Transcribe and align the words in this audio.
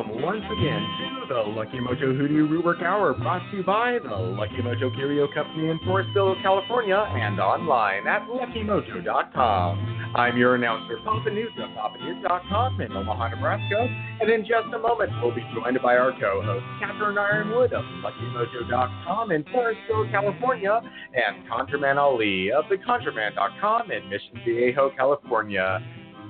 welcome 0.00 0.22
once 0.22 0.44
again 0.56 0.80
to 1.00 1.26
the 1.28 1.40
Lucky 1.50 1.78
Mojo 1.78 2.16
Hoodoo 2.16 2.48
Rootwork 2.48 2.82
Hour, 2.82 3.12
brought 3.14 3.42
to 3.50 3.58
you 3.58 3.62
by 3.62 3.98
the 4.02 4.08
Lucky 4.08 4.62
Mojo 4.62 4.94
Curio 4.94 5.28
Company 5.34 5.68
in 5.68 5.78
Forestville, 5.80 6.40
California, 6.42 6.96
and 6.96 7.38
online 7.38 8.06
at 8.06 8.26
luckymojo.com. 8.28 10.12
I'm 10.14 10.38
your 10.38 10.54
announcer, 10.54 10.96
Papa 11.04 11.30
Newt 11.30 11.50
of 11.58 11.70
PapaNewt.com 11.70 12.80
in 12.80 12.92
Omaha, 12.92 13.28
Nebraska, 13.28 13.86
and 14.20 14.30
in 14.30 14.40
just 14.42 14.72
a 14.74 14.78
moment 14.78 15.10
we'll 15.22 15.34
be 15.34 15.44
joined 15.54 15.78
by 15.82 15.96
our 15.96 16.12
co-host, 16.12 16.64
Catherine 16.80 17.16
Yronwode 17.16 17.72
of 17.72 17.84
LuckyMojo.com 18.02 19.32
in 19.32 19.44
Forestville, 19.44 20.10
California, 20.10 20.80
and 21.14 21.46
ConjureMan 21.46 21.96
Ali 21.96 22.50
of 22.52 22.64
TheConjureMan.com 22.66 23.90
in 23.90 24.08
Mission 24.08 24.40
Viejo, 24.44 24.90
California. 24.96 25.78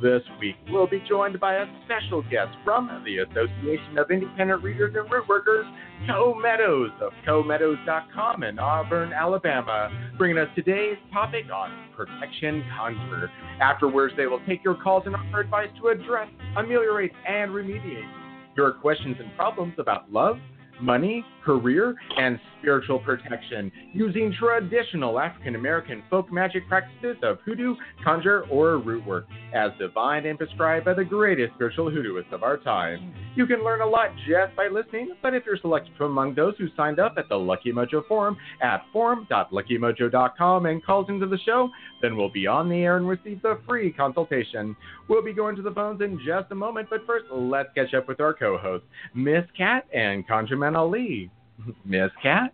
This 0.02 0.22
week, 0.40 0.56
we'll 0.70 0.86
be 0.86 1.02
joined 1.06 1.38
by 1.38 1.56
a 1.56 1.66
special 1.84 2.22
guest 2.22 2.56
from 2.64 3.02
the 3.04 3.18
Association 3.18 3.98
of 3.98 4.10
Independent 4.10 4.62
Readers 4.62 4.95
and 4.96 5.10
Rootworkers, 5.10 5.70
Co 6.06 6.34
Meadows 6.34 6.90
of 7.02 7.12
CoMeadows.com 7.26 8.42
in 8.42 8.59
Auburn, 8.59 9.12
Alabama, 9.12 9.90
bringing 10.16 10.38
us 10.38 10.48
today's 10.54 10.96
topic 11.12 11.45
on 11.52 11.90
protection 11.95 12.64
conjure. 12.78 13.30
Afterwards, 13.60 14.14
they 14.16 14.26
will 14.26 14.40
take 14.46 14.64
your 14.64 14.74
calls 14.74 15.02
and 15.04 15.15
offer 15.15 15.40
advice 15.40 15.68
to 15.82 15.88
address, 15.88 16.29
ameliorate, 16.57 17.12
and 17.29 17.51
remediate 17.51 18.10
your 18.57 18.73
questions 18.73 19.16
and 19.20 19.37
problems 19.37 19.74
about 19.76 20.10
love 20.10 20.38
money, 20.82 21.24
career, 21.45 21.95
and 22.16 22.38
spiritual 22.60 22.98
protection 22.98 23.73
using 23.92 24.34
traditional 24.38 25.18
African 25.18 25.54
American 25.54 26.02
folk 26.10 26.30
magic 26.32 26.68
practices 26.68 27.16
of 27.23 27.38
hoodoo, 27.45 27.74
conjure, 28.04 28.42
or 28.50 28.78
root 28.78 29.04
work, 29.06 29.26
as 29.54 29.70
divined 29.78 30.26
and 30.26 30.38
prescribed 30.38 30.84
by 30.84 30.95
the 30.95 31.04
greatest 31.04 31.54
spiritual 31.54 31.90
hoodooists 31.90 32.32
of 32.32 32.42
our 32.42 32.58
time. 32.58 33.14
You 33.34 33.46
can 33.46 33.64
learn 33.64 33.80
a 33.80 33.86
lot 33.86 34.10
just 34.28 34.54
by 34.56 34.68
listening, 34.68 35.14
but 35.23 35.34
if 35.34 35.45
you're 35.46 35.56
selected 35.56 35.92
from 35.96 36.12
among 36.12 36.34
those 36.34 36.54
who 36.58 36.68
signed 36.76 36.98
up 36.98 37.14
at 37.16 37.28
the 37.28 37.36
Lucky 37.36 37.73
Mojo 37.73 38.06
Forum 38.06 38.36
at 38.62 38.82
forum.luckymojo.com 38.92 40.66
and 40.66 40.84
calls 40.84 41.08
into 41.08 41.26
the 41.26 41.38
show, 41.38 41.70
then 42.02 42.16
we'll 42.16 42.30
be 42.30 42.46
on 42.46 42.68
the 42.68 42.76
air 42.76 42.96
and 42.96 43.08
receive 43.08 43.40
the 43.42 43.58
free 43.66 43.92
consultation. 43.92 44.76
We'll 45.08 45.24
be 45.24 45.32
going 45.32 45.56
to 45.56 45.62
the 45.62 45.73
phones 45.73 46.01
in 46.01 46.20
just 46.24 46.51
a 46.51 46.54
moment, 46.54 46.88
but 46.90 47.06
first, 47.06 47.26
let's 47.30 47.70
catch 47.74 47.95
up 47.95 48.08
with 48.08 48.20
our 48.20 48.34
co 48.34 48.58
hosts, 48.58 48.86
Miss 49.14 49.45
Cat 49.56 49.86
and 49.92 50.26
ConjureMan 50.71 50.76
Ali. 50.76 51.30
Miss 51.85 52.10
Cat? 52.23 52.52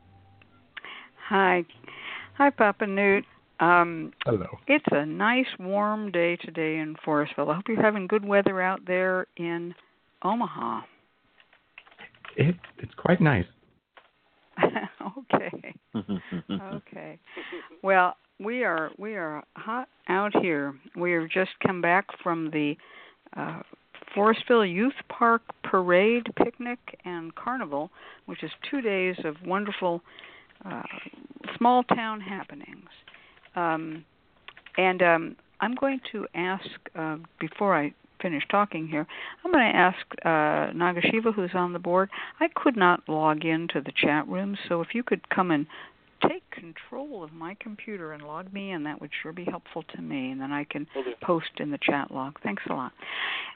Hi. 1.28 1.64
Hi, 2.36 2.50
Papa 2.50 2.86
Newt. 2.86 3.24
Um, 3.58 4.12
Hello. 4.24 4.46
It's 4.68 4.84
a 4.90 5.06
nice 5.06 5.46
warm 5.58 6.12
day 6.12 6.36
today 6.36 6.76
in 6.76 6.94
Forestville. 7.06 7.50
I 7.50 7.56
hope 7.56 7.64
you're 7.68 7.82
having 7.82 8.06
good 8.06 8.24
weather 8.24 8.60
out 8.60 8.80
there 8.86 9.26
in 9.36 9.74
Omaha. 10.22 10.82
It, 12.36 12.54
it's 12.78 12.92
quite 12.98 13.20
nice. 13.20 13.46
okay. 15.18 15.74
okay. 15.96 17.18
Well, 17.82 18.16
we 18.38 18.64
are 18.64 18.90
we 18.98 19.14
are 19.14 19.42
hot 19.56 19.88
out 20.08 20.32
here. 20.42 20.74
We 20.94 21.12
have 21.12 21.30
just 21.30 21.50
come 21.66 21.80
back 21.80 22.06
from 22.22 22.50
the 22.50 22.74
uh, 23.36 23.62
Forestville 24.16 24.72
Youth 24.72 24.94
Park 25.08 25.42
Parade, 25.62 26.26
Picnic, 26.36 26.78
and 27.04 27.34
Carnival, 27.34 27.90
which 28.24 28.42
is 28.42 28.50
two 28.70 28.80
days 28.80 29.16
of 29.24 29.36
wonderful 29.44 30.00
uh, 30.64 30.82
small 31.58 31.84
town 31.84 32.20
happenings. 32.20 32.88
Um, 33.54 34.04
and 34.78 35.02
um, 35.02 35.36
I'm 35.60 35.74
going 35.74 36.00
to 36.12 36.26
ask, 36.34 36.64
uh, 36.94 37.16
before 37.40 37.76
I 37.76 37.92
finish 38.20 38.42
talking 38.50 38.88
here, 38.88 39.06
I'm 39.44 39.52
going 39.52 39.70
to 39.72 39.78
ask 39.78 39.98
uh, 40.24 40.72
Nagashiva, 40.74 41.34
who's 41.34 41.50
on 41.54 41.72
the 41.72 41.78
board. 41.78 42.08
I 42.40 42.48
could 42.54 42.76
not 42.76 43.06
log 43.08 43.44
into 43.44 43.80
the 43.80 43.92
chat 43.94 44.26
room, 44.28 44.56
so 44.68 44.80
if 44.80 44.88
you 44.94 45.02
could 45.02 45.28
come 45.28 45.50
and 45.50 45.66
control 46.58 47.22
of 47.22 47.32
my 47.32 47.56
computer 47.60 48.12
and 48.12 48.22
log 48.22 48.52
me 48.52 48.72
in, 48.72 48.84
that 48.84 49.00
would 49.00 49.10
sure 49.22 49.32
be 49.32 49.44
helpful 49.44 49.84
to 49.94 50.02
me, 50.02 50.30
and 50.30 50.40
then 50.40 50.52
I 50.52 50.64
can 50.64 50.86
post 51.22 51.50
in 51.58 51.70
the 51.70 51.78
chat 51.80 52.10
log. 52.10 52.38
Thanks 52.42 52.62
a 52.68 52.72
lot. 52.72 52.92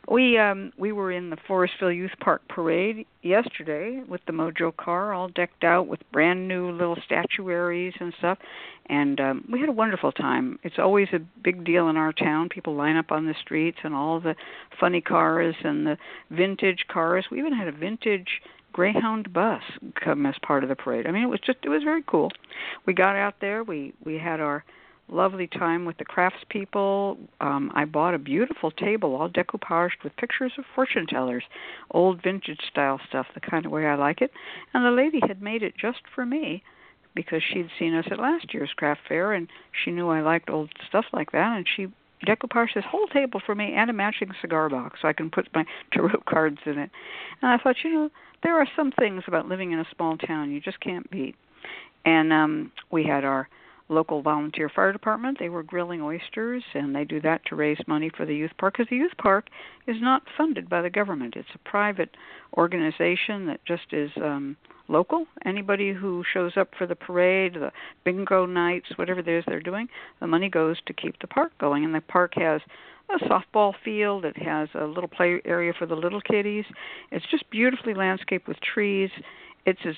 We 0.09 0.38
um, 0.38 0.72
we 0.78 0.93
were 0.93 1.12
in 1.12 1.31
the 1.31 1.37
Forestville 1.49 1.94
Youth 1.94 2.12
Park 2.21 2.43
parade 2.49 3.06
yesterday 3.22 4.03
with 4.09 4.21
the 4.27 4.33
Mojo 4.33 4.77
car, 4.77 5.12
all 5.12 5.28
decked 5.28 5.65
out 5.65 5.89
with 5.89 6.00
brand 6.12 6.49
new 6.49 6.71
little 6.71 6.97
statuaries 7.05 7.94
and 8.00 8.15
stuff, 8.19 8.39
and 8.87 9.21
um, 9.21 9.49
we 9.53 9.60
had 9.60 9.69
a 9.69 9.72
wonderful 9.72 10.12
time. 10.12 10.59
It's 10.62 10.78
always 10.78 11.09
a 11.12 11.19
big 11.43 11.65
deal 11.65 11.89
in 11.89 11.97
our 11.97 12.12
town. 12.12 12.49
People 12.49 12.75
line 12.75 12.97
up 12.97 13.12
on 13.12 13.27
the 13.27 13.34
streets, 13.41 13.78
and 13.84 13.94
all 13.94 14.21
the 14.21 14.34
funny 14.78 15.00
cars 15.00 15.55
and 15.62 15.87
the 15.87 15.99
vintage 16.31 16.87
cars. 16.89 17.27
We 17.31 17.39
even 17.39 17.53
had 17.53 17.69
a 17.69 17.72
vintage 17.72 18.41
Greyhound 18.72 19.32
bus 19.32 19.62
come 20.03 20.26
as 20.26 20.34
part 20.42 20.62
of 20.62 20.69
the 20.69 20.76
parade. 20.76 21.06
I 21.06 21.10
mean, 21.10 21.25
it 21.25 21.28
was 21.28 21.41
just 21.41 21.58
it 21.62 21.69
was 21.69 21.82
very 21.82 22.03
cool. 22.06 22.31
We 22.86 22.94
got 22.94 23.16
out 23.16 23.34
there. 23.41 23.64
We 23.64 23.92
we 24.04 24.19
had 24.19 24.41
our 24.41 24.64
lovely 25.08 25.47
time 25.47 25.84
with 25.84 25.97
the 25.98 26.04
craftspeople. 26.04 27.19
Um, 27.41 27.72
I 27.75 27.84
bought 27.84 28.14
a 28.14 28.19
beautiful 28.19 28.70
table, 28.70 29.16
all 29.16 29.28
decoupaged 29.28 30.04
with 30.04 30.16
pictures 30.16 30.53
of 30.56 30.64
fortune 30.75 31.06
tellers, 31.06 31.44
old 31.91 32.22
vintage 32.22 32.60
style 32.70 33.00
stuff, 33.09 33.26
the 33.34 33.41
kind 33.41 33.66
of 33.66 33.72
way 33.72 33.86
I 33.86 33.97
like 33.97 34.20
it. 34.20 34.30
And 34.72 34.84
the 34.84 34.91
lady 34.91 35.20
had 35.26 35.42
made 35.42 35.62
it 35.62 35.75
just 35.76 36.00
for 36.14 36.25
me 36.25 36.62
because 37.14 37.42
she'd 37.42 37.69
seen 37.78 37.94
us 37.94 38.06
at 38.10 38.20
last 38.20 38.54
year's 38.54 38.72
craft 38.76 39.00
fair 39.09 39.32
and 39.32 39.48
she 39.84 39.91
knew 39.91 40.09
I 40.09 40.20
liked 40.20 40.48
old 40.48 40.70
stuff 40.88 41.06
like 41.12 41.32
that 41.32 41.56
and 41.56 41.66
she 41.76 41.88
decoupaged 42.26 42.75
this 42.75 42.84
whole 42.88 43.06
table 43.08 43.41
for 43.44 43.54
me 43.54 43.75
and 43.75 43.91
a 43.91 43.92
matching 43.92 44.31
cigar 44.41 44.69
box 44.69 45.00
so 45.03 45.08
I 45.08 45.12
can 45.12 45.31
put 45.31 45.48
my 45.54 45.64
tarot 45.92 46.22
cards 46.28 46.58
in 46.66 46.78
it. 46.78 46.91
And 47.42 47.50
I 47.50 47.58
thought, 47.58 47.76
you 47.82 47.92
know, 47.92 48.10
there 48.42 48.58
are 48.58 48.69
some 48.76 48.92
things 48.92 49.22
about 49.26 49.48
living 49.48 49.72
in 49.72 49.78
a 49.78 49.86
small 49.94 50.16
town 50.16 50.50
you 50.50 50.60
just 50.60 50.80
can't 50.80 51.10
beat. 51.10 51.34
And 52.04 52.32
um 52.32 52.72
we 52.91 53.04
had 53.04 53.25
our 53.25 53.48
local 53.91 54.23
volunteer 54.23 54.71
fire 54.75 54.93
department. 54.93 55.39
They 55.39 55.49
were 55.49 55.62
grilling 55.62 56.01
oysters, 56.01 56.62
and 56.75 56.95
they 56.95 57.05
do 57.05 57.21
that 57.23 57.45
to 57.47 57.56
raise 57.56 57.78
money 57.87 58.11
for 58.17 58.25
the 58.25 58.34
youth 58.34 58.53
park 58.59 58.75
because 58.75 58.89
the 58.91 58.97
youth 58.97 59.17
park 59.19 59.49
is 59.87 59.97
not 60.01 60.23
funded 60.37 60.69
by 60.69 60.83
the 60.83 60.91
government. 60.91 61.34
It's 61.37 61.49
a 61.55 61.69
private 61.69 62.17
organization 62.56 63.47
that 63.47 63.65
just 63.67 63.93
is 63.93 64.11
um, 64.17 64.56
local. 64.89 65.27
Anybody 65.45 65.93
who 65.93 66.25
shows 66.33 66.53
up 66.56 66.71
for 66.78 66.87
the 66.87 66.97
parade, 66.97 67.55
the 67.55 67.73
bingo 68.05 68.47
nights, 68.47 68.87
whatever 68.97 69.21
it 69.21 69.28
is 69.28 69.45
they're 69.47 69.61
doing, 69.61 69.89
the 70.21 70.27
money 70.27 70.49
goes 70.49 70.77
to 70.87 70.93
keep 70.93 71.19
the 71.21 71.27
park 71.27 71.53
going. 71.59 71.84
And 71.84 71.95
the 71.95 72.01
park 72.01 72.33
has 72.37 72.61
a 73.11 73.25
softball 73.25 73.75
field. 73.84 74.25
It 74.25 74.37
has 74.39 74.69
a 74.75 74.84
little 74.84 75.09
play 75.09 75.41
area 75.45 75.72
for 75.78 75.87
the 75.87 75.97
little 75.97 76.21
kiddies. 76.21 76.65
It's 77.11 77.27
just 77.31 77.49
beautifully 77.51 77.95
landscaped 77.95 78.47
with 78.47 78.59
trees. 78.61 79.11
It's 79.67 79.81
as 79.84 79.97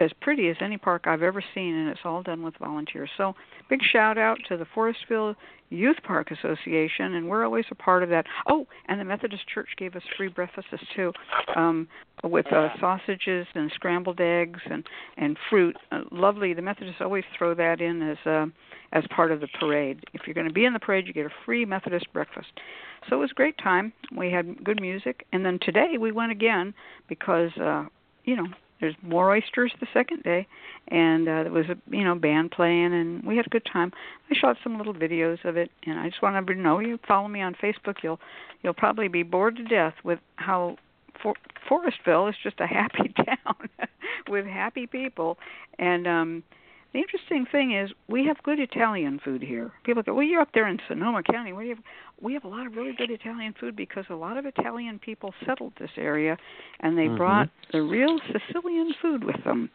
as 0.00 0.10
pretty 0.20 0.48
as 0.48 0.56
any 0.60 0.76
park 0.76 1.04
I've 1.06 1.22
ever 1.22 1.42
seen, 1.54 1.74
and 1.74 1.88
it's 1.88 2.00
all 2.04 2.22
done 2.22 2.42
with 2.42 2.54
volunteers. 2.58 3.10
So, 3.16 3.34
big 3.70 3.80
shout 3.92 4.18
out 4.18 4.38
to 4.48 4.56
the 4.56 4.66
Forestville 4.74 5.36
Youth 5.70 5.96
Park 6.04 6.30
Association, 6.30 7.14
and 7.14 7.28
we're 7.28 7.44
always 7.44 7.64
a 7.70 7.74
part 7.74 8.02
of 8.02 8.08
that. 8.10 8.26
Oh, 8.48 8.66
and 8.88 9.00
the 9.00 9.04
Methodist 9.04 9.46
Church 9.52 9.68
gave 9.76 9.94
us 9.94 10.02
free 10.16 10.28
breakfasts 10.28 10.70
too, 10.94 11.12
um, 11.56 11.88
with 12.22 12.46
uh, 12.52 12.68
sausages 12.80 13.46
and 13.54 13.70
scrambled 13.74 14.20
eggs 14.20 14.60
and 14.70 14.84
and 15.16 15.36
fruit. 15.48 15.76
Uh, 15.92 16.00
lovely. 16.10 16.54
The 16.54 16.62
Methodists 16.62 17.00
always 17.00 17.24
throw 17.36 17.54
that 17.54 17.80
in 17.80 18.02
as 18.02 18.18
uh, 18.26 18.46
as 18.92 19.04
part 19.14 19.30
of 19.30 19.40
the 19.40 19.48
parade. 19.60 20.04
If 20.12 20.22
you're 20.26 20.34
going 20.34 20.48
to 20.48 20.52
be 20.52 20.64
in 20.64 20.72
the 20.72 20.80
parade, 20.80 21.06
you 21.06 21.12
get 21.12 21.26
a 21.26 21.34
free 21.44 21.64
Methodist 21.64 22.12
breakfast. 22.12 22.48
So 23.08 23.16
it 23.16 23.20
was 23.20 23.30
a 23.30 23.34
great 23.34 23.58
time. 23.58 23.92
We 24.16 24.30
had 24.30 24.64
good 24.64 24.80
music, 24.80 25.26
and 25.32 25.44
then 25.44 25.58
today 25.62 25.98
we 26.00 26.10
went 26.10 26.32
again 26.32 26.74
because 27.08 27.50
uh, 27.58 27.84
you 28.24 28.36
know 28.36 28.46
there's 28.80 28.94
more 29.02 29.30
oysters 29.30 29.72
the 29.80 29.86
second 29.94 30.22
day, 30.22 30.46
and 30.88 31.28
uh, 31.28 31.42
there 31.44 31.52
was 31.52 31.66
a 31.66 31.76
you 31.90 32.04
know 32.04 32.14
band 32.14 32.50
playing, 32.50 32.92
and 32.92 33.24
we 33.24 33.36
had 33.36 33.46
a 33.46 33.50
good 33.50 33.66
time. 33.70 33.92
I 34.30 34.34
shot 34.34 34.56
some 34.62 34.78
little 34.78 34.94
videos 34.94 35.44
of 35.44 35.56
it, 35.56 35.70
and 35.86 35.98
I 35.98 36.08
just 36.08 36.22
want 36.22 36.36
everybody 36.36 36.58
to 36.58 36.62
know 36.62 36.80
you 36.80 36.98
follow 37.06 37.28
me 37.28 37.40
on 37.40 37.54
Facebook. 37.54 37.96
You'll 38.02 38.20
you'll 38.62 38.74
probably 38.74 39.08
be 39.08 39.22
bored 39.22 39.56
to 39.56 39.64
death 39.64 39.94
with 40.02 40.18
how 40.36 40.76
For- 41.22 41.34
Forestville 41.68 42.28
is 42.28 42.36
just 42.42 42.60
a 42.60 42.66
happy 42.66 43.14
town 43.16 43.88
with 44.28 44.46
happy 44.46 44.86
people, 44.86 45.38
and 45.78 46.06
um 46.06 46.42
the 46.94 47.00
interesting 47.00 47.44
thing 47.50 47.72
is 47.72 47.90
we 48.08 48.24
have 48.26 48.40
good 48.44 48.60
Italian 48.60 49.20
food 49.22 49.42
here. 49.42 49.72
People 49.82 50.02
go, 50.04 50.14
"Well, 50.14 50.22
you're 50.22 50.40
up 50.40 50.52
there 50.54 50.68
in 50.68 50.78
Sonoma 50.86 51.24
County. 51.24 51.52
What 51.52 51.62
do 51.62 51.66
you 51.66 51.74
have?" 51.74 51.84
We 52.20 52.32
have 52.34 52.44
a 52.44 52.48
lot 52.48 52.66
of 52.66 52.76
really 52.76 52.92
good 52.92 53.10
Italian 53.10 53.52
food 53.58 53.74
because 53.74 54.04
a 54.08 54.14
lot 54.14 54.36
of 54.36 54.46
Italian 54.46 55.00
people 55.00 55.34
settled 55.44 55.72
this 55.74 55.90
area, 55.98 56.38
and 56.80 56.96
they 56.96 57.08
Mhm. 57.08 57.16
brought 57.16 57.48
the 57.72 57.82
real 57.82 58.20
Sicilian 58.20 58.94
food 58.94 59.24
with 59.24 59.42
them. 59.42 59.70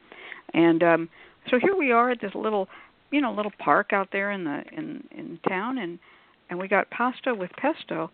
And 0.53 0.81
um 0.81 1.09
so 1.49 1.59
here 1.59 1.75
we 1.75 1.91
are 1.91 2.09
at 2.09 2.21
this 2.21 2.33
little, 2.35 2.69
you 3.11 3.19
know, 3.19 3.33
little 3.33 3.53
park 3.59 3.91
out 3.91 4.11
there 4.11 4.31
in 4.31 4.45
the 4.45 4.63
in 4.71 5.05
in 5.11 5.39
town, 5.47 5.77
and 5.77 5.99
and 6.49 6.57
we 6.57 6.69
got 6.69 6.89
pasta 6.89 7.35
with 7.35 7.51
pesto. 7.57 8.09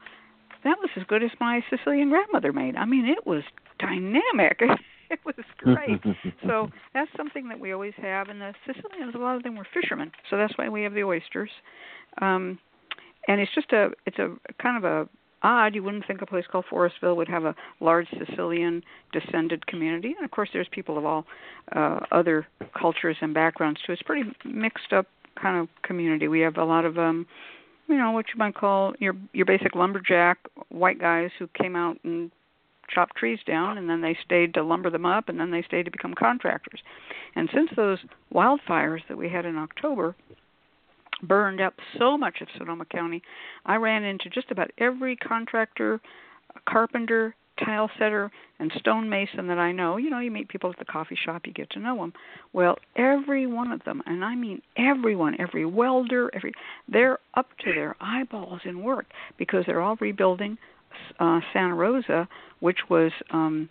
That 0.63 0.79
was 0.79 0.89
as 0.95 1.03
good 1.03 1.21
as 1.21 1.31
my 1.39 1.63
Sicilian 1.69 2.09
grandmother 2.09 2.51
made. 2.51 2.75
I 2.75 2.85
mean, 2.85 3.05
it 3.05 3.27
was 3.27 3.43
dynamic. 3.77 4.63
it 5.09 5.19
was 5.25 5.35
great. 5.57 6.01
so 6.45 6.69
that's 6.93 7.09
something 7.17 7.47
that 7.49 7.59
we 7.59 7.71
always 7.71 7.93
have. 7.97 8.29
And 8.29 8.41
the 8.41 8.53
Sicilians, 8.65 9.15
a 9.15 9.17
lot 9.17 9.35
of 9.35 9.43
them 9.43 9.55
were 9.55 9.67
fishermen, 9.73 10.11
so 10.29 10.37
that's 10.37 10.57
why 10.57 10.69
we 10.69 10.83
have 10.83 10.93
the 10.93 11.03
oysters. 11.03 11.49
Um, 12.21 12.59
and 13.27 13.41
it's 13.41 13.53
just 13.53 13.71
a 13.71 13.89
it's 14.05 14.19
a 14.19 14.35
kind 14.61 14.77
of 14.77 14.83
a 14.83 15.09
odd. 15.43 15.75
You 15.75 15.83
wouldn't 15.83 16.05
think 16.07 16.21
a 16.21 16.25
place 16.25 16.45
called 16.51 16.65
Forestville 16.71 17.15
would 17.15 17.27
have 17.27 17.45
a 17.45 17.55
large 17.79 18.07
Sicilian 18.27 18.83
descended 19.11 19.65
community. 19.67 20.13
And 20.17 20.25
of 20.25 20.31
course, 20.31 20.49
there's 20.53 20.67
people 20.71 20.97
of 20.97 21.05
all 21.05 21.25
uh, 21.75 21.99
other 22.11 22.47
cultures 22.79 23.17
and 23.21 23.33
backgrounds 23.33 23.79
too. 23.85 23.93
It's 23.93 24.01
pretty 24.01 24.29
mixed 24.43 24.93
up 24.93 25.07
kind 25.41 25.57
of 25.57 25.67
community. 25.83 26.27
We 26.27 26.39
have 26.41 26.57
a 26.57 26.63
lot 26.63 26.85
of 26.85 26.97
um 26.97 27.25
you 27.87 27.97
know 27.97 28.11
what 28.11 28.25
you 28.33 28.37
might 28.37 28.55
call 28.55 28.93
your 28.99 29.13
your 29.33 29.45
basic 29.45 29.75
lumberjack 29.75 30.39
white 30.69 30.99
guys 30.99 31.29
who 31.37 31.47
came 31.59 31.75
out 31.75 31.97
and 32.03 32.31
chopped 32.93 33.15
trees 33.15 33.39
down 33.45 33.77
and 33.77 33.89
then 33.89 34.01
they 34.01 34.17
stayed 34.23 34.53
to 34.53 34.63
lumber 34.63 34.89
them 34.89 35.05
up 35.05 35.29
and 35.29 35.39
then 35.39 35.51
they 35.51 35.61
stayed 35.63 35.83
to 35.83 35.91
become 35.91 36.13
contractors. 36.13 36.81
And 37.35 37.49
since 37.53 37.69
those 37.75 37.99
wildfires 38.33 39.01
that 39.07 39.17
we 39.17 39.29
had 39.29 39.45
in 39.45 39.57
October 39.57 40.15
burned 41.23 41.61
up 41.61 41.75
so 41.97 42.17
much 42.17 42.41
of 42.41 42.47
Sonoma 42.57 42.85
County, 42.85 43.21
I 43.65 43.75
ran 43.75 44.03
into 44.03 44.29
just 44.29 44.51
about 44.51 44.71
every 44.77 45.15
contractor, 45.15 45.99
carpenter, 46.67 47.35
tile 47.63 47.89
setter 47.97 48.31
and 48.59 48.71
stonemason 48.77 49.47
that 49.47 49.57
I 49.57 49.71
know, 49.71 49.97
you 49.97 50.09
know, 50.09 50.19
you 50.19 50.31
meet 50.31 50.49
people 50.49 50.69
at 50.69 50.79
the 50.79 50.85
coffee 50.85 51.17
shop, 51.23 51.43
you 51.45 51.53
get 51.53 51.69
to 51.71 51.79
know 51.79 51.97
them. 51.97 52.13
Well, 52.53 52.77
every 52.95 53.47
one 53.47 53.71
of 53.71 53.83
them, 53.83 54.01
and 54.05 54.23
I 54.23 54.35
mean 54.35 54.61
everyone, 54.77 55.35
every 55.39 55.65
welder, 55.65 56.29
every 56.33 56.53
they're 56.87 57.19
up 57.35 57.47
to 57.63 57.73
their 57.73 57.95
eyeballs 57.99 58.61
in 58.65 58.83
work 58.83 59.05
because 59.37 59.63
they're 59.65 59.81
all 59.81 59.97
rebuilding 59.99 60.57
uh 61.19 61.39
Santa 61.53 61.75
Rosa, 61.75 62.27
which 62.59 62.79
was 62.89 63.11
um 63.31 63.69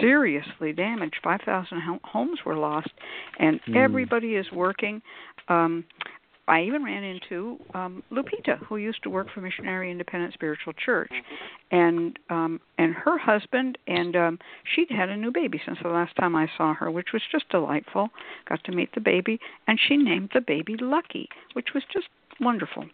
seriously 0.00 0.72
damaged. 0.72 1.14
5,000 1.22 1.80
homes 2.02 2.40
were 2.44 2.56
lost 2.56 2.90
and 3.38 3.60
mm. 3.68 3.76
everybody 3.76 4.34
is 4.34 4.46
working 4.52 5.00
um 5.48 5.84
I 6.48 6.62
even 6.62 6.84
ran 6.84 7.02
into 7.02 7.58
um 7.74 8.02
Lupita, 8.12 8.58
who 8.66 8.76
used 8.76 9.02
to 9.02 9.10
work 9.10 9.28
for 9.34 9.40
Missionary 9.40 9.90
Independent 9.90 10.32
Spiritual 10.34 10.72
Church, 10.74 11.10
mm-hmm. 11.12 11.76
and 11.76 12.18
um 12.30 12.60
and 12.78 12.94
her 12.94 13.18
husband 13.18 13.78
and 13.86 14.14
um 14.14 14.38
she'd 14.74 14.90
had 14.90 15.08
a 15.08 15.16
new 15.16 15.32
baby 15.32 15.60
since 15.64 15.78
the 15.82 15.88
last 15.88 16.14
time 16.16 16.36
I 16.36 16.48
saw 16.56 16.74
her, 16.74 16.90
which 16.90 17.08
was 17.12 17.22
just 17.32 17.48
delightful. 17.48 18.10
Got 18.48 18.62
to 18.64 18.72
meet 18.72 18.94
the 18.94 19.00
baby, 19.00 19.40
and 19.66 19.78
she 19.88 19.96
named 19.96 20.30
the 20.34 20.40
baby 20.40 20.76
Lucky, 20.80 21.28
which 21.54 21.68
was 21.74 21.82
just 21.92 22.08
wonderful. 22.40 22.84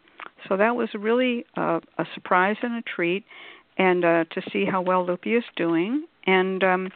So 0.48 0.56
that 0.56 0.74
was 0.74 0.88
really 0.94 1.44
uh, 1.56 1.80
a 1.98 2.06
surprise 2.14 2.56
and 2.62 2.74
a 2.74 2.82
treat, 2.82 3.24
and 3.78 4.04
uh, 4.04 4.24
to 4.32 4.42
see 4.52 4.64
how 4.64 4.82
well 4.82 5.06
Lupi 5.06 5.36
is 5.36 5.44
doing. 5.56 6.04
And 6.26 6.62
um 6.62 6.88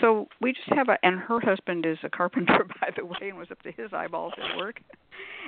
so 0.00 0.28
we 0.40 0.52
just 0.52 0.68
have 0.68 0.88
a 0.88 0.96
and 1.04 1.18
her 1.18 1.40
husband 1.40 1.84
is 1.84 1.98
a 2.02 2.08
carpenter 2.08 2.64
by 2.80 2.90
the 2.96 3.04
way 3.04 3.28
and 3.28 3.38
was 3.38 3.48
up 3.50 3.62
to 3.62 3.72
his 3.72 3.92
eyeballs 3.92 4.32
at 4.38 4.56
work. 4.56 4.80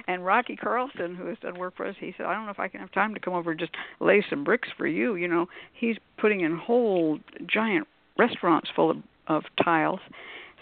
And 0.07 0.27
Rocky 0.27 0.57
Carlson, 0.57 1.15
who 1.15 1.27
has 1.27 1.39
done 1.39 1.59
work 1.59 1.77
for 1.77 1.87
us, 1.87 1.95
he 1.99 2.13
said, 2.17 2.27
I 2.27 2.35
don't 2.35 2.45
know 2.45 2.51
if 2.51 2.59
I 2.59 2.69
can 2.69 2.81
have 2.81 2.93
time 2.93 3.15
to 3.15 3.21
come 3.21 3.35
over 3.35 3.53
and 3.53 3.61
just 3.61 3.73
lay 4.01 4.25
some 4.29 4.45
bricks 4.45 4.69
for 4.77 4.87
you. 4.87 5.15
You 5.15 5.29
know, 5.29 5.47
he's 5.73 5.97
putting 6.19 6.41
in 6.41 6.57
whole 6.57 7.19
giant 7.47 7.87
restaurants 8.19 8.69
full 8.75 8.91
of, 8.91 8.97
of 9.29 9.45
tiles. 9.63 10.01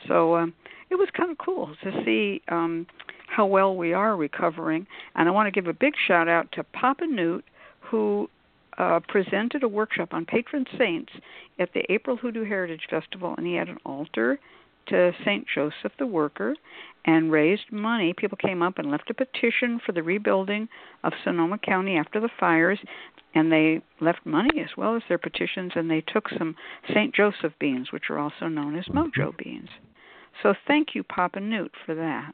So 0.07 0.37
um 0.37 0.55
it 0.91 0.97
was 0.97 1.09
kind 1.17 1.31
of 1.31 1.39
cool 1.39 1.75
to 1.83 2.03
see 2.05 2.43
um 2.49 2.87
how 3.27 3.47
well 3.47 3.77
we 3.77 3.93
are 3.93 4.17
recovering. 4.17 4.87
And 5.15 5.29
I 5.29 5.33
want 5.33 5.47
to 5.47 5.51
give 5.51 5.69
a 5.69 5.73
big 5.73 5.95
shout 6.07 6.29
out 6.29 6.51
to 6.53 6.65
Papa 6.65 7.07
Newt, 7.07 7.45
who 7.81 8.29
uh, 8.81 8.99
presented 9.09 9.63
a 9.63 9.69
workshop 9.69 10.15
on 10.15 10.25
patron 10.25 10.65
saints 10.79 11.13
at 11.59 11.69
the 11.75 11.83
April 11.93 12.17
Hoodoo 12.17 12.45
Heritage 12.45 12.87
Festival, 12.89 13.35
and 13.37 13.47
he 13.47 13.55
had 13.55 13.69
an 13.69 13.77
altar 13.85 14.39
to 14.87 15.13
Saint 15.23 15.47
Joseph 15.55 15.93
the 15.99 16.07
Worker 16.07 16.55
and 17.05 17.31
raised 17.31 17.71
money. 17.71 18.15
People 18.17 18.39
came 18.39 18.63
up 18.63 18.79
and 18.79 18.91
left 18.91 19.11
a 19.11 19.15
petition 19.15 19.81
for 19.85 19.93
the 19.93 20.03
rebuilding 20.03 20.67
of 21.05 21.13
Sonoma 21.23 21.59
County 21.59 21.99
after 21.99 22.21
the 22.21 22.31
fires, 22.41 22.79
and 23.35 23.53
they 23.53 23.83
left 24.01 24.25
money 24.25 24.61
as 24.61 24.71
well 24.79 24.97
as 24.97 25.03
their 25.11 25.19
petitions, 25.19 25.73
and 25.75 25.91
they 25.91 26.01
took 26.01 26.31
some 26.39 26.57
Saint 26.95 27.15
Joseph 27.15 27.53
beans, 27.61 27.93
which 27.93 28.05
are 28.09 28.19
also 28.19 28.49
known 28.49 28.79
as 28.79 28.87
mojo 28.87 29.37
beans. 29.37 29.69
So 30.43 30.55
thank 30.67 30.95
you, 30.95 31.03
Papa 31.03 31.39
Newt, 31.41 31.73
for 31.85 31.95
that. 31.95 32.33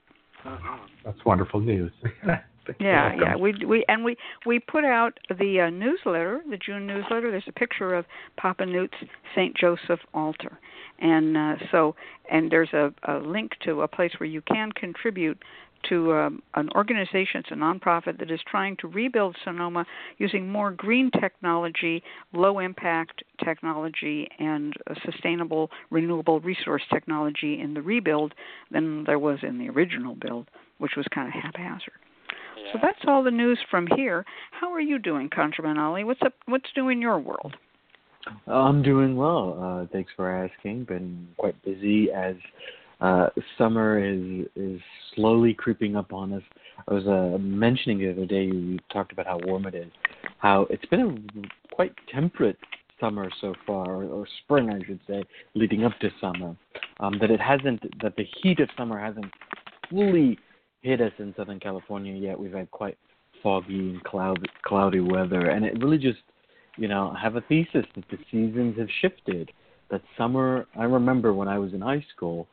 That's 1.04 1.25
wonderful 1.25 1.58
news. 1.58 1.90
yeah, 2.80 3.14
yeah. 3.20 3.36
We 3.36 3.54
we 3.64 3.84
and 3.88 4.04
we 4.04 4.16
we 4.44 4.58
put 4.58 4.84
out 4.84 5.18
the 5.38 5.60
uh, 5.62 5.70
newsletter, 5.70 6.40
the 6.48 6.56
June 6.56 6.86
newsletter. 6.86 7.30
There's 7.30 7.44
a 7.48 7.52
picture 7.52 7.94
of 7.94 8.04
Papa 8.36 8.66
Newt's 8.66 8.96
St. 9.34 9.56
Joseph 9.56 10.00
altar, 10.14 10.58
and 10.98 11.36
uh, 11.36 11.54
so 11.70 11.94
and 12.30 12.50
there's 12.50 12.72
a, 12.72 12.92
a 13.08 13.18
link 13.18 13.52
to 13.64 13.82
a 13.82 13.88
place 13.88 14.12
where 14.18 14.28
you 14.28 14.42
can 14.42 14.72
contribute 14.72 15.38
to 15.88 16.14
um, 16.14 16.42
an 16.54 16.68
organization, 16.74 17.40
it's 17.40 17.50
a 17.50 17.54
nonprofit 17.54 18.18
that 18.18 18.30
is 18.30 18.40
trying 18.48 18.76
to 18.78 18.88
rebuild 18.88 19.36
Sonoma 19.44 19.84
using 20.18 20.48
more 20.48 20.70
green 20.70 21.10
technology, 21.10 22.02
low 22.32 22.58
impact 22.58 23.22
technology, 23.44 24.28
and 24.38 24.74
sustainable 25.04 25.70
renewable 25.90 26.40
resource 26.40 26.82
technology 26.92 27.60
in 27.60 27.74
the 27.74 27.82
rebuild 27.82 28.34
than 28.70 29.04
there 29.04 29.18
was 29.18 29.38
in 29.42 29.58
the 29.58 29.68
original 29.68 30.14
build, 30.14 30.48
which 30.78 30.92
was 30.96 31.06
kind 31.14 31.28
of 31.28 31.34
haphazard. 31.34 31.92
So 32.73 32.79
that's 32.82 32.99
all 33.06 33.23
the 33.23 33.31
news 33.31 33.58
from 33.70 33.87
here. 33.97 34.25
How 34.50 34.73
are 34.73 34.81
you 34.81 34.99
doing, 34.99 35.29
ConjureMan 35.31 35.79
Ali? 35.79 36.05
What's 36.05 36.20
up? 36.25 36.35
What's 36.47 36.69
new 36.76 36.88
in 36.88 37.00
your 37.00 37.19
world? 37.19 37.55
I'm 38.47 38.82
doing 38.82 39.17
well. 39.17 39.58
Uh, 39.61 39.93
thanks 39.93 40.11
for 40.17 40.31
asking. 40.31 40.85
Been 40.85 41.29
quite 41.37 41.62
busy 41.64 42.11
as 42.11 42.35
uh, 43.00 43.29
summer 43.58 44.03
is 44.03 44.47
is 44.56 44.81
slowly 45.14 45.55
creeping 45.55 45.97
up 45.97 46.12
on 46.12 46.32
us. 46.32 46.43
I 46.88 46.94
was 46.94 47.06
uh, 47.06 47.38
mentioning 47.38 47.99
the 47.99 48.11
other 48.11 48.26
day 48.26 48.44
you 48.44 48.79
talked 48.93 49.12
about 49.12 49.26
how 49.26 49.38
warm 49.44 49.67
it 49.67 49.75
is. 49.75 49.91
How 50.38 50.67
it's 50.70 50.85
been 50.87 51.26
a 51.44 51.75
quite 51.75 51.93
temperate 52.12 52.59
summer 52.99 53.31
so 53.41 53.55
far, 53.67 53.91
or, 53.91 54.05
or 54.05 54.26
spring, 54.44 54.70
I 54.70 54.85
should 54.87 55.00
say, 55.06 55.23
leading 55.55 55.85
up 55.85 55.93
to 56.00 56.09
summer. 56.20 56.56
Um, 57.00 57.19
that 57.20 57.31
it 57.31 57.41
hasn't 57.41 57.82
that 58.02 58.17
the 58.17 58.25
heat 58.43 58.61
of 58.61 58.70
summer 58.76 58.99
hasn't 58.99 59.26
fully 59.91 60.38
hit 60.87 61.00
us 61.00 61.12
in 61.19 61.35
Southern 61.37 61.59
California 61.59 62.15
yet. 62.15 62.38
We've 62.38 62.53
had 62.53 62.71
quite 62.71 62.97
foggy 63.43 63.91
and 63.91 64.05
cloud, 64.05 64.38
cloudy 64.62 65.00
weather, 65.00 65.50
and 65.50 65.64
it 65.64 65.83
really 65.83 65.99
just, 65.99 66.21
you 66.76 66.87
know, 66.87 67.12
have 67.21 67.35
a 67.35 67.40
thesis 67.43 67.85
that 67.97 68.05
the 68.09 68.19
seasons 68.31 68.78
have 68.78 68.88
shifted. 69.00 69.50
That 69.90 70.02
summer, 70.16 70.66
I 70.78 70.85
remember 70.85 71.33
when 71.33 71.49
I 71.49 71.59
was 71.59 71.75
in 71.75 71.81
high 71.81 72.05
school, 72.14 72.47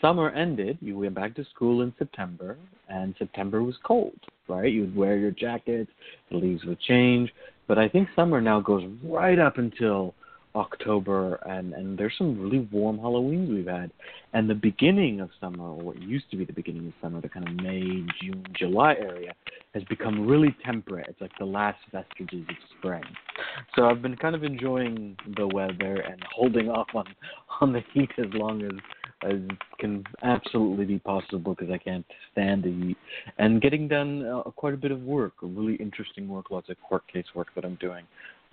summer 0.00 0.30
ended, 0.30 0.78
you 0.80 0.98
went 0.98 1.14
back 1.14 1.34
to 1.36 1.44
school 1.54 1.82
in 1.82 1.94
September, 1.98 2.56
and 2.88 3.14
September 3.18 3.62
was 3.62 3.76
cold, 3.84 4.18
right? 4.48 4.72
You'd 4.72 4.96
wear 4.96 5.16
your 5.18 5.30
jackets, 5.30 5.90
the 6.30 6.38
leaves 6.38 6.64
would 6.64 6.80
change. 6.80 7.32
But 7.68 7.78
I 7.78 7.88
think 7.88 8.08
summer 8.16 8.40
now 8.40 8.60
goes 8.60 8.84
right 9.02 9.38
up 9.38 9.58
until 9.58 10.14
October, 10.54 11.36
and 11.46 11.72
and 11.74 11.98
there's 11.98 12.14
some 12.16 12.40
really 12.40 12.68
warm 12.70 12.98
Halloweens 12.98 13.48
we've 13.48 13.66
had, 13.66 13.90
and 14.32 14.48
the 14.48 14.54
beginning 14.54 15.20
of 15.20 15.30
summer, 15.40 15.64
or 15.64 15.78
what 15.78 16.00
used 16.00 16.30
to 16.30 16.36
be 16.36 16.44
the 16.44 16.52
beginning 16.52 16.86
of 16.86 16.92
summer, 17.02 17.20
the 17.20 17.28
kind 17.28 17.48
of 17.48 17.54
May, 17.56 18.04
June, 18.22 18.44
July 18.56 18.94
area, 18.94 19.32
has 19.74 19.82
become 19.84 20.26
really 20.26 20.54
temperate. 20.64 21.06
It's 21.08 21.20
like 21.20 21.32
the 21.38 21.44
last 21.44 21.78
vestiges 21.92 22.46
of 22.48 22.56
spring. 22.78 23.02
So 23.74 23.86
I've 23.86 24.02
been 24.02 24.16
kind 24.16 24.34
of 24.34 24.44
enjoying 24.44 25.16
the 25.36 25.46
weather 25.48 26.00
and 26.00 26.22
holding 26.32 26.68
off 26.68 26.88
on 26.94 27.06
on 27.60 27.72
the 27.72 27.82
heat 27.92 28.10
as 28.18 28.32
long 28.34 28.62
as 28.62 28.72
as 29.22 29.40
can 29.78 30.04
absolutely 30.22 30.84
be 30.84 30.98
possible 30.98 31.54
because 31.54 31.72
I 31.72 31.78
can't 31.78 32.04
stand 32.32 32.64
the 32.64 32.70
heat, 32.70 32.96
and 33.38 33.60
getting 33.60 33.88
done 33.88 34.24
uh, 34.26 34.42
quite 34.50 34.74
a 34.74 34.76
bit 34.76 34.90
of 34.90 35.02
work, 35.02 35.32
really 35.40 35.74
interesting 35.76 36.28
work, 36.28 36.50
lots 36.50 36.68
of 36.68 36.76
court 36.86 37.02
case 37.10 37.24
work 37.34 37.48
that 37.54 37.64
I'm 37.64 37.76
doing 37.76 38.04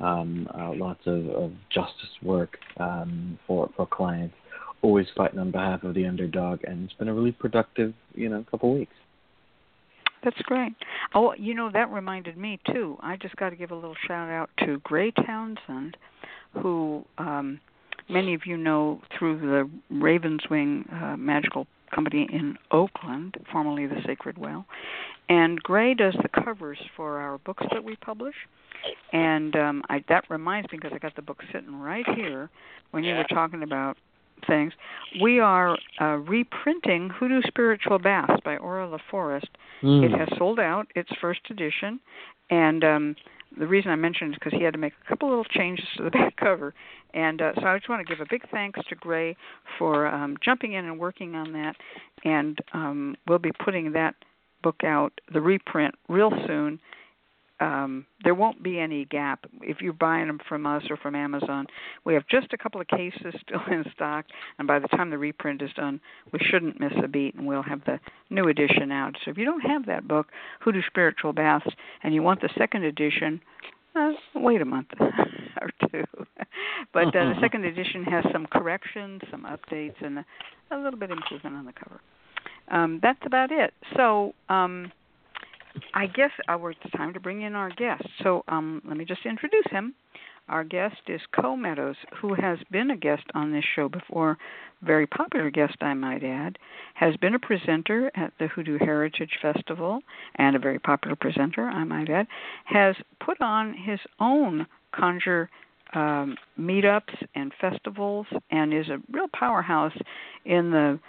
um, 0.02 0.48
uh, 0.54 0.74
lots 0.74 1.02
of, 1.06 1.28
of 1.30 1.52
justice 1.74 2.10
work 2.24 2.58
um, 2.78 3.38
for 3.48 3.70
for 3.76 3.86
clients, 3.86 4.36
always 4.82 5.08
fighting 5.16 5.40
on 5.40 5.52
behalf 5.52 5.84
of 5.84 5.94
the 5.94 6.06
underdog, 6.06 6.64
and 6.64 6.86
it's 6.86 6.94
been 6.94 7.08
a 7.08 7.14
really 7.14 7.32
productive, 7.32 7.94
you 8.14 8.30
know, 8.30 8.46
couple 8.50 8.74
weeks. 8.74 8.94
That's 10.24 10.42
great. 10.44 10.74
Oh, 11.16 11.34
you 11.38 11.56
know 11.56 11.72
that 11.72 11.90
reminded 11.92 12.38
me 12.38 12.60
too. 12.72 12.98
I 13.02 13.18
just 13.18 13.36
got 13.38 13.50
to 13.50 13.56
give 13.56 13.72
a 13.72 13.76
little 13.76 13.96
shout 14.08 14.30
out 14.30 14.50
to 14.66 14.80
Gray 14.84 15.12
Townsend, 15.12 15.98
who 16.62 17.04
um, 17.18 17.60
many 18.10 18.34
of 18.34 18.42
you 18.46 18.58
know 18.58 19.02
through 19.18 19.40
the 19.40 19.70
Ravenswing 19.92 20.92
uh, 20.94 21.18
Magical 21.18 21.66
Company 21.94 22.28
in 22.32 22.58
Oakland, 22.72 23.36
formerly 23.52 23.88
the 23.88 24.02
Sacred 24.06 24.38
Well. 24.38 24.66
And 25.32 25.64
Gray 25.64 25.94
does 25.94 26.14
the 26.22 26.44
covers 26.44 26.78
for 26.98 27.20
our 27.20 27.38
books 27.38 27.64
that 27.72 27.84
we 27.84 27.96
publish. 27.96 28.36
And 29.14 29.56
um 29.56 29.84
I 29.90 30.04
that 30.10 30.26
reminds 30.30 30.70
me 30.72 30.78
because 30.78 30.92
I 30.94 31.00
got 31.00 31.16
the 31.16 31.22
book 31.22 31.42
sitting 31.54 31.80
right 31.80 32.06
here 32.16 32.50
when 32.92 33.04
you 33.06 33.16
were 33.16 33.24
talking 33.30 33.64
about 33.64 33.98
things. 34.48 34.74
We 35.22 35.40
are 35.40 35.78
uh, 36.02 36.18
reprinting 36.18 37.12
Hoodoo 37.12 37.42
Spiritual 37.48 38.00
Baths 38.00 38.42
by 38.44 38.58
Aura 38.58 38.88
LaForest. 38.88 39.48
Mm. 39.84 40.04
It 40.04 40.18
has 40.18 40.28
sold 40.38 40.60
out 40.60 40.88
its 40.96 41.10
first 41.22 41.42
edition, 41.50 42.00
and 42.50 42.84
um, 42.84 43.16
the 43.58 43.68
reason 43.68 43.92
I 43.92 43.96
mentioned 43.96 44.32
it 44.32 44.34
is 44.34 44.40
because 44.44 44.58
he 44.58 44.64
had 44.64 44.74
to 44.74 44.80
make 44.80 44.94
a 45.06 45.08
couple 45.08 45.30
little 45.30 45.46
changes 45.46 45.86
to 45.98 46.04
the 46.04 46.10
back 46.20 46.36
cover. 46.38 46.74
And 47.14 47.42
uh, 47.42 47.52
so 47.60 47.68
I 47.68 47.78
just 47.78 47.88
want 47.88 48.06
to 48.06 48.12
give 48.14 48.22
a 48.22 48.28
big 48.30 48.50
thanks 48.50 48.80
to 48.90 48.96
Gray 48.96 49.36
for 49.78 50.08
um, 50.08 50.38
jumping 50.44 50.74
in 50.74 50.86
and 50.86 50.98
working 50.98 51.36
on 51.36 51.54
that. 51.54 51.76
And 52.24 52.58
um, 52.74 53.16
we'll 53.28 53.40
be 53.40 53.52
putting 53.64 53.92
that 53.92 54.16
book 54.62 54.84
out, 54.84 55.14
the 55.32 55.42
reprint, 55.42 55.96
real 56.08 56.32
soon 56.48 56.80
um, 57.62 58.08
there 58.24 58.34
won't 58.34 58.64
be 58.64 58.80
any 58.80 59.06
gap 59.06 59.46
if 59.62 59.82
you're 59.82 59.94
buying 59.94 60.26
them 60.26 60.40
from 60.50 60.66
us 60.66 60.82
or 60.90 60.98
from 60.98 61.14
Amazon. 61.14 61.68
We 62.04 62.16
have 62.16 62.28
just 62.28 62.54
a 62.54 62.58
couple 62.58 62.82
of 62.82 62.88
cases 62.88 63.36
still 63.42 63.62
in 63.70 63.86
stock, 63.94 64.26
and 64.58 64.68
by 64.68 64.80
the 64.80 64.88
time 64.88 65.12
the 65.12 65.18
reprint 65.20 65.62
is 65.62 65.70
done, 65.76 66.02
we 66.34 66.40
shouldn't 66.40 66.80
miss 66.80 66.94
a 67.04 67.08
beat, 67.08 67.36
and 67.36 67.46
we'll 67.46 67.62
have 67.62 67.86
the 67.86 68.00
new 68.32 68.48
edition 68.48 68.92
out. 68.92 69.16
So 69.24 69.30
if 69.30 69.38
you 69.38 69.46
don't 69.46 69.62
have 69.62 69.86
that 69.86 70.08
book, 70.08 70.28
Who 70.62 70.72
Hoodoo 70.72 70.82
Spiritual 70.88 71.34
Baths, 71.34 71.68
and 72.04 72.16
you 72.16 72.24
want 72.24 72.42
the 72.42 72.50
second 72.58 72.84
edition, 72.84 73.40
uh, 73.96 74.14
wait 74.34 74.62
a 74.62 74.66
month 74.66 74.88
or 75.00 75.70
two. 75.92 76.04
but 76.94 77.08
uh, 77.10 77.12
the 77.12 77.36
second 77.42 77.66
edition 77.66 78.04
has 78.06 78.26
some 78.32 78.48
corrections, 78.48 79.22
some 79.30 79.46
updates, 79.46 80.04
and 80.04 80.18
a, 80.20 80.26
a 80.72 80.78
little 80.78 81.00
bit 81.00 81.12
improvement 81.12 81.56
on 81.56 81.66
the 81.66 81.74
cover. 81.74 82.02
Um, 82.72 83.00
that's 83.04 83.22
about 83.26 83.52
it. 83.52 83.74
So. 83.96 84.34
Um, 84.50 84.92
I 85.94 86.08
guess 86.08 86.32
our, 86.50 86.72
it's 86.72 86.80
time 86.98 87.14
to 87.14 87.20
bring 87.22 87.44
in 87.44 87.56
our 87.56 87.70
guest. 87.70 88.04
So 88.24 88.44
um, 88.50 88.82
let 88.86 88.98
me 88.98 89.06
just 89.06 89.26
introduce 89.26 89.66
him. 89.72 89.94
Our 90.50 90.64
guest 90.66 90.98
is 91.08 91.22
Co 91.34 91.56
Meadows, 91.56 91.96
who 92.20 92.34
has 92.34 92.58
been 92.72 92.92
a 92.92 92.98
guest 92.98 93.24
on 93.34 93.54
this 93.54 93.64
show 93.76 93.88
before, 93.88 94.38
very 94.82 95.08
popular 95.08 95.50
guest, 95.50 95.78
I 95.80 95.94
might 95.94 96.24
add, 96.24 96.58
has 96.96 97.16
been 97.18 97.36
a 97.36 97.40
presenter 97.40 98.12
at 98.16 98.34
the 98.38 98.48
Hoodoo 98.48 98.78
Heritage 98.80 99.38
Festival, 99.42 100.02
and 100.36 100.56
a 100.56 100.60
very 100.60 100.80
popular 100.80 101.16
presenter, 101.16 101.68
I 101.70 101.86
might 101.86 102.10
add, 102.10 102.28
has 102.66 102.96
put 103.26 103.40
on 103.40 103.74
his 103.74 104.00
own 104.20 104.68
conjure 104.94 105.50
um, 105.94 106.36
meetups 106.60 107.16
and 107.36 107.54
festivals, 107.62 108.28
and 108.50 108.74
is 108.74 108.90
a 108.90 108.98
real 109.12 109.28
powerhouse 109.34 109.96
in 110.44 110.72
the 110.72 111.00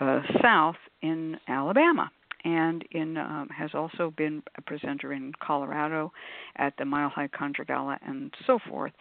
uh, 0.00 0.20
South 0.42 0.76
in 1.02 1.36
Alabama 1.48 2.10
and 2.44 2.84
in 2.92 3.16
um, 3.16 3.48
has 3.56 3.70
also 3.74 4.12
been 4.16 4.42
a 4.56 4.62
presenter 4.62 5.12
in 5.12 5.32
Colorado 5.40 6.12
at 6.56 6.74
the 6.78 6.84
Mile 6.84 7.08
High 7.08 7.28
Conjure 7.28 7.64
Gala 7.64 7.98
and 8.06 8.32
so 8.46 8.58
forth. 8.68 8.92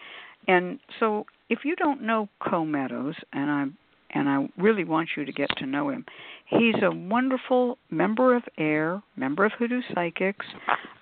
And 0.47 0.79
so, 0.99 1.25
if 1.49 1.59
you 1.63 1.75
don't 1.75 2.01
know 2.01 2.29
Co 2.39 2.65
Meadows, 2.65 3.15
and 3.33 3.49
I 3.51 3.65
and 4.11 4.29
I 4.29 4.47
really 4.61 4.85
want 4.85 5.09
you 5.17 5.25
to 5.25 5.31
get 5.31 5.49
to 5.57 5.65
know 5.65 5.89
him, 5.89 6.05
he's 6.45 6.75
a 6.81 6.91
wonderful 6.91 7.77
member 7.91 8.35
of 8.35 8.43
AIRR, 8.57 9.03
member 9.15 9.45
of 9.45 9.51
Hoodoo 9.57 9.81
Psychics. 9.93 10.45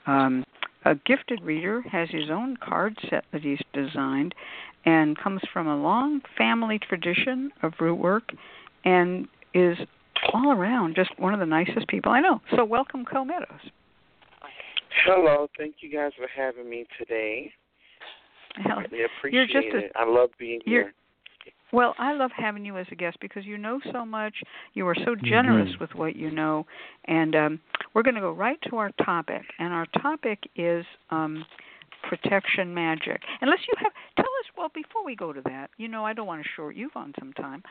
Um, 0.08 0.44
a 0.86 0.96
gifted 1.06 1.42
reader, 1.42 1.82
has 1.82 2.10
his 2.12 2.30
own 2.30 2.58
card 2.58 2.96
set 3.10 3.26
that 3.32 3.42
he's 3.42 3.60
designed, 3.74 4.36
and 4.86 5.18
comes 5.18 5.42
from 5.52 5.68
a 5.68 5.76
long 5.76 6.22
family 6.38 6.80
tradition 6.80 7.52
of 7.64 7.74
root 7.80 7.96
work, 7.96 8.32
and 8.84 9.28
is 9.56 9.78
all 10.34 10.52
around 10.52 10.96
just 10.96 11.10
one 11.18 11.34
of 11.34 11.40
the 11.40 11.46
nicest 11.46 11.88
people 11.88 12.12
I 12.12 12.20
know. 12.20 12.42
So 12.56 12.64
welcome, 12.64 13.06
Co 13.06 13.26
Meadows. 13.26 13.72
Hello, 15.06 15.48
thank 15.58 15.76
you 15.80 15.92
guys 15.92 16.12
for 16.18 16.28
having 16.36 16.70
me 16.70 16.86
today. 17.00 17.52
Hell, 18.64 18.80
I 18.80 18.82
really 18.92 19.06
appreciate 19.06 19.50
you're 19.50 19.62
just 19.62 19.74
a, 19.74 19.86
it. 19.86 19.92
I 19.96 20.06
love 20.06 20.30
being 20.38 20.60
here. 20.66 20.94
Well, 21.72 21.94
I 21.98 22.14
love 22.14 22.32
having 22.36 22.64
you 22.64 22.78
as 22.78 22.86
a 22.92 22.96
guest 22.96 23.18
because 23.20 23.46
you 23.46 23.58
know 23.58 23.80
so 23.92 24.06
much. 24.06 24.34
You 24.74 24.88
are 24.88 24.96
so 24.96 25.16
generous 25.22 25.70
mm-hmm. 25.72 25.84
with 25.84 25.94
what 25.96 26.16
you 26.16 26.32
know, 26.32 26.66
and 27.06 27.36
um, 27.36 27.60
we're 27.94 28.04
going 28.04 28.16
to 28.16 28.22
go 28.22 28.32
right 28.32 28.58
to 28.70 28.78
our 28.78 28.92
topic. 29.04 29.42
And 29.60 29.74
our 29.74 29.86
topic 30.02 30.40
is 30.56 30.86
um, 31.10 31.46
protection 32.08 32.74
magic. 32.74 33.22
Unless 33.42 33.60
you 33.68 33.74
have, 33.78 33.92
tell 34.16 34.26
us. 34.26 34.52
Well, 34.58 34.70
before 34.74 35.04
we 35.04 35.16
go 35.16 35.34
to 35.34 35.42
that, 35.46 35.70
you 35.78 35.90
know, 35.90 36.06
I 36.06 36.14
don't 36.14 36.28
want 36.28 36.42
to 36.44 36.50
short 36.56 36.76
you 36.76 36.90
on 36.96 37.14
some 37.20 37.34
time. 37.34 37.62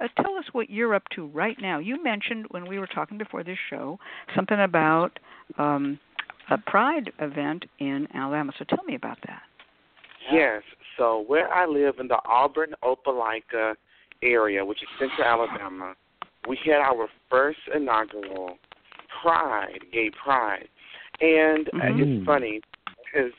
Uh, 0.00 0.08
tell 0.22 0.34
us 0.36 0.44
what 0.52 0.70
you're 0.70 0.94
up 0.94 1.04
to 1.14 1.26
right 1.28 1.56
now. 1.60 1.78
You 1.78 2.02
mentioned 2.02 2.46
when 2.50 2.66
we 2.66 2.78
were 2.78 2.86
talking 2.86 3.16
before 3.18 3.44
this 3.44 3.58
show 3.70 3.98
something 4.34 4.60
about 4.60 5.18
um, 5.58 5.98
a 6.50 6.58
Pride 6.58 7.12
event 7.20 7.64
in 7.78 8.08
Alabama. 8.14 8.52
So 8.58 8.64
tell 8.64 8.84
me 8.84 8.94
about 8.96 9.18
that. 9.26 9.42
Yes. 10.32 10.62
So 10.98 11.24
where 11.26 11.52
I 11.52 11.66
live 11.66 11.96
in 12.00 12.08
the 12.08 12.18
Auburn 12.26 12.74
Opelika 12.82 13.74
area, 14.22 14.64
which 14.64 14.82
is 14.82 14.88
Central 14.98 15.26
Alabama, 15.26 15.94
we 16.48 16.58
had 16.64 16.80
our 16.80 17.08
first 17.30 17.58
inaugural 17.74 18.58
Pride, 19.22 19.80
Gay 19.92 20.10
Pride, 20.10 20.68
and 21.20 21.68
uh, 21.68 21.86
Mhm. 21.86 22.00
it's 22.18 22.26
funny 22.26 22.60
because 23.04 23.32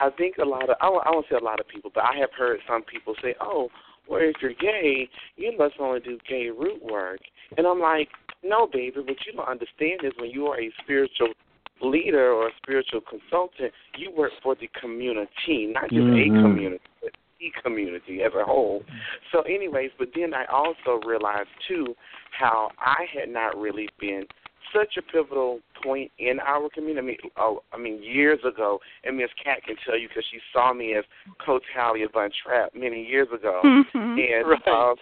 I 0.00 0.10
think 0.10 0.38
a 0.38 0.44
lot 0.44 0.70
of 0.70 0.76
I 0.80 0.88
won't, 0.88 1.06
I 1.06 1.10
won't 1.10 1.26
say 1.28 1.36
a 1.36 1.40
lot 1.40 1.60
of 1.60 1.68
people, 1.68 1.90
but 1.92 2.04
I 2.04 2.16
have 2.18 2.32
heard 2.32 2.60
some 2.66 2.82
people 2.82 3.14
say, 3.20 3.34
"Oh, 3.40 3.70
well, 4.08 4.20
if 4.22 4.36
you're 4.40 4.54
gay, 4.54 5.08
you 5.36 5.56
must 5.56 5.74
only 5.78 6.00
do 6.00 6.18
gay 6.28 6.50
root 6.50 6.82
work," 6.82 7.20
and 7.56 7.66
I'm 7.66 7.80
like, 7.80 8.08
"No, 8.42 8.66
baby. 8.66 9.00
What 9.00 9.26
you 9.26 9.32
don't 9.32 9.48
understand 9.48 10.04
is 10.04 10.12
when 10.18 10.30
you 10.30 10.46
are 10.48 10.60
a 10.60 10.70
spiritual 10.82 11.32
leader 11.80 12.32
or 12.32 12.48
a 12.48 12.56
spiritual 12.56 13.00
consultant, 13.02 13.72
you 13.96 14.10
work 14.10 14.32
for 14.42 14.54
the 14.54 14.68
community, 14.80 15.66
not 15.66 15.90
just 15.90 16.08
Mhm. 16.08 16.36
a 16.36 16.42
community, 16.42 16.84
but 17.00 17.12
the 17.38 17.50
community 17.62 18.22
as 18.22 18.34
a 18.34 18.44
whole. 18.44 18.84
So, 19.30 19.42
anyways, 19.42 19.92
but 19.96 20.12
then 20.12 20.34
I 20.34 20.44
also 20.46 21.00
realized 21.06 21.50
too 21.66 21.96
how 22.30 22.72
I 22.78 23.04
had 23.12 23.28
not 23.28 23.56
really 23.56 23.88
been 23.98 24.26
such 24.74 24.96
a 24.96 25.02
pivotal 25.02 25.60
point 25.82 26.10
in 26.18 26.38
our 26.40 26.68
community. 26.70 26.98
I 26.98 27.02
mean, 27.02 27.16
oh, 27.36 27.62
I 27.72 27.78
mean, 27.78 28.02
years 28.02 28.40
ago, 28.46 28.78
and 29.04 29.16
Miss 29.16 29.30
Cat 29.42 29.62
can 29.64 29.76
tell 29.84 29.98
you 29.98 30.08
because 30.08 30.24
she 30.30 30.38
saw 30.52 30.72
me 30.72 30.94
as 30.94 31.04
Coach 31.44 31.62
Talia 31.74 32.06
Von 32.12 32.30
Trapp 32.44 32.74
many 32.74 33.04
years 33.04 33.28
ago 33.32 33.62
Mhm. 33.64 34.18
and 34.18 34.48
Right. 34.48 34.68
um, 34.68 34.96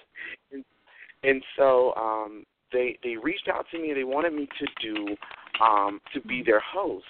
and, 0.53 0.65
and 1.23 1.43
so 1.57 1.95
um, 1.95 2.45
they 2.73 2.99
they 3.03 3.17
reached 3.17 3.49
out 3.49 3.67
to 3.71 3.79
me. 3.79 3.93
They 3.95 4.05
wanted 4.05 4.33
me 4.35 4.49
to 4.59 4.67
do 4.83 5.17
um, 5.63 6.01
to 6.15 6.21
be 6.21 6.43
their 6.45 6.61
host. 6.61 7.07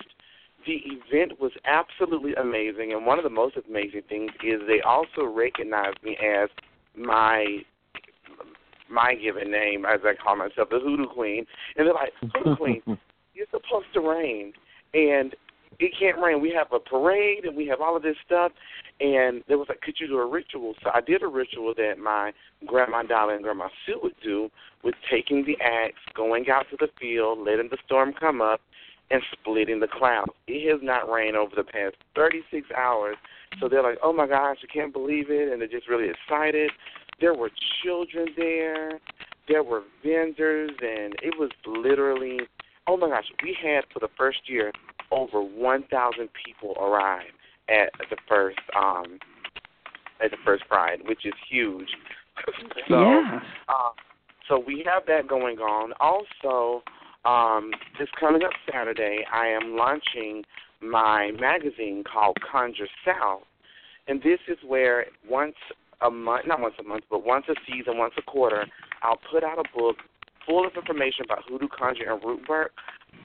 The 0.66 0.80
event 0.86 1.40
was 1.40 1.52
absolutely 1.64 2.34
amazing, 2.34 2.92
and 2.92 3.06
one 3.06 3.18
of 3.18 3.24
the 3.24 3.30
most 3.30 3.56
amazing 3.68 4.02
things 4.08 4.30
is 4.44 4.60
they 4.66 4.80
also 4.80 5.24
recognized 5.24 6.02
me 6.02 6.16
as 6.16 6.48
my 6.96 7.58
my 8.90 9.14
given 9.14 9.50
name, 9.50 9.84
as 9.84 10.00
I 10.04 10.14
call 10.14 10.36
myself, 10.36 10.68
the 10.70 10.80
Hoodoo 10.80 11.06
Queen. 11.06 11.46
And 11.76 11.86
they're 11.86 11.94
like, 11.94 12.12
Hoodoo 12.34 12.56
Queen, 12.56 12.82
you're 13.34 13.46
supposed 13.50 13.86
to 13.94 14.00
rain, 14.00 14.52
and 14.94 15.34
it 15.78 15.92
can't 15.98 16.18
rain. 16.18 16.40
We 16.40 16.52
have 16.56 16.68
a 16.72 16.78
parade, 16.78 17.44
and 17.44 17.56
we 17.56 17.66
have 17.66 17.80
all 17.80 17.96
of 17.96 18.02
this 18.02 18.16
stuff. 18.24 18.52
And 19.00 19.42
there 19.46 19.58
was 19.58 19.66
like, 19.68 19.82
could 19.82 19.96
you 20.00 20.08
do 20.08 20.18
a 20.18 20.26
ritual? 20.26 20.74
So 20.82 20.90
I 20.94 21.00
did 21.00 21.22
a 21.22 21.26
ritual 21.26 21.74
that 21.76 21.98
my 22.02 22.32
grandma 22.64 23.02
Dolly 23.02 23.34
and 23.34 23.42
grandma 23.42 23.68
Sue 23.84 24.00
would 24.02 24.14
do 24.22 24.48
with 24.82 24.94
taking 25.10 25.44
the 25.44 25.56
axe, 25.62 26.00
going 26.14 26.48
out 26.48 26.66
to 26.70 26.76
the 26.78 26.88
field, 26.98 27.40
letting 27.40 27.68
the 27.70 27.78
storm 27.84 28.14
come 28.18 28.40
up, 28.40 28.60
and 29.10 29.22
splitting 29.32 29.80
the 29.80 29.86
clouds. 29.86 30.32
It 30.48 30.70
has 30.70 30.80
not 30.82 31.10
rained 31.10 31.36
over 31.36 31.54
the 31.54 31.64
past 31.64 31.96
36 32.14 32.68
hours. 32.76 33.16
So 33.60 33.68
they're 33.68 33.82
like, 33.82 33.98
oh 34.02 34.12
my 34.12 34.26
gosh, 34.26 34.58
I 34.62 34.72
can't 34.72 34.92
believe 34.92 35.30
it. 35.30 35.52
And 35.52 35.60
they're 35.60 35.68
just 35.68 35.88
really 35.88 36.08
excited. 36.08 36.70
There 37.20 37.34
were 37.34 37.50
children 37.82 38.28
there. 38.36 39.00
There 39.48 39.62
were 39.62 39.82
vendors, 40.04 40.70
and 40.80 41.14
it 41.22 41.34
was 41.38 41.50
literally, 41.66 42.40
oh 42.86 42.96
my 42.96 43.08
gosh, 43.08 43.26
we 43.42 43.56
had 43.62 43.84
for 43.92 44.00
the 44.00 44.08
first 44.16 44.48
year 44.48 44.72
over 45.10 45.40
1,000 45.40 46.28
people 46.44 46.74
arrive 46.80 47.30
at 47.68 47.90
the 48.10 48.16
first 48.28 48.58
um 48.76 49.18
at 50.22 50.30
the 50.30 50.36
first 50.44 50.66
Pride, 50.68 51.00
which 51.06 51.26
is 51.26 51.34
huge. 51.48 51.88
so 52.88 53.00
yeah. 53.00 53.40
uh, 53.68 53.90
so 54.48 54.62
we 54.64 54.82
have 54.86 55.02
that 55.06 55.28
going 55.28 55.58
on. 55.58 55.92
Also, 56.00 56.82
um, 57.24 57.72
this 57.98 58.08
coming 58.18 58.42
up 58.42 58.52
Saturday, 58.70 59.24
I 59.32 59.48
am 59.48 59.76
launching 59.76 60.44
my 60.80 61.32
magazine 61.38 62.04
called 62.04 62.38
Conjure 62.40 62.88
South, 63.04 63.42
and 64.08 64.22
this 64.22 64.38
is 64.48 64.58
where 64.66 65.06
once 65.28 65.56
a 66.02 66.10
month, 66.10 66.46
not 66.46 66.60
once 66.60 66.74
a 66.78 66.82
month, 66.82 67.04
but 67.10 67.24
once 67.24 67.46
a 67.48 67.54
season, 67.66 67.98
once 67.98 68.14
a 68.18 68.22
quarter, 68.22 68.66
I'll 69.02 69.20
put 69.30 69.44
out 69.44 69.58
a 69.58 69.64
book 69.76 69.96
full 70.46 70.66
of 70.66 70.72
information 70.76 71.24
about 71.24 71.44
hoodoo 71.48 71.68
conjure 71.68 72.12
and 72.12 72.22
root 72.24 72.48
work 72.48 72.72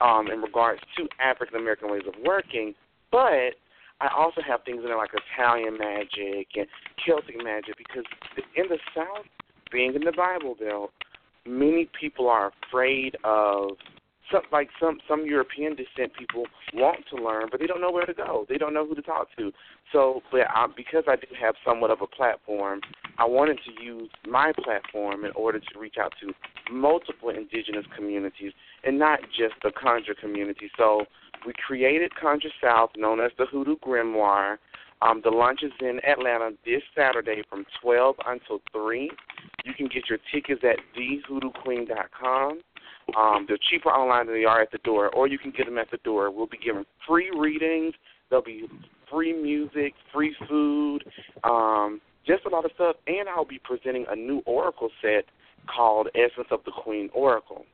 um, 0.02 0.30
in 0.32 0.42
regards 0.42 0.82
to 0.98 1.08
African 1.24 1.58
American 1.58 1.92
ways 1.92 2.04
of 2.08 2.14
working, 2.26 2.74
but 3.12 3.56
I 4.02 4.10
also 4.18 4.42
have 4.42 4.64
things 4.64 4.80
in 4.80 4.86
there 4.86 4.98
like 4.98 5.12
Italian 5.14 5.78
magic 5.78 6.48
and 6.56 6.66
Celtic 7.06 7.36
magic 7.44 7.78
because 7.78 8.04
in 8.56 8.66
the 8.68 8.80
South, 8.96 9.26
being 9.72 9.94
in 9.94 10.04
the 10.04 10.12
Bible 10.12 10.56
Belt, 10.60 10.92
many 11.46 11.88
people 12.00 12.28
are 12.28 12.52
afraid 12.68 13.16
of 13.24 13.72
some 14.32 14.42
like 14.52 14.70
some 14.80 15.00
some 15.08 15.26
European 15.26 15.76
descent 15.76 16.14
people 16.18 16.46
want 16.74 17.00
to 17.14 17.22
learn, 17.22 17.48
but 17.52 17.60
they 17.60 17.68
don't 17.68 17.82
know 17.82 17.92
where 17.92 18.06
to 18.06 18.14
go. 18.14 18.46
They 18.50 18.58
don't 18.58 18.74
know 18.74 18.86
who 18.86 18.96
to 18.96 19.02
talk 19.02 19.28
to. 19.38 19.52
So, 19.92 20.22
but 20.32 20.42
I, 20.50 20.68
because 20.76 21.04
I 21.08 21.16
do 21.16 21.28
have 21.40 21.56
somewhat 21.66 21.92
of 21.92 22.02
a 22.02 22.08
platform, 22.08 22.82
I 23.18 23.26
wanted 23.26 23.60
to 23.66 23.84
use 23.84 24.10
my 24.28 24.52
platform 24.64 25.26
in 25.26 25.32
order 25.36 25.60
to 25.60 25.80
reach 25.80 25.96
out 26.00 26.14
to 26.22 26.34
multiple 26.72 27.30
indigenous 27.30 27.86
communities 27.96 28.54
and 28.84 28.98
not 28.98 29.20
just 29.38 29.56
the 29.64 29.72
conjure 29.72 30.16
community. 30.16 30.72
So 30.78 31.06
we 31.46 31.54
created 31.66 32.14
Conjure 32.16 32.50
South, 32.62 32.92
known 32.96 33.20
as 33.20 33.32
the 33.38 33.46
Hoodoo 33.46 33.76
Grimoire. 33.78 34.58
Um, 35.02 35.22
the 35.24 35.32
lunch 35.32 35.62
is 35.64 35.72
in 35.80 36.00
Atlanta 36.08 36.52
this 36.64 36.84
Saturday 36.96 37.42
from 37.50 37.66
12 37.82 38.16
until 38.28 38.62
3. 38.72 39.10
You 39.66 39.74
can 39.74 39.88
get 39.88 40.08
your 40.10 40.20
tickets 40.32 40.62
at 40.64 40.78
thehoodooqueen.com. 40.96 42.62
Um, 43.18 43.46
they're 43.48 43.58
cheaper 43.70 43.90
online 43.90 44.28
than 44.28 44.36
they 44.36 44.46
are 44.46 44.62
at 44.62 44.72
the 44.72 44.80
door, 44.80 45.10
or 45.10 45.28
you 45.28 45.38
can 45.38 45.52
get 45.52 45.66
them 45.66 45.78
at 45.78 45.92
the 45.92 45.98
door. 46.04 46.32
We'll 46.32 46.48
be 46.48 46.58
giving 46.58 46.86
free 47.08 47.30
readings, 47.38 47.94
There'll 48.32 48.44
be 48.44 48.66
free 49.12 49.34
music, 49.34 49.94
free 50.12 50.34
food, 50.48 51.04
um, 51.44 52.00
just 52.26 52.46
a 52.46 52.50
lot 52.50 52.64
of 52.64 52.72
stuff. 52.76 52.96
And 53.06 53.28
I'll 53.28 53.46
be 53.46 53.60
presenting 53.62 54.06
a 54.10 54.16
new 54.16 54.42
Oracle 54.46 54.90
set 55.02 55.26
called 55.68 56.08
Essence 56.16 56.48
of 56.50 56.62
the 56.66 56.72
Queen 56.72 57.10
Oracle. 57.14 57.66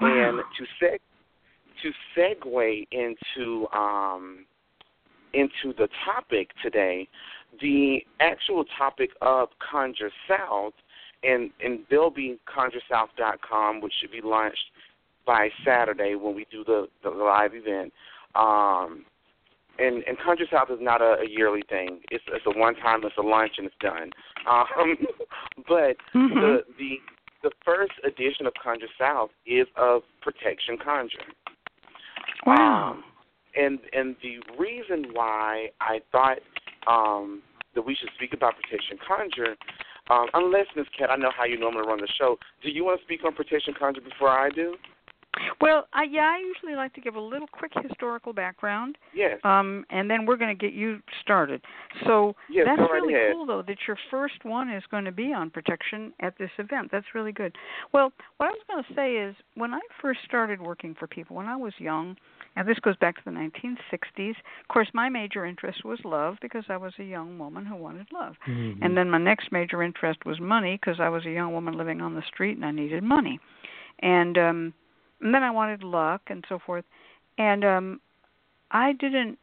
And 0.00 0.38
to 0.58 0.84
seg 0.84 0.98
to 1.82 1.90
segue 2.16 2.86
into 2.92 3.66
um, 3.72 4.44
into 5.32 5.74
the 5.76 5.88
topic 6.04 6.50
today, 6.62 7.08
the 7.60 7.98
actual 8.20 8.64
topic 8.78 9.10
of 9.22 9.48
Conjure 9.70 10.10
South, 10.28 10.74
and 11.22 11.50
and 11.62 11.80
they'll 11.90 12.10
be 12.10 12.38
conjuresouth.com, 12.48 13.80
which 13.80 13.92
should 14.00 14.12
be 14.12 14.20
launched 14.22 14.70
by 15.26 15.48
Saturday 15.64 16.14
when 16.14 16.34
we 16.34 16.46
do 16.50 16.64
the 16.64 16.88
the 17.02 17.10
live 17.10 17.52
event. 17.54 17.92
Um, 18.34 19.04
and 19.78 20.02
and 20.06 20.18
Conjure 20.18 20.46
South 20.50 20.70
is 20.70 20.78
not 20.80 21.00
a, 21.00 21.16
a 21.20 21.28
yearly 21.28 21.62
thing. 21.68 22.00
It's 22.10 22.24
it's 22.28 22.44
a 22.46 22.58
one 22.58 22.74
time. 22.76 23.00
It's 23.04 23.16
a 23.18 23.22
lunch 23.22 23.52
and 23.58 23.66
it's 23.66 23.76
done. 23.80 24.10
Um, 24.48 24.96
but 25.68 25.96
Mhm. 26.14 26.34
the 26.40 26.64
the 26.78 26.98
the 27.42 27.50
first 27.64 27.92
edition 28.04 28.46
of 28.46 28.52
Conjure 28.62 28.88
South 28.98 29.30
is 29.46 29.66
of 29.76 30.02
Protection 30.20 30.76
Conjure. 30.76 31.18
wow. 32.46 32.90
Um, 32.92 33.04
and 33.56 33.78
and 33.92 34.16
the 34.22 34.38
reason 34.58 35.06
why 35.12 35.70
I 35.80 36.00
thought 36.12 36.38
um, 36.86 37.42
that 37.74 37.82
we 37.82 37.94
should 37.94 38.10
speak 38.16 38.32
about 38.32 38.54
Protection 38.62 38.98
Conjure, 39.06 39.56
um, 40.10 40.26
unless 40.34 40.66
Miss 40.76 40.86
Cat, 40.96 41.10
I 41.10 41.16
know 41.16 41.30
how 41.36 41.44
you 41.44 41.58
normally 41.58 41.86
run 41.86 42.00
the 42.00 42.08
show. 42.18 42.36
Do 42.62 42.70
you 42.70 42.84
want 42.84 43.00
to 43.00 43.04
speak 43.04 43.24
on 43.24 43.34
Protection 43.34 43.74
Conjure 43.78 44.00
before 44.00 44.28
I 44.28 44.50
do? 44.50 44.74
Well, 45.60 45.86
I, 45.92 46.04
yeah, 46.10 46.22
I 46.22 46.38
usually 46.44 46.74
like 46.74 46.92
to 46.94 47.00
give 47.00 47.14
a 47.14 47.20
little 47.20 47.46
quick 47.46 47.72
historical 47.86 48.32
background, 48.32 48.98
Yes. 49.14 49.38
um, 49.44 49.84
and 49.90 50.10
then 50.10 50.26
we're 50.26 50.36
going 50.36 50.56
to 50.56 50.60
get 50.60 50.74
you 50.74 51.00
started. 51.22 51.60
So 52.06 52.34
Yes, 52.50 52.66
that's 52.66 52.90
really 52.90 53.14
ahead. 53.14 53.32
cool, 53.34 53.46
though, 53.46 53.62
that 53.62 53.76
your 53.86 53.96
first 54.10 54.44
one 54.44 54.68
is 54.68 54.82
going 54.90 55.04
to 55.04 55.12
be 55.12 55.32
on 55.32 55.50
protection 55.50 56.12
at 56.20 56.36
this 56.38 56.50
event. 56.58 56.88
That's 56.90 57.06
really 57.14 57.30
good. 57.32 57.54
Well, 57.92 58.12
what 58.38 58.46
I 58.46 58.50
was 58.50 58.60
going 58.68 58.82
to 58.84 58.94
say 58.94 59.16
is 59.18 59.36
when 59.54 59.72
I 59.72 59.80
first 60.02 60.20
started 60.24 60.60
working 60.60 60.94
for 60.98 61.06
people, 61.06 61.36
when 61.36 61.46
I 61.46 61.56
was 61.56 61.74
young, 61.78 62.16
and 62.56 62.66
this 62.66 62.78
goes 62.80 62.96
back 62.96 63.16
to 63.16 63.22
the 63.24 63.30
1960s. 63.30 64.30
Of 64.30 64.68
course, 64.68 64.88
my 64.94 65.08
major 65.08 65.44
interest 65.46 65.84
was 65.84 66.00
love 66.04 66.38
because 66.42 66.64
I 66.68 66.76
was 66.76 66.92
a 66.98 67.04
young 67.04 67.38
woman 67.38 67.64
who 67.64 67.76
wanted 67.76 68.08
love. 68.12 68.34
Mhm. 68.48 68.78
And 68.82 68.96
then 68.96 69.08
my 69.08 69.18
next 69.18 69.52
major 69.52 69.82
interest 69.84 70.24
was 70.26 70.40
money 70.40 70.76
because 70.76 70.98
I 70.98 71.08
was 71.08 71.24
a 71.24 71.30
young 71.30 71.52
woman 71.52 71.74
living 71.78 72.00
on 72.00 72.14
the 72.14 72.22
street 72.22 72.56
and 72.56 72.64
I 72.64 72.72
needed 72.72 73.04
money. 73.04 73.38
And 74.00 74.36
um 74.36 74.74
and 75.20 75.34
then 75.34 75.42
I 75.42 75.50
wanted 75.50 75.82
luck 75.82 76.22
and 76.28 76.44
so 76.48 76.58
forth. 76.64 76.84
And 77.38 77.64
um 77.64 78.00
I 78.70 78.92
didn't 78.92 79.38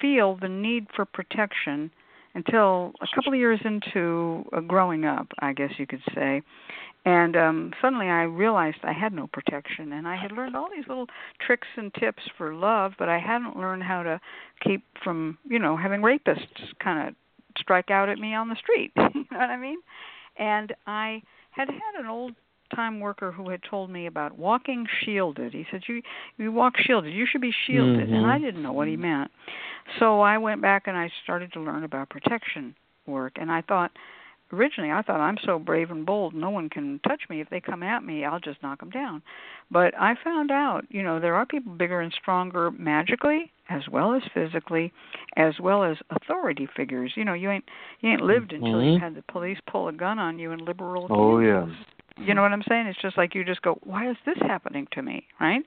feel 0.00 0.36
the 0.40 0.48
need 0.48 0.86
for 0.94 1.04
protection 1.04 1.90
until 2.34 2.92
a 3.02 3.06
couple 3.14 3.32
of 3.32 3.38
years 3.38 3.60
into 3.64 4.44
uh, 4.56 4.60
growing 4.60 5.04
up, 5.04 5.26
I 5.40 5.52
guess 5.52 5.70
you 5.78 5.86
could 5.86 6.02
say. 6.14 6.42
And 7.04 7.36
um 7.36 7.72
suddenly 7.80 8.06
I 8.06 8.22
realized 8.22 8.78
I 8.82 8.92
had 8.92 9.12
no 9.12 9.26
protection 9.26 9.92
and 9.92 10.06
I 10.06 10.16
had 10.16 10.32
learned 10.32 10.56
all 10.56 10.68
these 10.74 10.88
little 10.88 11.06
tricks 11.44 11.68
and 11.76 11.92
tips 11.94 12.22
for 12.36 12.54
love, 12.54 12.92
but 12.98 13.08
I 13.08 13.18
hadn't 13.18 13.56
learned 13.56 13.82
how 13.82 14.02
to 14.02 14.20
keep 14.62 14.84
from, 15.02 15.38
you 15.48 15.58
know, 15.58 15.76
having 15.76 16.00
rapists 16.00 16.72
kind 16.82 17.08
of 17.08 17.14
strike 17.58 17.90
out 17.90 18.08
at 18.08 18.18
me 18.18 18.34
on 18.34 18.48
the 18.48 18.56
street. 18.56 18.92
you 19.14 19.26
know 19.30 19.38
what 19.38 19.50
I 19.50 19.58
mean? 19.58 19.78
And 20.38 20.74
I 20.86 21.22
had 21.50 21.68
had 21.68 22.00
an 22.00 22.06
old 22.06 22.32
time 22.74 23.00
worker 23.00 23.32
who 23.32 23.48
had 23.50 23.62
told 23.68 23.90
me 23.90 24.06
about 24.06 24.38
walking 24.38 24.86
shielded. 25.04 25.52
He 25.52 25.66
said, 25.70 25.82
"You 25.86 26.02
you 26.38 26.52
walk 26.52 26.76
shielded. 26.78 27.12
You 27.12 27.26
should 27.26 27.40
be 27.40 27.54
shielded." 27.66 28.10
And 28.10 28.26
I 28.26 28.38
Mhm. 28.38 28.42
didn't 28.42 28.62
know 28.62 28.72
what 28.72 28.88
he 28.88 28.96
meant. 28.96 29.30
So 29.98 30.20
I 30.20 30.38
went 30.38 30.60
back 30.60 30.86
and 30.86 30.96
I 30.96 31.10
started 31.22 31.52
to 31.52 31.60
learn 31.60 31.84
about 31.84 32.08
protection 32.08 32.74
work. 33.06 33.32
And 33.36 33.50
I 33.50 33.62
thought 33.62 33.92
originally 34.52 34.90
I 34.90 35.02
thought 35.02 35.20
I'm 35.20 35.38
so 35.38 35.58
brave 35.58 35.90
and 35.90 36.04
bold, 36.04 36.34
no 36.34 36.50
one 36.50 36.68
can 36.68 37.00
touch 37.00 37.22
me. 37.28 37.40
If 37.40 37.48
they 37.50 37.60
come 37.60 37.82
at 37.82 38.04
me, 38.04 38.24
I'll 38.24 38.40
just 38.40 38.62
knock 38.62 38.80
them 38.80 38.90
down. 38.90 39.22
But 39.70 39.98
I 39.98 40.14
found 40.22 40.50
out, 40.50 40.84
you 40.90 41.02
know, 41.02 41.18
there 41.18 41.34
are 41.34 41.46
people 41.46 41.72
bigger 41.72 42.00
and 42.00 42.12
stronger 42.12 42.70
magically 42.70 43.50
as 43.70 43.88
well 43.90 44.12
as 44.12 44.22
physically, 44.34 44.92
as 45.36 45.58
well 45.60 45.82
as 45.82 45.96
authority 46.10 46.68
figures. 46.76 47.12
You 47.16 47.24
know, 47.24 47.32
you 47.32 47.50
ain't 47.50 47.64
you 48.00 48.10
ain't 48.10 48.20
lived 48.20 48.52
until 48.52 48.80
Mhm. 48.80 48.94
you 48.94 49.00
had 49.00 49.14
the 49.14 49.22
police 49.22 49.58
pull 49.66 49.88
a 49.88 49.92
gun 49.92 50.18
on 50.18 50.38
you 50.38 50.52
in 50.52 50.64
liberal 50.64 51.06
Oh 51.10 51.38
yeah. 51.38 51.66
You 52.18 52.34
know 52.34 52.42
what 52.42 52.52
I'm 52.52 52.62
saying? 52.68 52.86
It's 52.86 53.00
just 53.00 53.16
like 53.16 53.34
you 53.34 53.44
just 53.44 53.62
go, 53.62 53.78
why 53.82 54.10
is 54.10 54.16
this 54.26 54.36
happening 54.42 54.86
to 54.92 55.02
me, 55.02 55.26
right? 55.40 55.62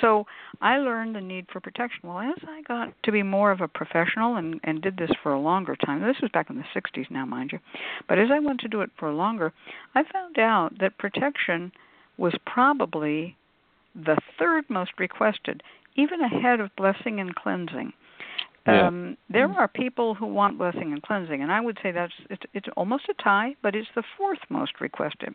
So 0.00 0.26
I 0.60 0.78
learned 0.78 1.14
the 1.14 1.20
need 1.20 1.46
for 1.52 1.60
protection. 1.60 2.00
Well, 2.04 2.18
as 2.18 2.42
I 2.48 2.62
got 2.62 2.94
to 3.04 3.12
be 3.12 3.22
more 3.22 3.50
of 3.50 3.60
a 3.60 3.68
professional 3.68 4.36
and 4.36 4.60
and 4.64 4.80
did 4.82 4.96
this 4.96 5.10
for 5.22 5.32
a 5.32 5.40
longer 5.40 5.76
time. 5.76 6.00
This 6.00 6.20
was 6.20 6.30
back 6.32 6.50
in 6.50 6.56
the 6.56 6.64
60s 6.74 7.10
now, 7.10 7.24
mind 7.24 7.50
you. 7.52 7.58
But 8.08 8.18
as 8.18 8.28
I 8.32 8.38
went 8.40 8.60
to 8.60 8.68
do 8.68 8.80
it 8.80 8.90
for 8.98 9.12
longer, 9.12 9.52
I 9.94 10.02
found 10.10 10.38
out 10.38 10.78
that 10.80 10.98
protection 10.98 11.72
was 12.16 12.34
probably 12.46 13.36
the 13.94 14.16
third 14.38 14.64
most 14.68 14.92
requested, 14.98 15.62
even 15.96 16.20
ahead 16.20 16.60
of 16.60 16.74
blessing 16.76 17.20
and 17.20 17.34
cleansing. 17.34 17.92
Yeah. 18.66 18.86
Um, 18.86 19.16
there 19.28 19.50
are 19.50 19.68
people 19.68 20.14
who 20.14 20.26
want 20.26 20.56
blessing 20.56 20.92
and 20.92 21.02
cleansing, 21.02 21.42
and 21.42 21.52
I 21.52 21.60
would 21.60 21.78
say 21.82 21.92
that's 21.92 22.14
it's, 22.30 22.42
it's 22.54 22.68
almost 22.76 23.04
a 23.10 23.22
tie, 23.22 23.54
but 23.62 23.74
it's 23.74 23.88
the 23.94 24.02
fourth 24.16 24.38
most 24.48 24.80
requested. 24.80 25.34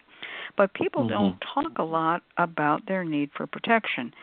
But 0.58 0.74
people 0.74 1.04
Mhm. 1.04 1.10
don't 1.10 1.42
talk 1.42 1.78
a 1.78 1.84
lot 1.84 2.24
about 2.38 2.86
their 2.88 3.04
need 3.04 3.32
for 3.34 3.46
protection. 3.46 4.14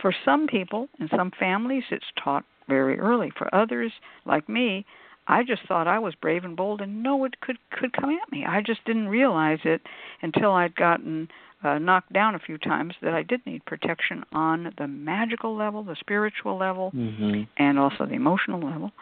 For 0.00 0.12
some 0.24 0.46
people, 0.46 0.88
in 0.98 1.08
some 1.08 1.30
families, 1.32 1.84
it's 1.90 2.10
taught 2.16 2.44
very 2.66 2.98
early. 2.98 3.30
For 3.30 3.54
others, 3.54 3.92
like 4.24 4.48
me, 4.48 4.86
I 5.26 5.42
just 5.42 5.62
thought 5.62 5.86
I 5.86 5.98
was 5.98 6.14
brave 6.14 6.44
and 6.44 6.56
bold, 6.56 6.80
and 6.80 7.02
no 7.02 7.16
one 7.16 7.32
could 7.40 7.58
could 7.70 7.92
come 7.92 8.10
at 8.10 8.32
me. 8.32 8.44
I 8.46 8.62
just 8.62 8.84
didn't 8.84 9.08
realize 9.08 9.60
it 9.64 9.82
until 10.22 10.52
I'd 10.52 10.74
gotten 10.76 11.28
uh, 11.64 11.78
knocked 11.78 12.12
down 12.12 12.34
a 12.34 12.38
few 12.38 12.58
times 12.58 12.94
that 13.02 13.14
I 13.14 13.22
did 13.22 13.44
need 13.46 13.64
protection 13.64 14.24
on 14.32 14.72
the 14.78 14.86
magical 14.86 15.56
level, 15.56 15.82
the 15.82 15.96
spiritual 15.96 16.56
level, 16.56 16.92
Mhm. 16.92 17.46
and 17.56 17.78
also 17.78 18.06
the 18.06 18.14
emotional 18.14 18.60
level. 18.60 18.92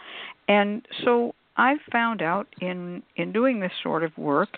And 0.48 0.86
so 1.04 1.34
I 1.56 1.78
found 1.90 2.22
out 2.22 2.46
in 2.60 3.02
in 3.16 3.32
doing 3.32 3.60
this 3.60 3.72
sort 3.82 4.02
of 4.02 4.16
work 4.16 4.56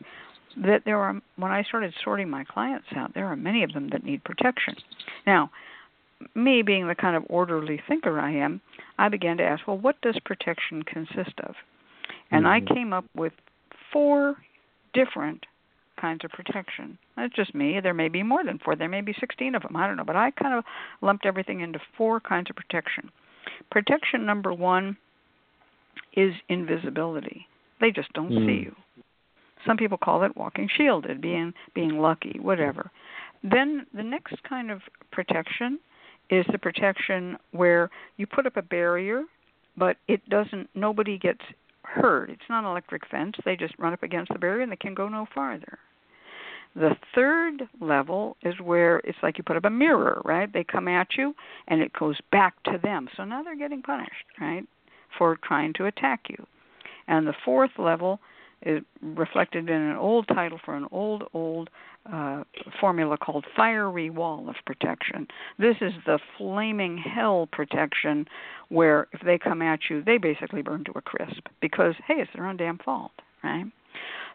that 0.56 0.84
there 0.84 0.98
are 0.98 1.20
when 1.36 1.50
I 1.50 1.62
started 1.62 1.94
sorting 2.04 2.30
my 2.30 2.44
clients 2.44 2.86
out, 2.94 3.14
there 3.14 3.26
are 3.26 3.36
many 3.36 3.62
of 3.62 3.72
them 3.72 3.88
that 3.88 4.04
need 4.04 4.22
protection. 4.24 4.76
Now, 5.26 5.50
me 6.34 6.62
being 6.62 6.86
the 6.86 6.94
kind 6.94 7.16
of 7.16 7.24
orderly 7.28 7.78
thinker 7.88 8.20
I 8.20 8.30
am, 8.30 8.60
I 8.98 9.08
began 9.08 9.36
to 9.38 9.44
ask, 9.44 9.66
well, 9.66 9.78
what 9.78 10.00
does 10.00 10.18
protection 10.20 10.82
consist 10.84 11.38
of? 11.40 11.56
And 12.30 12.46
I 12.46 12.60
Mhm. 12.60 12.74
came 12.74 12.92
up 12.92 13.04
with 13.14 13.32
four 13.90 14.36
different 14.92 15.46
kinds 16.04 16.24
of 16.24 16.30
protection. 16.32 16.98
That's 17.16 17.34
just 17.34 17.54
me. 17.54 17.80
There 17.80 17.94
may 17.94 18.08
be 18.08 18.22
more 18.22 18.44
than 18.44 18.58
four. 18.58 18.76
There 18.76 18.90
may 18.90 19.00
be 19.00 19.14
16 19.18 19.54
of 19.54 19.62
them. 19.62 19.74
I 19.74 19.86
don't 19.86 19.96
know. 19.96 20.04
But 20.04 20.16
I 20.16 20.30
kind 20.32 20.54
of 20.54 20.64
lumped 21.00 21.24
everything 21.24 21.60
into 21.60 21.80
four 21.96 22.20
kinds 22.20 22.50
of 22.50 22.56
protection. 22.56 23.10
Protection 23.70 24.26
number 24.26 24.52
one 24.52 24.98
is 26.14 26.34
invisibility. 26.48 27.46
They 27.80 27.90
just 27.90 28.12
don't 28.12 28.30
Mm. 28.30 28.46
see 28.46 28.62
you. 28.64 28.76
Some 29.66 29.78
people 29.78 29.96
call 29.96 30.22
it 30.24 30.36
walking 30.36 30.68
shielded, 30.68 31.22
being 31.22 31.54
being 31.72 31.98
lucky, 31.98 32.38
whatever. 32.38 32.90
Then 33.42 33.86
the 33.94 34.02
next 34.02 34.42
kind 34.42 34.70
of 34.70 34.82
protection 35.10 35.78
is 36.28 36.44
the 36.52 36.58
protection 36.58 37.38
where 37.52 37.88
you 38.18 38.26
put 38.26 38.46
up 38.46 38.56
a 38.58 38.62
barrier, 38.62 39.24
but 39.76 39.96
it 40.06 40.20
doesn't. 40.28 40.68
Nobody 40.74 41.16
gets 41.16 41.44
hurt. 41.82 42.28
It's 42.30 42.48
not 42.48 42.64
an 42.64 42.70
electric 42.70 43.06
fence. 43.06 43.36
They 43.44 43.56
just 43.56 43.74
run 43.78 43.92
up 43.92 44.02
against 44.02 44.32
the 44.32 44.38
barrier 44.38 44.62
and 44.62 44.72
they 44.72 44.76
can 44.76 44.94
go 44.94 45.08
no 45.08 45.26
farther. 45.34 45.78
The 46.76 46.96
third 47.14 47.68
level 47.80 48.36
is 48.42 48.54
where 48.60 48.98
it's 48.98 49.18
like 49.22 49.38
you 49.38 49.44
put 49.44 49.56
up 49.56 49.64
a 49.64 49.70
mirror, 49.70 50.20
right? 50.24 50.52
They 50.52 50.64
come 50.64 50.88
at 50.88 51.08
you 51.16 51.34
and 51.68 51.80
it 51.80 51.92
goes 51.92 52.18
back 52.32 52.60
to 52.64 52.78
them. 52.82 53.08
So 53.16 53.24
now 53.24 53.42
they're 53.42 53.56
getting 53.56 53.82
punished, 53.82 54.26
right, 54.40 54.66
for 55.16 55.38
trying 55.42 55.72
to 55.74 55.86
attack 55.86 56.22
you. 56.28 56.44
And 57.06 57.26
the 57.26 57.34
fourth 57.44 57.72
level 57.78 58.18
is 58.62 58.82
reflected 59.02 59.68
in 59.68 59.76
an 59.76 59.96
old 59.96 60.26
title 60.26 60.58
for 60.64 60.74
an 60.74 60.86
old, 60.90 61.24
old 61.32 61.70
uh, 62.12 62.44
formula 62.80 63.16
called 63.16 63.44
Fiery 63.56 64.10
Wall 64.10 64.48
of 64.48 64.56
Protection. 64.66 65.26
This 65.58 65.76
is 65.80 65.92
the 66.06 66.18
flaming 66.38 66.98
hell 66.98 67.48
protection 67.52 68.26
where 68.68 69.06
if 69.12 69.20
they 69.20 69.38
come 69.38 69.62
at 69.62 69.80
you, 69.90 70.02
they 70.02 70.18
basically 70.18 70.62
burn 70.62 70.84
to 70.84 70.92
a 70.96 71.02
crisp 71.02 71.46
because, 71.60 71.94
hey, 72.06 72.14
it's 72.18 72.30
their 72.34 72.46
own 72.46 72.56
damn 72.56 72.78
fault, 72.78 73.12
right? 73.42 73.66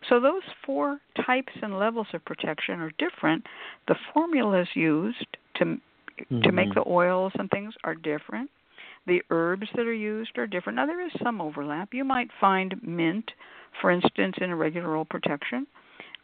So 0.07 0.19
those 0.19 0.43
four 0.65 0.99
types 1.25 1.53
and 1.61 1.77
levels 1.77 2.07
of 2.13 2.23
protection 2.25 2.79
are 2.79 2.91
different. 2.97 3.45
The 3.87 3.95
formulas 4.13 4.67
used 4.73 5.37
to 5.55 5.79
to 6.43 6.51
make 6.51 6.69
Mhm. 6.69 6.73
the 6.73 6.83
oils 6.85 7.31
and 7.39 7.49
things 7.49 7.73
are 7.85 7.95
different. 7.95 8.49
The 9.05 9.23
herbs 9.29 9.69
that 9.75 9.87
are 9.87 9.93
used 9.93 10.37
are 10.37 10.47
different. 10.47 10.75
Now 10.75 10.85
there 10.85 10.99
is 10.99 11.13
some 11.23 11.39
overlap. 11.39 11.93
You 11.93 12.03
might 12.03 12.29
find 12.33 12.81
mint, 12.83 13.33
for 13.79 13.89
instance, 13.89 14.37
in 14.39 14.51
a 14.51 14.55
regular 14.55 14.95
old 14.95 15.07
protection 15.07 15.65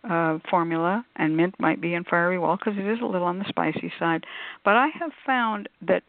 uh, 0.09 0.39
formula, 0.49 1.05
and 1.15 1.35
mint 1.35 1.55
might 1.59 1.81
be 1.81 1.93
in 1.93 2.03
fiery 2.03 2.37
wall 2.37 2.57
because 2.57 2.77
it 2.77 2.85
is 2.85 2.99
a 3.01 3.05
little 3.05 3.27
on 3.27 3.39
the 3.39 3.45
spicy 3.45 3.91
side. 3.97 4.25
But 4.63 4.75
I 4.75 4.87
have 4.99 5.11
found 5.25 5.69
that 5.81 6.03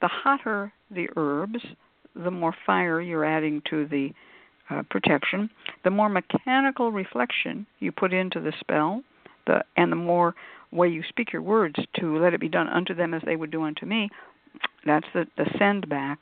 the 0.00 0.08
hotter 0.08 0.72
the 0.90 1.08
herbs, 1.16 1.64
the 2.14 2.30
more 2.30 2.54
fire 2.66 3.00
you're 3.00 3.24
adding 3.24 3.62
to 3.70 3.86
the 3.86 4.12
uh, 4.70 4.82
protection, 4.90 5.50
the 5.84 5.90
more 5.90 6.08
mechanical 6.08 6.92
reflection 6.92 7.66
you 7.78 7.92
put 7.92 8.12
into 8.12 8.40
the 8.40 8.52
spell, 8.60 9.02
the 9.46 9.64
and 9.76 9.90
the 9.90 9.96
more 9.96 10.34
way 10.72 10.88
you 10.88 11.02
speak 11.08 11.32
your 11.32 11.42
words 11.42 11.74
to 11.98 12.18
let 12.18 12.34
it 12.34 12.40
be 12.40 12.48
done 12.48 12.68
unto 12.68 12.94
them 12.94 13.14
as 13.14 13.22
they 13.24 13.36
would 13.36 13.50
do 13.50 13.62
unto 13.62 13.86
me. 13.86 14.08
That's 14.86 15.06
the 15.14 15.26
the 15.36 15.46
send 15.58 15.88
back. 15.88 16.20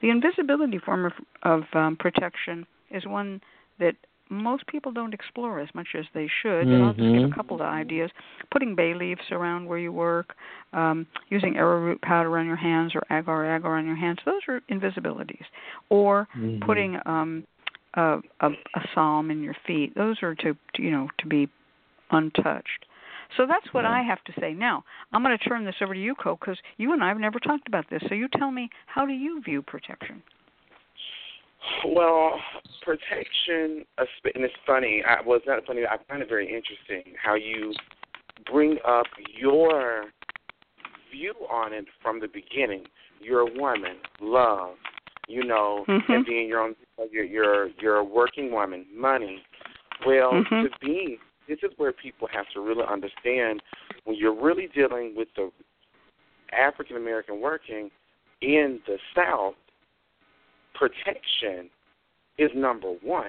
The 0.00 0.10
invisibility 0.10 0.78
form 0.78 1.04
of, 1.04 1.12
of 1.42 1.62
um, 1.74 1.96
protection 1.96 2.66
is 2.90 3.04
one 3.06 3.40
that 3.78 3.96
most 4.30 4.66
people 4.68 4.92
don't 4.92 5.12
explore 5.12 5.60
as 5.60 5.68
much 5.74 5.88
as 5.98 6.04
they 6.14 6.28
should. 6.42 6.66
Mm-hmm. 6.66 6.82
I'll 6.84 6.94
just 6.94 7.20
give 7.20 7.30
a 7.30 7.34
couple 7.34 7.56
of 7.56 7.62
ideas. 7.62 8.10
Putting 8.52 8.76
bay 8.76 8.94
leaves 8.94 9.20
around 9.32 9.66
where 9.66 9.78
you 9.78 9.92
work, 9.92 10.34
um, 10.72 11.06
using 11.28 11.56
arrowroot 11.56 12.00
powder 12.00 12.38
on 12.38 12.46
your 12.46 12.56
hands 12.56 12.92
or 12.94 13.02
agar 13.10 13.56
agar 13.56 13.76
on 13.76 13.86
your 13.86 13.96
hands. 13.96 14.18
Those 14.24 14.40
are 14.48 14.60
invisibilities. 14.70 15.44
Or 15.88 16.28
mm-hmm. 16.36 16.64
putting 16.64 16.98
um, 17.06 17.44
a, 17.94 18.18
a, 18.40 18.48
a 18.48 18.80
psalm 18.94 19.30
in 19.30 19.42
your 19.42 19.56
feet. 19.66 19.94
Those 19.94 20.22
are 20.22 20.34
to, 20.36 20.54
to 20.74 20.82
you 20.82 20.90
know 20.90 21.08
to 21.18 21.26
be 21.26 21.48
untouched. 22.10 22.86
So 23.36 23.46
that's 23.46 23.72
what. 23.72 23.84
I 23.84 24.02
have 24.02 24.22
to 24.24 24.32
say. 24.40 24.52
Now, 24.52 24.82
I'm 25.12 25.22
going 25.22 25.36
to 25.38 25.48
turn 25.48 25.64
this 25.64 25.76
over 25.80 25.94
to 25.94 26.00
you, 26.00 26.14
Co, 26.16 26.36
because 26.36 26.58
you 26.78 26.92
and 26.92 27.02
I 27.02 27.08
have 27.08 27.18
never 27.18 27.38
talked 27.38 27.68
about 27.68 27.84
this. 27.88 28.02
So 28.08 28.14
you 28.14 28.28
tell 28.36 28.50
me, 28.50 28.68
how 28.86 29.06
do 29.06 29.12
you 29.12 29.40
view 29.42 29.62
protection? 29.62 30.22
Well, 31.86 32.40
protection, 32.82 33.84
and 33.98 34.44
it's 34.44 34.54
funny. 34.66 35.02
I, 35.06 35.20
well, 35.24 35.36
it's 35.36 35.46
not 35.46 35.64
funny. 35.66 35.82
I 35.88 35.96
find 36.08 36.22
it 36.22 36.28
very 36.28 36.46
interesting 36.46 37.14
how 37.22 37.34
you 37.34 37.72
bring 38.50 38.78
up 38.86 39.06
your 39.38 40.04
view 41.12 41.34
on 41.50 41.72
it 41.72 41.84
from 42.02 42.20
the 42.20 42.28
beginning. 42.28 42.84
You're 43.20 43.40
a 43.40 43.60
woman, 43.60 43.96
love, 44.20 44.76
you 45.28 45.44
know, 45.44 45.84
mm-hmm. 45.86 46.12
and 46.12 46.26
being 46.26 46.48
your 46.48 46.60
own, 46.60 46.74
you're 47.10 47.24
you're 47.24 47.68
you're 47.80 47.96
a 47.96 48.04
working 48.04 48.52
woman, 48.52 48.86
money. 48.94 49.42
Well, 50.06 50.32
mm-hmm. 50.32 50.64
to 50.64 50.70
be, 50.80 51.18
this 51.48 51.58
is 51.62 51.70
where 51.76 51.92
people 51.92 52.28
have 52.32 52.46
to 52.54 52.60
really 52.60 52.84
understand 52.90 53.62
when 54.04 54.16
you're 54.16 54.38
really 54.38 54.68
dealing 54.74 55.14
with 55.16 55.28
the 55.36 55.50
African 56.56 56.96
American 56.96 57.40
working 57.40 57.90
in 58.42 58.80
the 58.86 58.96
South 59.14 59.54
protection 60.74 61.68
is 62.38 62.50
number 62.54 62.94
one. 63.02 63.26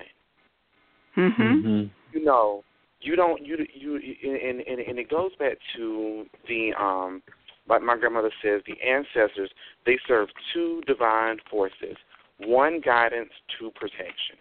Mm-hmm. 1.17 1.41
mm-hmm. 1.41 2.17
You 2.17 2.25
know, 2.25 2.63
you 3.01 3.15
don't 3.15 3.45
you 3.45 3.57
you 3.73 3.95
and, 3.95 4.61
and 4.61 4.79
and 4.79 4.99
it 4.99 5.09
goes 5.09 5.31
back 5.39 5.57
to 5.75 6.25
the 6.47 6.71
um 6.79 7.21
like 7.67 7.81
my 7.81 7.97
grandmother 7.97 8.31
says 8.43 8.61
the 8.65 8.75
ancestors 8.87 9.49
they 9.85 9.97
serve 10.07 10.29
two 10.53 10.81
divine 10.87 11.37
forces 11.49 11.97
one 12.45 12.79
guidance 12.79 13.31
two 13.59 13.71
protection 13.75 14.37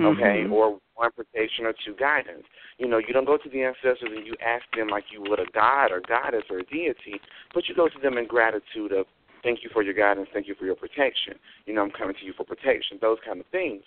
okay 0.00 0.44
Mm-hmm. 0.44 0.52
or 0.52 0.78
one 0.96 1.10
protection 1.12 1.64
or 1.64 1.72
two 1.72 1.94
guidance 1.98 2.44
you 2.76 2.86
know 2.86 2.98
you 2.98 3.14
don't 3.14 3.24
go 3.24 3.38
to 3.38 3.48
the 3.48 3.62
ancestors 3.62 4.10
and 4.14 4.26
you 4.26 4.34
ask 4.44 4.64
them 4.76 4.88
like 4.88 5.04
you 5.10 5.22
would 5.22 5.40
a 5.40 5.46
god 5.54 5.90
or 5.90 6.02
goddess 6.06 6.44
or 6.50 6.58
a 6.58 6.64
deity 6.64 7.18
but 7.54 7.68
you 7.68 7.74
go 7.74 7.88
to 7.88 7.98
them 8.02 8.18
in 8.18 8.26
gratitude 8.26 8.92
of 8.92 9.06
Thank 9.42 9.62
you 9.62 9.70
for 9.72 9.82
your 9.82 9.94
guidance. 9.94 10.28
Thank 10.32 10.48
you 10.48 10.54
for 10.54 10.64
your 10.64 10.74
protection. 10.74 11.34
You 11.66 11.74
know, 11.74 11.82
I'm 11.82 11.90
coming 11.90 12.14
to 12.18 12.24
you 12.24 12.32
for 12.36 12.44
protection, 12.44 12.98
those 13.00 13.18
kind 13.24 13.40
of 13.40 13.46
things. 13.46 13.82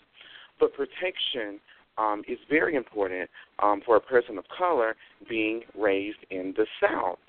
But 0.60 0.74
protection 0.74 1.60
um, 1.98 2.24
is 2.28 2.38
very 2.50 2.76
important 2.76 3.30
um, 3.62 3.82
for 3.86 3.96
a 3.96 4.00
person 4.00 4.38
of 4.38 4.46
color 4.56 4.96
being 5.28 5.62
raised 5.78 6.20
in 6.30 6.54
the 6.56 6.66
South. 6.82 7.20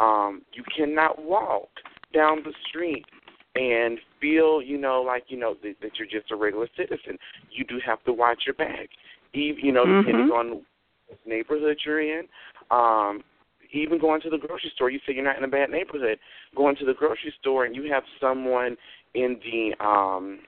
Um, 0.00 0.42
you 0.52 0.62
cannot 0.76 1.22
walk 1.22 1.68
down 2.14 2.38
the 2.44 2.52
street 2.68 3.04
and 3.54 3.98
feel, 4.20 4.62
you 4.62 4.78
know, 4.78 5.02
like, 5.02 5.24
you 5.28 5.38
know, 5.38 5.54
that, 5.62 5.74
that 5.80 5.90
you're 5.98 6.08
just 6.08 6.30
a 6.30 6.36
regular 6.36 6.68
citizen. 6.76 7.18
You 7.50 7.64
do 7.64 7.80
have 7.84 8.02
to 8.04 8.12
watch 8.12 8.42
your 8.46 8.54
back. 8.54 8.88
Even, 9.34 9.64
you 9.64 9.72
know, 9.72 9.84
mm-hmm. 9.84 10.06
depending 10.06 10.30
on 10.30 10.50
what 10.50 11.18
neighborhood 11.26 11.78
you're 11.84 12.00
in, 12.00 12.26
um, 12.70 13.22
even 13.72 13.98
going 13.98 14.20
to 14.22 14.30
the 14.30 14.38
grocery 14.38 14.72
store, 14.74 14.90
you 14.90 14.98
say 15.06 15.14
you're 15.14 15.24
not 15.24 15.36
in 15.36 15.44
a 15.44 15.48
bad 15.48 15.70
neighborhood. 15.70 16.18
Going 16.56 16.76
to 16.76 16.86
the 16.86 16.94
grocery 16.94 17.34
store 17.40 17.64
and 17.64 17.76
you 17.76 17.90
have 17.92 18.02
someone 18.20 18.76
in 19.14 19.38
the 19.42 19.84
um 19.84 20.40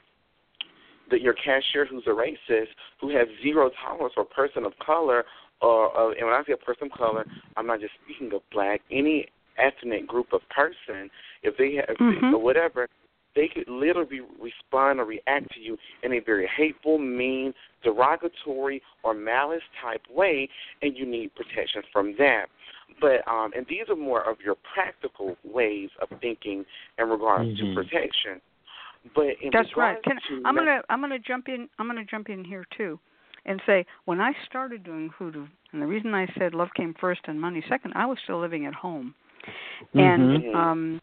that 1.11 1.21
your 1.21 1.35
cashier 1.35 1.87
who's 1.87 2.05
a 2.07 2.11
racist 2.11 2.69
who 3.01 3.09
has 3.11 3.27
zero 3.43 3.71
tolerance 3.85 4.15
for 4.15 4.23
a 4.23 4.27
person 4.27 4.65
of 4.65 4.73
color 4.85 5.25
or 5.61 5.97
uh, 5.99 6.11
and 6.13 6.27
when 6.27 6.35
I 6.35 6.43
say 6.47 6.53
a 6.53 6.57
person 6.57 6.89
of 6.91 6.97
color, 6.97 7.27
I'm 7.57 7.67
not 7.67 7.81
just 7.81 7.93
speaking 8.05 8.35
of 8.35 8.43
black, 8.53 8.81
any 8.91 9.27
ethnic 9.61 10.07
group 10.07 10.33
of 10.33 10.41
person, 10.51 11.11
if 11.43 11.57
they 11.57 11.77
have 11.77 11.97
mm-hmm. 11.97 12.35
or 12.35 12.39
whatever, 12.39 12.89
they 13.37 13.49
could 13.49 13.69
literally 13.69 14.21
respond 14.41 15.01
or 15.01 15.05
react 15.05 15.53
to 15.55 15.61
you 15.61 15.77
in 16.03 16.13
a 16.13 16.21
very 16.21 16.49
hateful, 16.57 16.99
mean, 16.99 17.55
derogatory, 17.83 18.83
or 19.03 19.15
malice 19.15 19.63
type 19.83 20.03
way, 20.11 20.49
and 20.83 20.97
you 20.97 21.07
need 21.07 21.35
protection 21.35 21.83
from 21.93 22.15
that. 22.19 22.47
But 23.01 23.27
um, 23.29 23.53
and 23.57 23.65
these 23.69 23.89
are 23.89 23.97
more 23.97 24.29
of 24.29 24.39
your 24.45 24.57
practical 24.75 25.37
ways 25.45 25.91
of 26.03 26.09
thinking 26.21 26.65
in 26.99 27.09
regards 27.09 27.49
mm-hmm. 27.51 27.75
to 27.75 27.75
protection. 27.75 28.41
But 29.15 29.37
that's 29.53 29.77
right. 29.77 30.03
Can, 30.03 30.17
to 30.17 30.43
I'm 30.45 30.55
gonna 30.55 30.83
I'm 30.91 31.01
gonna 31.01 31.19
jump 31.19 31.49
in. 31.49 31.69
I'm 31.79 31.87
gonna 31.87 32.05
jump 32.05 32.29
in 32.29 32.45
here 32.45 32.67
too, 32.77 32.99
and 33.47 33.63
say 33.65 33.87
when 34.05 34.21
I 34.21 34.33
started 34.47 34.85
doing 34.85 35.11
hoodoo, 35.17 35.47
and 35.73 35.81
the 35.81 35.87
reason 35.87 36.13
I 36.15 36.27
said 36.37 36.53
love 36.53 36.69
came 36.77 36.95
first 37.01 37.21
and 37.25 37.41
money 37.41 37.63
second, 37.69 37.93
I 37.95 38.07
was 38.07 38.19
still 38.25 38.41
living 38.41 38.67
at 38.67 38.75
home, 38.75 39.15
and 39.95 40.43
mm-hmm. 40.43 40.57
um 40.57 41.01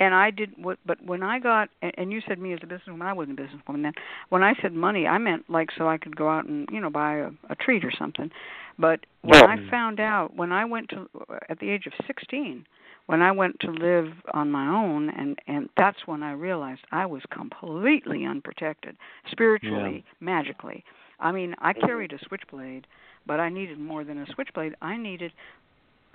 and 0.00 0.14
I 0.14 0.30
did 0.30 0.52
what 0.56 0.78
but 0.86 1.02
when 1.04 1.22
I 1.22 1.38
got 1.38 1.68
and 1.82 2.12
you 2.12 2.20
said 2.26 2.38
me 2.38 2.52
as 2.52 2.60
a 2.62 2.66
businesswoman 2.66 3.02
I 3.02 3.12
wasn't 3.12 3.38
a 3.38 3.42
businesswoman 3.42 3.82
then. 3.82 3.92
When 4.28 4.42
I 4.42 4.54
said 4.60 4.72
money 4.72 5.06
I 5.06 5.18
meant 5.18 5.48
like 5.48 5.70
so 5.76 5.88
I 5.88 5.98
could 5.98 6.16
go 6.16 6.28
out 6.28 6.46
and 6.46 6.68
you 6.70 6.80
know 6.80 6.90
buy 6.90 7.16
a, 7.16 7.30
a 7.50 7.54
treat 7.56 7.84
or 7.84 7.92
something. 7.96 8.30
But 8.78 9.00
when 9.22 9.42
I 9.42 9.56
found 9.70 9.98
out 10.00 10.36
when 10.36 10.52
I 10.52 10.64
went 10.64 10.90
to 10.90 11.08
at 11.48 11.58
the 11.58 11.70
age 11.70 11.86
of 11.86 11.92
16 12.06 12.64
when 13.06 13.22
I 13.22 13.32
went 13.32 13.58
to 13.60 13.70
live 13.70 14.12
on 14.34 14.50
my 14.50 14.68
own 14.68 15.10
and 15.10 15.38
and 15.46 15.68
that's 15.76 16.06
when 16.06 16.22
I 16.22 16.32
realized 16.32 16.82
I 16.92 17.06
was 17.06 17.22
completely 17.32 18.24
unprotected 18.24 18.96
spiritually 19.30 20.04
yeah. 20.04 20.12
magically. 20.20 20.84
I 21.18 21.32
mean 21.32 21.54
I 21.58 21.72
carried 21.72 22.12
a 22.12 22.18
switchblade 22.26 22.86
but 23.26 23.40
I 23.40 23.48
needed 23.50 23.78
more 23.78 24.04
than 24.04 24.18
a 24.18 24.26
switchblade. 24.32 24.74
I 24.80 24.96
needed 24.96 25.32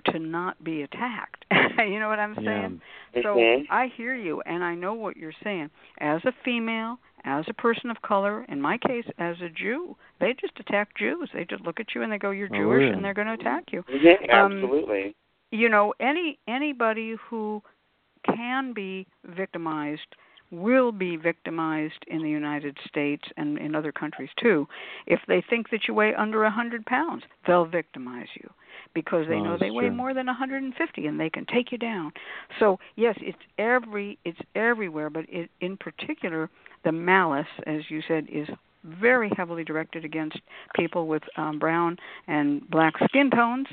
to 0.06 0.18
not 0.18 0.62
be 0.62 0.82
attacked. 0.82 1.44
you 1.78 1.98
know 1.98 2.08
what 2.08 2.18
I'm 2.18 2.34
saying? 2.36 2.80
Yeah. 3.14 3.22
So 3.22 3.28
mm-hmm. 3.36 3.72
I 3.72 3.88
hear 3.96 4.14
you 4.14 4.42
and 4.46 4.62
I 4.62 4.74
know 4.74 4.94
what 4.94 5.16
you're 5.16 5.32
saying. 5.42 5.70
As 5.98 6.20
a 6.24 6.32
female, 6.44 6.98
as 7.24 7.44
a 7.48 7.54
person 7.54 7.90
of 7.90 8.00
color, 8.02 8.44
in 8.48 8.60
my 8.60 8.78
case 8.78 9.04
as 9.18 9.36
a 9.40 9.48
Jew, 9.48 9.96
they 10.20 10.34
just 10.40 10.52
attack 10.60 10.96
Jews. 10.98 11.30
They 11.32 11.44
just 11.44 11.62
look 11.62 11.80
at 11.80 11.94
you 11.94 12.02
and 12.02 12.12
they 12.12 12.18
go 12.18 12.30
you're 12.30 12.48
oh, 12.52 12.56
Jewish 12.56 12.84
yeah. 12.86 12.94
and 12.94 13.04
they're 13.04 13.14
going 13.14 13.28
to 13.28 13.34
attack 13.34 13.64
you. 13.72 13.82
Mm-hmm. 13.82 14.30
Um, 14.30 14.52
Absolutely. 14.52 15.16
You 15.50 15.68
know, 15.68 15.94
any 16.00 16.38
anybody 16.48 17.14
who 17.28 17.62
can 18.26 18.72
be 18.72 19.06
victimized 19.24 20.00
will 20.54 20.92
be 20.92 21.16
victimized 21.16 22.04
in 22.08 22.22
the 22.22 22.30
United 22.30 22.76
States 22.88 23.24
and 23.36 23.58
in 23.58 23.74
other 23.74 23.92
countries 23.92 24.30
too. 24.40 24.66
If 25.06 25.20
they 25.28 25.42
think 25.48 25.70
that 25.70 25.86
you 25.88 25.94
weigh 25.94 26.14
under 26.14 26.44
a 26.44 26.50
hundred 26.50 26.86
pounds, 26.86 27.24
they'll 27.46 27.66
victimize 27.66 28.28
you 28.34 28.50
because 28.94 29.26
they 29.28 29.36
Oh, 29.36 29.44
know 29.44 29.56
they 29.58 29.70
weigh 29.70 29.88
true. 29.88 29.96
more 29.96 30.14
than 30.14 30.26
150 30.26 31.06
and 31.06 31.20
they 31.20 31.30
can 31.30 31.44
take 31.46 31.72
you 31.72 31.78
down. 31.78 32.12
So 32.58 32.78
yes, 32.96 33.16
it's 33.20 33.38
every 33.58 34.18
it's 34.24 34.38
everywhere, 34.54 35.10
but 35.10 35.24
it, 35.28 35.50
in 35.60 35.76
particular, 35.76 36.48
the 36.84 36.92
malice, 36.92 37.46
as 37.66 37.90
you 37.90 38.02
said, 38.06 38.26
is 38.30 38.48
very 38.84 39.30
heavily 39.36 39.64
directed 39.64 40.04
against 40.04 40.38
people 40.74 41.06
with 41.06 41.22
um, 41.36 41.58
brown 41.58 41.96
and 42.26 42.68
black 42.70 42.94
skin 43.08 43.30
tones. 43.30 43.66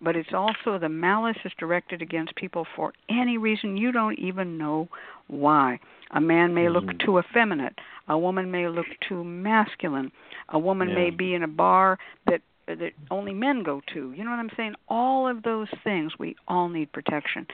But 0.00 0.16
it's 0.16 0.34
also 0.34 0.78
the 0.78 0.88
malice 0.88 1.36
is 1.44 1.52
directed 1.58 2.02
against 2.02 2.34
people 2.36 2.66
for 2.76 2.92
any 3.08 3.38
reason 3.38 3.76
you 3.76 3.92
don't 3.92 4.18
even 4.18 4.58
know 4.58 4.88
why. 5.28 5.78
A 6.14 6.20
man 6.20 6.54
may 6.54 6.68
look 6.68 6.84
Mhm. 6.86 6.98
too 7.00 7.18
effeminate. 7.18 7.78
A 8.08 8.16
woman 8.16 8.50
may 8.50 8.68
look 8.68 8.86
too 9.00 9.22
masculine. 9.24 10.10
A 10.50 10.58
woman 10.58 10.94
may 10.94 11.10
be 11.10 11.34
in 11.34 11.42
a 11.42 11.48
bar 11.48 11.98
that 12.26 12.40
that 12.66 12.94
only 13.10 13.34
men 13.34 13.62
go 13.62 13.82
to. 13.88 14.12
You 14.12 14.24
know 14.24 14.30
what 14.30 14.38
I'm 14.38 14.50
saying? 14.56 14.74
All 14.88 15.28
of 15.28 15.42
those 15.42 15.68
things 15.82 16.18
we 16.18 16.34
all 16.48 16.68
need 16.68 16.90
protection. 16.92 17.46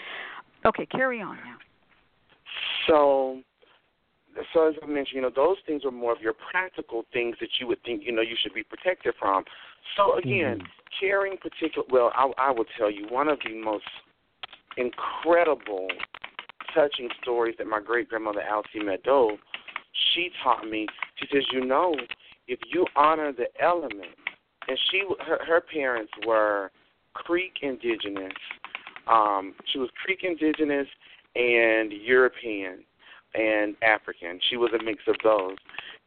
Okay, 0.65 0.87
carry 0.87 1.21
on 1.21 1.37
now. 1.45 1.59
So, 2.87 3.43
so 4.53 4.69
as 4.69 4.77
I 4.83 4.87
mentioned, 4.87 5.17
you 5.17 5.23
know, 5.23 5.31
those 5.31 5.59
things 5.67 5.85
are 5.85 5.91
more 5.91 6.13
of 6.13 6.21
your 6.21 6.35
practical 6.35 7.07
things 7.13 7.37
that 7.41 7.49
you 7.59 7.67
would 7.67 7.83
think, 7.83 8.05
you 8.05 8.13
know, 8.13 8.23
you 8.23 8.37
should 8.41 8.55
be 8.55 8.63
protected 8.63 9.15
from. 9.19 9.45
So 9.97 10.15
again, 10.15 10.61
Mhm. 10.61 10.67
caring 11.01 11.37
particular. 11.39 11.87
Well, 11.91 12.13
I, 12.15 12.31
I 12.39 12.51
will 12.51 12.67
tell 12.77 12.91
you 12.91 13.07
one 13.09 13.29
of 13.29 13.41
the 13.41 13.55
most 13.55 13.89
incredible, 14.77 15.89
touching 16.75 17.09
stories 17.23 17.55
that 17.59 17.67
my 17.67 17.81
great 17.81 18.09
grandmother 18.09 18.43
Alcie 18.43 18.85
Meadow, 18.85 19.39
she 20.15 20.31
taught 20.43 20.69
me. 20.69 20.87
She 21.17 21.27
says, 21.33 21.45
you 21.53 21.65
know, 21.65 21.95
if 22.49 22.59
you 22.73 22.87
honor 22.97 23.33
the 23.33 23.47
elements, 23.63 24.17
and 24.69 24.79
she 24.91 25.05
her 25.27 25.39
her 25.45 25.61
parents 25.61 26.13
were 26.27 26.71
Creek 27.15 27.55
indigenous. 27.63 28.33
Um, 29.09 29.55
she 29.73 29.79
was 29.79 29.91
Creek 30.05 30.21
indigenous 30.23 30.87
and 31.35 31.93
European. 31.93 32.85
and 33.35 33.77
African. 33.83 34.41
She 34.49 34.57
was 34.57 34.71
a 34.79 34.83
mix 34.83 35.03
of 35.07 35.17
those. 35.23 35.57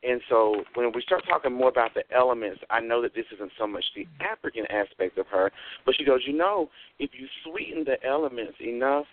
And 0.04 0.20
so 0.30 0.64
when 0.74 0.92
we 0.94 1.02
start 1.02 1.24
talking 1.26 1.54
more 1.54 1.70
about 1.70 1.94
the 1.94 2.04
elements, 2.14 2.60
I 2.70 2.82
know 2.82 3.02
that 3.02 3.16
this 3.16 3.26
isn't 3.34 3.52
so 3.58 3.66
much 3.66 3.86
the 3.96 4.06
African 4.20 4.66
aspect 4.70 5.18
of 5.18 5.28
her, 5.28 5.52
but 5.86 5.96
she 5.96 6.04
goes, 6.04 6.22
you 6.26 6.34
know, 6.34 6.70
if 7.00 7.12
you 7.14 7.28
sweeten 7.46 7.86
the 7.86 8.04
elements 8.06 8.56
enough, 8.60 9.06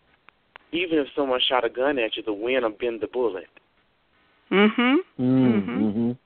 even 0.72 0.98
if 0.98 1.06
someone 1.16 1.40
shot 1.48 1.64
a 1.64 1.68
gun 1.68 1.98
at 1.98 2.16
you, 2.16 2.22
the 2.22 2.32
wind 2.32 2.62
will 2.62 2.70
bend 2.70 3.00
the 3.00 3.06
bullet. 3.08 3.48
Mhm. 4.50 4.98
Mm, 5.18 5.68
Mhm. 5.68 5.68
mhm. 5.68 6.16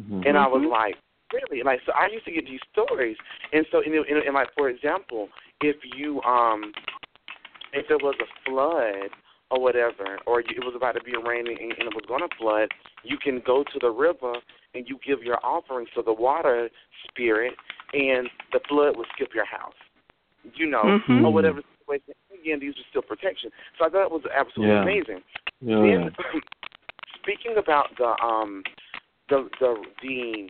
Mhm. 0.00 0.26
And 0.26 0.38
I 0.38 0.46
was 0.46 0.62
Mhm. 0.62 0.70
like, 0.70 0.96
really? 1.32 1.62
Like, 1.62 1.80
so 1.84 1.92
I 1.92 2.06
used 2.06 2.24
to 2.24 2.32
get 2.32 2.46
these 2.46 2.60
stories, 2.72 3.16
and 3.52 3.66
so, 3.70 3.82
and, 3.82 3.94
and, 3.94 4.18
and 4.18 4.34
like, 4.34 4.52
for 4.54 4.68
example, 4.68 5.28
if 5.60 5.76
you, 5.84 6.22
um, 6.22 6.72
if 7.72 7.86
there 7.88 7.98
was 7.98 8.14
a 8.20 8.26
flood 8.44 9.10
or 9.50 9.60
whatever, 9.60 10.18
or 10.26 10.40
it 10.40 10.64
was 10.64 10.74
about 10.74 10.92
to 10.92 11.02
be 11.02 11.16
raining 11.16 11.58
and, 11.60 11.72
and 11.72 11.88
it 11.88 11.94
was 11.94 12.04
going 12.06 12.26
to 12.26 12.34
flood, 12.36 12.70
you 13.02 13.16
can 13.18 13.40
go 13.40 13.64
to 13.64 13.78
the 13.80 13.90
river 13.90 14.34
and 14.74 14.88
you 14.88 14.98
give 15.04 15.22
your 15.22 15.38
offering 15.44 15.86
to 15.94 16.02
the 16.02 16.12
water 16.12 16.70
spirit, 17.08 17.54
and 17.92 18.28
the 18.52 18.60
flood 18.68 18.96
will 18.96 19.06
skip 19.14 19.34
your 19.34 19.46
house. 19.46 19.74
You 20.54 20.66
know, 20.66 21.00
Mhm. 21.08 21.24
or 21.24 21.32
whatever 21.32 21.62
situation. 21.88 22.14
Again, 22.40 22.60
these 22.60 22.74
are 22.74 22.86
still 22.90 23.02
protection. 23.02 23.50
So 23.78 23.86
I 23.86 23.88
thought 23.90 24.04
it 24.04 24.10
was 24.10 24.22
absolutely 24.34 24.74
Yeah. 24.74 24.82
amazing. 24.82 25.22
Yeah. 25.60 25.80
Then, 25.80 26.16
speaking 27.22 27.56
about 27.56 27.96
the 27.96 28.14
um 28.24 28.62
the 29.28 29.48
the 29.60 29.82
the 30.02 30.48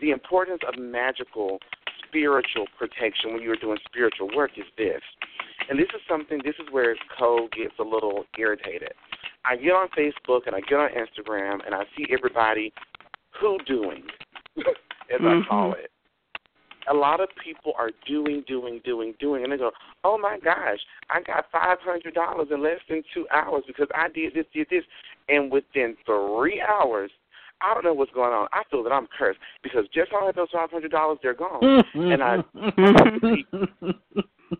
the 0.00 0.10
importance 0.10 0.60
of 0.66 0.78
magical 0.78 1.58
spiritual 2.06 2.66
protection 2.78 3.32
when 3.32 3.42
you're 3.42 3.56
doing 3.56 3.78
spiritual 3.88 4.28
work 4.36 4.52
is 4.56 4.64
this. 4.76 5.02
And 5.68 5.78
this 5.78 5.88
is 5.94 6.00
something 6.08 6.40
this 6.44 6.54
is 6.58 6.66
where 6.70 6.94
code 7.18 7.50
gets 7.52 7.74
a 7.78 7.82
little 7.82 8.24
irritated. 8.38 8.92
I 9.44 9.56
get 9.56 9.72
on 9.72 9.88
Facebook 9.88 10.46
and 10.46 10.54
I 10.54 10.60
get 10.60 10.78
on 10.78 10.90
Instagram 10.90 11.64
and 11.66 11.74
I 11.74 11.84
see 11.96 12.06
everybody 12.10 12.72
who 13.40 13.58
doing 13.66 14.04
as 14.58 15.20
I 15.20 15.40
call 15.48 15.72
Mhm. 15.72 15.78
it. 15.78 15.90
A 16.90 16.94
lot 16.94 17.20
of 17.20 17.28
people 17.42 17.72
are 17.78 17.90
doing, 18.06 18.44
doing, 18.46 18.80
doing, 18.84 19.14
doing, 19.18 19.42
and 19.44 19.52
they 19.52 19.56
go, 19.56 19.70
"Oh 20.04 20.18
my 20.18 20.38
gosh, 20.38 20.78
I 21.10 21.20
got 21.22 21.46
five 21.50 21.78
hundred 21.80 22.14
dollars 22.14 22.48
in 22.50 22.62
less 22.62 22.80
than 22.88 23.02
two 23.12 23.26
hours 23.32 23.64
because 23.66 23.88
I 23.94 24.08
did 24.08 24.34
this, 24.34 24.46
did 24.52 24.68
this," 24.70 24.84
and 25.28 25.50
within 25.50 25.96
three 26.04 26.60
hours, 26.60 27.10
I 27.60 27.72
don't 27.72 27.84
know 27.84 27.94
what's 27.94 28.12
going 28.12 28.32
on. 28.34 28.48
I 28.52 28.62
feel 28.70 28.82
that 28.82 28.92
I'm 28.92 29.06
cursed 29.18 29.38
because 29.62 29.86
just 29.94 30.12
all 30.12 30.28
of 30.28 30.34
those 30.34 30.48
five 30.52 30.70
hundred 30.70 30.90
dollars, 30.90 31.18
they're 31.22 31.34
gone. 31.34 31.84
and 31.94 32.22
I- 32.22 32.44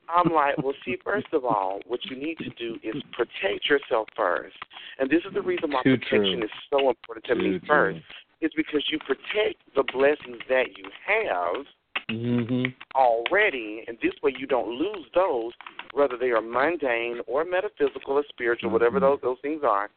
I'm 0.09 0.33
like, 0.33 0.57
well, 0.59 0.75
see, 0.85 0.97
first 1.05 1.27
of 1.33 1.45
all, 1.45 1.81
what 1.87 2.05
you 2.07 2.17
need 2.17 2.39
to 2.39 2.51
do 2.51 2.77
is 2.83 3.01
protect 3.13 3.69
yourself 3.69 4.09
first, 4.17 4.57
and 4.99 5.11
this 5.11 5.21
is 5.27 5.35
the 5.35 5.43
reason 5.43 5.71
why 5.73 5.83
Too 5.83 5.97
protection 5.99 6.39
true. 6.41 6.45
is 6.45 6.51
so 6.71 6.89
important 6.89 7.25
to 7.27 7.35
Too 7.35 7.43
me 7.43 7.59
true. 7.59 7.69
first. 7.69 8.01
It's 8.41 8.55
because 8.55 8.83
you 8.91 8.99
protect 9.01 9.63
the 9.75 9.85
blessings 9.93 10.41
that 10.49 10.77
you 10.77 10.85
have 11.07 11.65
Mhm. 12.09 12.75
already, 12.95 13.85
and 13.89 13.99
this 14.03 14.15
way 14.23 14.35
you 14.39 14.47
don't 14.47 14.69
lose 14.69 15.07
those, 15.15 15.53
whether 15.93 16.17
they 16.17 16.31
are 16.31 16.41
mundane 16.41 17.21
or 17.27 17.45
metaphysical 17.45 18.15
or 18.15 18.25
spiritual, 18.29 18.71
whatever 18.71 18.99
Mhm. 18.99 19.03
those 19.03 19.21
those 19.21 19.41
things 19.41 19.63
are. 19.65 19.91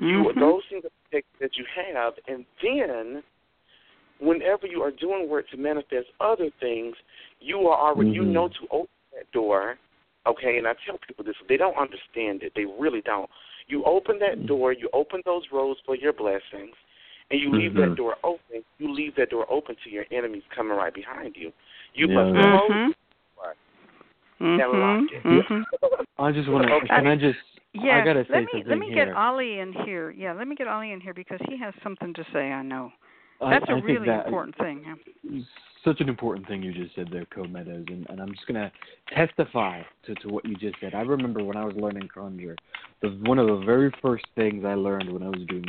You 0.00 0.32
Mhm. 0.32 0.38
those 0.38 0.64
things 0.66 0.84
that 1.12 1.56
you 1.56 1.64
have, 1.74 2.18
and 2.26 2.46
then 2.62 3.22
whenever 4.18 4.66
you 4.66 4.82
are 4.82 4.90
doing 4.90 5.28
work 5.28 5.48
to 5.50 5.56
manifest 5.56 6.08
other 6.20 6.50
things, 6.60 6.96
you 7.40 7.68
are 7.68 7.78
already 7.78 8.10
you 8.10 8.22
Mhm. 8.22 8.32
know 8.32 8.48
to 8.48 8.68
open 8.70 8.88
that 9.12 9.30
door. 9.32 9.78
Okay, 10.26 10.58
and 10.58 10.68
I 10.68 10.74
tell 10.86 10.98
people 10.98 11.24
this, 11.24 11.36
they 11.48 11.56
don't 11.56 11.76
understand 11.76 12.42
it. 12.42 12.52
They 12.54 12.66
really 12.66 13.00
don't. 13.00 13.28
You 13.68 13.84
open 13.84 14.18
that 14.18 14.38
Mhm. 14.38 14.46
door, 14.46 14.72
you 14.72 14.90
open 14.92 15.22
those 15.24 15.50
roads 15.50 15.80
for 15.86 15.96
your 15.96 16.12
blessings, 16.12 16.76
and 17.30 17.40
you 17.40 17.50
leave 17.52 17.74
that 17.74 17.90
Mhm. 17.90 17.96
door 17.96 18.16
open. 18.24 18.64
You 18.78 18.92
leave 18.92 19.14
that 19.16 19.30
door 19.30 19.46
open 19.50 19.76
to 19.84 19.90
your 19.90 20.04
enemies 20.10 20.42
coming 20.54 20.76
right 20.76 20.92
behind 20.92 21.36
you. 21.36 21.52
You 21.94 22.06
Yeah, 22.08 22.14
must 22.14 22.34
yeah. 22.34 22.58
close 22.58 22.70
Mhm. 22.70 22.94
Right. 23.42 23.56
Mhm. 24.40 24.62
And 24.62 24.72
lock 24.80 25.12
it. 25.12 25.22
Mhm. 25.22 25.64
I 26.18 26.32
just 26.32 26.48
want 26.48 26.66
to. 26.66 26.74
Okay. 26.74 26.86
Can 26.88 27.06
I 27.06 27.16
just? 27.16 27.38
Yeah, 27.72 27.98
I 27.98 28.04
gotta 28.04 28.24
say 28.24 28.30
let 28.32 28.40
me 28.42 28.46
something 28.52 28.68
let 28.68 28.78
me 28.78 28.86
here. 28.90 29.06
get 29.06 29.14
Ali 29.14 29.60
in 29.60 29.72
here. 29.72 30.10
Yeah, 30.10 30.32
let 30.32 30.48
me 30.48 30.56
get 30.56 30.66
Ali 30.66 30.90
in 30.92 31.00
here 31.00 31.14
because 31.14 31.40
he 31.48 31.56
has 31.58 31.72
something 31.82 32.12
to 32.14 32.24
say. 32.32 32.50
I 32.52 32.62
know 32.62 32.92
that's 33.40 33.64
a 33.68 33.70
I 33.70 33.74
think 33.74 33.86
really 33.86 34.06
that- 34.06 34.26
important 34.26 34.56
thing. 34.56 34.84
such 35.84 36.00
an 36.02 36.08
important 36.10 36.46
thing 36.46 36.62
you 36.62 36.72
just 36.72 36.94
said 36.94 37.08
there, 37.10 37.24
Co 37.26 37.44
Meadows, 37.44 37.86
and, 37.88 38.06
and 38.10 38.20
I'm 38.20 38.32
just 38.34 38.46
gonna 38.46 38.70
testify 39.06 39.82
to, 40.04 40.14
to 40.16 40.28
what 40.28 40.44
you 40.44 40.54
just 40.56 40.78
said. 40.80 40.94
I 40.94 41.00
remember 41.02 41.42
when 41.42 41.56
I 41.56 41.64
was 41.64 41.74
learning 41.76 42.08
conjure, 42.08 42.56
the 43.00 43.10
one 43.24 43.38
of 43.38 43.46
the 43.46 43.64
very 43.64 43.90
first 44.02 44.26
things 44.34 44.64
I 44.64 44.74
learned 44.74 45.10
when 45.10 45.22
I 45.22 45.28
was 45.30 45.42
doing 45.46 45.64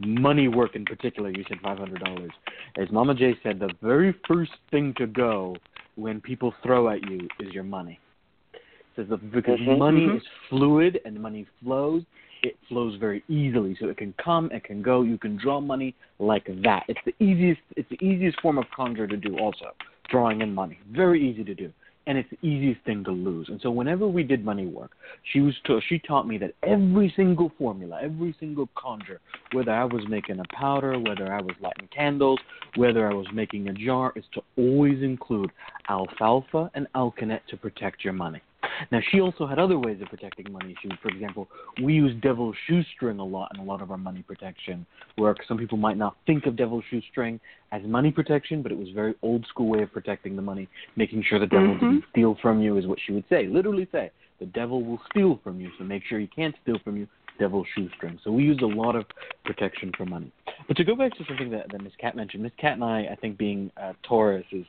money 0.00 0.48
work 0.48 0.76
in 0.76 0.84
particular, 0.84 1.30
you 1.30 1.44
said 1.48 1.58
five 1.62 1.78
hundred 1.78 2.00
dollars, 2.00 2.30
as 2.76 2.90
Mama 2.90 3.14
J 3.14 3.34
said, 3.42 3.58
the 3.58 3.70
very 3.82 4.14
first 4.26 4.52
thing 4.70 4.94
to 4.98 5.06
go 5.06 5.56
when 5.96 6.20
people 6.20 6.54
throw 6.62 6.88
at 6.88 7.02
you 7.08 7.28
is 7.40 7.52
your 7.52 7.64
money. 7.64 7.98
Says 8.96 9.06
because 9.32 9.58
Mhm, 9.60 9.78
money 9.78 10.06
mhm. 10.06 10.16
is 10.16 10.22
fluid 10.48 11.00
and 11.04 11.20
money 11.20 11.46
flows, 11.62 12.04
it 12.42 12.56
flows 12.68 12.96
very 12.96 13.22
easily. 13.28 13.76
So 13.80 13.88
it 13.88 13.96
can 13.96 14.12
come, 14.14 14.50
it 14.52 14.64
can 14.64 14.82
go. 14.82 15.02
You 15.02 15.18
can 15.18 15.36
draw 15.36 15.60
money 15.60 15.94
like 16.18 16.46
that. 16.62 16.84
It's 16.88 17.00
the 17.04 17.14
easiest. 17.20 17.60
It's 17.76 17.88
the 17.88 18.04
easiest 18.04 18.40
form 18.40 18.58
of 18.58 18.64
conjure 18.74 19.06
to 19.06 19.16
do. 19.16 19.38
Also, 19.38 19.72
drawing 20.08 20.40
in 20.40 20.54
money, 20.54 20.78
very 20.90 21.20
easy 21.22 21.44
to 21.44 21.54
do, 21.54 21.72
and 22.08 22.16
it's 22.16 22.30
the 22.30 22.48
easiest 22.48 22.82
thing 22.86 23.04
to 23.04 23.10
lose. 23.10 23.50
And 23.50 23.60
so 23.60 23.70
whenever 23.70 24.08
we 24.08 24.22
did 24.22 24.42
money 24.42 24.66
work, 24.66 24.92
she 25.30 25.40
was 25.40 25.54
to, 25.66 25.78
she 25.90 25.98
taught 25.98 26.26
me 26.26 26.38
that 26.38 26.54
every 26.62 27.12
single 27.14 27.52
formula, 27.58 28.00
every 28.02 28.34
single 28.40 28.66
conjure, 28.74 29.20
whether 29.52 29.72
I 29.72 29.84
was 29.84 30.02
making 30.08 30.40
a 30.40 30.56
powder, 30.56 30.98
whether 30.98 31.30
I 31.30 31.42
was 31.42 31.54
lighting 31.60 31.88
candles, 31.94 32.40
whether 32.76 33.10
I 33.10 33.12
was 33.12 33.26
making 33.34 33.68
a 33.68 33.74
jar, 33.74 34.14
is 34.16 34.24
to 34.32 34.42
always 34.56 35.02
include 35.02 35.52
alfalfa 35.90 36.70
and 36.74 36.86
alkanet 36.94 37.40
to 37.50 37.58
protect 37.58 38.02
your 38.02 38.14
money. 38.14 38.40
Now, 38.90 39.00
she 39.10 39.20
also 39.20 39.46
had 39.46 39.58
other 39.58 39.78
ways 39.78 40.00
of 40.00 40.08
protecting 40.08 40.52
money. 40.52 40.74
She, 40.82 40.88
would, 40.88 40.98
for 41.00 41.08
example, 41.08 41.48
we 41.82 41.94
use 41.94 42.14
devil's 42.22 42.56
shoestring 42.66 43.18
a 43.18 43.24
lot 43.24 43.50
in 43.54 43.60
a 43.60 43.64
lot 43.64 43.82
of 43.82 43.90
our 43.90 43.98
money 43.98 44.22
protection 44.22 44.86
work. 45.16 45.38
Some 45.46 45.58
people 45.58 45.78
might 45.78 45.96
not 45.96 46.16
think 46.26 46.46
of 46.46 46.56
devil's 46.56 46.84
shoestring 46.90 47.40
as 47.72 47.82
money 47.84 48.10
protection, 48.10 48.62
but 48.62 48.72
it 48.72 48.78
was 48.78 48.88
a 48.88 48.94
very 48.94 49.14
old 49.22 49.46
school 49.46 49.68
way 49.68 49.82
of 49.82 49.92
protecting 49.92 50.36
the 50.36 50.42
money, 50.42 50.68
making 50.96 51.22
sure 51.22 51.38
the 51.38 51.46
devil 51.46 51.74
Mhm. 51.74 51.80
didn't 51.80 52.04
steal 52.10 52.34
from 52.36 52.60
you, 52.60 52.76
is 52.76 52.86
what 52.86 52.98
she 53.00 53.12
would 53.12 53.28
say. 53.28 53.46
Literally 53.46 53.86
say, 53.92 54.10
the 54.38 54.46
devil 54.46 54.82
will 54.82 55.00
steal 55.10 55.36
from 55.36 55.60
you, 55.60 55.70
so 55.78 55.84
make 55.84 56.04
sure 56.04 56.18
he 56.18 56.26
can't 56.26 56.56
steal 56.62 56.78
from 56.78 56.96
you. 56.96 57.06
Devil's 57.38 57.68
shoestring. 57.68 58.18
So 58.24 58.32
we 58.32 58.42
use 58.42 58.58
a 58.62 58.66
lot 58.66 58.96
of 58.96 59.06
protection 59.44 59.92
for 59.96 60.04
money. 60.04 60.32
But 60.66 60.76
to 60.76 60.84
go 60.84 60.96
back 60.96 61.14
to 61.14 61.24
something 61.26 61.50
that, 61.50 61.70
that 61.70 61.80
Miss 61.80 61.94
Cat 61.94 62.16
mentioned, 62.16 62.42
Miss 62.42 62.52
Cat 62.56 62.72
and 62.72 62.82
I, 62.82 63.06
I 63.12 63.14
think 63.14 63.38
being 63.38 63.70
uh, 63.76 63.92
Taurus, 64.02 64.44
is 64.50 64.66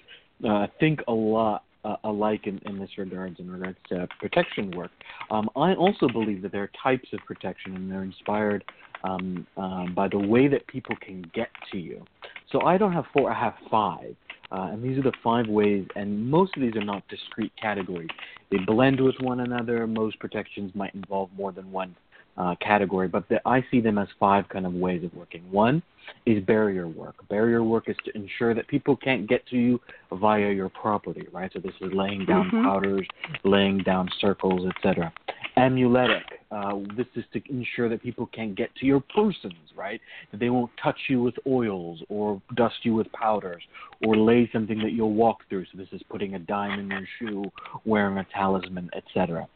uh, 0.48 0.68
think 0.80 1.02
a 1.08 1.12
lot 1.12 1.64
uh, 1.84 1.96
alike 2.04 2.48
in, 2.48 2.60
in 2.66 2.80
this 2.80 2.90
regards 2.98 3.40
in 3.40 3.50
regards 3.50 3.78
to 3.90 4.08
protection 4.20 4.72
work. 4.72 4.92
Um, 5.32 5.50
I 5.56 5.74
also 5.74 6.08
believe 6.08 6.42
that 6.42 6.52
there 6.52 6.64
are 6.64 6.72
types 6.82 7.10
of 7.14 7.20
protection, 7.26 7.76
and 7.76 7.92
they're 7.92 8.04
inspired 8.04 8.64
um, 9.04 9.48
um, 9.58 9.94
by 9.96 10.08
the 10.08 10.18
way 10.18 10.48
that 10.48 10.68
people 10.68 10.96
can 11.02 11.30
get 11.34 11.50
to 11.72 11.78
you. 11.78 12.04
So 12.52 12.62
I 12.62 12.78
don't 12.78 12.94
have 12.94 13.06
four; 13.14 13.32
I 13.32 13.40
have 13.40 13.56
five, 13.70 14.16
uh, 14.52 14.70
and 14.72 14.84
these 14.84 14.98
are 14.98 15.04
the 15.04 15.14
five 15.24 15.48
ways. 15.48 15.88
And 15.96 16.30
most 16.30 16.56
of 16.56 16.62
these 16.62 16.76
are 16.76 16.86
not 16.86 17.08
discrete 17.08 17.54
categories; 17.62 18.10
they 18.52 18.58
blend 18.58 19.00
with 19.00 19.16
one 19.22 19.42
another. 19.42 19.88
Most 19.88 20.20
protections 20.20 20.72
might 20.76 20.94
involve 20.96 21.30
more 21.38 21.52
than 21.52 21.72
one 21.72 21.96
uh, 22.38 22.56
category, 22.62 23.08
but 23.08 23.28
the, 23.30 23.42
I 23.46 23.64
see 23.70 23.82
them 23.82 23.98
as 23.98 24.08
five 24.20 24.48
kind 24.50 24.66
of 24.66 24.74
ways 24.74 25.04
of 25.04 25.14
working. 25.14 25.44
One 25.52 25.84
is 26.26 26.44
barrier 26.46 26.88
work. 26.88 27.16
Barrier 27.30 27.64
work 27.64 27.90
is 27.90 27.96
to 28.06 28.16
ensure 28.16 28.54
that 28.54 28.68
people 28.68 28.96
can't 28.96 29.28
get 29.28 29.46
to 29.48 29.58
you 29.58 29.80
via 30.12 30.52
your 30.52 30.70
property, 30.70 31.28
right? 31.32 31.52
So 31.54 31.60
this 31.60 31.74
is 31.82 31.92
laying 31.94 32.26
down 32.26 32.50
Mhm. 32.50 32.64
powders, 32.64 33.08
laying 33.44 33.80
down 33.80 34.10
circles, 34.20 34.66
etc. 34.66 35.12
Amuletic. 35.58 36.40
Uh, 36.52 36.80
this 36.96 37.06
is 37.16 37.26
to 37.34 37.42
ensure 37.50 37.90
that 37.90 38.02
people 38.02 38.26
can't 38.28 38.56
get 38.56 38.74
to 38.76 38.86
your 38.86 39.02
persons, 39.02 39.54
right? 39.76 40.02
That 40.32 40.40
they 40.40 40.50
won't 40.50 40.72
touch 40.78 40.98
you 41.10 41.22
with 41.22 41.38
oils 41.46 42.02
or 42.10 42.42
dust 42.56 42.84
you 42.84 42.96
with 42.96 43.12
powders 43.12 43.62
or 44.02 44.16
lay 44.16 44.50
something 44.52 44.80
that 44.80 44.94
you'll 44.94 45.14
walk 45.14 45.48
through. 45.48 45.66
So 45.66 45.78
this 45.78 45.90
is 45.92 46.02
putting 46.04 46.36
a 46.36 46.40
dime 46.40 46.80
in 46.80 46.90
your 46.90 47.06
shoe, 47.20 47.52
wearing 47.86 48.18
a 48.18 48.24
talisman, 48.34 48.90
etc. 48.94 49.48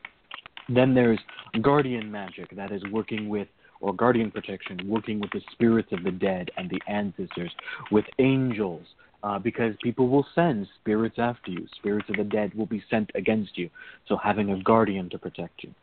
Then 0.70 0.94
there's 0.94 1.20
guardian 1.62 2.12
magic, 2.12 2.56
that 2.56 2.72
is 2.72 2.82
working 2.92 3.30
with, 3.30 3.48
or 3.82 3.94
guardian 3.94 4.32
protection, 4.32 4.80
working 4.86 5.20
with 5.20 5.32
the 5.32 5.42
spirits 5.52 5.92
of 5.92 6.04
the 6.04 6.12
dead 6.12 6.50
and 6.58 6.70
the 6.70 6.82
ancestors, 6.88 7.52
with 7.92 8.06
angels, 8.20 8.86
uh, 9.24 9.40
because 9.40 9.74
people 9.82 10.10
will 10.10 10.26
send 10.36 10.68
spirits 10.82 11.16
after 11.18 11.52
you. 11.52 11.66
Spirits 11.76 12.10
of 12.10 12.18
the 12.18 12.24
dead 12.24 12.54
will 12.54 12.66
be 12.66 12.84
sent 12.90 13.10
against 13.16 13.58
you. 13.58 13.70
So 14.08 14.18
having 14.18 14.52
a 14.52 14.62
guardian 14.62 15.10
to 15.12 15.18
protect 15.18 15.64
you. 15.64 15.74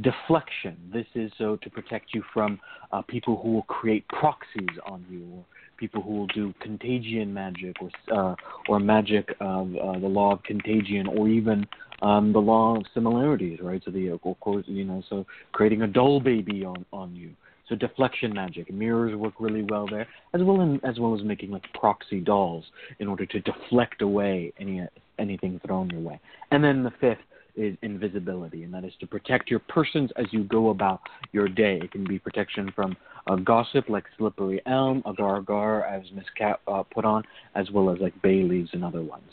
Deflection, 0.00 0.76
this 0.92 1.06
is 1.14 1.32
so 1.38 1.56
to 1.56 1.70
protect 1.70 2.12
you 2.12 2.22
from 2.32 2.60
uh, 2.92 3.02
people 3.02 3.40
who 3.42 3.52
will 3.54 3.62
create 3.62 4.06
proxies 4.08 4.78
on 4.86 5.04
you, 5.10 5.26
or 5.34 5.44
people 5.78 6.02
who 6.02 6.12
will 6.12 6.26
do 6.28 6.52
contagion 6.60 7.32
magic, 7.32 7.76
or 7.80 7.90
uh, 8.14 8.34
or 8.68 8.78
magic 8.78 9.30
of 9.40 9.74
uh, 9.76 9.98
the 9.98 10.06
law 10.06 10.32
of 10.32 10.42
contagion, 10.42 11.06
or 11.06 11.28
even 11.28 11.66
um, 12.02 12.32
the 12.32 12.38
law 12.38 12.76
of 12.76 12.84
similarities, 12.94 13.60
right? 13.62 13.82
So 13.84 13.90
the 13.90 14.08
of 14.08 14.20
course, 14.40 14.64
you 14.66 14.84
know, 14.84 15.02
so 15.08 15.26
creating 15.52 15.82
a 15.82 15.86
doll 15.86 16.20
baby 16.20 16.64
on 16.64 16.84
on 16.92 17.14
you. 17.14 17.30
So 17.68 17.74
deflection 17.74 18.32
magic, 18.32 18.72
mirrors 18.72 19.16
work 19.16 19.34
really 19.40 19.62
well 19.62 19.88
there, 19.88 20.06
as 20.34 20.42
well 20.42 20.60
in, 20.60 20.80
as 20.84 21.00
well 21.00 21.16
as 21.16 21.24
making 21.24 21.50
like 21.50 21.64
proxy 21.74 22.20
dolls 22.20 22.64
in 23.00 23.08
order 23.08 23.26
to 23.26 23.40
deflect 23.40 24.02
away 24.02 24.52
any 24.58 24.86
anything 25.18 25.60
thrown 25.66 25.90
your 25.90 26.00
way. 26.00 26.20
And 26.52 26.62
then 26.62 26.84
the 26.84 26.92
fifth 27.00 27.18
is 27.56 27.76
invisibility, 27.82 28.62
and 28.62 28.72
that 28.74 28.84
is 28.84 28.92
to 29.00 29.06
protect 29.06 29.50
your 29.50 29.60
persons 29.60 30.10
as 30.16 30.26
you 30.30 30.44
go 30.44 30.68
about 30.68 31.00
your 31.32 31.48
day. 31.48 31.80
It 31.82 31.90
can 31.90 32.04
be 32.06 32.18
protection 32.18 32.70
from 32.76 32.96
a 33.26 33.36
gossip 33.36 33.88
like 33.88 34.04
slippery 34.18 34.60
elm, 34.66 35.02
agar 35.06 35.38
agar, 35.38 35.84
as 35.84 36.04
Miss 36.14 36.26
Cat 36.36 36.60
uh, 36.68 36.82
put 36.82 37.04
on, 37.04 37.24
as 37.54 37.70
well 37.70 37.90
as 37.90 37.98
like 37.98 38.20
bay 38.22 38.42
leaves 38.42 38.70
and 38.74 38.84
other 38.84 39.02
ones. 39.02 39.24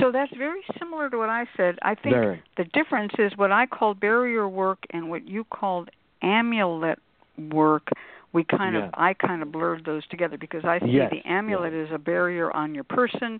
So 0.00 0.12
that's 0.12 0.32
very 0.36 0.62
similar 0.78 1.10
to 1.10 1.16
what 1.18 1.28
I 1.28 1.46
said. 1.56 1.78
I 1.82 1.94
think 1.94 2.14
Very. 2.14 2.42
the 2.56 2.64
difference 2.64 3.12
is 3.18 3.32
what 3.36 3.52
I 3.52 3.66
called 3.66 4.00
barrier 4.00 4.48
work 4.48 4.78
and 4.90 5.10
what 5.10 5.26
you 5.28 5.44
called 5.44 5.90
amulet 6.22 6.98
work. 7.50 7.88
We 8.32 8.44
kind 8.44 8.74
Yeah. 8.74 8.86
of 8.86 8.94
I 8.94 9.14
kind 9.14 9.42
of 9.42 9.52
blurred 9.52 9.84
those 9.84 10.06
together 10.08 10.36
because 10.36 10.64
I 10.64 10.78
see 10.80 10.88
Yes, 10.88 11.10
the 11.10 11.26
amulet 11.28 11.72
as 11.72 11.90
a 11.92 11.98
barrier 11.98 12.50
on 12.54 12.74
your 12.74 12.84
person, 12.84 13.38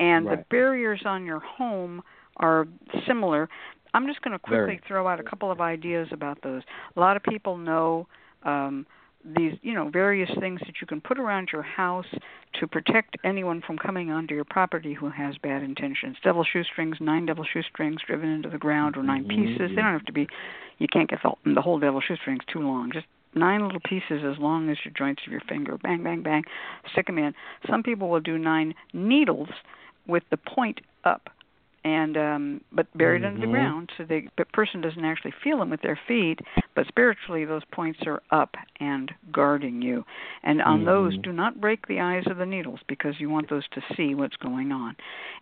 and 0.00 0.26
the 0.26 0.44
barriers 0.50 1.02
on 1.04 1.24
your 1.24 1.40
home 1.40 2.02
are 2.38 2.66
similar. 3.06 3.48
I'm 3.94 4.06
just 4.08 4.20
going 4.22 4.32
to 4.32 4.38
quickly 4.38 4.66
Very. 4.66 4.80
throw 4.88 5.06
out 5.06 5.20
a 5.20 5.22
couple 5.22 5.50
of 5.52 5.60
ideas 5.60 6.08
about 6.10 6.42
those. 6.42 6.62
A 6.96 7.00
lot 7.00 7.16
of 7.16 7.22
people 7.22 7.56
know 7.56 8.08
um, 8.42 8.86
these, 9.24 9.54
you 9.62 9.72
know, 9.72 9.88
various 9.88 10.30
things 10.38 10.60
that 10.66 10.74
you 10.80 10.86
can 10.86 11.00
put 11.00 11.18
around 11.18 11.48
your 11.52 11.62
house 11.62 12.06
to 12.60 12.66
protect 12.66 13.16
anyone 13.24 13.62
from 13.66 13.78
coming 13.78 14.10
onto 14.10 14.34
your 14.34 14.44
property 14.44 14.94
who 14.94 15.08
has 15.10 15.36
bad 15.38 15.62
intentions. 15.62 16.16
Devil 16.22 16.44
shoestrings, 16.44 16.96
nine 17.00 17.26
devil 17.26 17.44
shoestrings 17.44 18.00
driven 18.06 18.28
into 18.28 18.48
the 18.48 18.58
ground, 18.58 18.96
or 18.96 19.02
9 19.02 19.24
Mhm. 19.24 19.28
pieces. 19.28 19.70
They 19.70 19.82
don't 19.82 19.92
have 19.92 20.04
to 20.04 20.12
be. 20.12 20.28
You 20.78 20.88
can't 20.88 21.08
get 21.08 21.22
the, 21.22 21.34
the 21.44 21.62
whole 21.62 21.78
devil 21.78 22.00
shoestrings 22.00 22.44
too 22.46 22.60
long. 22.60 22.90
Just 22.92 23.06
nine 23.34 23.62
little 23.62 23.80
pieces 23.80 24.22
as 24.24 24.38
long 24.38 24.68
as 24.70 24.84
your 24.84 24.92
joints 24.92 25.22
of 25.26 25.32
your 25.32 25.40
finger. 25.42 25.78
Bang, 25.78 26.02
bang, 26.02 26.22
bang. 26.22 26.44
Stick 26.92 27.06
them 27.06 27.18
in. 27.18 27.34
Some 27.68 27.82
people 27.82 28.08
will 28.08 28.20
do 28.20 28.38
nine 28.38 28.74
needles 28.92 29.48
with 30.06 30.22
the 30.30 30.36
point 30.36 30.80
up 31.04 31.30
and 31.84 32.16
um 32.16 32.60
but 32.72 32.86
buried 32.96 33.24
under 33.24 33.40
the 33.40 33.46
Mhm. 33.46 33.50
ground 33.50 33.92
so 33.96 34.04
the, 34.04 34.26
the 34.38 34.44
person 34.46 34.80
doesn't 34.80 35.04
actually 35.04 35.30
feel 35.42 35.58
them 35.58 35.70
with 35.70 35.82
their 35.82 35.98
feet 36.08 36.40
but 36.74 36.86
spiritually 36.88 37.44
those 37.44 37.64
points 37.72 38.00
are 38.06 38.22
up 38.30 38.56
and 38.80 39.12
guarding 39.30 39.82
you 39.82 40.04
and 40.42 40.62
on 40.62 40.84
those 40.84 41.14
Mhm. 41.16 41.22
do 41.22 41.32
not 41.32 41.60
break 41.60 41.86
the 41.86 42.00
eyes 42.00 42.26
of 42.26 42.38
the 42.38 42.46
needles 42.46 42.80
because 42.88 43.20
you 43.20 43.28
want 43.28 43.48
those 43.50 43.66
to 43.68 43.82
see 43.94 44.14
what's 44.14 44.36
going 44.36 44.72
on 44.72 44.96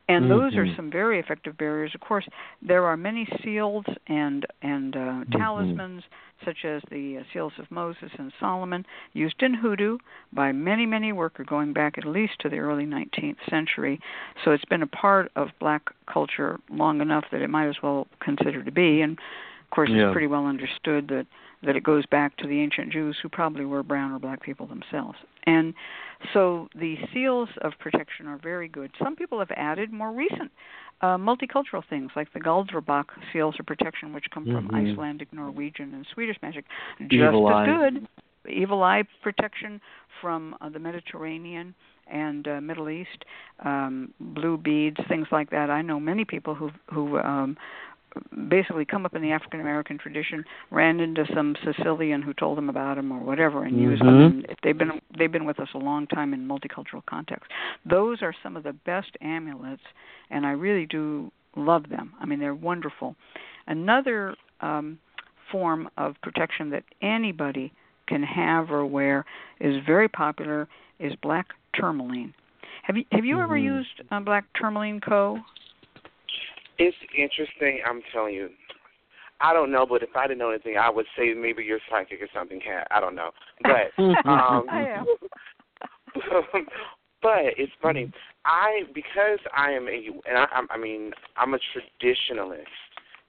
and 0.09 0.29
those 0.31 0.55
are 0.57 0.67
Mhm. 0.67 0.77
some 0.77 0.91
very 0.91 1.19
effective 1.21 1.57
barriers 1.57 1.95
of 1.95 2.01
course 2.01 2.27
there 2.61 2.85
are 2.85 2.97
many 2.97 3.27
seals 3.43 3.85
and 4.09 4.45
and 4.63 4.97
uh 4.97 5.25
talismans 5.31 6.03
such 6.45 6.65
as 6.65 6.83
the 6.91 7.19
uh, 7.19 7.23
seals 7.33 7.53
of 7.59 7.71
Moses 7.71 8.11
and 8.19 8.33
Solomon 8.41 8.85
used 9.13 9.43
in 9.43 9.55
hoodoo 9.55 9.99
by 10.33 10.53
many 10.53 10.87
many 10.87 11.13
workers 11.13 11.47
going 11.49 11.73
back 11.73 11.99
at 11.99 12.05
least 12.05 12.35
to 12.41 12.49
the 12.49 12.59
early 12.59 12.85
19th 12.85 13.37
century 13.49 14.01
so 14.45 14.51
it's 14.53 14.65
been 14.67 14.83
a 14.83 14.87
part 14.87 15.31
of 15.37 15.49
black 15.61 15.83
culture 16.13 16.59
long 16.71 17.01
enough 17.01 17.25
that 17.33 17.43
it 17.43 17.51
might 17.51 17.69
as 17.69 17.77
well 17.83 18.07
consider 18.21 18.63
to 18.63 18.71
be 18.73 19.01
and 19.01 19.13
of 19.13 19.71
course 19.71 19.91
Yeah. 19.93 20.07
it's 20.09 20.13
pretty 20.13 20.27
well 20.27 20.47
understood 20.47 21.09
that 21.09 21.27
that 21.65 21.77
it 21.77 21.83
goes 21.85 22.05
back 22.07 22.37
to 22.39 22.47
the 22.47 22.61
ancient 22.61 22.93
Jews 22.93 23.17
who 23.23 23.29
probably 23.29 23.65
were 23.65 23.83
brown 23.83 24.13
or 24.13 24.19
black 24.19 24.43
people 24.43 24.67
themselves. 24.67 25.19
And 25.45 25.75
so 26.33 26.69
the 26.75 26.97
seals 27.13 27.49
of 27.63 27.73
protection 27.79 28.27
are 28.27 28.39
very 28.39 28.69
good. 28.69 28.91
Some 29.03 29.17
people 29.17 29.39
have 29.39 29.51
added 29.57 29.93
more 29.93 30.13
recent 30.13 30.51
uh, 31.03 31.17
multicultural 31.17 31.83
things 31.91 32.11
like 32.15 32.33
the 32.33 32.39
Galdrabók 32.39 33.07
seals 33.33 33.57
of 33.59 33.67
protection, 33.67 34.13
which 34.13 34.25
come 34.33 34.45
from 34.47 34.69
Mhm. 34.69 34.93
Icelandic, 34.93 35.33
Norwegian, 35.33 35.93
and 35.95 36.07
Swedish 36.07 36.41
magic, 36.43 36.65
just 37.01 37.13
Evil 37.13 37.49
as 37.51 37.55
eye. 37.57 37.67
good. 37.67 38.09
Evil 38.49 38.83
eye 38.85 39.03
protection 39.21 39.81
from 40.21 40.57
uh, 40.61 40.69
the 40.69 40.79
Mediterranean 40.79 41.75
and 42.09 42.47
uh, 42.47 42.61
Middle 42.61 42.89
East, 42.89 43.25
um, 43.65 44.13
blue 44.21 44.57
beads, 44.57 45.01
things 45.09 45.27
like 45.33 45.51
that. 45.51 45.71
I 45.71 45.83
know 45.83 45.99
many 45.99 46.25
people 46.25 46.55
who 46.55 46.71
who 46.93 47.19
um, 47.19 47.57
basically 48.49 48.85
come 48.85 49.07
up 49.07 49.15
in 49.15 49.23
the 49.23 49.33
African 49.33 49.61
American 49.61 49.99
tradition, 49.99 50.45
ran 50.71 51.01
into 51.01 51.25
some 51.35 51.57
Sicilian 51.65 52.23
who 52.23 52.35
told 52.35 52.59
them 52.59 52.69
about 52.69 52.97
them 52.97 53.13
or 53.13 53.21
whatever, 53.21 53.65
and 53.65 53.81
used 53.81 54.03
them. 54.03 54.43
Mhm. 54.43 54.51
If 54.51 54.61
they've 54.63 54.77
been 54.77 55.01
they've 55.17 55.33
been 55.33 55.45
with 55.45 55.61
us 55.61 55.69
a 55.75 55.79
long 55.79 56.07
time 56.07 56.35
in 56.35 56.47
multicultural 56.47 57.05
context. 57.07 57.51
Those 57.85 58.23
are 58.23 58.35
some 58.43 58.57
of 58.57 58.63
the 58.63 58.73
best 58.73 59.17
amulets, 59.21 59.83
and 60.31 60.47
I 60.47 60.53
really 60.53 60.87
do 60.87 61.31
love 61.57 61.89
them. 61.89 62.13
I 62.21 62.27
mean, 62.27 62.39
they're 62.39 62.55
wonderful. 62.55 63.15
Another 63.67 64.35
um, 64.61 64.99
form 65.51 65.89
of 65.97 66.21
protection 66.23 66.71
that 66.71 66.85
anybody 67.03 67.73
can 68.07 68.23
have 68.23 68.71
or 68.71 68.87
wear 68.87 69.25
is 69.61 69.83
very 69.85 70.09
popular 70.09 70.69
is 70.99 71.15
black 71.17 71.49
tourmaline. 71.75 72.35
Have 72.83 72.97
you 72.97 73.05
have 73.13 73.25
you 73.25 73.41
ever 73.41 73.57
Mhm. 73.57 73.63
used 73.65 74.01
uh, 74.11 74.21
black 74.21 74.45
tourmaline 74.55 75.01
co? 75.01 75.39
It's 76.79 76.97
interesting. 77.17 77.81
I'm 77.89 78.03
telling 78.13 78.35
you. 78.35 78.51
I 79.45 79.53
don't 79.53 79.73
know, 79.73 79.85
but 79.85 80.05
if 80.05 80.11
I 80.15 80.29
didn't 80.29 80.39
know 80.39 80.51
anything, 80.51 80.77
I 80.79 80.89
would 80.89 81.07
say 81.19 81.35
maybe 81.35 81.65
you're 81.65 81.81
psychic 81.91 82.23
or 82.23 82.29
something. 82.33 82.61
Cat. 82.61 82.87
I 82.93 83.01
don't 83.01 83.17
know, 83.17 83.31
but 83.65 84.03
um, 84.29 84.67
I 84.71 84.87
am. 84.89 85.07
but 87.23 87.41
it's 87.57 87.73
funny. 87.81 88.13
I 88.45 88.83
because 88.95 89.39
I 89.57 89.73
am 89.73 89.89
a 89.89 90.07
and 90.29 90.39
I, 90.39 90.45
I'm- 90.55 90.69
I 90.71 90.79
mean 90.79 91.13
I'm 91.37 91.55
a 91.55 91.59
traditionalist 91.59 92.67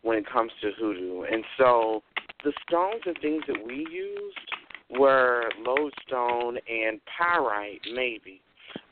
when 0.03 0.17
it 0.17 0.29
comes 0.29 0.51
to 0.61 0.71
hoodoo, 0.79 1.23
and 1.23 1.43
so 1.57 2.03
the 2.43 2.53
stones 2.67 3.01
and 3.05 3.17
things 3.21 3.43
that 3.47 3.65
we 3.65 3.87
used 3.91 4.99
were 4.99 5.49
lodestone 5.65 6.57
and 6.69 6.99
pyrite, 7.17 7.81
maybe. 7.93 8.41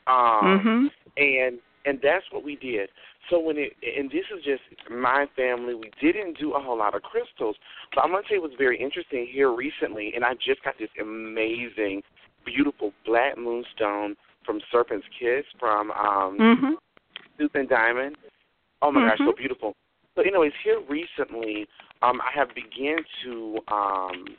Um, 0.06 0.60
mhm. 0.64 0.86
and 1.16 1.58
and 1.84 2.00
that's 2.02 2.24
what 2.32 2.44
we 2.44 2.56
did. 2.56 2.88
So 3.30 3.38
when 3.38 3.56
it 3.56 3.72
and 3.82 4.10
this 4.10 4.24
is 4.36 4.44
just 4.44 4.62
my 4.90 5.26
family, 5.36 5.74
we 5.74 5.90
didn't 6.00 6.38
do 6.38 6.54
a 6.54 6.60
whole 6.60 6.78
lot 6.78 6.94
of 6.94 7.02
crystals, 7.02 7.56
but 7.94 8.02
I'm 8.02 8.10
gonna 8.10 8.22
tell 8.26 8.36
you 8.36 8.42
what's 8.42 8.54
very 8.56 8.80
interesting 8.80 9.26
here 9.30 9.52
recently, 9.54 10.12
and 10.14 10.24
I 10.24 10.34
just 10.34 10.62
got 10.64 10.74
this 10.78 10.90
amazing, 11.00 12.02
beautiful 12.44 12.92
black 13.06 13.38
moonstone 13.38 14.16
from 14.44 14.60
Serpent's 14.70 15.06
Kiss 15.18 15.44
from 15.58 15.90
um 15.92 16.38
Mhm. 16.38 16.76
Tooth 17.38 17.54
and 17.54 17.68
Diamond. 17.68 18.16
Oh 18.82 18.90
my 18.90 19.06
gosh, 19.06 19.18
so 19.18 19.32
Mhm. 19.32 19.36
beautiful. 19.36 19.76
So 20.16 20.22
anyways, 20.22 20.52
here 20.62 20.80
recently, 20.80 21.68
um, 22.02 22.20
I 22.20 22.30
have 22.32 22.52
began 22.54 23.04
to 23.22 23.58
um 23.68 24.36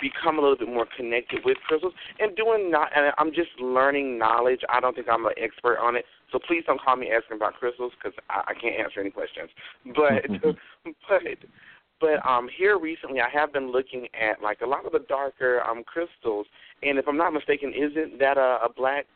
become 0.00 0.36
a 0.38 0.42
little 0.42 0.56
bit 0.56 0.68
more 0.68 0.86
connected 0.96 1.44
with 1.44 1.56
crystals 1.62 1.94
and 2.18 2.34
doing 2.34 2.70
not 2.70 2.90
and 2.94 3.14
I'm 3.18 3.32
just 3.32 3.58
learning 3.60 4.18
knowledge. 4.18 4.60
I 4.68 4.80
don't 4.80 4.94
think 4.96 5.08
I'm 5.08 5.24
an 5.24 5.32
expert 5.36 5.78
on 5.78 5.94
it. 5.94 6.04
So 6.32 6.38
please 6.38 6.64
don't 6.66 6.80
call 6.80 6.96
me 6.96 7.10
asking 7.10 7.36
about 7.36 7.54
crystals 7.54 7.92
because 7.96 8.18
I, 8.30 8.42
I 8.48 8.54
can't 8.54 8.80
answer 8.80 9.00
any 9.00 9.10
questions. 9.10 9.50
But 9.86 10.24
but 11.08 11.22
but 12.00 12.26
um 12.26 12.48
here 12.56 12.78
recently 12.78 13.20
I 13.20 13.28
have 13.28 13.52
been 13.52 13.70
looking 13.70 14.08
at 14.18 14.42
like 14.42 14.60
a 14.62 14.66
lot 14.66 14.84
of 14.86 14.92
the 14.92 15.04
darker 15.08 15.62
um 15.62 15.84
crystals 15.84 16.46
and 16.82 16.98
if 16.98 17.06
I'm 17.06 17.16
not 17.16 17.32
mistaken, 17.32 17.72
isn't 17.72 18.18
that 18.18 18.38
a, 18.38 18.58
a 18.64 18.68
black 18.74 19.06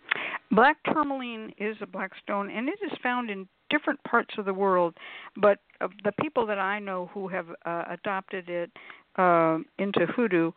Black 0.51 0.77
tourmaline 0.85 1.53
is 1.59 1.77
a 1.81 1.87
black 1.87 2.13
stone, 2.23 2.51
and 2.51 2.69
it 2.69 2.79
is 2.85 2.93
found 3.03 3.31
in 3.31 3.49
different 3.69 4.03
parts 4.05 4.35
of 4.39 4.45
the 4.45 4.55
world. 4.55 4.95
But 5.37 5.59
uh, 5.81 5.89
the 6.05 6.13
people 6.21 6.47
that 6.47 6.59
I 6.59 6.79
know 6.79 7.11
who 7.13 7.29
have 7.29 7.47
uh, 7.65 7.85
adopted 7.91 8.49
it 8.49 8.71
uh, 9.17 9.59
into 9.79 10.07
hoodoo, 10.07 10.53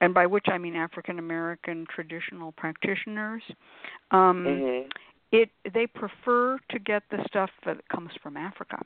and 0.00 0.14
by 0.14 0.24
which 0.24 0.46
I 0.48 0.56
mean 0.56 0.74
African 0.74 1.18
American 1.18 1.86
traditional 1.94 2.52
practitioners, 2.52 3.42
um, 4.10 4.44
mhm. 4.46 4.84
It 5.32 5.50
they 5.72 5.86
prefer 5.86 6.58
to 6.70 6.78
get 6.78 7.02
the 7.10 7.22
stuff 7.26 7.50
that 7.64 7.88
comes 7.88 8.10
from 8.22 8.36
Africa. 8.36 8.78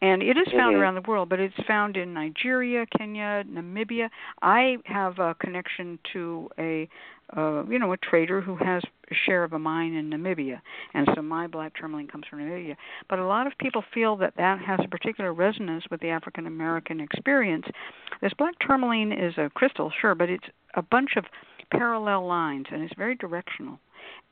And 0.00 0.22
it 0.22 0.36
is 0.36 0.46
found 0.52 0.76
Mhm. 0.76 0.80
around 0.80 0.94
the 0.94 1.00
world, 1.00 1.28
but 1.28 1.40
it's 1.40 1.56
found 1.66 1.96
in 1.96 2.12
Nigeria, 2.14 2.86
Kenya, 2.86 3.44
Namibia. 3.44 4.10
I 4.42 4.78
have 4.84 5.18
a 5.18 5.34
connection 5.34 5.98
to 6.12 6.50
a 6.58 6.88
uh, 7.36 7.64
you 7.64 7.78
know, 7.78 7.92
a 7.92 7.96
trader 7.96 8.40
who 8.40 8.54
has 8.54 8.84
a 9.10 9.14
share 9.14 9.42
of 9.42 9.52
a 9.52 9.58
mine 9.58 9.94
in 9.94 10.08
Namibia, 10.08 10.60
and 10.94 11.08
so 11.14 11.22
my 11.22 11.48
black 11.48 11.74
tourmaline 11.74 12.06
comes 12.06 12.24
from 12.28 12.38
Namibia. 12.38 12.76
But 13.08 13.18
a 13.18 13.26
lot 13.26 13.48
of 13.48 13.58
people 13.58 13.82
feel 13.92 14.14
that 14.16 14.36
that 14.36 14.60
has 14.60 14.78
a 14.84 14.88
particular 14.88 15.32
resonance 15.34 15.84
with 15.90 16.00
the 16.00 16.10
African 16.10 16.46
American 16.46 17.00
experience. 17.00 17.66
This 18.20 18.32
black 18.34 18.54
tourmaline 18.60 19.10
is 19.10 19.36
a 19.38 19.50
crystal, 19.50 19.90
sure, 19.90 20.14
but 20.14 20.30
it's 20.30 20.48
a 20.74 20.82
bunch 20.82 21.16
of 21.16 21.24
parallel 21.72 22.26
lines, 22.26 22.66
and 22.70 22.82
it's 22.82 22.94
very 22.94 23.16
directional. 23.16 23.80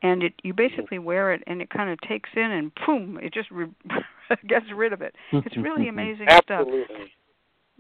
And 0.03 0.23
it 0.23 0.35
you 0.43 0.53
basically 0.53 0.99
wear 0.99 1.33
it, 1.33 1.43
and 1.47 1.63
it 1.63 1.71
kind 1.71 1.91
of 1.91 1.99
takes 2.03 2.29
in, 2.37 2.43
and 2.51 2.73
boom, 2.87 3.19
it 3.23 3.33
just 3.33 3.51
re- 3.51 3.71
gets 4.47 4.67
rid 4.75 4.93
of 4.93 5.01
it. 5.03 5.15
It's 5.33 5.57
really 5.57 5.89
amazing 5.95 6.27
stuff. 6.43 6.67
Absolutely. 6.67 7.13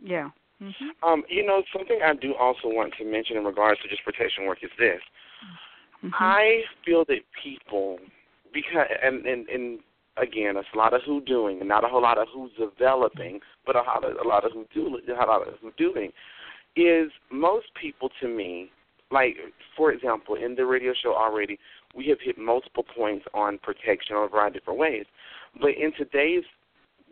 Yeah. 0.02 0.30
hmm 0.58 0.70
Um, 1.02 1.22
you 1.28 1.44
know, 1.46 1.62
something 1.72 2.00
I 2.04 2.14
do 2.14 2.34
also 2.34 2.68
want 2.68 2.94
to 2.98 3.04
mention 3.04 3.36
in 3.36 3.44
regards 3.44 3.80
to 3.82 3.88
just 3.88 4.04
protection 4.04 4.46
work 4.46 4.58
is 4.62 4.70
this. 4.78 5.00
hmm 6.00 6.08
I 6.12 6.62
feel 6.84 7.04
that 7.08 7.20
people, 7.42 7.98
because 8.52 8.86
and 9.02 9.26
and 9.26 9.48
and 9.48 9.80
again, 10.16 10.56
it's 10.56 10.68
a 10.74 10.78
lot 10.78 10.94
of 10.94 11.02
who 11.06 11.20
doing, 11.20 11.60
and 11.60 11.68
not 11.68 11.84
a 11.84 11.88
whole 11.88 12.02
lot 12.02 12.18
of 12.18 12.28
who's 12.32 12.52
developing, 12.58 13.40
but 13.66 13.76
a 13.76 13.80
lot 13.82 14.04
of 14.04 14.16
a 14.24 14.28
lot 14.28 14.44
of 14.44 14.52
who 14.52 14.64
do 14.72 14.98
a 15.12 15.26
lot 15.26 15.46
of 15.46 15.54
who 15.60 15.72
doing. 15.76 16.10
Is 16.76 17.10
most 17.30 17.66
people 17.80 18.10
to 18.20 18.28
me, 18.28 18.70
like 19.10 19.36
for 19.76 19.92
example, 19.92 20.34
in 20.34 20.54
the 20.54 20.66
radio 20.66 20.92
show 21.00 21.14
already, 21.14 21.58
we 21.96 22.08
have 22.08 22.18
hit 22.20 22.38
multiple 22.38 22.84
points 22.96 23.24
on 23.34 23.58
protection 23.58 24.16
in 24.16 24.22
a 24.22 24.28
variety 24.28 24.58
of 24.58 24.62
different 24.62 24.80
ways. 24.80 25.04
But 25.60 25.70
in 25.70 25.92
today's 25.96 26.44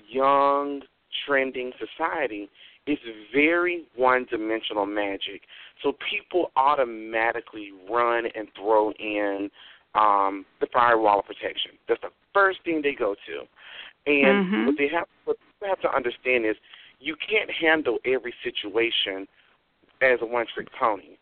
young, 0.09 0.83
trending 1.27 1.73
society, 1.79 2.49
it's 2.87 3.03
very 3.33 3.85
one 3.95 4.27
dimensional 4.31 4.87
magic. 4.87 5.43
So 5.83 5.95
people 6.11 6.51
automatically 6.57 7.71
run 7.89 8.25
and 8.35 8.49
throw 8.57 8.93
in 8.93 9.51
um, 9.95 10.45
the 10.61 10.67
firewall 10.73 11.21
of 11.21 11.27
protection. 11.27 11.73
That's 11.89 12.01
the 12.01 12.11
first 12.33 12.59
thing 12.65 12.81
they 12.83 12.95
go 12.95 13.15
to. 13.15 13.43
And 14.07 14.47
mm-hmm. 14.47 14.67
what 14.67 14.75
they 14.79 14.89
have 14.89 15.07
what 15.25 15.37
they 15.61 15.69
have 15.69 15.81
to 15.83 15.95
understand 15.95 16.45
is 16.45 16.57
you 16.99 17.15
can't 17.17 17.51
handle 17.51 17.99
every 18.05 18.35
situation 18.43 19.29
as 20.01 20.19
a 20.21 20.27
one 20.27 20.47
trick 20.53 20.69
pony. 20.79 21.17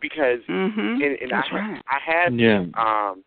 Because 0.00 0.40
mm-hmm. 0.48 1.02
and, 1.02 1.18
and 1.20 1.32
I 1.32 1.42
right. 1.52 1.82
I 1.88 1.98
had 2.04 2.38
Yeah. 2.38 2.60
um 2.76 3.24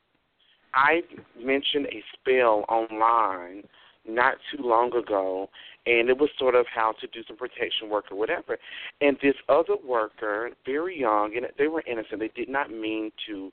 I 0.73 1.01
mentioned 1.39 1.87
a 1.87 2.03
spell 2.13 2.65
online 2.67 3.63
not 4.07 4.35
too 4.51 4.63
long 4.63 4.93
ago 4.95 5.49
and 5.85 6.09
it 6.09 6.17
was 6.17 6.29
sort 6.37 6.55
of 6.55 6.65
how 6.73 6.93
to 7.01 7.07
do 7.07 7.21
some 7.27 7.35
protection 7.35 7.89
work 7.89 8.05
or 8.11 8.17
whatever. 8.17 8.57
And 9.01 9.17
this 9.21 9.35
other 9.49 9.75
worker, 9.85 10.51
very 10.65 10.99
young, 10.99 11.35
and 11.35 11.47
they 11.57 11.67
were 11.67 11.83
innocent. 11.85 12.19
They 12.19 12.31
did 12.35 12.49
not 12.49 12.71
mean 12.71 13.11
to, 13.27 13.51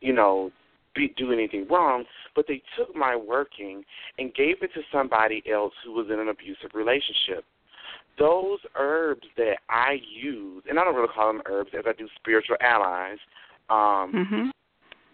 you 0.00 0.12
know, 0.12 0.52
be, 0.94 1.12
do 1.16 1.32
anything 1.32 1.66
wrong, 1.68 2.04
but 2.36 2.46
they 2.46 2.62
took 2.78 2.94
my 2.94 3.16
working 3.16 3.82
and 4.18 4.32
gave 4.34 4.62
it 4.62 4.70
to 4.74 4.80
somebody 4.92 5.42
else 5.52 5.72
who 5.84 5.92
was 5.92 6.06
in 6.12 6.20
an 6.20 6.28
abusive 6.28 6.70
relationship. 6.74 7.44
Those 8.18 8.58
herbs 8.76 9.26
that 9.36 9.58
I 9.68 10.00
use, 10.08 10.62
and 10.68 10.78
I 10.78 10.84
don't 10.84 10.94
really 10.94 11.08
call 11.08 11.32
them 11.32 11.42
herbs 11.46 11.70
as 11.76 11.84
I 11.86 11.92
do 11.92 12.08
spiritual 12.16 12.56
allies, 12.60 13.18
um, 13.70 14.12
Mhm. 14.12 14.52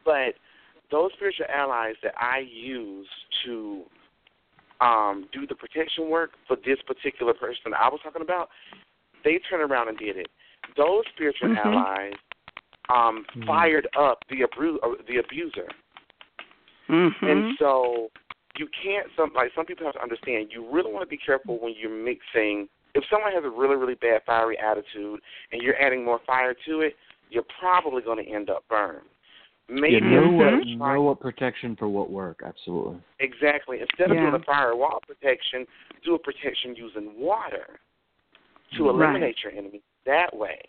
but 0.04 0.36
those 0.90 1.12
spiritual 1.14 1.46
allies 1.48 1.94
that 2.02 2.14
I 2.20 2.40
use 2.40 3.08
to 3.44 3.84
um, 4.80 5.28
do 5.30 5.46
the 5.46 5.54
protection 5.54 6.08
work 6.08 6.32
for 6.46 6.56
this 6.56 6.80
particular 6.86 7.34
person 7.34 7.74
I 7.74 7.88
was 7.90 8.00
talking 8.02 8.22
about, 8.22 8.48
they 9.24 9.38
turned 9.38 9.62
around 9.62 9.88
and 9.88 9.98
did 9.98 10.16
it. 10.16 10.30
Those 10.74 11.04
spiritual 11.08 11.50
Mhm. 11.50 11.58
allies 11.58 12.14
um, 12.88 13.24
Mhm. 13.36 13.46
fired 13.46 13.88
up 13.94 14.24
the 14.28 14.42
abu- 14.42 14.78
uh, 14.80 14.94
the 15.06 15.18
abuser, 15.18 15.68
Mhm. 16.88 17.22
and 17.22 17.58
so 17.58 18.10
you 18.56 18.66
can't. 18.68 19.06
Some 19.16 19.32
like 19.34 19.52
some 19.54 19.64
people 19.66 19.86
have 19.86 19.94
to 19.94 20.02
understand. 20.02 20.52
You 20.52 20.64
really 20.64 20.90
want 20.90 21.02
to 21.02 21.08
be 21.08 21.18
careful 21.18 21.58
when 21.58 21.74
you're 21.74 21.90
mixing. 21.90 22.68
If 22.94 23.04
someone 23.10 23.32
has 23.32 23.44
a 23.44 23.50
really 23.50 23.76
really 23.76 23.94
bad 23.94 24.22
fiery 24.26 24.58
attitude 24.58 25.20
and 25.52 25.62
you're 25.62 25.80
adding 25.80 26.04
more 26.04 26.20
fire 26.26 26.54
to 26.66 26.80
it, 26.80 26.94
you're 27.30 27.44
probably 27.60 28.02
going 28.02 28.24
to 28.24 28.30
end 28.30 28.50
up 28.50 28.64
burned. 28.68 29.06
Maybe 29.68 29.94
Yeah, 29.94 30.00
know 30.00 30.30
what 30.30 30.52
instead 30.54 30.78
trying- 30.78 30.78
know 30.78 31.02
what 31.02 31.20
protection 31.20 31.76
for 31.76 31.88
what 31.88 32.10
work. 32.10 32.42
Absolutely. 32.44 32.98
Exactly. 33.20 33.80
Instead 33.80 34.10
of 34.10 34.16
Yeah. 34.16 34.22
doing 34.30 34.34
a 34.34 34.44
firewall 34.44 35.00
protection, 35.06 35.64
do 36.02 36.14
a 36.14 36.18
protection 36.18 36.74
using 36.74 37.16
water 37.20 37.78
to 38.72 38.82
Right. 38.84 38.90
eliminate 38.90 39.42
your 39.44 39.52
enemy 39.52 39.80
that 40.06 40.34
way. 40.34 40.60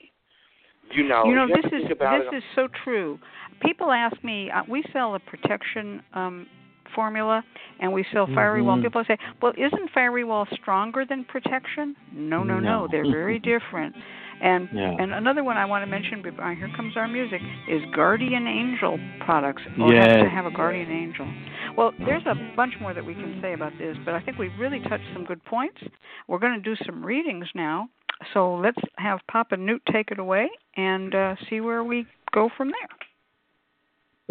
You 0.92 1.04
know, 1.04 1.26
you 1.26 1.34
know 1.36 1.48
have 1.48 1.62
this 1.64 1.72
is 1.74 1.88
this 1.88 2.34
it. 2.34 2.34
is 2.36 2.44
so 2.54 2.68
true 2.84 3.20
people 3.62 3.92
ask 3.92 4.22
me 4.24 4.50
uh, 4.52 4.64
we 4.68 4.84
sell 4.92 5.16
a 5.16 5.20
protection 5.20 6.04
um 6.14 6.48
formula 6.96 7.44
and 7.80 7.92
we 7.92 8.06
sell 8.14 8.28
fiery 8.28 8.62
wall 8.62 8.78
Mhm. 8.78 8.84
people 8.84 9.04
say 9.08 9.18
well 9.42 9.54
isn't 9.58 9.90
fiery 9.92 10.24
wall 10.24 10.48
stronger 10.54 11.06
than 11.06 11.24
protection 11.26 11.96
no 12.14 12.44
no 12.44 12.60
no, 12.60 12.82
No. 12.82 12.88
they're 12.92 13.12
very 13.12 13.40
different 13.54 13.96
and 14.42 14.70
Yeah. 14.72 14.96
and 15.00 15.14
another 15.14 15.44
one 15.44 15.58
i 15.58 15.66
want 15.66 15.84
to 15.84 15.90
mention 15.90 16.22
before 16.22 16.44
uh, 16.46 16.56
here 16.56 16.70
comes 16.76 16.96
our 16.98 17.08
music 17.08 17.42
is 17.68 17.82
guardian 17.94 18.48
angel 18.48 19.00
products 19.26 19.62
or 19.80 19.94
has 19.94 20.24
to 20.24 20.30
have 20.30 20.46
a 20.46 20.52
guardian 20.52 20.92
angel 20.92 21.28
well 21.78 21.92
there's 22.00 22.26
a 22.26 22.36
bunch 22.56 22.74
more 22.82 22.94
that 22.94 23.06
we 23.06 23.14
can 23.14 23.40
say 23.42 23.54
about 23.54 23.74
this 23.78 23.96
but 24.06 24.14
i 24.14 24.20
think 24.20 24.38
we 24.38 24.50
really 24.60 24.80
touched 24.82 25.06
some 25.14 25.24
good 25.26 25.44
points 25.46 25.82
we're 26.28 26.40
going 26.40 26.54
to 26.54 26.62
do 26.62 26.76
some 26.86 27.06
readings 27.06 27.48
now 27.56 27.88
so 28.34 28.54
let's 28.56 28.78
have 28.98 29.20
Papa 29.32 29.58
Newt 29.58 29.82
take 29.92 30.12
it 30.12 30.20
away 30.20 30.48
and 30.78 31.16
uh, 31.16 31.36
see 31.50 31.60
where 31.60 31.84
we 31.84 32.06
go 32.32 32.50
from 32.56 32.68
there. 32.70 32.88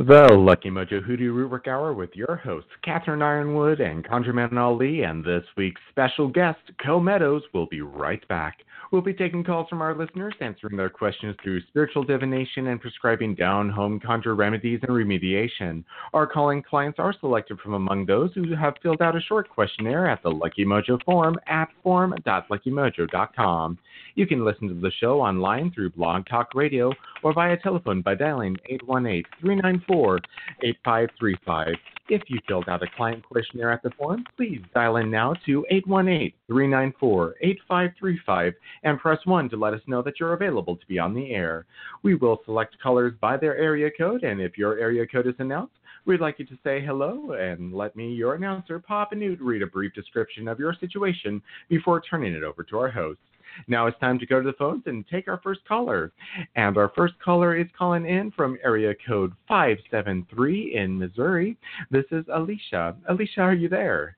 The 0.00 0.32
Lucky 0.32 0.70
Mojo 0.70 1.04
Hoodoo 1.04 1.34
Rootwork 1.34 1.68
Hour 1.68 1.92
with 1.92 2.16
your 2.16 2.36
hosts, 2.36 2.70
Catherine 2.82 3.20
Yronwode 3.20 3.82
and 3.82 4.02
ConjureMan 4.02 4.56
Ali, 4.56 5.02
and 5.02 5.22
this 5.22 5.44
week's 5.58 5.82
special 5.90 6.26
guest, 6.26 6.56
Co 6.82 6.98
Meadows, 6.98 7.42
will 7.52 7.66
be 7.66 7.82
right 7.82 8.26
back. 8.26 8.60
We'll 8.92 9.02
be 9.02 9.12
taking 9.12 9.44
calls 9.44 9.68
from 9.68 9.82
our 9.82 9.94
listeners, 9.94 10.32
answering 10.40 10.78
their 10.78 10.88
questions 10.88 11.36
through 11.42 11.60
spiritual 11.68 12.02
divination 12.02 12.68
and 12.68 12.80
prescribing 12.80 13.34
down 13.34 13.68
home 13.68 14.00
conjure 14.00 14.34
remedies 14.34 14.80
and 14.82 14.90
remediation. 14.90 15.84
Our 16.14 16.26
calling 16.26 16.62
clients 16.62 16.98
are 16.98 17.14
selected 17.20 17.60
from 17.60 17.74
among 17.74 18.06
those 18.06 18.32
who 18.34 18.56
have 18.56 18.74
filled 18.82 19.02
out 19.02 19.14
a 19.16 19.20
short 19.20 19.50
questionnaire 19.50 20.08
at 20.08 20.22
the 20.22 20.30
Lucky 20.30 20.64
Mojo 20.64 20.98
forum 21.04 21.36
at 21.46 21.68
forum.luckymojo.com. 21.82 23.78
You 24.16 24.26
can 24.26 24.44
listen 24.44 24.66
to 24.68 24.74
the 24.74 24.90
show 24.98 25.20
online 25.20 25.70
through 25.72 25.90
Blog 25.90 26.26
Talk 26.26 26.54
Radio 26.54 26.90
or 27.22 27.32
via 27.32 27.58
telephone 27.58 28.02
by 28.02 28.16
dialing 28.16 28.56
818 28.66 29.24
394 29.40 29.89
8535. 29.90 31.74
If 32.08 32.22
you 32.28 32.38
filled 32.46 32.68
out 32.68 32.82
a 32.82 32.86
client 32.96 33.24
questionnaire 33.24 33.72
at 33.72 33.82
the 33.82 33.90
forum, 33.98 34.24
please 34.36 34.60
dial 34.74 34.96
in 34.96 35.10
now 35.10 35.34
to 35.46 35.64
818 35.70 36.32
394 36.48 37.34
8535 37.40 38.54
and 38.84 38.98
press 38.98 39.18
1 39.24 39.48
to 39.50 39.56
let 39.56 39.74
us 39.74 39.80
know 39.86 40.02
that 40.02 40.18
you're 40.18 40.32
available 40.32 40.76
to 40.76 40.86
be 40.86 40.98
on 40.98 41.14
the 41.14 41.30
air. 41.30 41.66
We 42.02 42.14
will 42.14 42.40
select 42.44 42.76
callers 42.82 43.14
by 43.20 43.36
their 43.36 43.56
area 43.56 43.90
code, 43.96 44.24
and 44.24 44.40
if 44.40 44.58
your 44.58 44.78
area 44.78 45.06
code 45.06 45.26
is 45.26 45.34
announced, 45.38 45.74
we'd 46.06 46.20
like 46.20 46.38
you 46.38 46.46
to 46.46 46.58
say 46.64 46.84
hello 46.84 47.32
and 47.32 47.72
let 47.74 47.94
me, 47.96 48.12
your 48.12 48.34
announcer, 48.34 48.78
Papa 48.78 49.14
Newt, 49.14 49.40
read 49.40 49.62
a 49.62 49.66
brief 49.66 49.92
description 49.94 50.48
of 50.48 50.58
your 50.58 50.74
situation 50.74 51.42
before 51.68 52.00
turning 52.00 52.34
it 52.34 52.42
over 52.42 52.62
to 52.64 52.78
our 52.78 52.90
host. 52.90 53.20
Now 53.68 53.86
it's 53.86 53.98
time 53.98 54.18
to 54.18 54.26
go 54.26 54.40
to 54.40 54.46
the 54.46 54.56
phones 54.56 54.82
and 54.86 55.06
take 55.08 55.28
our 55.28 55.40
first 55.42 55.60
caller. 55.66 56.12
And 56.56 56.76
our 56.76 56.92
first 56.96 57.14
caller 57.22 57.56
is 57.56 57.66
calling 57.76 58.06
in 58.06 58.30
from 58.32 58.58
area 58.64 58.94
code 59.06 59.32
573 59.48 60.74
in 60.74 60.98
Missouri. 60.98 61.56
This 61.90 62.04
is 62.10 62.24
Alicia. 62.32 62.96
Alicia, 63.08 63.40
are 63.40 63.54
you 63.54 63.68
there? 63.68 64.16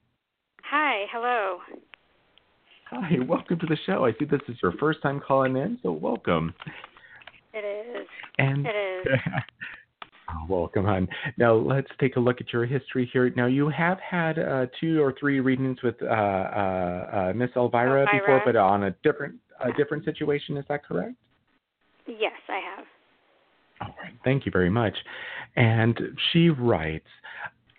Hi, 0.65 1.07
hello. 1.13 1.59
Hi, 2.91 3.19
welcome 3.27 3.59
to 3.59 3.67
the 3.67 3.79
show. 3.87 4.05
I 4.05 4.13
see 4.19 4.27
this 4.27 4.41
is 4.49 4.57
your 4.63 4.73
first 4.73 5.01
time 5.03 5.21
calling 5.21 5.57
in, 5.57 5.79
so 5.83 5.93
welcome. 5.93 6.55
It 7.55 7.65
is. 7.65 8.07
And 8.39 8.67
It 8.67 9.07
is. 9.07 9.07
Oh, 10.35 10.45
welcome, 10.49 10.87
on. 10.87 11.09
Now 11.37 11.55
let's 11.55 11.89
take 12.01 12.17
a 12.17 12.21
look 12.21 12.41
at 12.41 12.53
your 12.53 12.67
history 12.67 13.09
here. 13.13 13.33
Now 13.37 13.47
you 13.47 13.69
have 13.69 13.99
had 13.99 14.39
uh, 14.39 14.67
two 14.81 15.03
or 15.03 15.15
three 15.19 15.41
readings 15.41 15.79
with 15.83 15.97
uh, 16.03 16.07
uh, 16.07 16.11
uh, 16.11 17.33
Miss 17.35 17.51
Elvira, 17.57 18.03
Elvira. 18.03 18.21
before, 18.21 18.43
but 18.45 18.57
on 18.57 18.85
a 18.85 18.91
different 19.03 19.37
a 19.65 19.73
different 19.75 20.05
situation. 20.05 20.57
Is 20.57 20.65
that 20.69 20.85
correct? 20.85 21.15
Yes, 22.07 22.33
I 22.49 22.61
have. 22.77 22.87
All 23.81 23.95
right. 24.03 24.13
Thank 24.25 24.47
you 24.47 24.53
very 24.53 24.71
much. 24.71 24.97
And 25.57 25.99
she 26.33 26.49
writes, 26.49 27.07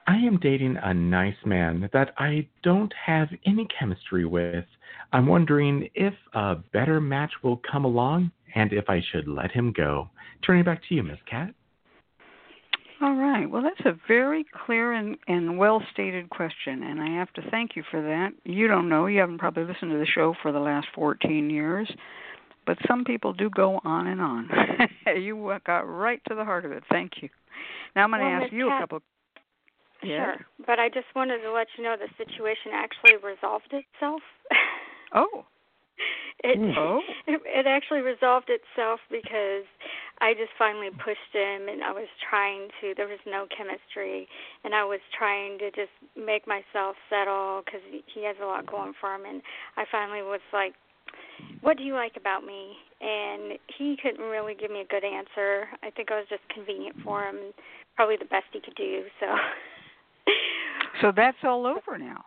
I 0.07 0.15
am 0.15 0.37
dating 0.41 0.77
a 0.81 0.93
nice 0.93 1.35
man 1.45 1.89
that 1.93 2.13
I 2.17 2.47
don't 2.61 2.93
have 3.05 3.29
any 3.45 3.67
chemistry 3.77 4.25
with. 4.25 4.65
I'm 5.13 5.27
wondering 5.27 5.89
if 5.95 6.13
a 6.33 6.55
better 6.73 6.99
match 6.99 7.31
will 7.41 7.61
come 7.69 7.85
along 7.85 8.31
and 8.55 8.73
if 8.73 8.89
I 8.89 9.01
should 9.11 9.27
let 9.27 9.51
him 9.51 9.71
go. 9.71 10.09
Turning 10.45 10.63
back 10.63 10.81
to 10.89 10.95
you, 10.95 11.03
Miss 11.03 11.19
Cat. 11.29 11.53
All 13.03 13.15
right. 13.15 13.45
Well, 13.49 13.61
that's 13.61 13.85
a 13.85 13.99
very 14.07 14.45
clear 14.65 14.93
and, 14.93 15.17
and 15.27 15.57
well 15.57 15.83
stated 15.91 16.29
question, 16.29 16.83
and 16.83 17.01
I 17.01 17.09
have 17.17 17.33
to 17.33 17.41
thank 17.51 17.75
you 17.75 17.83
for 17.91 18.01
that. 18.01 18.29
You 18.45 18.69
don't 18.69 18.87
know, 18.87 19.07
you 19.07 19.19
haven't 19.19 19.39
probably 19.39 19.65
listened 19.65 19.91
to 19.91 19.97
the 19.97 20.05
show 20.05 20.33
for 20.41 20.53
the 20.53 20.59
last 20.59 20.87
14 20.95 21.49
years, 21.49 21.91
but 22.65 22.77
some 22.87 23.03
people 23.03 23.33
do 23.33 23.49
go 23.49 23.81
on 23.83 24.07
and 24.07 24.21
on. 24.21 24.49
you 25.21 25.53
got 25.65 25.79
right 25.81 26.21
to 26.29 26.35
the 26.35 26.45
heart 26.45 26.63
of 26.63 26.71
it. 26.71 26.83
Thank 26.89 27.11
you. 27.21 27.27
Now 27.93 28.05
I'm 28.05 28.11
going 28.11 28.21
to 28.21 28.25
Well, 28.25 28.35
ask 28.35 28.43
Miss 28.53 28.57
you 28.57 28.67
a 28.67 28.69
Kat- 28.69 28.81
couple. 28.83 28.99
Sure. 30.01 30.35
But 30.65 30.79
I 30.79 30.87
just 30.87 31.07
wanted 31.13 31.39
to 31.41 31.51
let 31.51 31.67
you 31.77 31.83
know 31.83 31.95
the 31.99 32.07
situation 32.17 32.71
actually 32.73 33.15
resolved 33.21 33.71
itself. 33.73 34.21
Oh. 35.13 35.45
it, 36.43 36.57
hmm. 36.57 36.71
Oh. 36.77 37.01
it 37.27 37.41
it 37.45 37.67
actually 37.67 38.01
resolved 38.01 38.49
itself 38.49 38.99
because 39.09 39.65
I 40.21 40.33
just 40.33 40.51
finally 40.57 40.89
pushed 41.03 41.31
him 41.31 41.69
and 41.69 41.83
I 41.83 41.91
was 41.91 42.07
trying 42.29 42.69
to 42.81 42.93
there 42.95 43.07
was 43.07 43.21
no 43.25 43.45
chemistry 43.55 44.27
and 44.63 44.73
I 44.73 44.83
was 44.83 44.99
trying 45.17 45.57
to 45.59 45.71
just 45.71 45.93
make 46.15 46.47
myself 46.47 46.95
settle 47.09 47.63
cuz 47.69 47.81
he 48.07 48.23
has 48.23 48.35
a 48.41 48.45
lot 48.45 48.65
going 48.65 48.93
for 48.99 49.13
him 49.13 49.25
and 49.25 49.41
I 49.77 49.85
finally 49.91 50.21
was 50.21 50.41
like 50.51 50.73
what 51.61 51.77
do 51.77 51.83
you 51.83 51.93
like 51.93 52.17
about 52.17 52.43
me? 52.43 52.75
And 53.01 53.59
he 53.77 53.97
couldn't 54.01 54.25
really 54.25 54.55
give 54.55 54.71
me 54.71 54.81
a 54.81 54.85
good 54.85 55.03
answer. 55.03 55.69
I 55.83 55.89
think 55.89 56.11
I 56.11 56.15
was 56.17 56.25
just 56.29 56.41
convenient 56.49 56.95
for 57.03 57.23
him, 57.23 57.53
probably 57.95 58.17
the 58.17 58.25
best 58.25 58.45
he 58.51 58.59
could 58.59 58.75
do. 58.75 59.03
So 59.19 59.27
So 61.01 61.11
that's 61.15 61.37
all 61.43 61.65
over 61.65 61.97
now. 61.97 62.23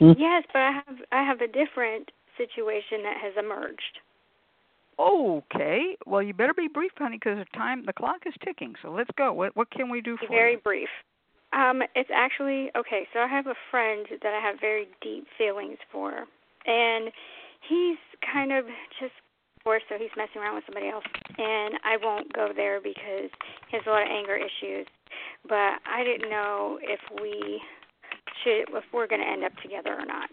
yes, 0.00 0.44
but 0.52 0.60
I 0.60 0.72
have 0.72 0.96
I 1.12 1.22
have 1.22 1.40
a 1.40 1.46
different 1.46 2.10
situation 2.36 3.02
that 3.02 3.16
has 3.22 3.32
emerged. 3.38 4.00
Okay. 4.98 5.96
Well, 6.06 6.22
you 6.22 6.32
better 6.32 6.54
be 6.54 6.68
brief, 6.68 6.92
honey, 6.96 7.16
because 7.16 7.38
the 7.38 7.58
time 7.58 7.84
the 7.84 7.92
clock 7.92 8.22
is 8.26 8.32
ticking. 8.44 8.74
So 8.82 8.90
let's 8.90 9.10
go. 9.16 9.32
What 9.32 9.56
what 9.56 9.70
can 9.70 9.90
we 9.90 10.00
do 10.00 10.16
for 10.16 10.28
Very 10.28 10.52
you? 10.52 10.58
brief. 10.58 10.88
Um, 11.52 11.82
it's 11.94 12.10
actually 12.14 12.70
okay. 12.76 13.06
So 13.12 13.20
I 13.20 13.28
have 13.28 13.46
a 13.46 13.54
friend 13.70 14.06
that 14.22 14.32
I 14.32 14.40
have 14.40 14.56
very 14.60 14.88
deep 15.02 15.26
feelings 15.36 15.78
for, 15.92 16.24
and 16.66 17.10
he's 17.68 17.98
kind 18.32 18.52
of 18.52 18.64
just 19.00 19.12
or 19.66 19.80
so 19.88 19.96
he's 19.98 20.14
messing 20.16 20.40
around 20.40 20.54
with 20.54 20.64
somebody 20.64 20.88
else, 20.88 21.04
and 21.36 21.74
I 21.84 21.98
won't 22.00 22.32
go 22.32 22.52
there 22.54 22.80
because 22.80 23.28
he 23.68 23.76
has 23.76 23.82
a 23.86 23.90
lot 23.90 24.02
of 24.02 24.08
anger 24.08 24.36
issues. 24.36 24.86
But 25.42 25.82
I 25.84 26.04
didn't 26.04 26.30
know 26.30 26.78
if 26.80 27.00
we 27.20 27.60
should 28.44 28.70
if 28.74 28.84
we're 28.92 29.08
going 29.08 29.20
to 29.20 29.28
end 29.28 29.44
up 29.44 29.52
together 29.62 29.92
or 29.92 30.06
not. 30.06 30.30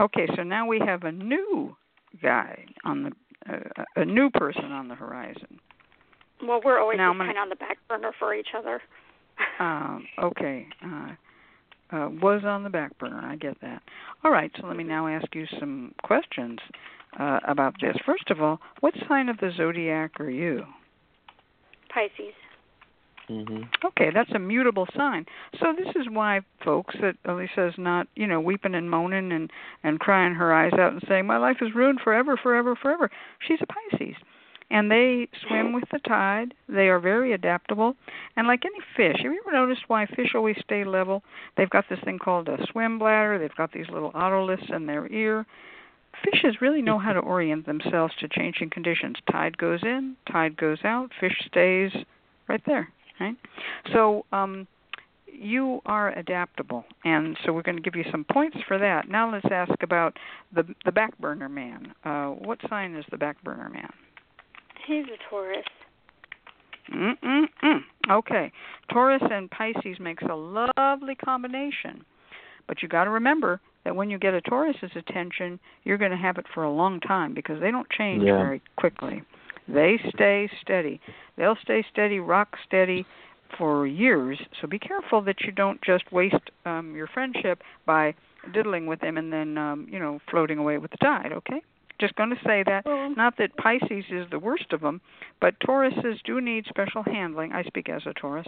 Okay, 0.00 0.26
so 0.36 0.42
now 0.42 0.66
we 0.66 0.80
have 0.80 1.04
a 1.04 1.12
new 1.12 1.76
guy 2.22 2.64
on 2.84 3.04
the 3.04 3.12
uh, 3.52 3.58
a 3.96 4.04
new 4.04 4.30
person 4.30 4.64
on 4.72 4.88
the 4.88 4.94
horizon. 4.94 5.60
Well, 6.42 6.60
we're 6.64 6.78
always 6.80 6.96
Now 6.96 7.10
just 7.12 7.14
I'm 7.14 7.18
gonna- 7.18 7.34
kind 7.34 7.38
of 7.38 7.42
on 7.42 7.48
the 7.50 7.56
back 7.56 7.78
burner 7.88 8.12
for 8.18 8.34
each 8.34 8.48
other. 8.56 8.80
Um, 9.58 10.06
okay. 10.22 10.66
Uh, 10.84 11.08
uh, 11.96 12.08
was 12.22 12.42
on 12.44 12.62
the 12.62 12.70
back 12.70 12.96
burner. 12.98 13.20
I 13.20 13.34
get 13.36 13.60
that. 13.62 13.82
All 14.22 14.30
right. 14.30 14.50
So 14.60 14.66
let 14.66 14.76
me 14.76 14.84
now 14.84 15.06
ask 15.08 15.26
you 15.34 15.44
some 15.58 15.92
questions 16.04 16.58
uh, 17.18 17.40
about 17.46 17.74
this. 17.80 17.96
First 18.06 18.30
of 18.30 18.40
all, 18.40 18.60
what 18.80 18.94
sign 19.08 19.28
of 19.28 19.36
the 19.38 19.50
zodiac 19.56 20.18
are 20.20 20.30
you? 20.30 20.64
Pisces. 21.92 22.34
Hmm 23.28 23.62
Okay, 23.84 24.10
that's 24.12 24.30
a 24.32 24.38
mutable 24.38 24.86
sign. 24.96 25.26
So 25.60 25.72
this 25.76 25.94
is 25.96 26.06
why 26.10 26.40
folks 26.64 26.94
that 27.00 27.16
Elisa's 27.24 27.74
not, 27.78 28.06
you 28.16 28.26
know, 28.26 28.40
weeping 28.40 28.74
and 28.74 28.90
moaning 28.90 29.32
and 29.32 29.50
and 29.82 30.00
crying 30.00 30.34
her 30.34 30.52
eyes 30.52 30.72
out 30.74 30.92
and 30.92 31.02
saying 31.08 31.26
my 31.26 31.36
life 31.36 31.58
is 31.60 31.74
ruined 31.74 32.00
forever, 32.02 32.36
forever, 32.36 32.76
forever. 32.76 33.10
She's 33.46 33.60
a 33.62 33.66
Pisces. 33.66 34.16
And 34.70 34.90
they 34.90 35.28
swim 35.46 35.72
with 35.72 35.84
the 35.92 35.98
tide. 36.00 36.54
They 36.68 36.88
are 36.88 36.98
very 36.98 37.32
adaptable. 37.32 37.94
And 38.36 38.48
like 38.48 38.64
any 38.64 38.80
fish, 38.96 39.22
have 39.22 39.32
you 39.32 39.40
ever 39.46 39.56
noticed 39.56 39.82
why 39.88 40.06
fish 40.06 40.34
always 40.34 40.56
stay 40.64 40.84
level? 40.84 41.22
They've 41.56 41.70
got 41.70 41.84
this 41.88 42.00
thing 42.04 42.18
called 42.18 42.48
a 42.48 42.58
swim 42.72 42.98
bladder. 42.98 43.38
They've 43.38 43.54
got 43.56 43.72
these 43.72 43.88
little 43.92 44.10
otoliths 44.12 44.74
in 44.74 44.86
their 44.86 45.06
ear. 45.12 45.46
Fishes 46.24 46.62
really 46.62 46.82
know 46.82 46.98
how 46.98 47.12
to 47.12 47.20
orient 47.34 47.66
themselves 47.66 48.14
to 48.20 48.28
changing 48.28 48.70
conditions. 48.70 49.16
Tide 49.30 49.58
goes 49.58 49.80
in, 49.82 50.16
tide 50.32 50.56
goes 50.56 50.78
out, 50.82 51.10
fish 51.20 51.36
stays 51.46 51.92
right 52.48 52.62
there 52.66 52.88
right? 53.20 53.36
So 53.92 54.24
um, 54.32 54.66
you 55.26 55.80
are 55.86 56.16
adaptable, 56.18 56.84
and 57.04 57.36
so 57.44 57.52
we're 57.52 57.62
going 57.62 57.76
to 57.76 57.82
give 57.82 57.96
you 57.96 58.04
some 58.10 58.24
points 58.30 58.56
for 58.68 58.78
that. 58.78 59.08
Now 59.08 59.30
let's 59.32 59.46
ask 59.50 59.82
about 59.82 60.16
the 60.54 60.64
the 60.84 60.92
back 60.92 61.16
burner 61.18 61.48
man. 61.48 61.92
Uh, 62.04 62.28
what 62.28 62.58
sign 62.68 62.94
is 62.94 63.04
the 63.10 63.18
back 63.18 63.42
burner 63.44 63.68
man? 63.68 63.90
He's 64.86 65.04
a 65.06 65.30
Taurus. 65.30 65.64
Mm-mm-mm. 66.92 67.78
Okay, 68.10 68.52
Taurus 68.92 69.22
and 69.30 69.50
Pisces 69.50 69.98
makes 69.98 70.22
a 70.30 70.34
lovely 70.34 71.14
combination, 71.14 72.04
but 72.68 72.82
you 72.82 72.88
got 72.88 73.04
to 73.04 73.10
remember 73.10 73.60
that 73.84 73.96
when 73.96 74.10
you 74.10 74.18
get 74.18 74.34
a 74.34 74.40
Taurus's 74.42 74.90
attention, 74.94 75.58
you're 75.84 75.96
going 75.98 76.10
to 76.10 76.16
have 76.16 76.36
it 76.36 76.44
for 76.52 76.64
a 76.64 76.70
long 76.70 77.00
time 77.00 77.32
because 77.34 77.60
they 77.60 77.70
don't 77.70 77.88
change 77.90 78.22
Yeah. 78.24 78.36
very 78.36 78.62
quickly. 78.76 79.22
They 79.68 79.98
stay 80.14 80.50
steady. 80.60 81.00
They'll 81.36 81.56
stay 81.62 81.84
steady, 81.90 82.20
rock 82.20 82.56
steady 82.66 83.06
for 83.56 83.86
years. 83.86 84.38
So 84.60 84.66
be 84.66 84.78
careful 84.78 85.22
that 85.22 85.42
you 85.42 85.52
don't 85.52 85.80
just 85.82 86.10
waste 86.12 86.50
um 86.66 86.94
your 86.94 87.06
friendship 87.06 87.62
by 87.86 88.14
diddling 88.52 88.86
with 88.86 89.00
them 89.00 89.16
and 89.16 89.32
then 89.32 89.56
um, 89.56 89.86
you 89.90 89.98
know, 89.98 90.20
floating 90.30 90.58
away 90.58 90.78
with 90.78 90.90
the 90.90 90.98
tide, 90.98 91.32
okay? 91.32 91.62
Just 92.00 92.16
going 92.16 92.30
to 92.30 92.36
say 92.44 92.64
that 92.66 92.84
Well, 92.84 93.14
not 93.16 93.38
that 93.38 93.56
Pisces 93.56 94.04
is 94.10 94.26
the 94.30 94.38
worst 94.38 94.72
of 94.72 94.80
them, 94.80 95.00
but 95.40 95.54
Tauruses 95.60 96.18
do 96.24 96.40
need 96.40 96.66
special 96.66 97.04
handling. 97.04 97.52
I 97.52 97.62
speak 97.62 97.88
as 97.88 98.02
a 98.04 98.12
Taurus. 98.12 98.46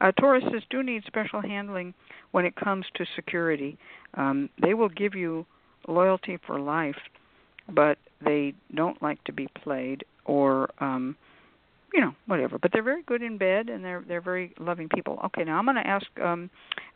Uh, 0.00 0.10
Tauruses 0.18 0.62
do 0.70 0.82
need 0.82 1.04
special 1.06 1.42
handling 1.42 1.92
when 2.30 2.46
it 2.46 2.56
comes 2.56 2.86
to 2.94 3.04
security. 3.14 3.76
Um, 4.14 4.48
they 4.60 4.72
will 4.72 4.88
give 4.88 5.14
you 5.14 5.44
loyalty 5.86 6.38
for 6.46 6.58
life, 6.58 6.96
but 7.74 7.98
they 8.24 8.54
don't 8.74 9.00
like 9.02 9.22
to 9.24 9.32
be 9.32 9.48
played 9.62 10.04
or 10.24 10.70
um, 10.82 11.16
you 11.92 12.00
know 12.00 12.14
whatever. 12.26 12.58
But 12.58 12.72
they're 12.72 12.82
very 12.82 13.02
good 13.02 13.22
in 13.22 13.38
bed 13.38 13.68
and 13.68 13.84
they're 13.84 14.04
they're 14.06 14.20
very 14.20 14.52
loving 14.58 14.88
people. 14.88 15.18
Okay, 15.26 15.44
now 15.44 15.58
I'm 15.58 15.64
going 15.64 15.76
to 15.76 15.86
ask. 15.86 16.06
Um, 16.22 16.50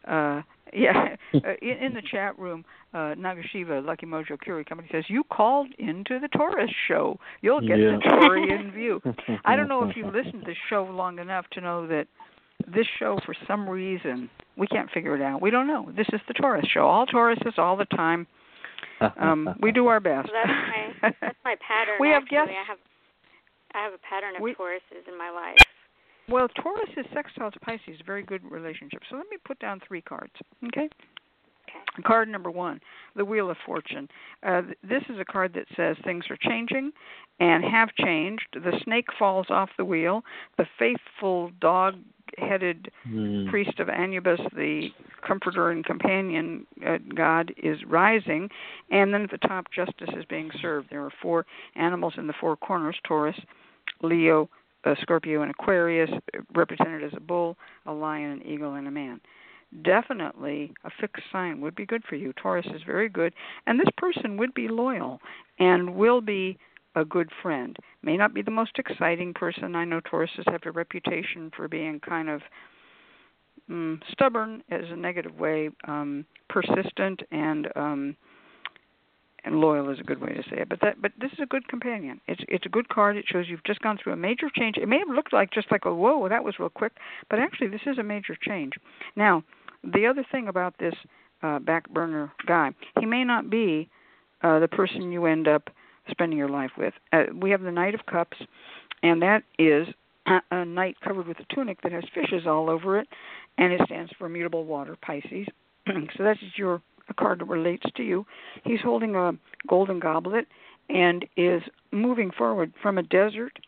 uh, 0.07 0.43
yeah, 0.75 1.17
uh, 1.35 1.39
in, 1.61 1.77
in 1.85 1.95
the 1.95 2.01
chat 2.11 2.39
room, 2.39 2.65
uh, 2.95 3.15
Nagashiva, 3.15 3.85
Lucky 3.85 4.07
Mojo 4.07 4.41
Curio 4.41 4.65
Company 4.65 4.89
says 4.91 5.05
you 5.09 5.23
called 5.25 5.69
into 5.79 6.19
the 6.19 6.29
Taurus 6.29 6.71
show. 6.89 7.19
You'll 7.43 7.61
get 7.61 7.79
Yeah. 7.79 7.99
the 7.99 8.09
Taurian 8.09 8.73
view. 8.73 9.03
I 9.45 9.55
don't 9.55 9.69
know 9.69 9.87
if 9.87 9.95
you've 9.97 10.15
listened 10.15 10.41
to 10.45 10.47
this 10.47 10.57
show 10.71 10.85
long 10.85 11.19
enough 11.19 11.45
to 11.53 11.61
know 11.61 11.87
that 11.89 12.07
this 12.67 12.87
show, 12.99 13.19
for 13.27 13.35
some 13.47 13.69
reason, 13.69 14.31
we 14.57 14.67
can't 14.67 14.91
figure 14.93 15.15
it 15.15 15.21
out. 15.21 15.43
We 15.43 15.51
don't 15.51 15.67
know. 15.67 15.91
This 15.95 16.07
is 16.13 16.21
the 16.27 16.33
Taurus 16.35 16.65
show. 16.73 16.87
All 16.87 17.07
Tauruses, 17.07 17.59
all 17.59 17.77
the 17.77 17.87
time. 17.87 18.27
Um, 19.19 19.57
we 19.61 19.73
do 19.73 19.89
our 19.89 19.99
best. 19.99 20.29
So 20.29 20.33
that's 20.33 20.49
my 20.49 20.82
that's 21.03 21.39
my 21.45 21.57
pattern. 21.67 21.97
We 22.01 22.09
have 22.09 22.23
actually. 22.23 22.55
guests. 22.55 22.55
I 22.57 22.65
have 22.67 22.79
I 23.75 23.85
have 23.85 23.93
a 23.95 24.03
pattern 24.09 24.37
of 24.37 24.43
We- 24.43 24.55
Tauruses 24.55 25.07
in 25.09 25.17
my 25.19 25.31
life. 25.31 25.57
Well, 26.29 26.47
Taurus 26.49 26.89
is 26.97 27.05
sextile 27.13 27.51
to 27.51 27.59
Pisces, 27.61 28.01
very 28.07 28.23
good 28.23 28.45
relationship. 28.45 29.03
So 29.11 29.17
let 29.17 29.27
me 29.29 29.37
put 29.45 29.59
down 29.59 29.81
three 29.87 30.01
cards, 30.01 30.33
okay? 30.69 30.89
Okay. 31.69 32.03
Card 32.07 32.29
number 32.29 32.51
one, 32.51 32.81
the 33.17 33.25
Wheel 33.25 33.51
of 33.51 33.57
Fortune. 33.67 34.09
Uh, 34.43 34.63
this 34.83 35.03
is 35.09 35.19
a 35.21 35.25
card 35.25 35.53
that 35.55 35.67
says 35.77 35.97
things 36.05 36.25
are 36.31 36.39
changing 36.41 36.93
and 37.41 37.65
have 37.65 37.95
changed. 37.95 38.47
The 38.55 38.79
snake 38.85 39.07
falls 39.19 39.47
off 39.51 39.71
the 39.77 39.85
wheel. 39.85 40.25
The 40.59 40.67
faithful 40.79 41.51
dog 41.61 41.97
headed 42.39 42.91
Mm. 43.07 43.51
priest 43.51 43.79
of 43.79 43.91
Anubis, 43.91 44.41
the 44.55 44.91
comforter 45.21 45.71
and 45.71 45.85
companion 45.85 46.67
uh, 46.87 46.97
god, 47.15 47.53
is 47.63 47.85
rising, 47.85 48.49
and 48.91 49.13
then 49.13 49.23
at 49.23 49.31
the 49.31 49.39
top, 49.39 49.71
justice 49.71 50.09
is 50.17 50.25
being 50.27 50.51
served. 50.61 50.89
There 50.89 51.05
are 51.05 51.13
four 51.21 51.45
animals 51.77 52.15
in 52.17 52.27
the 52.27 52.33
four 52.41 52.57
corners: 52.57 52.97
Taurus, 53.05 53.39
Leo, 54.01 54.49
uh, 54.85 54.95
Scorpio, 55.03 55.43
and 55.43 55.51
Aquarius, 55.51 56.11
represented 56.55 57.03
as 57.03 57.13
a 57.15 57.21
bull, 57.21 57.59
a 57.85 57.93
lion, 57.93 58.31
an 58.33 58.47
eagle, 58.47 58.75
and 58.75 58.89
a 58.89 58.91
man. 58.91 59.21
Definitely, 59.81 60.75
a 60.85 60.91
fixed 61.01 61.25
sign 61.33 61.61
would 61.63 61.75
be 61.75 61.87
good 61.87 62.05
for 62.05 62.17
you. 62.17 62.35
Taurus 62.35 62.67
is 62.75 62.83
very 62.85 63.09
good, 63.09 63.33
and 63.67 63.81
this 63.81 63.89
person 63.97 64.37
would 64.37 64.53
be 64.53 64.69
loyal 64.69 65.21
and 65.59 65.95
will 65.95 66.21
be 66.21 66.59
a 66.95 67.05
good 67.07 67.31
friend. 67.41 67.77
May 68.03 68.19
not 68.19 68.35
be 68.35 68.43
the 68.43 68.51
most 68.51 68.79
exciting 68.79 69.33
person. 69.33 69.75
I 69.75 69.87
know 69.87 70.01
Tauruses 70.01 70.51
have 70.51 70.61
a 70.67 70.71
reputation 70.71 71.51
for 71.57 71.69
being 71.69 72.01
kind 72.01 72.29
of 72.29 72.43
mm, 73.71 73.99
stubborn, 74.11 74.63
as 74.71 74.83
a 74.91 74.97
negative 74.97 75.39
way, 75.39 75.71
um, 75.89 76.27
persistent, 76.49 77.23
and 77.31 77.69
um, 77.75 78.17
and 79.45 79.61
loyal 79.61 79.91
is 79.91 79.99
a 79.99 80.05
good 80.05 80.21
way 80.21 80.35
to 80.35 80.43
say 80.43 80.61
it. 80.61 80.69
But 80.69 80.81
that, 80.83 81.03
but 81.03 81.13
this 81.21 81.33
is 81.33 81.41
a 81.43 81.47
good 81.47 81.67
companion. 81.69 82.21
It's 82.29 82.43
it's 82.49 82.67
a 82.67 82.69
good 82.69 82.89
card. 82.89 83.17
It 83.17 83.25
shows 83.27 83.47
you've 83.49 83.65
just 83.65 83.81
gone 83.81 83.99
through 84.03 84.13
a 84.13 84.17
major 84.17 84.49
change. 84.55 84.77
It 84.77 84.89
may 84.89 84.99
have 84.99 85.09
looked 85.09 85.33
like 85.33 85.51
just 85.51 85.71
like 85.73 85.85
a 85.85 85.95
whoa, 85.95 86.29
that 86.29 86.45
was 86.45 86.59
real 86.59 86.69
quick, 86.69 86.93
but 87.31 87.39
actually 87.39 87.69
this 87.69 87.81
is 87.87 87.99
a 87.99 88.03
major 88.03 88.37
change. 88.41 88.75
Now, 89.17 89.43
the 89.85 90.07
other 90.07 90.25
thing 90.31 90.49
about 90.49 90.79
this 90.79 90.95
uh, 91.43 91.59
back 91.59 91.89
burner 91.91 92.33
guy, 92.47 92.71
he 93.01 93.07
may 93.07 93.25
not 93.25 93.51
be 93.51 93.89
uh, 94.43 94.59
the 94.59 94.69
person 94.69 95.13
you 95.13 95.27
end 95.27 95.49
up 95.49 95.71
spending 96.11 96.39
your 96.39 96.49
life 96.49 96.73
with. 96.77 96.95
Uh, 97.13 97.25
we 97.35 97.51
have 97.51 97.63
the 97.63 97.73
Knight 97.73 97.95
of 97.95 98.07
Cups, 98.07 98.37
and 99.03 99.23
that 99.23 99.43
is 99.59 99.87
a, 100.27 100.65
knight 100.65 100.97
covered 101.03 101.27
with 101.27 101.39
a 101.41 101.55
tunic 101.55 101.83
that 101.83 101.93
has 101.93 102.05
fishes 102.15 102.47
all 102.47 102.71
over 102.71 102.99
it, 102.99 103.09
and 103.59 103.73
it 103.73 103.81
stands 103.87 104.13
for 104.19 104.29
mutable 104.29 104.65
water, 104.65 104.97
Pisces. 105.03 105.47
so 105.87 106.23
that's 106.23 106.41
your 106.57 106.81
a 107.09 107.15
card 107.15 107.41
that 107.41 107.47
relates 107.47 107.85
to 107.97 108.05
you. 108.05 108.25
He's 108.65 108.81
holding 108.81 109.17
a 109.17 109.33
golden 109.67 109.99
goblet 109.99 110.47
and 110.89 111.27
is 111.37 111.63
moving 111.91 112.31
forward 112.31 112.73
from 112.81 112.99
a 112.99 113.03
desert 113.03 113.59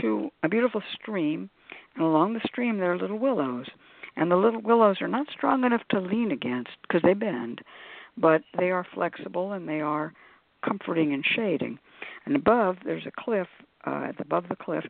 to 0.00 0.30
a 0.42 0.48
beautiful 0.48 0.82
stream, 0.94 1.50
and 1.94 2.04
along 2.04 2.32
the 2.32 2.40
stream 2.44 2.78
there 2.78 2.92
are 2.92 2.98
little 2.98 3.18
willows. 3.18 3.66
And 4.20 4.30
the 4.30 4.36
little 4.36 4.60
willows 4.60 5.00
are 5.00 5.08
not 5.08 5.28
strong 5.32 5.64
enough 5.64 5.80
to 5.90 5.98
lean 5.98 6.30
against 6.30 6.72
because 6.82 7.00
they 7.02 7.14
bend, 7.14 7.62
but 8.18 8.42
they 8.58 8.70
are 8.70 8.86
flexible 8.94 9.52
and 9.52 9.66
they 9.66 9.80
are 9.80 10.12
comforting 10.62 11.14
and 11.14 11.24
shading. 11.24 11.78
And 12.26 12.36
above, 12.36 12.76
there's 12.84 13.06
a 13.06 13.22
cliff. 13.22 13.48
Uh, 13.86 14.12
above 14.18 14.44
the 14.50 14.56
cliff, 14.56 14.84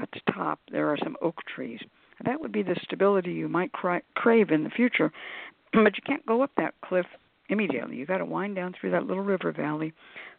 at 0.00 0.08
the 0.12 0.32
top, 0.32 0.60
there 0.70 0.88
are 0.88 0.96
some 1.02 1.16
oak 1.20 1.34
trees. 1.52 1.80
That 2.24 2.40
would 2.40 2.52
be 2.52 2.62
the 2.62 2.76
stability 2.80 3.32
you 3.32 3.48
might 3.48 3.72
cry, 3.72 4.02
crave 4.14 4.52
in 4.52 4.62
the 4.62 4.70
future, 4.70 5.10
but 5.72 5.96
you 5.96 6.02
can't 6.06 6.24
go 6.26 6.42
up 6.42 6.52
that 6.56 6.74
cliff 6.84 7.06
immediately. 7.48 7.96
You've 7.96 8.08
got 8.08 8.18
to 8.18 8.24
wind 8.24 8.56
down 8.56 8.74
through 8.78 8.90
that 8.92 9.06
little 9.06 9.22
river 9.22 9.52
valley, 9.52 9.92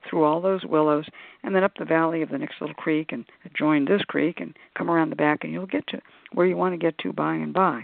through 0.10 0.24
all 0.24 0.42
those 0.42 0.66
willows, 0.66 1.06
and 1.44 1.56
then 1.56 1.64
up 1.64 1.74
the 1.78 1.86
valley 1.86 2.22
of 2.22 2.30
the 2.30 2.38
next 2.38 2.56
little 2.60 2.76
creek 2.76 3.12
and 3.12 3.26
join 3.58 3.86
this 3.86 4.02
creek 4.04 4.40
and 4.40 4.56
come 4.78 4.90
around 4.90 5.10
the 5.10 5.16
back, 5.16 5.44
and 5.44 5.54
you'll 5.54 5.66
get 5.66 5.88
to 5.88 6.02
where 6.34 6.46
you 6.46 6.58
want 6.58 6.74
to 6.74 6.78
get 6.78 6.98
to 7.00 7.14
by 7.14 7.34
and 7.36 7.54
by. 7.54 7.84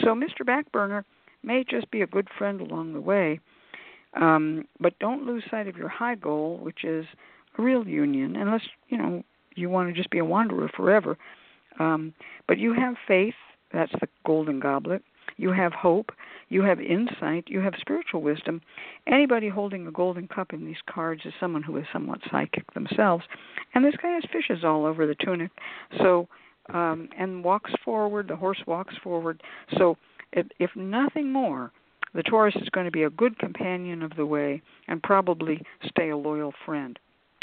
So, 0.00 0.08
Mr. 0.08 0.42
Backburner, 0.44 1.04
may 1.42 1.64
just 1.68 1.90
be 1.90 2.02
a 2.02 2.06
good 2.06 2.28
friend 2.38 2.60
along 2.60 2.92
the 2.92 3.00
way. 3.00 3.40
Um, 4.14 4.64
but 4.78 4.98
don't 4.98 5.26
lose 5.26 5.42
sight 5.50 5.68
of 5.68 5.76
your 5.76 5.88
high 5.88 6.14
goal, 6.14 6.58
which 6.58 6.84
is 6.84 7.06
a 7.58 7.62
real 7.62 7.86
union, 7.86 8.36
unless 8.36 8.62
you 8.88 8.98
know 8.98 9.22
you 9.54 9.70
want 9.70 9.88
to 9.88 9.94
just 9.94 10.10
be 10.10 10.18
a 10.18 10.24
wanderer 10.24 10.70
forever. 10.74 11.16
Um, 11.78 12.12
but 12.46 12.58
you 12.58 12.74
have 12.74 12.94
faith. 13.08 13.34
That's 13.72 13.92
the 14.00 14.08
golden 14.26 14.60
goblet. 14.60 15.02
You 15.36 15.52
have 15.52 15.72
hope. 15.72 16.10
You 16.48 16.62
have 16.62 16.80
insight. 16.80 17.44
You 17.48 17.60
have 17.60 17.74
spiritual 17.80 18.22
wisdom. 18.22 18.60
Anybody 19.06 19.48
holding 19.48 19.86
a 19.86 19.92
golden 19.92 20.28
cup 20.28 20.52
in 20.52 20.66
these 20.66 20.76
cards 20.88 21.22
is 21.24 21.32
someone 21.40 21.62
who 21.62 21.76
is 21.76 21.84
somewhat 21.92 22.20
psychic 22.30 22.72
themselves. 22.74 23.24
And 23.74 23.84
this 23.84 23.94
guy 24.02 24.10
has 24.10 24.24
fishes 24.32 24.64
all 24.64 24.84
over 24.84 25.06
the 25.06 25.14
tunic. 25.14 25.50
So, 25.98 26.28
um, 26.72 27.08
and 27.18 27.42
walks 27.42 27.72
forward. 27.84 28.28
The 28.28 28.36
horse 28.36 28.62
walks 28.66 28.94
forward. 29.02 29.42
So, 29.78 29.96
if, 30.32 30.46
if 30.58 30.70
nothing 30.76 31.30
more, 31.30 31.72
the 32.14 32.22
Taurus 32.22 32.56
is 32.56 32.68
going 32.70 32.86
to 32.86 32.92
be 32.92 33.04
a 33.04 33.10
good 33.10 33.38
companion 33.38 34.02
of 34.02 34.14
the 34.16 34.26
way 34.26 34.62
and 34.88 35.02
probably 35.02 35.62
stay 35.86 36.10
a 36.10 36.16
loyal 36.16 36.52
friend. 36.64 36.98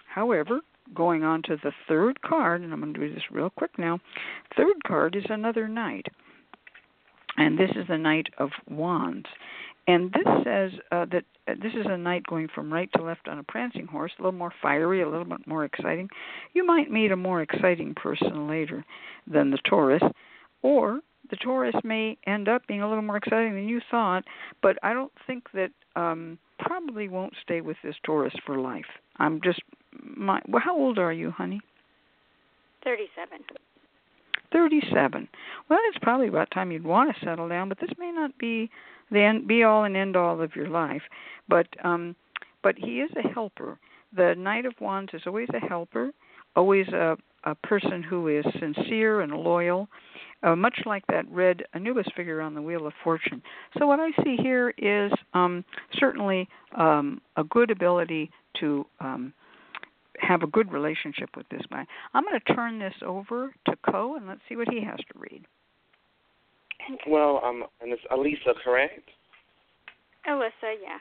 However, 0.07 0.61
going 0.93 1.23
on 1.23 1.41
to 1.43 1.57
the 1.63 1.71
third 1.87 2.21
card, 2.21 2.61
and 2.61 2.73
I'm 2.73 2.79
going 2.79 2.93
to 2.93 2.99
do 2.99 3.13
this 3.13 3.23
real 3.31 3.49
quick 3.49 3.77
now. 3.77 3.99
Third 4.55 4.83
card 4.87 5.15
is 5.15 5.25
another 5.29 5.67
knight 5.67 6.07
and 7.39 7.57
this 7.57 7.69
is 7.71 7.87
the 7.87 7.97
Knight 7.97 8.27
of 8.37 8.49
Wands. 8.69 9.25
And 9.87 10.11
this 10.11 10.27
says 10.43 10.71
uh, 10.91 11.05
that 11.05 11.23
uh, 11.47 11.53
this 11.63 11.73
is 11.73 11.87
a 11.89 11.97
knight 11.97 12.23
going 12.27 12.47
from 12.53 12.71
right 12.71 12.89
to 12.95 13.01
left 13.01 13.27
on 13.27 13.39
a 13.39 13.43
prancing 13.43 13.87
horse, 13.87 14.11
a 14.19 14.21
little 14.21 14.37
more 14.37 14.53
fiery, 14.61 15.01
a 15.01 15.09
little 15.09 15.25
bit 15.25 15.47
more 15.47 15.65
exciting. 15.65 16.09
You 16.53 16.63
might 16.63 16.91
meet 16.91 17.11
a 17.11 17.15
more 17.15 17.41
exciting 17.41 17.95
person 17.95 18.47
later 18.47 18.85
than 19.25 19.49
the 19.49 19.57
Taurus, 19.67 20.03
or 20.61 20.99
the 21.31 21.37
Taurus 21.37 21.73
may 21.83 22.17
end 22.27 22.47
up 22.47 22.67
being 22.67 22.81
a 22.81 22.87
little 22.87 23.01
more 23.01 23.17
exciting 23.17 23.55
than 23.55 23.67
you 23.67 23.79
thought, 23.89 24.25
but 24.61 24.77
I 24.83 24.93
don't 24.93 25.13
think 25.25 25.45
that 25.53 25.71
um 25.95 26.37
probably 26.59 27.07
won't 27.07 27.33
stay 27.41 27.61
with 27.61 27.77
this 27.83 27.95
Taurus 28.03 28.33
for 28.45 28.59
life. 28.59 28.85
I'm 29.17 29.39
just 29.41 29.61
my 30.03 30.41
well, 30.47 30.61
how 30.63 30.77
old 30.77 30.99
are 30.99 31.13
you, 31.13 31.31
honey? 31.31 31.61
37. 32.83 33.39
37. 34.51 35.27
Well, 35.69 35.79
it's 35.89 35.97
probably 36.01 36.27
about 36.27 36.51
time 36.51 36.71
you'd 36.71 36.83
want 36.83 37.13
to 37.13 37.25
settle 37.25 37.49
down, 37.49 37.69
but 37.69 37.79
this 37.79 37.91
may 37.97 38.11
not 38.11 38.37
be 38.37 38.69
the 39.11 39.21
end, 39.21 39.47
be 39.47 39.63
all 39.63 39.83
and 39.83 39.95
end 39.95 40.15
all 40.15 40.41
of 40.41 40.55
your 40.55 40.67
life. 40.67 41.03
But 41.47 41.67
um 41.83 42.15
but 42.61 42.75
he 42.77 42.99
is 42.99 43.09
a 43.15 43.27
helper. 43.27 43.79
The 44.15 44.35
Knight 44.37 44.65
of 44.65 44.73
Wands 44.81 45.13
is 45.13 45.21
always 45.25 45.47
a 45.53 45.65
helper, 45.65 46.11
always 46.55 46.87
a 46.89 47.17
a 47.45 47.55
person 47.55 48.03
who 48.03 48.27
is 48.27 48.45
sincere 48.59 49.21
and 49.21 49.31
loyal, 49.31 49.87
uh, 50.43 50.55
much 50.55 50.77
like 50.85 51.05
that 51.07 51.29
red 51.31 51.63
Anubis 51.73 52.07
figure 52.15 52.41
on 52.41 52.53
the 52.53 52.61
Wheel 52.61 52.85
of 52.85 52.93
Fortune. 53.03 53.41
So 53.77 53.87
what 53.87 53.99
I 53.99 54.09
see 54.23 54.35
here 54.35 54.73
is 54.77 55.11
um, 55.33 55.63
certainly 55.93 56.49
um, 56.77 57.21
a 57.37 57.43
good 57.45 57.71
ability 57.71 58.29
to 58.59 58.85
um, 58.99 59.33
have 60.19 60.43
a 60.43 60.47
good 60.47 60.71
relationship 60.71 61.29
with 61.35 61.47
this 61.49 61.61
guy. 61.69 61.85
I'm 62.13 62.23
going 62.23 62.39
to 62.39 62.53
turn 62.53 62.79
this 62.79 62.93
over 63.05 63.53
to 63.65 63.73
Co 63.89 64.15
and 64.15 64.27
let's 64.27 64.41
see 64.47 64.55
what 64.55 64.69
he 64.69 64.83
has 64.83 64.97
to 64.97 65.19
read. 65.19 65.45
Well, 67.07 67.41
um, 67.43 67.65
and 67.81 67.91
it's 67.91 68.01
Alisa, 68.11 68.55
correct? 68.63 69.09
Alyssa, 70.27 70.75
yeah. 70.81 70.97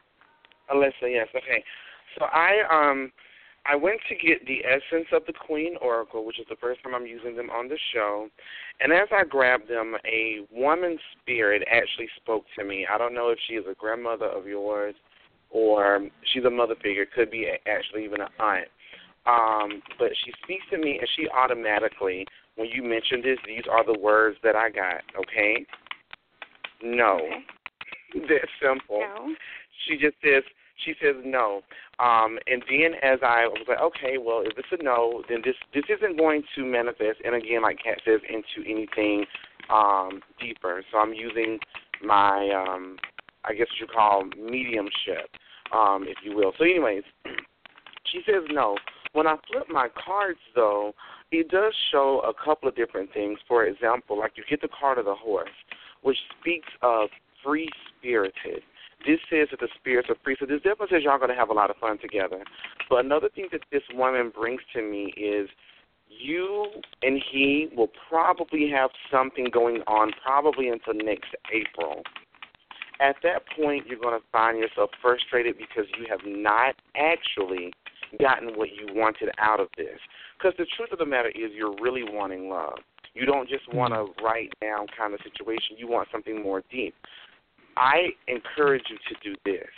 Alyssa, 0.75 1.11
yes. 1.11 1.29
Okay. 1.35 1.65
So 2.19 2.27
I 2.27 2.63
um 2.71 3.13
I 3.67 3.77
went 3.77 4.01
to 4.09 4.15
get 4.15 4.47
the 4.47 4.65
essence 4.65 5.09
of 5.13 5.23
the 5.27 5.33
Queen 5.33 5.77
Oracle, 5.83 6.25
which 6.25 6.41
is 6.41 6.47
the 6.49 6.57
first 6.57 6.83
time 6.83 6.95
I'm 6.95 7.07
using 7.07 7.37
them 7.37 7.51
on 7.51 7.69
the 7.69 7.79
show. 7.93 8.29
And 8.81 8.93
as 8.93 9.09
I 9.13 9.25
grabbed 9.25 9.69
them, 9.69 9.95
a 10.07 10.41
woman 10.51 10.99
spirit 11.21 11.63
actually 11.71 12.09
spoke 12.17 12.45
to 12.59 12.65
me. 12.65 12.87
I 12.93 12.97
don't 12.97 13.15
know 13.15 13.29
if 13.29 13.39
she 13.47 13.55
is 13.55 13.65
a 13.71 13.75
grandmother 13.75 14.27
of 14.27 14.47
yours 14.47 14.95
or 15.51 16.07
she's 16.33 16.45
a 16.45 16.51
mother 16.51 16.77
figure. 16.83 17.05
Could 17.05 17.31
be 17.31 17.51
actually 17.67 18.05
even 18.05 18.23
an 18.23 18.29
aunt. 18.39 18.69
Um, 19.29 19.83
but 19.99 20.11
she 20.25 20.33
speaks 20.43 20.65
to 20.71 20.79
me, 20.79 20.99
and 20.99 21.09
she 21.17 21.29
automatically, 21.29 22.27
when 22.57 22.69
you 22.69 22.83
mentioned 22.83 23.25
this, 23.25 23.39
these 23.47 23.65
are 23.71 23.85
the 23.85 23.99
words 23.99 24.39
that 24.43 24.57
I 24.57 24.71
got. 24.71 25.03
Okay. 25.19 25.67
No. 26.83 27.17
Okay. 27.17 27.45
That's 28.29 28.51
simple. 28.63 29.01
No. 29.01 29.35
She 29.87 29.99
just 29.99 30.17
says 30.25 30.43
she 30.85 30.95
says 31.03 31.17
no. 31.25 31.63
Um, 31.99 32.39
and 32.47 32.63
then 32.69 32.95
as 33.03 33.19
I 33.23 33.47
was 33.47 33.65
like, 33.69 33.81
okay, 33.81 34.17
well, 34.19 34.43
if 34.45 34.57
it's 34.57 34.69
a 34.71 34.83
no, 34.83 35.23
then 35.29 35.43
this 35.45 35.57
this 35.75 35.85
isn't 35.89 36.17
going 36.17 36.43
to 36.55 36.65
manifest. 36.65 37.21
And 37.25 37.35
again, 37.35 37.63
like 37.63 37.79
Kat 37.83 37.99
says, 38.05 38.21
into 38.29 38.69
anything 38.69 39.27
um, 39.71 40.23
deeper. 40.41 40.83
So 40.91 40.99
I'm 40.99 41.13
using 41.13 41.59
my, 42.03 42.51
um, 42.51 42.97
I 43.45 43.55
guess 43.55 43.67
what 43.69 43.81
you 43.81 43.87
call 43.87 44.25
mediumship, 44.39 45.31
um, 45.73 46.05
if 46.07 46.19
you 46.25 46.37
will. 46.37 46.53
So, 46.59 46.65
anyways, 46.65 47.03
she 48.13 48.21
says 48.25 48.43
no. 48.51 48.77
When 49.13 49.27
I 49.27 49.37
flip 49.51 49.67
my 49.69 49.89
cards, 50.05 50.39
though, 50.55 50.93
it 51.31 51.49
does 51.51 51.75
show 51.91 52.21
a 52.21 52.33
couple 52.45 52.69
of 52.69 52.77
different 52.77 53.13
things. 53.13 53.39
For 53.47 53.65
example, 53.65 54.19
like 54.19 54.33
you 54.37 54.45
get 54.49 54.61
the 54.61 54.69
card 54.69 54.99
of 54.99 55.05
the 55.05 55.15
horse, 55.15 55.49
which 56.03 56.19
speaks 56.41 56.69
of 56.83 57.09
free 57.45 57.69
spirited. 57.89 58.63
This 59.07 59.21
says 59.31 59.49
that 59.51 59.61
the 59.61 59.69
spirits 59.79 60.09
are 60.11 60.17
free. 60.25 60.37
So 60.39 60.47
this 60.47 60.63
definitely 60.63 60.89
says 60.91 61.05
y'all 61.05 61.19
going 61.19 61.31
to 61.31 61.37
have 61.37 61.51
a 61.51 61.55
lot 61.55 61.71
of 61.71 61.77
fun 61.77 61.99
together. 61.99 62.43
But 62.91 63.05
another 63.05 63.29
thing 63.29 63.49
that 63.53 63.61
this 63.71 63.83
woman 63.95 64.33
brings 64.35 64.61
to 64.75 64.83
me 64.83 65.13
is 65.17 65.49
you 66.09 66.67
and 67.03 67.23
he 67.31 67.69
will 67.77 67.91
probably 68.09 68.71
have 68.71 68.91
something 69.11 69.47
going 69.53 69.83
on 69.87 70.11
probably 70.25 70.69
until 70.69 70.95
next 70.95 71.35
April. 71.53 72.03
At 73.01 73.17
that 73.23 73.43
point, 73.57 73.87
you're 73.87 74.01
going 74.01 74.19
to 74.19 74.27
find 74.33 74.59
yourself 74.59 74.91
frustrated 75.01 75.57
because 75.57 75.85
you 75.97 76.07
have 76.11 76.21
not 76.27 76.75
actually 76.97 77.73
gotten 78.21 78.57
what 78.57 78.69
you 78.71 78.95
wanted 78.95 79.31
out 79.39 79.61
of 79.61 79.69
this. 79.77 79.99
Because 80.39 80.55
the 80.59 80.67
truth 80.77 80.91
of 80.93 80.99
the 80.99 81.07
matter 81.07 81.31
is, 81.31 81.51
you're 81.55 81.75
really 81.81 82.05
wanting 82.05 82.49
love. 82.49 82.79
You 83.15 83.27
don't 83.27 83.49
just 83.49 83.69
mm-hmm. 83.69 83.79
want 83.79 83.95
a 83.95 84.07
right 84.23 84.51
now 84.63 84.87
kind 84.97 85.15
of 85.15 85.21
situation. 85.23 85.77
You 85.77 85.89
want 85.89 86.09
something 86.13 86.43
more 86.43 86.63
deep. 86.71 86.95
I 87.77 88.09
encourage 88.27 88.85
you 88.89 88.97
to 88.97 89.31
do 89.31 89.37
this. 89.45 89.69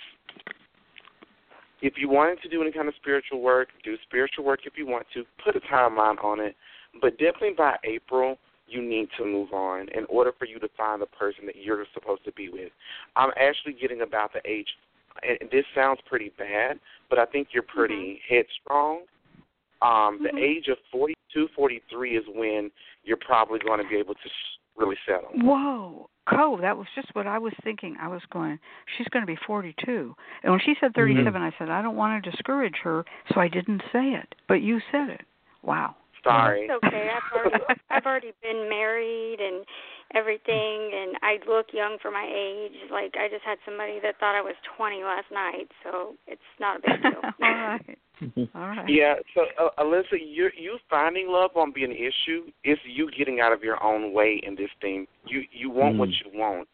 If 1.83 1.95
you 1.97 2.09
wanted 2.11 2.43
to 2.43 2.49
do 2.49 2.61
any 2.61 2.72
kind 2.72 2.89
of 2.89 2.95
spiritual 3.01 3.41
work, 3.41 3.68
do 3.85 3.97
spiritual 4.07 4.45
work 4.45 4.61
if 4.64 4.74
you 4.76 4.87
want 4.87 5.07
to. 5.14 5.24
Put 5.43 5.57
a 5.57 5.61
timeline 5.61 6.22
on 6.22 6.41
it. 6.41 6.55
But 7.01 7.12
definitely 7.12 7.55
by 7.57 7.76
April, 7.85 8.37
you 8.66 8.83
need 8.83 9.09
to 9.18 9.24
move 9.24 9.53
on 9.53 9.89
in 9.95 10.05
order 10.09 10.33
for 10.39 10.45
you 10.45 10.59
to 10.61 10.68
find 10.76 11.01
the 11.03 11.07
person 11.07 11.47
that 11.47 11.57
you're 11.57 11.85
supposed 11.95 12.24
to 12.24 12.33
be 12.33 12.49
with. 12.49 12.70
I'm 13.16 13.31
actually 13.37 13.74
getting 13.81 14.03
about 14.03 14.33
the 14.33 14.41
age, 14.49 14.68
this 15.50 15.64
sounds 15.74 16.00
pretty 16.06 16.32
bad, 16.38 16.78
but 17.08 17.18
I 17.18 17.26
think 17.26 17.48
you're 17.52 17.62
pretty 17.62 18.20
mm-hmm. 18.20 18.34
headstrong. 18.34 19.00
Um, 19.82 20.18
mm-hmm. 20.18 20.36
The 20.36 20.42
age 20.42 20.68
of 20.68 20.78
42, 20.92 21.48
43 21.54 22.16
is 22.16 22.24
when 22.34 22.70
you're 23.04 23.16
probably 23.16 23.58
going 23.58 23.82
to 23.82 23.88
be 23.88 23.96
able 23.96 24.14
to 24.14 24.30
really 24.76 24.96
settle. 25.06 25.30
Whoa. 25.34 26.08
Co, 26.28 26.58
that 26.61 26.76
was 26.76 26.86
just 26.94 27.08
what 27.14 27.26
I 27.26 27.38
was 27.38 27.52
thinking. 27.64 27.96
I 28.00 28.08
was 28.08 28.22
going, 28.32 28.58
she's 28.96 29.08
going 29.08 29.22
to 29.22 29.26
be 29.26 29.38
42. 29.46 30.14
And 30.42 30.52
when 30.52 30.61
she 30.64 30.74
said 30.80 30.94
37, 30.94 31.24
mm-hmm. 31.24 31.42
I 31.42 31.52
said, 31.58 31.70
I 31.70 31.82
don't 31.82 31.96
want 31.96 32.22
to 32.22 32.30
discourage 32.30 32.76
her, 32.84 33.04
so 33.32 33.40
I 33.40 33.48
didn't 33.48 33.82
say 33.92 34.11
it. 34.11 34.34
But 34.46 34.62
you 34.62 34.80
said 34.92 35.08
it. 35.08 35.22
Wow. 35.62 35.96
Sorry. 36.22 36.68
It's 36.68 36.84
okay. 36.84 37.08
I've 37.11 37.32
already, 37.32 37.64
I've 37.90 38.06
already 38.06 38.32
been 38.42 38.68
married 38.68 39.40
and 39.40 39.64
everything, 40.14 40.90
and 40.94 41.16
I 41.22 41.38
look 41.48 41.66
young 41.72 41.98
for 42.00 42.11
my 42.11 42.26
age. 42.26 42.76
Like 42.90 43.14
I 43.16 43.28
just 43.28 43.44
had 43.44 43.58
somebody 43.64 43.98
that 44.02 44.18
thought 44.18 44.34
I 44.34 44.42
was 44.42 44.54
20 44.76 45.02
last 45.02 45.26
night, 45.32 45.68
so 45.84 46.14
it's 46.26 46.40
not 46.58 46.78
a 46.78 46.80
big 46.80 47.02
deal. 47.02 47.22
All 47.22 47.32
right. 47.40 47.98
All 48.54 48.68
right. 48.68 48.88
Yeah. 48.88 49.14
So, 49.34 49.42
uh, 49.58 49.82
Alyssa, 49.82 50.18
you 50.20 50.50
you 50.56 50.78
finding 50.88 51.28
love 51.28 51.52
won't 51.54 51.74
be 51.74 51.84
an 51.84 51.92
issue. 51.92 52.50
It's 52.64 52.80
you 52.84 53.11
getting 53.16 53.40
out 53.40 53.52
of 53.52 53.62
your 53.62 53.82
own 53.82 54.12
way 54.12 54.40
in 54.46 54.54
this 54.54 54.70
thing. 54.80 55.06
You 55.26 55.42
you 55.52 55.70
want 55.70 55.96
mm. 55.96 55.98
what 55.98 56.08
you 56.08 56.38
want. 56.38 56.68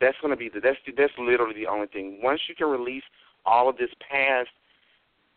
That's 0.00 0.16
going 0.20 0.30
to 0.30 0.36
be 0.36 0.48
the 0.48 0.60
that's 0.60 0.78
that's 0.96 1.12
literally 1.18 1.54
the 1.54 1.66
only 1.66 1.86
thing. 1.88 2.20
Once 2.22 2.40
you 2.48 2.54
can 2.54 2.68
release 2.68 3.04
all 3.46 3.68
of 3.68 3.76
this 3.76 3.90
past 4.10 4.48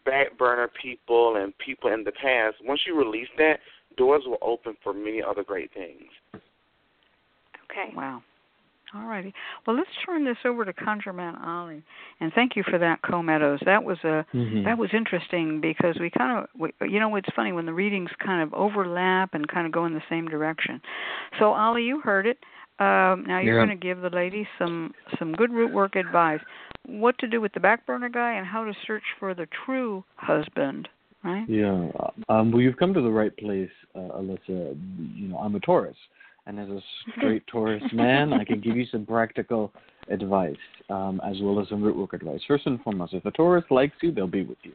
back 0.03 0.37
burner 0.37 0.69
people 0.81 1.35
and 1.35 1.53
people 1.57 1.91
in 1.93 2.03
the 2.03 2.11
past, 2.11 2.55
once 2.63 2.81
you 2.87 2.97
release 2.97 3.29
that, 3.37 3.59
doors 3.97 4.23
will 4.25 4.39
open 4.41 4.75
for 4.83 4.93
many 4.93 5.21
other 5.21 5.43
great 5.43 5.71
things. 5.73 6.41
Okay. 7.72 7.93
Wow. 7.95 8.22
All 8.93 9.05
righty. 9.05 9.34
Well, 9.65 9.78
let's 9.78 9.89
turn 10.05 10.26
this 10.26 10.36
over 10.43 10.65
to 10.65 10.74
ConjureMan 10.74 11.41
Ali, 11.47 11.82
and 12.19 12.34
thank 12.34 12.57
you 12.57 12.63
for 12.69 12.78
that, 12.78 12.99
Co 13.01 13.24
Meadows. 13.24 13.59
That 13.65 13.86
was 13.86 13.97
a 14.03 14.26
mm-hmm. 14.36 14.65
that 14.65 14.78
was 14.78 14.89
interesting 14.93 15.61
because 15.61 15.95
we 15.97 16.09
kind 16.09 16.39
of 16.39 16.49
we, 16.59 16.74
you 16.89 16.99
know 16.99 17.15
it's 17.15 17.30
funny 17.34 17.53
when 17.53 17.65
the 17.65 17.74
readings 17.74 18.09
kind 18.24 18.43
of 18.43 18.53
overlap 18.53 19.34
and 19.34 19.47
kind 19.47 19.65
of 19.65 19.72
go 19.72 19.86
in 19.86 19.93
the 19.93 20.01
same 20.09 20.28
direction. 20.28 20.82
So 21.39 21.53
Ali, 21.53 21.84
you 21.84 22.01
heard 22.01 22.28
it. 22.28 22.38
Um, 22.80 23.24
now 23.28 23.39
you're 23.39 23.59
yeah. 23.59 23.65
going 23.65 23.80
to 23.80 23.82
give 23.82 24.01
the 24.01 24.09
lady 24.09 24.45
some 24.59 24.93
some 25.17 25.32
good 25.34 25.53
root 25.53 25.74
work 25.74 25.95
advice. 25.95 26.41
What 26.86 27.17
to 27.19 27.28
do 27.28 27.39
with 27.39 27.53
the 27.53 27.61
back 27.61 27.86
burner 27.86 28.09
guy 28.09 28.34
and 28.34 28.45
how 28.45 28.65
to 28.65 28.74
search 28.86 29.03
for 29.19 29.34
the 29.34 29.47
true 29.65 30.03
husband. 30.17 30.89
Right? 31.24 31.47
Yeah. 31.47 31.88
Um, 32.28 32.51
well, 32.51 32.61
you've 32.61 32.78
come 32.78 32.93
to 32.95 33.01
the 33.01 33.11
right 33.11 33.36
place, 33.38 33.69
uh, 33.95 33.99
Alyssa. 33.99 34.76
You 35.15 35.28
know, 35.30 35.38
I'm 35.38 35.55
a 35.55 35.59
Taurus 35.61 35.95
and 36.51 36.59
as 36.59 36.69
a 36.69 36.81
straight 37.17 37.45
Taurus 37.47 37.83
man, 37.93 38.33
I 38.33 38.43
can 38.43 38.61
give 38.61 38.75
you 38.75 38.85
some 38.91 39.05
practical 39.05 39.71
advice 40.09 40.55
um, 40.89 41.21
as 41.25 41.37
well 41.41 41.59
as 41.59 41.69
some 41.69 41.81
root 41.81 41.95
work 41.95 42.13
advice. 42.13 42.41
First 42.47 42.67
and 42.67 42.81
foremost, 42.81 43.13
if 43.13 43.25
a 43.25 43.31
Taurus 43.31 43.65
likes 43.69 43.95
you, 44.01 44.11
they'll 44.11 44.27
be 44.27 44.43
with 44.43 44.57
you. 44.63 44.73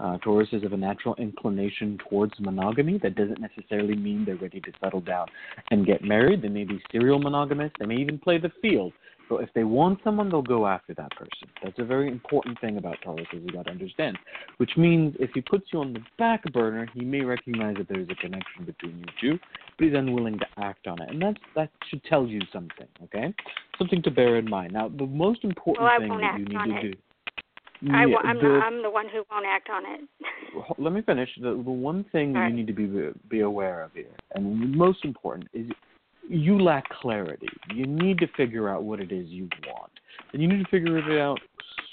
Uh, 0.00 0.18
Tauruses 0.18 0.62
have 0.62 0.72
a 0.72 0.76
natural 0.76 1.14
inclination 1.16 1.98
towards 2.08 2.32
monogamy. 2.40 2.98
That 2.98 3.14
doesn't 3.14 3.40
necessarily 3.40 3.94
mean 3.94 4.24
they're 4.24 4.36
ready 4.36 4.60
to 4.60 4.72
settle 4.82 5.00
down 5.00 5.26
and 5.70 5.86
get 5.86 6.02
married. 6.02 6.42
They 6.42 6.48
may 6.48 6.64
be 6.64 6.82
serial 6.90 7.20
monogamous. 7.20 7.70
They 7.78 7.86
may 7.86 7.96
even 7.96 8.18
play 8.18 8.38
the 8.38 8.50
field. 8.60 8.92
So 9.28 9.38
if 9.38 9.48
they 9.54 9.64
want 9.64 10.00
someone, 10.02 10.28
they'll 10.28 10.42
go 10.42 10.66
after 10.66 10.92
that 10.94 11.10
person. 11.12 11.48
That's 11.62 11.78
a 11.78 11.84
very 11.84 12.08
important 12.08 12.60
thing 12.60 12.78
about 12.78 12.96
Tauruses 13.02 13.32
you 13.32 13.52
got 13.52 13.66
to 13.66 13.70
understand. 13.70 14.18
Which 14.56 14.72
means 14.76 15.14
if 15.20 15.30
he 15.34 15.40
puts 15.40 15.66
you 15.72 15.80
on 15.80 15.92
the 15.92 16.00
back 16.18 16.50
burner, 16.52 16.88
he 16.92 17.04
may 17.04 17.20
recognize 17.20 17.76
that 17.76 17.88
there's 17.88 18.08
a 18.10 18.14
connection 18.16 18.64
between 18.66 18.98
you 18.98 19.06
two, 19.20 19.38
but 19.82 19.88
he's 19.88 19.98
unwilling 19.98 20.38
to 20.38 20.46
act 20.58 20.86
on 20.86 21.02
it. 21.02 21.10
And 21.10 21.20
that's, 21.20 21.38
that 21.56 21.70
should 21.88 22.04
tell 22.04 22.26
you 22.26 22.40
something, 22.52 22.86
okay? 23.02 23.34
Something 23.78 24.00
to 24.02 24.10
bear 24.10 24.38
in 24.38 24.48
mind. 24.48 24.72
Now, 24.72 24.88
the 24.88 25.06
most 25.06 25.42
important 25.42 25.84
well, 25.84 25.98
thing 25.98 26.20
that 26.20 26.38
you 26.38 26.44
need 26.44 26.80
to 26.80 26.88
it. 26.88 26.92
do 26.92 26.98
I, 27.92 28.06
yeah, 28.06 28.16
I'm, 28.22 28.36
the, 28.36 28.42
the, 28.42 28.48
I'm 28.48 28.82
the 28.82 28.90
one 28.90 29.06
who 29.08 29.24
won't 29.28 29.44
act 29.44 29.68
on 29.68 29.82
it. 29.84 30.00
let 30.78 30.92
me 30.92 31.02
finish. 31.02 31.28
The, 31.40 31.50
the 31.50 31.54
one 31.56 32.04
thing 32.12 32.32
right. 32.32 32.48
you 32.48 32.54
need 32.54 32.68
to 32.68 32.72
be 32.72 33.10
be 33.28 33.40
aware 33.40 33.82
of 33.82 33.92
here, 33.92 34.14
and 34.36 34.76
most 34.76 35.04
important, 35.04 35.48
is 35.52 35.66
you 36.28 36.62
lack 36.62 36.88
clarity. 36.90 37.48
You 37.74 37.86
need 37.86 38.18
to 38.18 38.28
figure 38.36 38.68
out 38.68 38.84
what 38.84 39.00
it 39.00 39.10
is 39.10 39.26
you 39.30 39.48
want, 39.66 39.90
and 40.32 40.40
you 40.40 40.46
need 40.46 40.62
to 40.62 40.70
figure 40.70 40.96
it 40.96 41.20
out 41.20 41.40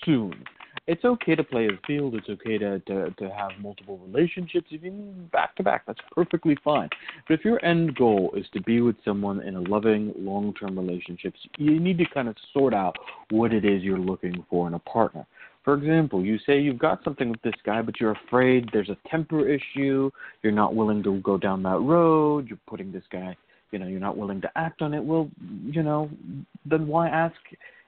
soon. 0.05 0.43
It's 0.89 1.05
okay 1.05 1.35
to 1.35 1.43
play 1.43 1.67
a 1.67 1.79
field. 1.85 2.15
It's 2.15 2.27
okay 2.29 2.57
to, 2.57 2.79
to, 2.79 3.11
to 3.11 3.29
have 3.29 3.51
multiple 3.61 3.99
relationships, 3.99 4.69
even 4.71 5.29
back 5.31 5.55
to 5.57 5.63
back. 5.63 5.83
That's 5.85 5.99
perfectly 6.15 6.57
fine. 6.63 6.89
But 7.27 7.35
if 7.35 7.45
your 7.45 7.63
end 7.63 7.95
goal 7.95 8.31
is 8.35 8.47
to 8.53 8.61
be 8.63 8.81
with 8.81 8.95
someone 9.05 9.39
in 9.43 9.55
a 9.55 9.61
loving, 9.61 10.11
long 10.17 10.51
term 10.55 10.79
relationship, 10.79 11.35
you 11.59 11.79
need 11.79 11.99
to 11.99 12.05
kind 12.11 12.27
of 12.27 12.35
sort 12.53 12.73
out 12.73 12.95
what 13.29 13.53
it 13.53 13.65
is 13.65 13.83
you're 13.83 13.99
looking 13.99 14.43
for 14.49 14.67
in 14.67 14.73
a 14.73 14.79
partner. 14.79 15.27
For 15.63 15.75
example, 15.75 16.25
you 16.25 16.39
say 16.43 16.59
you've 16.59 16.79
got 16.79 17.03
something 17.03 17.29
with 17.29 17.41
this 17.43 17.53
guy, 17.63 17.83
but 17.83 17.99
you're 17.99 18.17
afraid 18.25 18.67
there's 18.73 18.89
a 18.89 18.97
temper 19.11 19.47
issue. 19.47 20.09
You're 20.41 20.53
not 20.53 20.73
willing 20.73 21.03
to 21.03 21.19
go 21.19 21.37
down 21.37 21.61
that 21.63 21.81
road. 21.81 22.47
You're 22.47 22.57
putting 22.67 22.91
this 22.91 23.03
guy, 23.11 23.37
you 23.69 23.77
know, 23.77 23.85
you're 23.85 23.99
not 23.99 24.17
willing 24.17 24.41
to 24.41 24.49
act 24.55 24.81
on 24.81 24.95
it. 24.95 25.03
Well, 25.03 25.29
you 25.67 25.83
know, 25.83 26.09
then 26.65 26.87
why 26.87 27.09
ask 27.09 27.35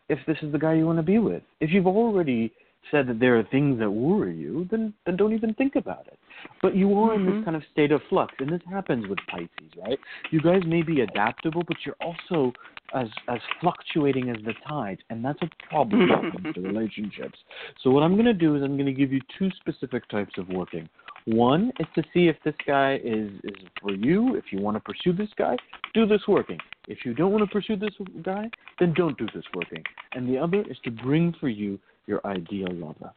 if 0.07 0.19
this 0.27 0.37
is 0.43 0.51
the 0.51 0.59
guy 0.59 0.75
you 0.75 0.85
want 0.85 0.99
to 0.99 1.03
be 1.03 1.17
with? 1.17 1.41
If 1.61 1.71
you've 1.71 1.87
already 1.87 2.53
said 2.89 3.07
that 3.07 3.19
there 3.19 3.37
are 3.37 3.43
things 3.43 3.79
that 3.79 3.89
worry 3.89 4.35
you, 4.35 4.67
then 4.71 4.93
then 5.05 5.15
don't 5.15 5.33
even 5.33 5.53
think 5.53 5.75
about 5.75 6.07
it. 6.07 6.17
But 6.61 6.75
you 6.75 6.93
are 6.99 7.11
mm-hmm. 7.11 7.27
in 7.27 7.35
this 7.35 7.45
kind 7.45 7.55
of 7.55 7.63
state 7.71 7.91
of 7.91 8.01
flux, 8.09 8.33
and 8.39 8.51
this 8.51 8.61
happens 8.69 9.07
with 9.07 9.19
Pisces, 9.29 9.71
right? 9.85 9.99
You 10.31 10.41
guys 10.41 10.61
may 10.65 10.81
be 10.81 11.01
adaptable, 11.01 11.63
but 11.67 11.77
you're 11.85 11.95
also 12.01 12.53
as 12.93 13.07
as 13.27 13.39
fluctuating 13.59 14.29
as 14.29 14.37
the 14.45 14.53
tides, 14.67 15.01
and 15.09 15.23
that's 15.23 15.41
a 15.41 15.49
problem 15.69 16.09
when 16.09 16.25
it 16.25 16.31
comes 16.31 16.55
to 16.55 16.61
relationships. 16.73 17.37
So 17.83 17.91
what 17.91 18.03
I'm 18.03 18.13
going 18.13 18.25
to 18.25 18.33
do 18.33 18.55
is 18.55 18.63
I'm 18.63 18.75
going 18.75 18.85
to 18.85 18.93
give 18.93 19.11
you 19.11 19.21
two 19.37 19.49
specific 19.59 20.07
types 20.09 20.33
of 20.37 20.49
working. 20.49 20.89
One 21.25 21.71
is 21.79 21.85
to 21.95 22.03
see 22.13 22.27
if 22.27 22.37
this 22.43 22.55
guy 22.65 22.99
is 23.03 23.31
is 23.43 23.55
for 23.81 23.93
you. 23.93 24.35
If 24.35 24.45
you 24.51 24.59
want 24.59 24.75
to 24.75 24.81
pursue 24.81 25.13
this 25.13 25.29
guy, 25.37 25.55
do 25.93 26.05
this 26.05 26.21
working. 26.27 26.57
If 26.87 27.05
you 27.05 27.13
don't 27.13 27.31
want 27.31 27.43
to 27.43 27.51
pursue 27.51 27.75
this 27.75 27.93
guy, 28.23 28.49
then 28.79 28.93
don't 28.93 29.17
do 29.17 29.27
this 29.33 29.45
working. 29.53 29.83
And 30.13 30.27
the 30.27 30.37
other 30.37 30.61
is 30.61 30.77
to 30.83 30.91
bring 30.91 31.33
for 31.39 31.47
you 31.47 31.79
your 32.07 32.25
ideal 32.25 32.71
lover. 32.71 33.11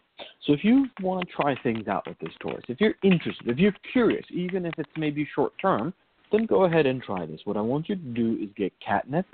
So 0.46 0.52
if 0.52 0.62
you 0.62 0.86
want 1.00 1.26
to 1.26 1.34
try 1.34 1.56
things 1.62 1.88
out 1.88 2.06
with 2.06 2.18
this 2.18 2.32
Taurus, 2.40 2.64
if 2.68 2.80
you're 2.80 2.94
interested, 3.02 3.48
if 3.48 3.58
you're 3.58 3.74
curious, 3.92 4.24
even 4.30 4.66
if 4.66 4.74
it's 4.78 4.90
maybe 4.96 5.28
short 5.34 5.52
term, 5.60 5.92
then 6.30 6.46
go 6.46 6.64
ahead 6.64 6.86
and 6.86 7.02
try 7.02 7.26
this. 7.26 7.40
What 7.44 7.56
I 7.56 7.60
want 7.60 7.88
you 7.88 7.96
to 7.96 8.02
do 8.02 8.38
is 8.40 8.48
get 8.56 8.72
catnip, 8.84 9.26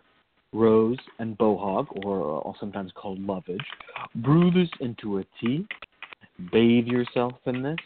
rose, 0.53 0.99
and 1.19 1.37
bohog, 1.37 1.87
or 2.05 2.47
uh, 2.47 2.53
sometimes 2.59 2.93
called 2.95 3.21
lovage. 3.21 3.59
Brew 4.17 4.51
this 4.51 4.69
into 4.81 5.19
a 5.19 5.25
tea. 5.41 5.67
Bathe 6.53 6.87
yourself 6.87 7.35
in 7.47 7.63
this. 7.63 7.77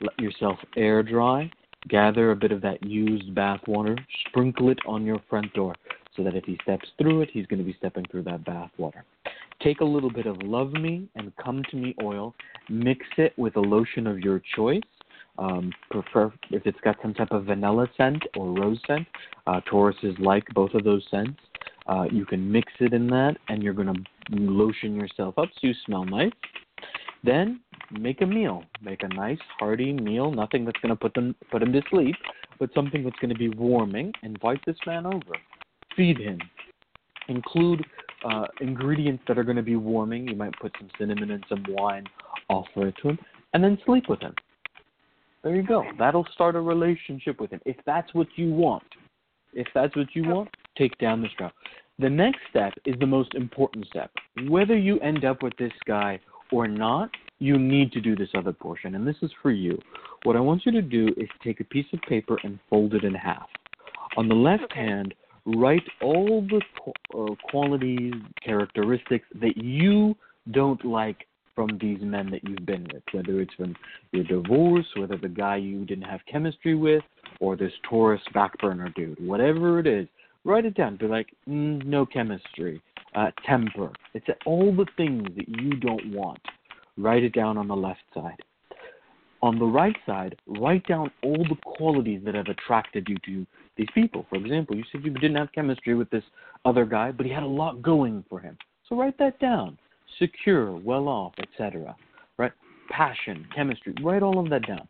Let 0.00 0.18
yourself 0.18 0.58
air 0.76 1.02
dry. 1.02 1.50
Gather 1.88 2.30
a 2.30 2.36
bit 2.36 2.52
of 2.52 2.60
that 2.62 2.82
used 2.82 3.34
bath 3.34 3.60
water. 3.66 3.96
Sprinkle 4.28 4.70
it 4.70 4.78
on 4.86 5.04
your 5.04 5.20
front 5.28 5.52
door 5.54 5.74
so 6.16 6.22
that 6.22 6.34
if 6.34 6.44
he 6.44 6.58
steps 6.62 6.88
through 6.98 7.22
it, 7.22 7.30
he's 7.32 7.46
going 7.46 7.58
to 7.58 7.64
be 7.64 7.74
stepping 7.78 8.04
through 8.10 8.22
that 8.22 8.44
bath 8.44 8.70
water. 8.78 9.04
Take 9.64 9.80
a 9.80 9.84
little 9.84 10.10
bit 10.10 10.26
of 10.26 10.36
Love 10.42 10.72
Me 10.72 11.08
and 11.16 11.32
Come 11.42 11.62
to 11.70 11.76
Me 11.76 11.94
oil, 12.02 12.34
mix 12.68 13.00
it 13.16 13.32
with 13.38 13.56
a 13.56 13.60
lotion 13.60 14.06
of 14.06 14.20
your 14.20 14.42
choice. 14.54 14.82
Um, 15.38 15.72
prefer 15.90 16.30
if 16.50 16.66
it's 16.66 16.78
got 16.84 16.96
some 17.00 17.14
type 17.14 17.30
of 17.30 17.46
vanilla 17.46 17.88
scent 17.96 18.22
or 18.36 18.52
rose 18.52 18.78
scent. 18.86 19.06
Uh, 19.46 19.62
Tauruses 19.62 20.18
like 20.20 20.44
both 20.54 20.74
of 20.74 20.84
those 20.84 21.02
scents. 21.10 21.40
Uh, 21.86 22.04
you 22.10 22.26
can 22.26 22.52
mix 22.52 22.70
it 22.78 22.92
in 22.92 23.06
that, 23.06 23.38
and 23.48 23.62
you're 23.62 23.72
going 23.72 23.92
to 23.92 24.04
lotion 24.30 24.94
yourself 24.96 25.38
up 25.38 25.48
so 25.54 25.66
you 25.66 25.74
smell 25.86 26.04
nice. 26.04 26.32
Then 27.24 27.60
make 27.90 28.20
a 28.20 28.26
meal. 28.26 28.64
Make 28.82 29.02
a 29.02 29.08
nice 29.08 29.38
hearty 29.58 29.94
meal. 29.94 30.30
Nothing 30.30 30.66
that's 30.66 30.80
going 30.80 30.90
to 30.90 30.96
put 30.96 31.14
them 31.14 31.34
put 31.50 31.62
him 31.62 31.72
to 31.72 31.80
sleep, 31.88 32.16
but 32.58 32.68
something 32.74 33.02
that's 33.02 33.18
going 33.18 33.32
to 33.32 33.38
be 33.38 33.48
warming. 33.48 34.12
Invite 34.22 34.60
this 34.66 34.76
man 34.86 35.06
over. 35.06 35.36
Feed 35.96 36.18
him. 36.18 36.38
Include 37.28 37.82
uh, 38.24 38.46
ingredients 38.60 39.22
that 39.28 39.38
are 39.38 39.44
going 39.44 39.56
to 39.56 39.62
be 39.62 39.76
warming. 39.76 40.28
You 40.28 40.36
might 40.36 40.58
put 40.60 40.72
some 40.78 40.88
cinnamon 40.98 41.30
and 41.30 41.44
some 41.48 41.64
wine, 41.68 42.04
offer 42.48 42.88
it 42.88 42.94
to 43.02 43.10
him, 43.10 43.18
and 43.52 43.62
then 43.62 43.78
sleep 43.84 44.08
with 44.08 44.20
him. 44.20 44.34
There 45.42 45.54
you 45.54 45.62
go. 45.62 45.84
That'll 45.98 46.26
start 46.32 46.56
a 46.56 46.60
relationship 46.60 47.38
with 47.38 47.50
him. 47.50 47.60
If 47.66 47.76
that's 47.84 48.12
what 48.14 48.28
you 48.36 48.50
want, 48.50 48.84
if 49.52 49.66
that's 49.74 49.94
what 49.94 50.08
you 50.14 50.24
want, 50.24 50.48
take 50.76 50.96
down 50.98 51.20
the 51.20 51.28
straw. 51.28 51.50
The 51.98 52.10
next 52.10 52.40
step 52.50 52.72
is 52.86 52.96
the 52.98 53.06
most 53.06 53.34
important 53.34 53.86
step. 53.86 54.10
Whether 54.48 54.76
you 54.76 54.98
end 55.00 55.24
up 55.24 55.42
with 55.42 55.56
this 55.58 55.72
guy 55.86 56.18
or 56.50 56.66
not, 56.66 57.10
you 57.38 57.58
need 57.58 57.92
to 57.92 58.00
do 58.00 58.16
this 58.16 58.30
other 58.34 58.52
portion, 58.52 58.94
and 58.94 59.06
this 59.06 59.16
is 59.22 59.30
for 59.42 59.50
you. 59.50 59.78
What 60.22 60.36
I 60.36 60.40
want 60.40 60.64
you 60.64 60.72
to 60.72 60.82
do 60.82 61.08
is 61.16 61.28
take 61.42 61.60
a 61.60 61.64
piece 61.64 61.86
of 61.92 62.00
paper 62.02 62.38
and 62.42 62.58
fold 62.70 62.94
it 62.94 63.04
in 63.04 63.14
half. 63.14 63.48
On 64.16 64.28
the 64.28 64.34
left 64.34 64.64
okay. 64.64 64.80
hand, 64.80 65.14
write 65.46 65.82
all 66.02 66.46
the 66.48 66.60
uh, 67.18 67.34
qualities, 67.50 68.14
characteristics 68.44 69.26
that 69.40 69.56
you 69.56 70.16
don't 70.52 70.84
like 70.84 71.26
from 71.54 71.78
these 71.80 72.00
men 72.00 72.30
that 72.30 72.42
you've 72.44 72.66
been 72.66 72.86
with, 72.92 73.02
whether 73.12 73.40
it's 73.40 73.54
from 73.54 73.76
your 74.12 74.24
divorce, 74.24 74.86
whether 74.96 75.16
the 75.16 75.28
guy 75.28 75.56
you 75.56 75.84
didn't 75.84 76.04
have 76.04 76.20
chemistry 76.30 76.74
with, 76.74 77.02
or 77.40 77.56
this 77.56 77.72
Taurus 77.88 78.20
backburner 78.34 78.92
dude, 78.94 79.24
whatever 79.24 79.78
it 79.78 79.86
is, 79.86 80.08
write 80.44 80.64
it 80.64 80.74
down. 80.74 80.96
Be 80.96 81.06
like, 81.06 81.28
mm, 81.48 81.84
no 81.84 82.04
chemistry, 82.06 82.82
uh, 83.14 83.30
temper. 83.46 83.92
It's 84.14 84.26
all 84.46 84.74
the 84.74 84.86
things 84.96 85.28
that 85.36 85.48
you 85.48 85.76
don't 85.76 86.12
want. 86.12 86.40
Write 86.96 87.22
it 87.22 87.34
down 87.34 87.56
on 87.56 87.68
the 87.68 87.76
left 87.76 88.02
side. 88.12 88.40
On 89.42 89.58
the 89.58 89.64
right 89.66 89.96
side, 90.06 90.36
write 90.46 90.86
down 90.86 91.10
all 91.22 91.44
the 91.48 91.58
qualities 91.64 92.22
that 92.24 92.34
have 92.34 92.46
attracted 92.46 93.06
you 93.08 93.16
to 93.26 93.46
these 93.76 93.88
people. 93.94 94.26
For 94.28 94.36
example, 94.36 94.76
you 94.76 94.84
said 94.90 95.04
you 95.04 95.10
didn't 95.10 95.36
have 95.36 95.52
chemistry 95.52 95.94
with 95.94 96.10
this 96.10 96.24
other 96.64 96.84
guy, 96.84 97.10
but 97.12 97.26
he 97.26 97.32
had 97.32 97.42
a 97.42 97.46
lot 97.46 97.82
going 97.82 98.24
for 98.28 98.40
him. 98.40 98.56
So 98.88 98.96
write 98.96 99.18
that 99.18 99.38
down. 99.38 99.78
Secure, 100.18 100.76
well 100.76 101.08
off, 101.08 101.32
etc. 101.38 101.96
Right? 102.38 102.52
Passion, 102.90 103.46
chemistry. 103.54 103.94
Write 104.02 104.22
all 104.22 104.38
of 104.38 104.50
that 104.50 104.66
down. 104.66 104.86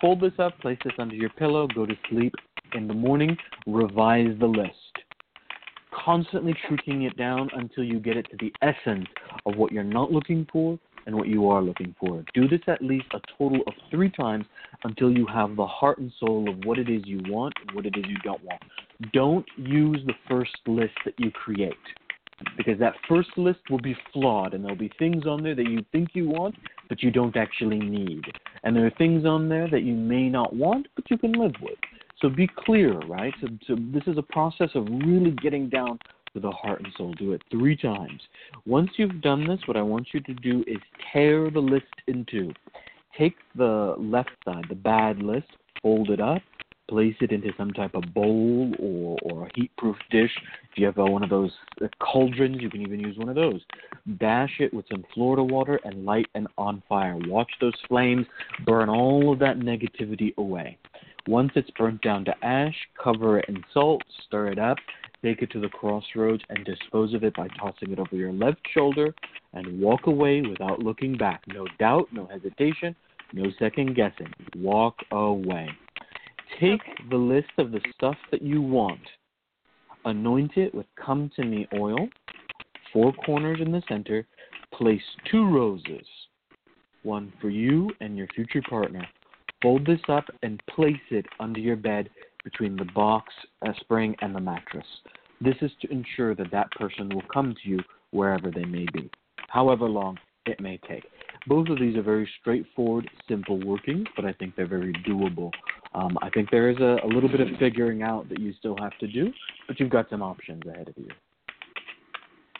Fold 0.00 0.20
this 0.20 0.32
up, 0.38 0.58
place 0.60 0.78
this 0.84 0.92
under 0.98 1.14
your 1.14 1.30
pillow, 1.30 1.66
go 1.74 1.86
to 1.86 1.94
sleep. 2.10 2.34
In 2.74 2.88
the 2.88 2.94
morning, 2.94 3.36
revise 3.66 4.36
the 4.40 4.46
list. 4.46 4.72
Constantly 6.04 6.54
tweaking 6.68 7.02
it 7.02 7.16
down 7.16 7.48
until 7.54 7.84
you 7.84 8.00
get 8.00 8.16
it 8.16 8.26
to 8.30 8.36
the 8.38 8.52
essence 8.60 9.06
of 9.46 9.56
what 9.56 9.72
you're 9.72 9.84
not 9.84 10.12
looking 10.12 10.46
for 10.52 10.78
and 11.06 11.14
what 11.14 11.28
you 11.28 11.48
are 11.48 11.62
looking 11.62 11.94
for. 11.98 12.24
Do 12.34 12.48
this 12.48 12.60
at 12.66 12.82
least 12.82 13.06
a 13.14 13.20
total 13.38 13.60
of 13.66 13.72
three 13.90 14.10
times 14.10 14.44
until 14.84 15.10
you 15.10 15.26
have 15.26 15.56
the 15.56 15.66
heart 15.66 15.98
and 15.98 16.12
soul 16.20 16.48
of 16.48 16.64
what 16.64 16.78
it 16.78 16.88
is 16.88 17.02
you 17.04 17.20
want 17.26 17.54
and 17.60 17.74
what 17.74 17.86
it 17.86 17.96
is 17.96 18.04
you 18.06 18.18
don't 18.24 18.42
want. 18.44 18.60
Don't 19.12 19.46
use 19.56 20.00
the 20.06 20.14
first 20.28 20.56
list 20.66 20.94
that 21.04 21.14
you 21.18 21.30
create 21.30 21.74
because 22.56 22.78
that 22.78 22.94
first 23.08 23.30
list 23.36 23.60
will 23.70 23.80
be 23.80 23.96
flawed 24.12 24.52
and 24.52 24.62
there'll 24.62 24.76
be 24.76 24.92
things 24.98 25.26
on 25.26 25.42
there 25.42 25.54
that 25.54 25.70
you 25.70 25.82
think 25.92 26.10
you 26.12 26.28
want 26.28 26.54
but 26.88 27.02
you 27.02 27.10
don't 27.10 27.36
actually 27.36 27.78
need. 27.78 28.22
And 28.62 28.76
there 28.76 28.86
are 28.86 28.92
things 28.98 29.24
on 29.24 29.48
there 29.48 29.70
that 29.70 29.82
you 29.82 29.94
may 29.94 30.28
not 30.28 30.54
want 30.54 30.88
but 30.96 31.10
you 31.10 31.16
can 31.18 31.32
live 31.32 31.54
with. 31.62 31.78
So 32.20 32.28
be 32.28 32.48
clear, 32.64 32.98
right? 33.00 33.32
So, 33.40 33.48
so 33.66 33.76
this 33.92 34.02
is 34.06 34.18
a 34.18 34.22
process 34.22 34.70
of 34.74 34.86
really 34.86 35.32
getting 35.42 35.68
down 35.68 35.98
with 36.36 36.42
the 36.42 36.50
heart 36.50 36.80
and 36.84 36.92
soul. 36.96 37.14
Do 37.14 37.32
it 37.32 37.42
three 37.50 37.76
times. 37.76 38.20
Once 38.66 38.90
you've 38.96 39.20
done 39.22 39.46
this, 39.46 39.58
what 39.66 39.76
I 39.76 39.82
want 39.82 40.08
you 40.12 40.20
to 40.20 40.34
do 40.34 40.62
is 40.66 40.76
tear 41.12 41.50
the 41.50 41.60
list 41.60 41.86
in 42.06 42.24
two. 42.30 42.52
Take 43.18 43.36
the 43.56 43.96
left 43.98 44.30
side, 44.44 44.66
the 44.68 44.74
bad 44.74 45.22
list, 45.22 45.48
fold 45.82 46.10
it 46.10 46.20
up, 46.20 46.42
place 46.88 47.16
it 47.20 47.32
into 47.32 47.50
some 47.56 47.72
type 47.72 47.94
of 47.94 48.12
bowl 48.12 48.72
or, 48.78 49.16
or 49.22 49.46
a 49.46 49.50
heat-proof 49.54 49.96
dish. 50.10 50.30
If 50.70 50.76
you 50.76 50.84
have 50.86 50.98
one 50.98 51.24
of 51.24 51.30
those 51.30 51.50
uh, 51.82 51.88
cauldrons, 51.98 52.58
you 52.60 52.68
can 52.68 52.82
even 52.82 53.00
use 53.00 53.16
one 53.16 53.30
of 53.30 53.34
those. 53.34 53.62
Bash 54.06 54.56
it 54.60 54.72
with 54.74 54.84
some 54.90 55.04
Florida 55.14 55.42
water 55.42 55.80
and 55.84 56.04
light 56.04 56.26
and 56.34 56.46
on 56.58 56.82
fire. 56.88 57.16
Watch 57.26 57.50
those 57.60 57.72
flames 57.88 58.26
burn 58.66 58.90
all 58.90 59.32
of 59.32 59.38
that 59.38 59.58
negativity 59.58 60.36
away. 60.36 60.78
Once 61.28 61.50
it's 61.56 61.70
burnt 61.70 62.00
down 62.02 62.24
to 62.24 62.44
ash, 62.44 62.76
cover 63.02 63.40
it 63.40 63.46
in 63.48 63.64
salt, 63.74 64.00
stir 64.26 64.48
it 64.52 64.60
up, 64.60 64.78
take 65.22 65.42
it 65.42 65.50
to 65.52 65.60
the 65.60 65.68
crossroads, 65.68 66.42
and 66.48 66.64
dispose 66.64 67.14
of 67.14 67.24
it 67.24 67.34
by 67.36 67.48
tossing 67.58 67.92
it 67.92 67.98
over 67.98 68.16
your 68.16 68.32
left 68.32 68.60
shoulder 68.72 69.14
and 69.52 69.80
walk 69.80 70.06
away 70.06 70.42
without 70.42 70.80
looking 70.80 71.16
back. 71.16 71.42
No 71.48 71.66
doubt, 71.78 72.08
no 72.12 72.26
hesitation, 72.26 72.94
no 73.32 73.50
second 73.58 73.94
guessing. 73.94 74.32
Walk 74.56 74.96
away. 75.10 75.68
Take 76.60 76.80
Okay. 76.82 77.04
the 77.10 77.16
list 77.16 77.50
of 77.58 77.72
the 77.72 77.80
stuff 77.94 78.16
that 78.30 78.42
you 78.42 78.62
want, 78.62 79.00
anoint 80.04 80.56
it 80.56 80.74
with 80.74 80.86
come 80.94 81.30
to 81.36 81.44
me 81.44 81.66
oil, 81.74 82.08
four 82.92 83.12
corners 83.12 83.60
in 83.60 83.72
the 83.72 83.82
center, 83.88 84.26
place 84.72 85.02
two 85.24 85.48
roses, 85.48 86.06
one 87.02 87.32
for 87.40 87.50
you 87.50 87.90
and 88.00 88.16
your 88.16 88.26
future 88.28 88.62
partner. 88.62 89.06
Fold 89.62 89.86
this 89.86 90.00
up 90.08 90.24
and 90.42 90.62
place 90.66 91.00
it 91.10 91.26
under 91.40 91.60
your 91.60 91.76
bed 91.76 92.10
between 92.46 92.76
the 92.76 92.84
box, 92.94 93.34
a 93.62 93.74
spring, 93.80 94.14
and 94.20 94.32
the 94.32 94.40
mattress. 94.40 94.86
This 95.40 95.56
is 95.62 95.72
to 95.82 95.90
ensure 95.90 96.36
that 96.36 96.52
that 96.52 96.70
person 96.70 97.08
will 97.08 97.24
come 97.32 97.56
to 97.60 97.68
you 97.68 97.80
wherever 98.12 98.52
they 98.52 98.64
may 98.64 98.86
be, 98.92 99.10
however 99.48 99.86
long 99.88 100.16
it 100.46 100.60
may 100.60 100.78
take. 100.88 101.02
Both 101.48 101.68
of 101.70 101.80
these 101.80 101.96
are 101.96 102.02
very 102.02 102.30
straightforward, 102.40 103.10
simple 103.28 103.58
workings, 103.66 104.06
but 104.14 104.24
I 104.24 104.32
think 104.32 104.54
they're 104.54 104.68
very 104.68 104.92
doable. 105.08 105.50
Um, 105.92 106.16
I 106.22 106.30
think 106.30 106.50
there 106.52 106.70
is 106.70 106.78
a, 106.78 106.98
a 107.04 107.08
little 107.08 107.28
bit 107.28 107.40
of 107.40 107.48
figuring 107.58 108.04
out 108.04 108.28
that 108.28 108.38
you 108.38 108.52
still 108.60 108.76
have 108.78 108.96
to 109.00 109.08
do, 109.08 109.32
but 109.66 109.80
you've 109.80 109.90
got 109.90 110.08
some 110.08 110.22
options 110.22 110.62
ahead 110.68 110.88
of 110.88 110.94
you. 110.96 111.08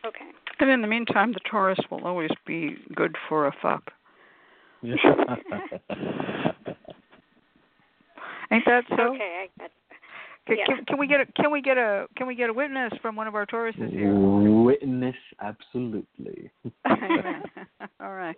Okay. 0.05 0.27
And 0.59 0.69
in 0.69 0.83
the 0.83 0.89
meantime, 0.89 1.33
the 1.33 1.41
Taurus 1.49 1.79
will 1.93 2.05
always 2.05 2.31
be 2.45 2.75
good 2.97 3.15
for 3.29 3.47
a 3.47 3.53
fuck. 3.63 3.93
Ain't 8.51 8.65
that 8.67 8.85
so? 8.89 9.15
Okay, 9.15 9.45
I 9.45 9.61
got 9.61 9.71
Can, 10.47 10.59
yeah. 10.59 10.65
can, 10.67 10.85
can 10.85 10.99
we 10.99 11.07
get 11.07 11.21
a 11.21 11.27
can 11.35 11.51
we 11.51 11.61
get 11.61 11.77
a 11.77 12.07
can 12.17 12.27
we 12.27 12.35
get 12.35 12.51
a 12.51 12.53
witness 12.53 12.93
from 13.03 13.17
one 13.17 13.27
of 13.27 13.35
our 13.35 13.47
Tauruses 13.47 13.91
here? 13.91 14.15
Witness, 14.15 15.17
absolutely. 15.41 16.51
All 18.01 18.15
right. 18.15 18.37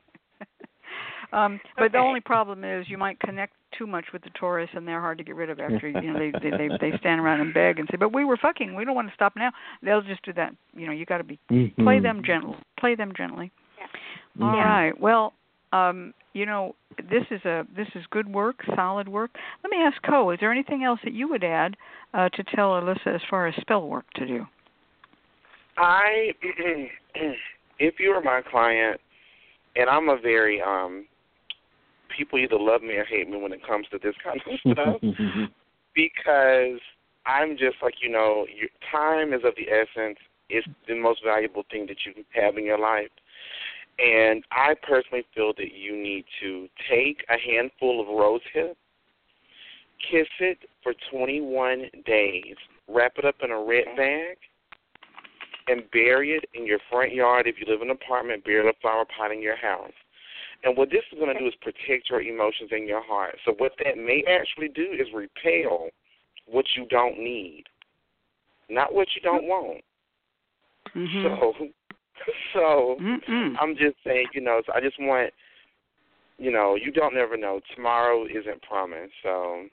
Um, 1.33 1.61
but 1.77 1.93
the 1.93 1.99
only 1.99 2.21
problem 2.21 2.65
is 2.65 2.89
you 2.89 2.97
might 2.97 3.21
connect 3.21 3.53
too 3.77 3.87
much 3.87 4.07
with 4.13 4.23
the 4.23 4.31
Taurus, 4.31 4.71
and 4.73 4.89
they're 4.89 5.01
hard 5.01 5.19
to 5.19 5.25
get 5.25 5.37
rid 5.37 5.51
of 5.51 5.61
after 5.61 5.89
you 5.89 6.01
know 6.01 6.19
they 6.19 6.33
they 6.43 6.57
they, 6.57 6.69
they 6.81 6.97
stand 6.99 7.21
around 7.21 7.41
and 7.41 7.53
beg 7.53 7.79
and 7.79 7.87
say, 7.91 7.99
"But 7.99 8.15
we 8.15 8.25
were 8.25 8.39
fucking. 8.39 8.75
We 8.75 8.87
don't 8.87 8.95
want 8.95 9.09
to 9.09 9.15
stop 9.15 9.35
now." 9.37 9.51
They'll 9.83 10.01
just 10.01 10.23
do 10.23 10.33
that. 10.35 10.55
You 10.75 10.87
know, 10.87 10.93
you 10.93 11.05
got 11.05 11.19
to 11.19 11.25
be 11.25 11.39
play 11.79 12.01
them 12.01 12.23
gentle. 12.25 12.57
Play 12.81 12.95
them 12.95 13.13
gently. 13.15 13.53
Yeah. 13.79 14.47
All 14.47 14.55
Mhm. 14.55 14.65
right. 14.65 14.99
Well, 14.99 15.35
um, 15.73 16.15
you 16.39 16.47
know, 16.47 16.77
this 16.97 17.25
is 17.31 17.45
a 17.45 17.67
this 17.77 17.89
is 17.97 18.05
good 18.11 18.33
work, 18.33 18.61
solid 18.77 19.09
work. 19.09 19.33
Let 19.65 19.71
me 19.71 19.79
ask 19.79 20.01
Co. 20.09 20.31
Is 20.31 20.39
there 20.41 20.53
anything 20.53 20.85
else 20.85 21.01
that 21.03 21.13
you 21.13 21.29
would 21.29 21.43
add 21.43 21.77
uh, 22.15 22.29
to 22.29 22.45
tell 22.55 22.71
Alyssa 22.71 23.15
as 23.15 23.21
far 23.29 23.49
as 23.49 23.55
spell 23.61 23.89
work 23.89 24.05
to 24.15 24.27
do? 24.27 24.47
I, 25.77 26.31
if 27.79 27.95
you 27.99 28.11
were 28.11 28.23
my 28.23 28.41
client, 28.49 29.01
and 29.75 29.91
I'm 29.91 30.09
a 30.09 30.17
very 30.17 30.63
um, 30.63 31.07
people 32.17 32.39
either 32.39 32.59
love 32.59 32.83
me 32.83 32.95
or 32.95 33.05
hate 33.05 33.29
me 33.29 33.37
when 33.37 33.53
it 33.53 33.67
comes 33.67 33.87
to 33.91 33.99
this 34.03 34.15
kind 34.23 34.41
of 34.47 34.61
stuff 34.73 35.01
because 35.95 36.81
I'm 37.27 37.57
just 37.59 37.77
like 37.83 37.95
you 38.01 38.11
know, 38.11 38.47
your 38.55 38.71
time 38.93 39.33
is 39.33 39.41
of 39.45 39.55
the 39.57 39.67
essence. 39.71 40.19
It's 40.49 40.67
the 40.87 40.95
most 40.95 41.21
valuable 41.25 41.65
thing 41.71 41.87
that 41.89 41.99
you 42.07 42.25
have 42.41 42.57
in 42.57 42.65
your 42.65 42.79
life. 42.79 43.11
And 43.99 44.45
I 44.53 44.75
personally 44.83 45.25
feel 45.35 45.53
that 45.57 45.73
you 45.75 45.97
need 45.97 46.25
to 46.41 46.69
take 46.89 47.25
a 47.29 47.39
handful 47.39 48.01
of 48.01 48.07
rose 48.07 48.41
hip, 48.53 48.77
kiss 50.11 50.29
it 50.39 50.59
for 50.83 50.95
21 51.11 51.87
days, 52.07 52.55
wrap 52.87 53.15
it 53.17 53.25
up 53.25 53.37
in 53.43 53.51
a 53.51 53.59
red 53.59 53.87
bag, 53.97 54.37
and 55.67 55.83
bury 55.91 56.33
it 56.33 56.45
in 56.55 56.65
your 56.65 56.79
front 56.91 57.13
yard. 57.13 57.47
If 57.47 57.57
you 57.59 57.67
live 57.71 57.83
in 57.83 57.91
an 57.91 57.97
apartment, 57.97 58.45
bury 58.45 58.61
it 58.61 58.63
in 58.63 58.69
a 58.69 58.81
flower 58.81 59.05
pot 59.05 59.33
in 59.33 59.43
your 59.43 59.57
house. 59.57 59.93
And 60.65 60.77
what 60.77 60.91
this 60.91 61.03
is 61.13 61.19
going 61.19 61.33
to 61.33 61.39
do 61.39 61.47
is 61.47 61.55
protect 61.61 62.11
your 62.11 62.21
emotions 62.21 62.71
and 62.73 62.87
your 62.87 63.03
heart. 63.03 63.37
So 63.45 63.55
what 63.59 63.73
that 63.85 63.97
may 63.97 64.25
actually 64.29 64.69
do 64.69 64.87
is 64.93 65.07
repel 65.15 65.89
what 66.47 66.65
you 66.77 66.87
don't 66.87 67.19
need, 67.19 67.65
not 68.69 68.93
what 68.93 69.09
you 69.15 69.23
don't 69.23 69.45
want. 69.45 69.83
Mm-hmm. 70.97 71.25
So, 71.25 71.69
so 72.53 72.97
Mm-mm. 73.01 73.55
I'm 73.61 73.75
just 73.75 73.97
saying, 74.05 74.27
you 74.35 74.41
know, 74.41 74.63
so 74.67 74.73
I 74.75 74.81
just 74.81 74.97
want, 74.99 75.33
you 76.39 76.51
know, 76.51 76.77
you 76.77 76.91
don't 76.93 77.15
never 77.15 77.37
know. 77.37 77.61
Tomorrow 77.75 78.27
isn't 78.27 78.63
promised, 78.63 79.13
so 79.23 79.31
All 79.31 79.65
right. 79.65 79.69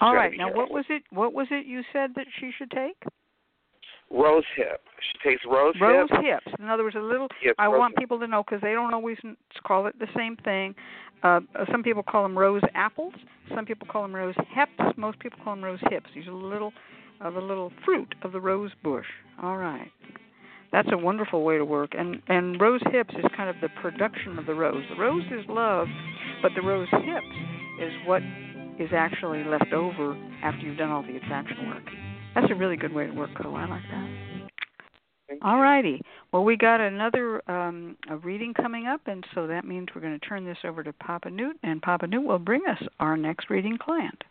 gotta 0.00 0.16
right. 0.16 0.30
be 0.32 0.38
Now, 0.38 0.52
what 0.52 0.70
was 0.70 0.84
it? 0.88 1.02
What 1.10 1.32
was 1.32 1.46
it 1.50 1.66
you 1.66 1.82
said 1.92 2.10
that 2.16 2.26
she 2.40 2.50
should 2.56 2.70
take? 2.70 2.96
rose 4.10 4.44
hip. 4.56 4.80
She 5.00 5.28
takes 5.28 5.42
rose, 5.44 5.74
hips. 5.74 5.82
Rose 5.82 6.08
hip. 6.10 6.40
hips. 6.44 6.56
In 6.58 6.68
other 6.68 6.82
words, 6.82 6.96
a 6.96 7.00
little. 7.00 7.28
I 7.58 7.68
want 7.68 7.92
hip. 7.92 7.98
people 7.98 8.18
to 8.20 8.26
know 8.26 8.42
because 8.42 8.60
they 8.62 8.72
don't 8.72 8.94
always 8.94 9.18
call 9.66 9.86
it 9.86 9.98
the 9.98 10.08
same 10.16 10.36
thing. 10.36 10.74
Uh, 11.22 11.40
some 11.70 11.82
people 11.82 12.02
call 12.02 12.22
them 12.22 12.36
rose 12.36 12.62
apples. 12.74 13.14
Some 13.54 13.64
people 13.66 13.86
call 13.90 14.02
them 14.02 14.14
rose 14.14 14.34
hips. 14.54 14.94
Most 14.96 15.18
people 15.18 15.38
call 15.42 15.54
them 15.54 15.64
rose 15.64 15.80
hips. 15.90 16.06
These 16.14 16.26
are 16.26 16.30
the 16.30 16.36
little, 16.36 16.72
uh, 17.20 17.30
the 17.30 17.40
little 17.40 17.72
fruit 17.84 18.14
of 18.22 18.32
the 18.32 18.40
rose 18.40 18.70
bush. 18.82 19.06
All 19.42 19.56
right. 19.56 19.90
That's 20.72 20.88
a 20.92 20.98
wonderful 20.98 21.42
way 21.44 21.56
to 21.56 21.64
work. 21.64 21.92
And 21.96 22.20
and 22.28 22.60
rose 22.60 22.82
hips 22.90 23.14
is 23.14 23.24
kind 23.36 23.48
of 23.48 23.56
the 23.60 23.68
production 23.80 24.38
of 24.38 24.46
the 24.46 24.54
rose. 24.54 24.84
The 24.90 25.00
rose 25.00 25.24
is 25.30 25.44
love, 25.48 25.86
but 26.42 26.52
the 26.54 26.62
rose 26.62 26.88
hips 26.90 27.26
is 27.80 27.92
what 28.06 28.22
is 28.78 28.90
actually 28.94 29.44
left 29.44 29.72
over 29.72 30.16
after 30.42 30.60
you've 30.60 30.78
done 30.78 30.90
all 30.90 31.02
the 31.02 31.16
attraction 31.16 31.68
work. 31.68 31.84
That's 32.34 32.50
a 32.50 32.54
really 32.54 32.76
good 32.76 32.92
way 32.92 33.06
to 33.06 33.12
work, 33.12 33.30
Co. 33.40 33.54
I 33.54 33.66
like 33.66 33.82
that. 33.90 34.28
All 35.42 35.60
righty. 35.60 36.00
Well, 36.32 36.44
we 36.44 36.56
got 36.56 36.80
another 36.80 37.48
um, 37.50 37.96
a 38.08 38.16
reading 38.16 38.54
coming 38.54 38.86
up, 38.86 39.02
and 39.06 39.24
so 39.34 39.46
that 39.46 39.64
means 39.64 39.88
we're 39.94 40.00
going 40.00 40.18
to 40.18 40.26
turn 40.26 40.44
this 40.44 40.58
over 40.64 40.82
to 40.82 40.92
Papa 40.94 41.30
Newt, 41.30 41.58
and 41.62 41.82
Papa 41.82 42.06
Newt 42.06 42.24
will 42.24 42.38
bring 42.38 42.62
us 42.68 42.82
our 42.98 43.16
next 43.16 43.50
reading 43.50 43.76
client. 43.78 44.24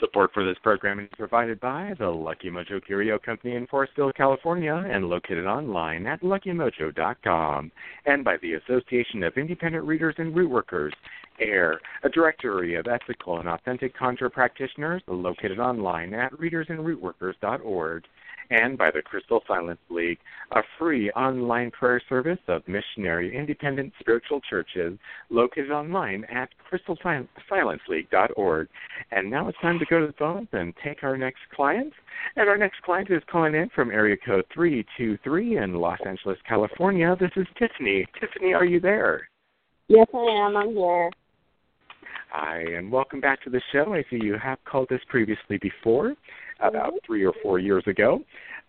Support 0.00 0.32
for 0.34 0.44
this 0.44 0.58
program 0.60 0.98
is 0.98 1.08
provided 1.16 1.60
by 1.60 1.94
the 1.98 2.08
Lucky 2.08 2.50
Mojo 2.50 2.84
Curio 2.84 3.16
Company 3.16 3.54
in 3.54 3.66
Forestville, 3.68 4.14
California, 4.14 4.74
and 4.74 5.08
located 5.08 5.46
online 5.46 6.06
at 6.08 6.20
luckymojo.com, 6.20 7.70
and 8.04 8.24
by 8.24 8.36
the 8.38 8.54
Association 8.54 9.22
of 9.22 9.36
Independent 9.36 9.84
Readers 9.84 10.16
and 10.18 10.34
Root 10.34 10.50
Workers, 10.50 10.92
AIRR, 11.40 11.78
a 12.02 12.08
directory 12.08 12.74
of 12.74 12.88
ethical 12.88 13.38
and 13.38 13.48
authentic 13.48 13.96
conjure 13.96 14.30
practitioners 14.30 15.02
located 15.06 15.60
online 15.60 16.12
at 16.12 16.32
readersandrootworkers.org, 16.32 18.04
and 18.50 18.76
by 18.76 18.90
the 18.90 19.02
Crystal 19.02 19.42
Silence 19.46 19.80
League, 19.90 20.18
a 20.52 20.60
free 20.78 21.10
online 21.12 21.70
prayer 21.70 22.00
service 22.08 22.38
of 22.48 22.62
missionary 22.68 23.36
independent 23.36 23.92
spiritual 24.00 24.40
churches 24.48 24.98
located 25.30 25.70
online 25.70 26.24
at 26.24 26.48
crystalsilenceleague.org. 26.70 28.68
And 29.10 29.30
now 29.30 29.48
it's 29.48 29.58
time 29.60 29.78
to 29.78 29.86
go 29.86 30.00
to 30.00 30.06
the 30.06 30.12
phones 30.14 30.48
and 30.52 30.74
take 30.84 31.02
our 31.02 31.16
next 31.16 31.40
client. 31.54 31.92
And 32.36 32.48
our 32.48 32.58
next 32.58 32.82
client 32.82 33.10
is 33.10 33.22
calling 33.30 33.54
in 33.54 33.68
from 33.74 33.90
area 33.90 34.16
code 34.16 34.44
323 34.54 35.58
in 35.58 35.74
Los 35.74 35.98
Angeles, 36.06 36.38
California. 36.48 37.16
This 37.18 37.32
is 37.36 37.46
Tiffany. 37.58 38.06
Tiffany, 38.20 38.54
are 38.54 38.64
you 38.64 38.80
there? 38.80 39.28
Yes, 39.88 40.06
I 40.14 40.18
am. 40.18 40.56
I'm 40.56 40.74
here. 40.74 41.10
Hi, 42.36 42.64
and 42.76 42.90
welcome 42.90 43.20
back 43.20 43.40
to 43.44 43.50
the 43.50 43.60
show. 43.70 43.94
I 43.94 44.02
see 44.10 44.18
you 44.20 44.36
have 44.42 44.58
called 44.64 44.90
us 44.90 44.98
previously 45.08 45.56
before, 45.58 46.14
about 46.60 46.92
three 47.06 47.24
or 47.24 47.32
four 47.42 47.58
years 47.58 47.84
ago. 47.86 48.20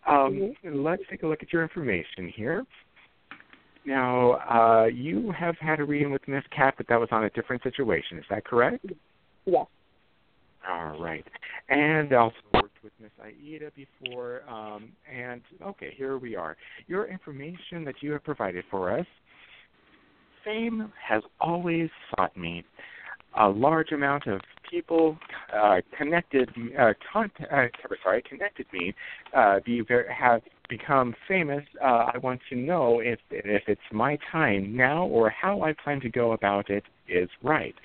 Um, 0.07 0.53
Let's 0.63 1.03
take 1.09 1.23
a 1.23 1.27
look 1.27 1.41
at 1.41 1.51
your 1.51 1.63
information 1.63 2.31
here. 2.35 2.63
Now, 3.85 4.33
uh, 4.49 4.85
you 4.85 5.31
have 5.31 5.55
had 5.59 5.79
a 5.79 5.83
reading 5.83 6.11
with 6.11 6.27
Miss 6.27 6.43
Cat, 6.55 6.73
but 6.77 6.87
that 6.87 6.99
was 6.99 7.09
on 7.11 7.25
a 7.25 7.29
different 7.31 7.61
situation. 7.63 8.17
Is 8.17 8.25
that 8.29 8.45
correct? 8.45 8.85
Yes. 9.45 9.67
All 10.67 10.99
right. 10.99 11.25
And 11.69 12.11
also 12.13 12.35
worked 12.53 12.83
with 12.83 12.93
Miss 12.99 13.11
Aida 13.23 13.71
before. 13.75 14.41
Um, 14.49 14.89
and 15.11 15.41
okay, 15.61 15.93
here 15.95 16.17
we 16.17 16.35
are. 16.35 16.57
Your 16.87 17.05
information 17.05 17.83
that 17.85 17.95
you 18.01 18.11
have 18.13 18.23
provided 18.23 18.65
for 18.71 18.97
us. 18.97 19.05
Fame 20.43 20.91
has 21.07 21.23
always 21.39 21.89
sought 22.11 22.35
me. 22.35 22.63
A 23.37 23.49
large 23.49 23.91
amount 23.91 24.27
of 24.27 24.41
people 24.69 25.17
uh, 25.53 25.81
connected, 25.97 26.49
uh, 26.79 26.93
uh, 27.15 27.67
sorry, 28.03 28.23
connected 28.27 28.65
me. 28.71 28.93
Uh, 29.35 29.59
be 29.65 29.81
ver- 29.81 30.07
have 30.09 30.41
become 30.69 31.13
famous. 31.27 31.63
Uh, 31.81 32.11
I 32.13 32.17
want 32.17 32.41
to 32.49 32.55
know 32.55 32.99
if 32.99 33.19
if 33.29 33.63
it's 33.67 33.81
my 33.91 34.17
time 34.31 34.75
now 34.75 35.05
or 35.05 35.29
how 35.29 35.61
I 35.61 35.73
plan 35.73 35.99
to 36.01 36.09
go 36.09 36.31
about 36.31 36.69
it 36.69 36.83
is 37.07 37.29
right. 37.43 37.75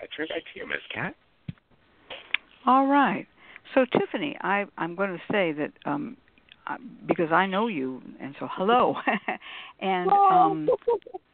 I 0.00 0.06
turn 0.16 0.28
back 0.28 0.42
to 0.54 0.60
you, 0.60 0.66
Miss 0.66 0.78
Cat. 0.94 1.14
All 2.66 2.86
right. 2.86 3.26
So 3.74 3.84
Tiffany, 3.98 4.36
I, 4.40 4.64
I'm 4.78 4.94
going 4.94 5.10
to 5.10 5.20
say 5.30 5.52
that 5.52 5.72
um, 5.84 6.16
uh, 6.66 6.76
because 7.06 7.32
I 7.32 7.46
know 7.46 7.66
you, 7.66 8.02
and 8.20 8.34
so 8.38 8.48
hello, 8.50 8.94
and 9.80 10.10
um, 10.10 10.68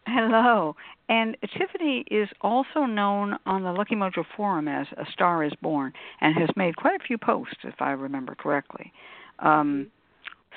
hello. 0.07 0.77
And 1.09 1.37
Tiffany 1.57 2.05
is 2.11 2.29
also 2.41 2.81
known 2.81 3.37
on 3.47 3.62
the 3.62 3.72
Lucky 3.72 3.95
Mojo 3.95 4.24
forum 4.37 4.68
as 4.68 4.87
A 4.97 5.05
Star 5.12 5.45
Is 5.45 5.53
Born, 5.62 5.93
and 6.20 6.37
has 6.37 6.49
made 6.57 6.77
quite 6.77 7.01
a 7.01 7.05
few 7.05 7.18
posts, 7.18 7.59
if 7.64 7.74
I 7.81 7.91
remember 7.91 8.35
correctly. 8.35 8.93
Um, 9.39 9.89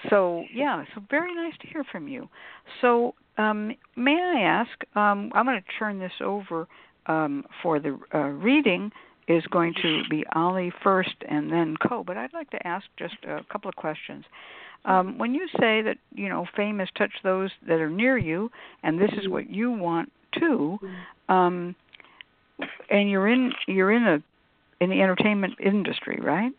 so 0.10 0.46
yeah, 0.54 0.84
so 0.96 1.02
very 1.10 1.34
nice 1.36 1.54
to 1.62 1.68
hear 1.68 1.84
from 1.92 2.08
you. 2.08 2.30
So 2.82 3.16
um, 3.38 3.76
may 3.96 4.16
I 4.16 4.42
ask? 4.42 4.72
Um, 4.96 5.32
I'm 5.34 5.46
going 5.46 5.62
to 5.62 5.80
turn 5.80 6.00
this 6.00 6.12
over 6.22 6.68
um, 7.08 7.44
for 7.62 7.80
the 7.80 7.98
uh, 8.14 8.18
reading 8.18 8.92
is 9.30 9.44
going 9.52 9.74
to 9.82 10.02
be 10.10 10.26
Ali 10.34 10.74
first 10.84 11.16
and 11.30 11.52
then 11.52 11.76
Co. 11.88 12.04
But 12.04 12.18
I'd 12.18 12.34
like 12.34 12.50
to 12.50 12.68
ask 12.68 12.86
just 12.98 13.16
a 13.24 13.46
couple 13.50 13.70
of 13.70 13.76
questions. 13.76 14.26
Um, 14.86 15.18
when 15.18 15.34
you 15.34 15.48
say 15.60 15.82
that 15.84 15.98
you 16.14 16.28
know 16.28 16.46
fame 16.58 16.80
has 16.80 16.90
touched 16.98 17.20
those 17.24 17.52
that 17.68 17.80
are 17.80 17.90
near 17.90 18.18
you, 18.18 18.52
and 18.84 19.00
this 19.00 19.12
is 19.22 19.30
what 19.30 19.50
you 19.50 19.72
want 19.72 20.12
too, 20.38 20.80
um, 21.30 21.76
and 22.90 23.10
you're 23.10 23.28
in 23.28 23.52
you're 23.68 23.92
in 23.92 24.04
a 24.04 24.24
in 24.82 24.90
the 24.90 25.02
entertainment 25.02 25.54
industry, 25.60 26.20
right? 26.22 26.52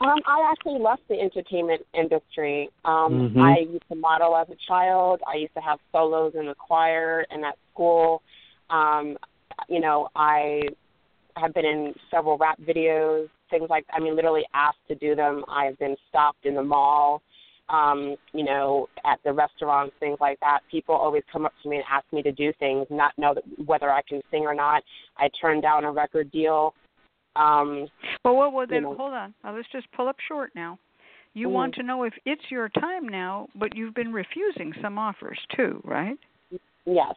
Um, 0.00 0.18
I 0.26 0.50
actually 0.50 0.80
left 0.80 1.02
the 1.08 1.20
entertainment 1.20 1.82
industry. 1.92 2.70
Um, 2.84 3.30
Mhm. 3.34 3.42
I 3.42 3.58
used 3.58 3.86
to 3.88 3.94
model 3.94 4.34
as 4.34 4.48
a 4.48 4.56
child. 4.56 5.20
I 5.26 5.34
used 5.36 5.54
to 5.54 5.60
have 5.60 5.78
solos 5.92 6.34
in 6.34 6.46
the 6.46 6.54
choir 6.54 7.26
and 7.30 7.44
at 7.44 7.58
school. 7.70 8.22
Um, 8.70 9.18
you 9.68 9.78
know, 9.78 10.08
I 10.16 10.62
have 11.36 11.54
been 11.54 11.64
in 11.64 11.94
several 12.10 12.36
rap 12.38 12.58
videos, 12.60 13.28
things 13.50 13.68
like 13.70 13.84
I 13.92 14.00
mean, 14.00 14.16
literally 14.16 14.44
asked 14.54 14.78
to 14.88 14.94
do 14.94 15.14
them. 15.14 15.44
I've 15.48 15.78
been 15.78 15.96
stopped 16.08 16.46
in 16.46 16.54
the 16.54 16.62
mall, 16.62 17.22
um, 17.68 18.16
you 18.32 18.44
know, 18.44 18.88
at 19.04 19.18
the 19.24 19.32
restaurants, 19.32 19.94
things 20.00 20.18
like 20.20 20.38
that. 20.40 20.60
People 20.70 20.94
always 20.94 21.22
come 21.32 21.46
up 21.46 21.52
to 21.62 21.68
me 21.68 21.76
and 21.76 21.84
ask 21.90 22.04
me 22.12 22.22
to 22.22 22.32
do 22.32 22.52
things, 22.58 22.86
not 22.90 23.12
know 23.18 23.34
that, 23.34 23.44
whether 23.66 23.90
I 23.90 24.02
can 24.08 24.20
sing 24.30 24.42
or 24.42 24.54
not. 24.54 24.82
I 25.18 25.28
turned 25.40 25.62
down 25.62 25.84
a 25.84 25.92
record 25.92 26.30
deal. 26.30 26.74
Um, 27.36 27.86
Well, 28.24 28.36
well, 28.36 28.50
well 28.50 28.66
then 28.68 28.82
know. 28.82 28.94
hold 28.94 29.12
on. 29.12 29.34
Now 29.44 29.54
let's 29.54 29.68
just 29.72 29.90
pull 29.92 30.08
up 30.08 30.16
short 30.26 30.52
now. 30.54 30.78
You 31.32 31.48
Mhm. 31.48 31.52
want 31.52 31.74
to 31.76 31.82
know 31.84 32.02
if 32.02 32.14
it's 32.24 32.50
your 32.50 32.68
time 32.68 33.08
now, 33.08 33.48
but 33.54 33.76
you've 33.76 33.94
been 33.94 34.12
refusing 34.12 34.72
some 34.82 34.98
offers 34.98 35.38
too, 35.50 35.80
right? 35.84 36.18
yes. 36.86 37.14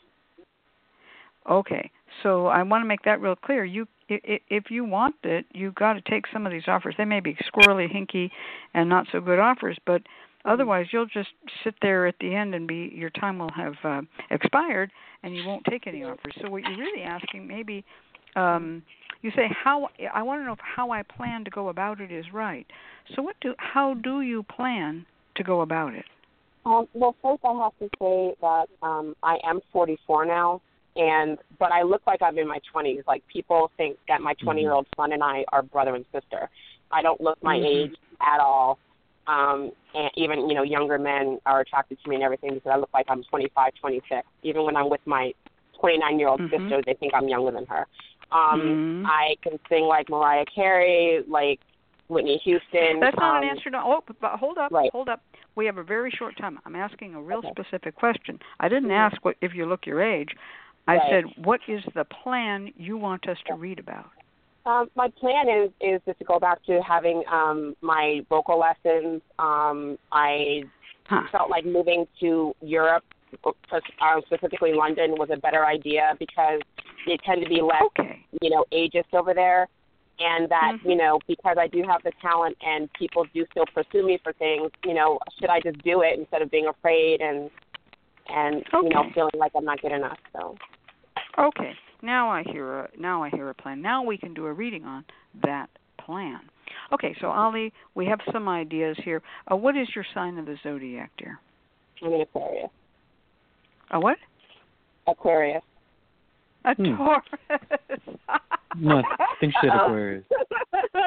Okay, 1.49 1.89
so 2.21 2.47
I 2.47 2.63
want 2.63 2.83
to 2.83 2.87
make 2.87 3.01
that 3.03 3.19
real 3.19 3.35
clear. 3.35 3.65
You, 3.65 3.83
i- 3.83 3.85
i- 3.85 4.02
if 4.23 4.69
you 4.69 4.83
want 4.83 5.15
it, 5.23 5.45
you've 5.53 5.75
got 5.75 5.93
to 5.93 6.01
take 6.01 6.25
some 6.31 6.45
of 6.45 6.51
these 6.51 6.67
offers. 6.67 6.95
They 6.97 7.05
may 7.05 7.19
be 7.19 7.37
squirrely, 7.53 7.91
hinky, 7.91 8.29
and 8.73 8.89
not 8.89 9.07
so 9.11 9.19
good 9.21 9.39
offers, 9.39 9.77
but 9.85 10.01
otherwise 10.45 10.87
you'll 10.91 11.05
just 11.05 11.29
sit 11.63 11.75
there 11.81 12.05
at 12.07 12.15
the 12.19 12.35
end 12.35 12.55
and 12.55 12.67
be 12.67 12.91
your 12.93 13.09
time 13.09 13.39
will 13.39 13.51
have 13.55 13.75
uh, 13.83 14.01
expired, 14.31 14.91
and 15.23 15.35
you 15.35 15.45
won't 15.45 15.63
take 15.69 15.87
any 15.87 16.03
offers. 16.03 16.33
So 16.41 16.49
what 16.49 16.63
you're 16.63 16.77
really 16.77 17.03
asking, 17.03 17.47
maybe, 17.47 17.83
um, 18.35 18.83
you 19.21 19.31
say 19.35 19.49
how 19.63 19.89
I 20.13 20.21
want 20.21 20.41
to 20.41 20.45
know 20.45 20.53
if 20.53 20.59
how 20.59 20.91
I 20.91 21.01
plan 21.03 21.45
to 21.45 21.51
go 21.51 21.69
about 21.69 22.01
it 22.01 22.11
is 22.11 22.25
right. 22.33 22.67
So 23.15 23.21
what 23.21 23.35
do 23.41 23.53
how 23.57 23.93
do 23.95 24.21
you 24.21 24.43
plan 24.43 25.05
to 25.35 25.43
go 25.43 25.61
about 25.61 25.93
it? 25.93 26.05
Um, 26.65 26.87
well, 26.93 27.15
first 27.21 27.41
I 27.43 27.53
have 27.63 27.77
to 27.79 27.89
say 27.99 28.35
that 28.41 28.67
um, 28.81 29.15
I 29.21 29.37
am 29.43 29.59
44 29.71 30.25
now, 30.25 30.61
and 30.95 31.37
but 31.59 31.71
I 31.71 31.81
look 31.81 32.01
like 32.05 32.21
I'm 32.21 32.37
in 32.37 32.47
my 32.47 32.59
20s. 32.73 33.03
Like 33.07 33.23
people 33.31 33.71
think 33.77 33.97
that 34.07 34.21
my 34.21 34.33
20 34.35 34.61
year 34.61 34.73
old 34.73 34.87
son 34.95 35.11
and 35.13 35.23
I 35.23 35.45
are 35.51 35.61
brother 35.61 35.95
and 35.95 36.05
sister. 36.11 36.49
I 36.91 37.01
don't 37.01 37.19
look 37.21 37.41
my 37.41 37.57
Mhm. 37.57 37.65
age 37.65 37.95
at 38.21 38.39
all. 38.39 38.77
Um, 39.25 39.71
and 39.95 40.11
even 40.15 40.49
you 40.49 40.55
know 40.55 40.63
younger 40.63 40.97
men 40.99 41.39
are 41.45 41.61
attracted 41.61 41.97
to 42.03 42.09
me 42.09 42.15
and 42.15 42.23
everything 42.23 42.53
because 42.53 42.71
I 42.71 42.77
look 42.77 42.89
like 42.93 43.05
I'm 43.09 43.23
25, 43.23 43.73
26. 43.79 44.27
Even 44.43 44.63
when 44.63 44.75
I'm 44.75 44.89
with 44.89 45.01
my 45.05 45.33
29 45.79 46.19
year 46.19 46.27
old 46.27 46.41
Mhm. 46.41 46.49
sister, 46.49 46.81
they 46.85 46.93
think 46.93 47.13
I'm 47.13 47.27
younger 47.27 47.51
than 47.51 47.65
her. 47.65 47.87
Um, 48.31 48.61
Mhm. 48.61 49.05
I 49.05 49.35
can 49.41 49.59
sing 49.69 49.85
like 49.85 50.09
Mariah 50.09 50.45
Carey, 50.45 51.23
like 51.27 51.59
Whitney 52.09 52.37
Houston. 52.37 52.99
That's 52.99 53.17
not 53.17 53.37
um, 53.37 53.43
an 53.43 53.49
answer 53.49 53.69
to. 53.71 53.81
Oh, 53.81 54.03
but 54.19 54.39
hold 54.39 54.57
up, 54.57 54.71
right. 54.71 54.91
hold 54.91 55.09
up. 55.09 55.21
We 55.55 55.65
have 55.65 55.77
a 55.77 55.83
very 55.83 56.11
short 56.11 56.35
time. 56.37 56.59
I'm 56.65 56.75
asking 56.75 57.15
a 57.15 57.21
real 57.21 57.39
Okay. 57.39 57.49
specific 57.51 57.95
question. 57.95 58.39
I 58.59 58.69
didn't 58.69 58.89
Mhm. 58.89 58.97
ask 58.97 59.23
what 59.23 59.37
if 59.41 59.53
you 59.53 59.65
look 59.65 59.85
your 59.85 60.01
age. 60.01 60.35
I 60.87 60.97
Right. 60.97 61.09
said, 61.09 61.45
what 61.45 61.61
is 61.67 61.81
the 61.95 62.05
plan 62.05 62.71
you 62.75 62.97
want 62.97 63.27
us 63.29 63.37
to 63.47 63.53
read 63.53 63.79
about? 63.79 64.09
Um, 64.65 64.89
my 64.95 65.09
plan 65.19 65.49
is 65.49 65.71
is 65.81 66.01
just 66.05 66.19
to 66.19 66.25
go 66.25 66.39
back 66.39 66.63
to 66.65 66.81
having 66.81 67.23
um, 67.31 67.75
my 67.81 68.21
vocal 68.29 68.59
lessons. 68.59 69.21
Um, 69.39 69.97
I 70.11 70.63
Huh. 71.05 71.27
felt 71.33 71.49
like 71.49 71.65
moving 71.65 72.07
to 72.21 72.53
Europe, 72.61 73.03
uh, 73.45 73.51
specifically 74.25 74.71
London, 74.73 75.11
was 75.17 75.29
a 75.33 75.37
better 75.37 75.65
idea 75.65 76.15
because 76.17 76.61
they 77.05 77.17
tend 77.25 77.41
to 77.43 77.49
be 77.49 77.61
less, 77.61 77.83
Okay. 77.99 78.25
you 78.41 78.49
know, 78.49 78.65
ageist 78.71 79.13
over 79.13 79.33
there, 79.33 79.67
and 80.19 80.47
that 80.49 80.73
Mhm. 80.77 80.89
you 80.89 80.95
know 80.95 81.19
because 81.27 81.57
I 81.59 81.67
do 81.67 81.83
have 81.83 82.01
the 82.03 82.13
talent 82.21 82.57
and 82.61 82.91
people 82.93 83.25
do 83.33 83.45
still 83.51 83.65
pursue 83.73 84.05
me 84.05 84.17
for 84.23 84.31
things. 84.33 84.71
You 84.85 84.93
know, 84.93 85.19
should 85.39 85.49
I 85.49 85.59
just 85.59 85.81
do 85.83 86.01
it 86.03 86.17
instead 86.17 86.41
of 86.41 86.49
being 86.49 86.67
afraid 86.67 87.19
and 87.21 87.49
and 88.33 88.63
you 88.73 88.89
know 88.89 89.03
feeling 89.13 89.31
like 89.37 89.51
I'm 89.55 89.65
not 89.65 89.81
good 89.81 89.91
enough? 89.91 90.17
So. 90.33 90.55
Okay. 91.37 91.73
Now 92.01 92.29
I 92.29 92.43
hear 92.43 92.79
a 92.79 92.89
now 92.97 93.23
I 93.23 93.29
hear 93.29 93.49
a 93.49 93.53
plan. 93.53 93.81
Now 93.81 94.03
we 94.03 94.17
can 94.17 94.33
do 94.33 94.45
a 94.45 94.53
reading 94.53 94.83
on 94.85 95.05
that 95.43 95.69
plan. 96.03 96.39
Okay, 96.91 97.15
so 97.21 97.27
Ali, 97.27 97.71
we 97.95 98.05
have 98.05 98.19
some 98.31 98.47
ideas 98.49 98.97
here. 99.03 99.21
Uh, 99.51 99.55
what 99.55 99.77
is 99.77 99.87
your 99.95 100.05
sign 100.13 100.37
of 100.37 100.45
the 100.45 100.57
zodiac, 100.63 101.11
dear? 101.17 101.39
I'm 102.03 102.13
an 102.13 102.21
Aquarius. 102.21 102.69
A 103.91 103.99
what? 103.99 104.17
Aquarius. 105.07 105.63
A 106.65 106.75
Hmm. 106.75 106.95
Taurus. 106.95 107.23
No, 108.77 108.97
I 108.97 109.25
think 109.39 109.53
she 109.61 109.67
said 109.67 109.75
Aquarius. 109.81 110.25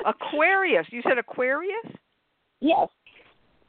Aquarius. 0.07 0.87
You 0.91 1.03
said 1.03 1.19
Aquarius? 1.19 1.87
Yes. 2.61 2.89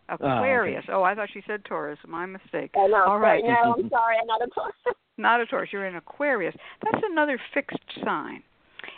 Aquarius. 0.09 0.85
Oh, 0.91 1.03
I 1.03 1.15
thought 1.15 1.29
she 1.33 1.41
said 1.47 1.63
Taurus. 1.65 1.99
My 2.07 2.25
mistake. 2.25 2.71
I 2.75 2.87
know. 2.87 3.03
All 3.07 3.19
right. 3.19 3.43
No, 3.43 3.75
I'm 3.77 3.89
sorry. 3.89 4.15
I'm 4.21 4.27
not 4.27 4.41
a 4.41 4.47
Taurus. 4.47 4.75
Not 5.19 5.41
a 5.41 5.47
Taurus. 5.47 5.69
You're 5.73 5.87
in 5.87 5.95
Aquarius. 5.95 6.53
That's 6.83 7.03
another 7.09 7.39
fixed 7.51 7.79
sign. 8.05 8.43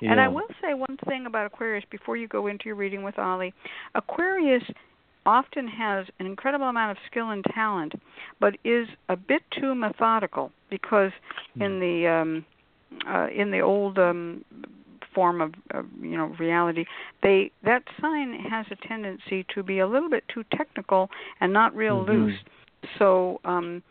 And 0.01 0.19
I 0.19 0.27
will 0.27 0.47
say 0.61 0.73
one 0.73 0.97
thing 1.07 1.25
about 1.27 1.45
Aquarius 1.45 1.85
before 1.89 2.17
you 2.17 2.27
go 2.27 2.47
into 2.47 2.65
your 2.65 2.75
reading 2.75 3.03
with 3.03 3.17
Ali. 3.17 3.53
Aquarius 3.95 4.63
often 5.25 5.67
has 5.67 6.05
an 6.19 6.25
incredible 6.25 6.67
amount 6.67 6.91
of 6.91 6.97
skill 7.09 7.31
and 7.31 7.43
talent, 7.53 7.93
but 8.39 8.55
is 8.63 8.87
a 9.09 9.15
bit 9.15 9.41
too 9.59 9.75
methodical 9.75 10.51
because 10.69 11.11
in 11.59 11.79
the 11.79 12.07
um, 12.07 12.45
uh, 13.07 13.27
in 13.27 13.51
the 13.51 13.59
old 13.59 13.97
um, 13.97 14.43
form 15.13 15.41
of 15.41 15.53
uh, 15.73 15.83
you 16.01 16.17
know 16.17 16.27
reality, 16.39 16.85
they 17.23 17.51
that 17.63 17.83
sign 18.01 18.33
has 18.49 18.65
a 18.71 18.87
tendency 18.87 19.45
to 19.53 19.63
be 19.63 19.79
a 19.79 19.87
little 19.87 20.09
bit 20.09 20.23
too 20.33 20.43
technical 20.55 21.09
and 21.41 21.51
not 21.51 21.75
real 21.75 22.03
Mhm. 22.03 22.07
loose. 22.07 22.39
So. 22.97 23.39
Um, 23.45 23.83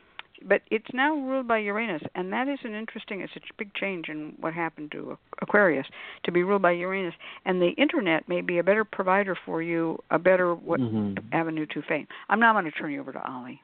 but 0.43 0.63
it's 0.71 0.87
now 0.93 1.15
ruled 1.17 1.49
by 1.49 1.59
Uranus, 1.59 2.03
and 2.15 2.33
that 2.33 2.47
is 2.47 2.59
an 2.63 2.75
interesting. 2.75 3.23
It's 3.23 3.35
a 3.35 3.41
big 3.57 3.75
change 3.75 4.09
in 4.09 4.35
what 4.39 4.55
happened 4.55 4.93
to 4.93 5.19
Aquarius 5.43 5.87
to 6.23 6.33
be 6.33 6.45
ruled 6.45 6.63
by 6.63 6.73
Uranus, 6.73 7.15
and 7.45 7.61
the 7.61 7.71
internet 7.71 8.29
may 8.29 8.41
be 8.41 8.59
a 8.59 8.63
better 8.63 8.85
provider 8.85 9.35
for 9.35 9.63
you, 9.63 9.99
a 10.11 10.19
better 10.19 10.55
what 10.55 10.81
Mhm. 10.81 11.19
avenue 11.33 11.67
to 11.67 11.83
fame. 11.83 12.07
I'm 12.29 12.39
now 12.39 12.53
going 12.53 12.67
to 12.67 12.71
turn 12.71 12.93
you 12.93 13.01
over 13.01 13.13
to 13.13 13.27
Ali. 13.29 13.61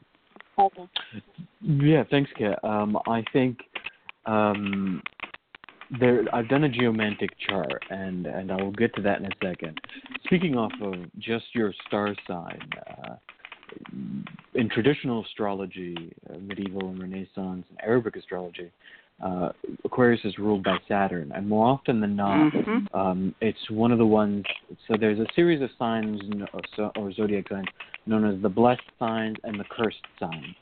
Okay. 0.59 0.88
Yeah, 1.61 2.05
thanks, 2.05 2.32
Cat. 2.32 2.59
Um, 2.64 2.98
I 3.07 3.22
think 3.32 3.68
um, 4.26 5.02
there. 6.01 6.24
I've 6.32 6.49
done 6.49 6.64
a 6.64 6.68
geomantic 6.68 7.30
chart, 7.49 7.82
and 7.90 8.26
and 8.26 8.51
I 8.51 8.57
will 8.62 8.72
get 8.72 8.95
to 8.97 9.03
that 9.03 9.20
in 9.20 9.26
a 9.26 9.30
second. 9.42 9.80
Speaking 10.24 10.57
off 10.57 10.72
of 10.80 10.95
just 11.18 11.47
your 11.53 11.72
star 11.86 12.14
sign, 12.26 12.61
uh, 12.86 13.16
in 14.55 14.68
traditional 14.68 15.24
astrology, 15.24 16.12
uh, 16.30 16.38
medieval 16.38 16.88
and 16.88 17.01
Renaissance 17.01 17.66
and 17.68 17.78
Arabic 17.82 18.16
astrology, 18.16 18.70
uh, 19.22 19.51
Aquarius 19.84 20.20
is 20.24 20.38
ruled 20.38 20.64
by 20.64 20.76
Saturn, 20.88 21.32
and 21.34 21.49
more 21.49 21.66
often 21.66 22.01
than 22.01 22.16
not, 22.16 22.53
Mhm. 22.53 22.95
um, 22.95 23.34
it's 23.40 23.70
one 23.70 23.92
of 23.92 23.99
the 23.99 24.07
ones. 24.07 24.45
So 24.86 24.97
there's 24.97 25.18
a 25.18 25.26
series 25.34 25.61
of 25.61 25.70
signs 25.78 26.20
or 26.53 26.92
or 26.97 27.12
zodiac 27.12 27.49
signs 27.49 27.68
known 28.07 28.24
as 28.24 28.40
the 28.42 28.49
blessed 28.49 28.88
signs 28.99 29.36
and 29.45 29.59
the 29.59 29.64
cursed 29.64 30.07
signs. 30.18 30.55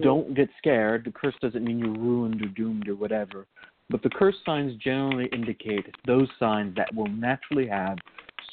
Don't 0.00 0.34
get 0.34 0.48
scared. 0.58 1.04
The 1.04 1.12
curse 1.12 1.34
doesn't 1.40 1.62
mean 1.62 1.78
you're 1.78 1.90
ruined 1.90 2.42
or 2.42 2.46
doomed 2.46 2.88
or 2.88 2.96
whatever. 2.96 3.46
But 3.90 4.02
the 4.02 4.10
cursed 4.10 4.38
signs 4.46 4.76
generally 4.76 5.26
indicate 5.32 5.86
those 6.06 6.28
signs 6.38 6.76
that 6.76 6.94
will 6.94 7.08
naturally 7.08 7.66
have 7.66 7.98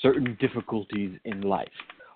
certain 0.02 0.36
difficulties 0.42 1.18
in 1.26 1.42
life. 1.42 1.68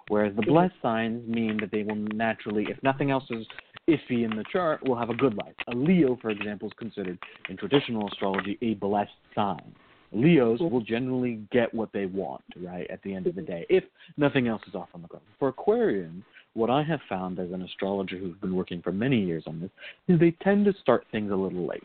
Whereas 0.08 0.36
the 0.36 0.42
blessed 0.42 0.74
signs 0.82 1.28
mean 1.28 1.58
that 1.62 1.72
they 1.72 1.84
will 1.84 1.96
naturally, 1.96 2.66
if 2.70 2.82
nothing 2.84 3.12
else 3.12 3.24
is 3.30 3.46
iffy 3.88 4.26
in 4.26 4.36
the 4.36 4.44
chart, 4.52 4.84
will 4.86 4.98
have 4.98 5.10
a 5.10 5.16
good 5.16 5.36
life. 5.36 5.54
A 5.68 5.76
Leo, 5.76 6.18
for 6.22 6.32
example, 6.32 6.68
is 6.68 6.74
considered 6.78 7.18
in 7.48 7.58
traditional 7.58 8.08
astrology 8.08 8.58
a 8.62 8.74
blessed 8.74 9.12
sign. 9.36 9.74
Leos 10.12 10.60
will 10.60 10.82
generally 10.82 11.40
get 11.52 11.74
what 11.74 11.94
they 11.94 12.06
want, 12.06 12.44
right, 12.58 12.90
at 12.90 13.02
the 13.04 13.14
end 13.14 13.28
of 13.28 13.36
the 13.36 13.42
mm-hmm. 13.42 13.52
day, 13.52 13.66
if 13.70 13.84
nothing 14.18 14.48
else 14.48 14.62
is 14.68 14.76
off 14.76 14.90
on 14.94 15.02
the 15.02 15.08
ground. 15.08 15.24
For 15.40 15.54
Aquarians, 15.54 16.24
what 16.54 16.70
I 16.70 16.84
have 16.84 17.00
found 17.08 17.40
as 17.40 17.52
an 17.52 17.62
astrologer 17.62 18.18
who's 18.18 18.36
been 18.38 18.56
working 18.56 18.82
for 18.82 18.92
many 18.92 19.24
years 19.24 19.44
on 19.48 19.62
this 19.62 19.70
is 20.10 20.20
they 20.20 20.32
tend 20.44 20.66
to 20.66 20.74
start 20.82 21.06
things 21.12 21.32
a 21.32 21.36
little 21.36 21.66
late. 21.66 21.84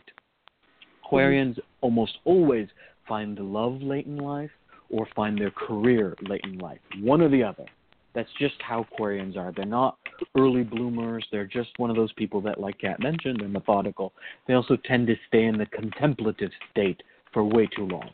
Aquarians 1.06 1.58
almost 1.80 2.18
always 2.24 2.68
find 3.06 3.38
love 3.38 3.80
late 3.82 4.06
in 4.06 4.16
life 4.16 4.50
or 4.90 5.06
find 5.14 5.38
their 5.38 5.50
career 5.50 6.16
late 6.22 6.40
in 6.44 6.58
life, 6.58 6.80
one 7.00 7.20
or 7.20 7.28
the 7.28 7.42
other. 7.42 7.64
That's 8.14 8.30
just 8.38 8.54
how 8.60 8.86
Aquarians 8.98 9.36
are. 9.36 9.52
They're 9.54 9.66
not 9.66 9.98
early 10.36 10.62
bloomers. 10.62 11.26
They're 11.30 11.46
just 11.46 11.70
one 11.76 11.90
of 11.90 11.96
those 11.96 12.12
people 12.14 12.40
that, 12.42 12.58
like 12.58 12.78
Cat 12.78 12.98
mentioned, 13.00 13.40
they're 13.40 13.48
methodical. 13.48 14.12
They 14.48 14.54
also 14.54 14.76
tend 14.84 15.06
to 15.08 15.16
stay 15.28 15.44
in 15.44 15.58
the 15.58 15.66
contemplative 15.66 16.50
state 16.70 17.02
for 17.32 17.44
way 17.44 17.68
too 17.76 17.86
long, 17.86 18.08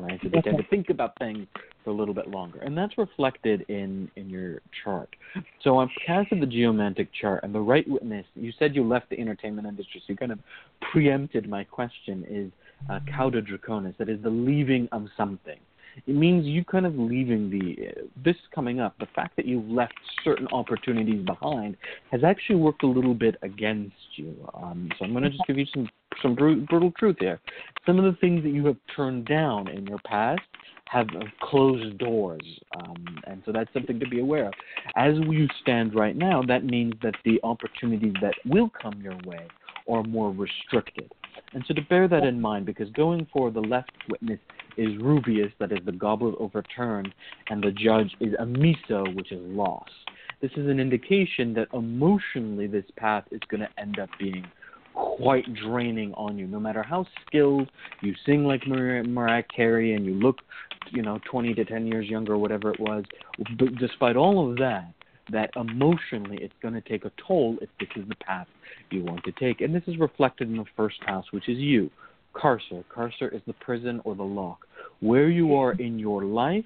right? 0.00 0.18
So 0.22 0.28
they 0.28 0.40
tend 0.40 0.58
to 0.58 0.66
think 0.68 0.90
about 0.90 1.16
things 1.18 1.46
for 1.84 1.90
a 1.90 1.92
little 1.92 2.14
bit 2.14 2.28
longer, 2.28 2.60
and 2.60 2.76
that's 2.76 2.96
reflected 2.98 3.64
in 3.68 4.10
in 4.16 4.28
your 4.28 4.60
chart. 4.84 5.14
So 5.62 5.76
on 5.76 5.90
cast 6.06 6.32
of 6.32 6.40
the 6.40 6.46
geomantic 6.46 7.08
chart 7.18 7.42
and 7.42 7.54
the 7.54 7.60
right 7.60 7.88
witness, 7.88 8.26
you 8.34 8.52
said 8.58 8.74
you 8.74 8.84
left 8.84 9.10
the 9.10 9.18
entertainment 9.18 9.66
industry, 9.66 10.02
so 10.06 10.12
you 10.12 10.16
kind 10.16 10.32
of 10.32 10.38
preempted 10.92 11.48
my 11.48 11.64
question. 11.64 12.24
Is 12.28 12.50
uh, 12.88 13.00
cauda 13.16 13.42
draconis, 13.46 13.96
that 13.98 14.08
is 14.08 14.22
the 14.22 14.30
leaving 14.30 14.88
of 14.92 15.06
something 15.16 15.58
it 16.06 16.14
means 16.14 16.46
you 16.46 16.64
kind 16.64 16.86
of 16.86 16.96
leaving 16.96 17.50
the 17.50 17.88
uh, 17.88 18.02
this 18.24 18.36
coming 18.54 18.80
up. 18.80 18.98
The 18.98 19.08
fact 19.14 19.36
that 19.36 19.46
you've 19.46 19.68
left 19.68 19.94
certain 20.24 20.46
opportunities 20.48 21.24
behind 21.24 21.76
has 22.10 22.24
actually 22.24 22.56
worked 22.56 22.82
a 22.82 22.86
little 22.86 23.14
bit 23.14 23.36
against 23.42 23.94
you. 24.16 24.34
Um, 24.54 24.90
so 24.98 25.04
I'm 25.04 25.12
going 25.12 25.24
to 25.24 25.30
just 25.30 25.42
give 25.46 25.58
you 25.58 25.66
some 25.72 25.88
some 26.22 26.34
brutal 26.34 26.92
truth 26.98 27.16
here. 27.18 27.40
Some 27.86 27.98
of 27.98 28.04
the 28.04 28.18
things 28.20 28.42
that 28.42 28.50
you 28.50 28.66
have 28.66 28.76
turned 28.94 29.26
down 29.26 29.68
in 29.68 29.86
your 29.86 29.98
past 30.04 30.40
have 30.86 31.06
closed 31.40 31.98
doors, 31.98 32.42
um, 32.78 33.04
and 33.28 33.42
so 33.46 33.52
that's 33.52 33.72
something 33.72 34.00
to 34.00 34.06
be 34.06 34.20
aware 34.20 34.46
of. 34.46 34.54
As 34.96 35.14
you 35.28 35.46
stand 35.62 35.94
right 35.94 36.16
now, 36.16 36.42
that 36.42 36.64
means 36.64 36.94
that 37.02 37.14
the 37.24 37.38
opportunities 37.44 38.14
that 38.20 38.34
will 38.44 38.70
come 38.70 39.00
your 39.00 39.16
way 39.24 39.46
are 39.88 40.02
more 40.02 40.32
restricted. 40.32 41.12
And 41.52 41.64
so 41.66 41.74
to 41.74 41.82
bear 41.82 42.08
that 42.08 42.24
in 42.24 42.40
mind, 42.40 42.66
because 42.66 42.90
going 42.90 43.26
for 43.32 43.50
the 43.50 43.60
left 43.60 43.92
witness 44.08 44.40
is 44.76 44.88
Rubeus, 45.00 45.52
that 45.58 45.72
is 45.72 45.78
the 45.84 45.92
goblet 45.92 46.34
overturned, 46.38 47.14
and 47.50 47.62
the 47.62 47.70
judge 47.70 48.14
is 48.20 48.34
Amissio, 48.34 49.14
which 49.14 49.30
is 49.32 49.40
loss. 49.42 49.88
This 50.40 50.52
is 50.56 50.68
an 50.68 50.80
indication 50.80 51.54
that 51.54 51.68
emotionally 51.72 52.66
this 52.66 52.84
path 52.96 53.24
is 53.30 53.40
going 53.48 53.60
to 53.60 53.68
end 53.80 53.98
up 53.98 54.08
being 54.18 54.44
quite 54.94 55.44
draining 55.54 56.12
on 56.14 56.38
you. 56.38 56.46
No 56.46 56.60
matter 56.60 56.82
how 56.82 57.06
skilled 57.26 57.70
you 58.00 58.14
sing 58.26 58.44
like 58.44 58.66
Mariah, 58.66 59.04
Mariah 59.04 59.44
Carey 59.54 59.94
and 59.94 60.04
you 60.04 60.14
look, 60.14 60.38
you 60.90 61.02
know, 61.02 61.20
20 61.30 61.54
to 61.54 61.64
10 61.64 61.86
years 61.86 62.08
younger 62.08 62.34
or 62.34 62.38
whatever 62.38 62.72
it 62.72 62.80
was, 62.80 63.04
but 63.58 63.74
despite 63.76 64.16
all 64.16 64.50
of 64.50 64.56
that, 64.58 64.92
that 65.30 65.50
emotionally 65.56 66.38
it's 66.40 66.54
going 66.62 66.74
to 66.74 66.80
take 66.80 67.04
a 67.04 67.12
toll 67.26 67.56
if 67.60 67.68
this 67.78 67.88
is 67.96 68.08
the 68.08 68.16
path 68.16 68.46
you 68.90 69.04
want 69.04 69.22
to 69.24 69.32
take. 69.32 69.60
And 69.60 69.74
this 69.74 69.82
is 69.86 69.98
reflected 69.98 70.48
in 70.48 70.56
the 70.56 70.64
first 70.76 70.96
house, 71.06 71.26
which 71.30 71.48
is 71.48 71.58
you. 71.58 71.90
Carcer. 72.34 72.84
Carcer 72.94 73.34
is 73.34 73.42
the 73.46 73.52
prison 73.54 74.00
or 74.04 74.14
the 74.14 74.22
lock. 74.22 74.66
Where 75.00 75.28
you 75.28 75.54
are 75.54 75.72
in 75.72 75.98
your 75.98 76.24
life 76.24 76.64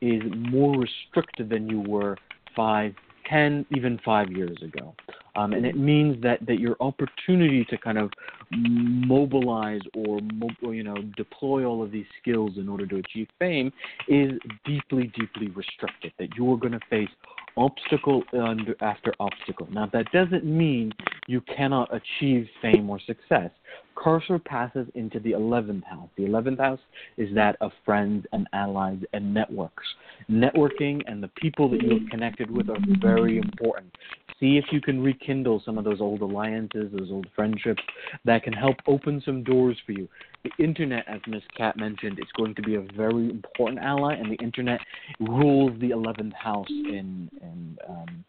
is 0.00 0.22
more 0.34 0.76
restricted 0.78 1.48
than 1.48 1.68
you 1.68 1.80
were 1.80 2.16
five, 2.54 2.94
ten, 3.28 3.66
even 3.70 3.98
five 4.04 4.30
years 4.30 4.56
ago. 4.62 4.94
Um, 5.36 5.52
and 5.52 5.66
it 5.66 5.76
means 5.76 6.22
that, 6.22 6.44
that 6.46 6.58
your 6.58 6.76
opportunity 6.80 7.64
to 7.66 7.76
kind 7.76 7.98
of 7.98 8.10
mobilize 8.52 9.82
or, 9.94 10.20
or 10.62 10.74
you 10.74 10.82
know 10.82 10.96
deploy 11.16 11.64
all 11.64 11.82
of 11.82 11.90
these 11.90 12.06
skills 12.20 12.52
in 12.56 12.68
order 12.68 12.86
to 12.86 12.96
achieve 12.96 13.28
fame 13.38 13.72
is 14.08 14.32
deeply, 14.64 15.12
deeply 15.18 15.48
restricted. 15.48 16.12
That 16.18 16.28
you 16.36 16.50
are 16.52 16.56
going 16.56 16.72
to 16.72 16.80
face 16.88 17.08
obstacle 17.56 18.22
after 18.80 19.12
obstacle. 19.20 19.68
Now, 19.70 19.88
that 19.92 20.10
doesn't 20.12 20.44
mean 20.44 20.92
you 21.26 21.40
cannot 21.40 21.88
achieve 21.94 22.48
fame 22.62 22.88
or 22.90 23.00
success. 23.00 23.50
Carcer 23.96 24.38
passes 24.44 24.86
into 24.94 25.18
the 25.20 25.32
11th 25.32 25.84
house. 25.84 26.08
The 26.16 26.24
11th 26.24 26.58
house 26.58 26.80
is 27.16 27.34
that 27.34 27.56
of 27.60 27.72
friends 27.84 28.26
and 28.32 28.46
allies 28.52 28.98
and 29.12 29.32
networks. 29.32 29.84
Networking 30.30 31.02
and 31.06 31.22
the 31.22 31.28
people 31.28 31.68
that 31.70 31.82
you 31.82 31.98
have 31.98 32.08
connected 32.10 32.50
with 32.50 32.68
are 32.68 32.78
very 33.00 33.38
important. 33.38 33.90
See 34.38 34.58
if 34.58 34.66
you 34.70 34.82
can 34.82 35.02
rekindle 35.02 35.62
some 35.64 35.78
of 35.78 35.84
those 35.84 36.02
old 36.02 36.20
alliances, 36.20 36.92
those 36.92 37.10
old 37.10 37.26
friendships 37.34 37.82
that 38.26 38.42
can 38.42 38.52
help 38.52 38.76
open 38.86 39.22
some 39.24 39.42
doors 39.42 39.78
for 39.86 39.92
you. 39.92 40.06
The 40.46 40.62
internet, 40.62 41.04
as 41.08 41.20
Ms. 41.26 41.42
Cat 41.56 41.76
mentioned, 41.76 42.20
is 42.20 42.28
going 42.36 42.54
to 42.54 42.62
be 42.62 42.76
a 42.76 42.80
very 42.80 43.30
important 43.30 43.80
ally, 43.80 44.14
and 44.14 44.30
the 44.30 44.36
internet 44.36 44.80
rules 45.18 45.72
the 45.80 45.90
11th 45.90 46.34
house 46.34 46.68
in, 46.68 47.28
in 47.40 47.76
um, 47.88 48.24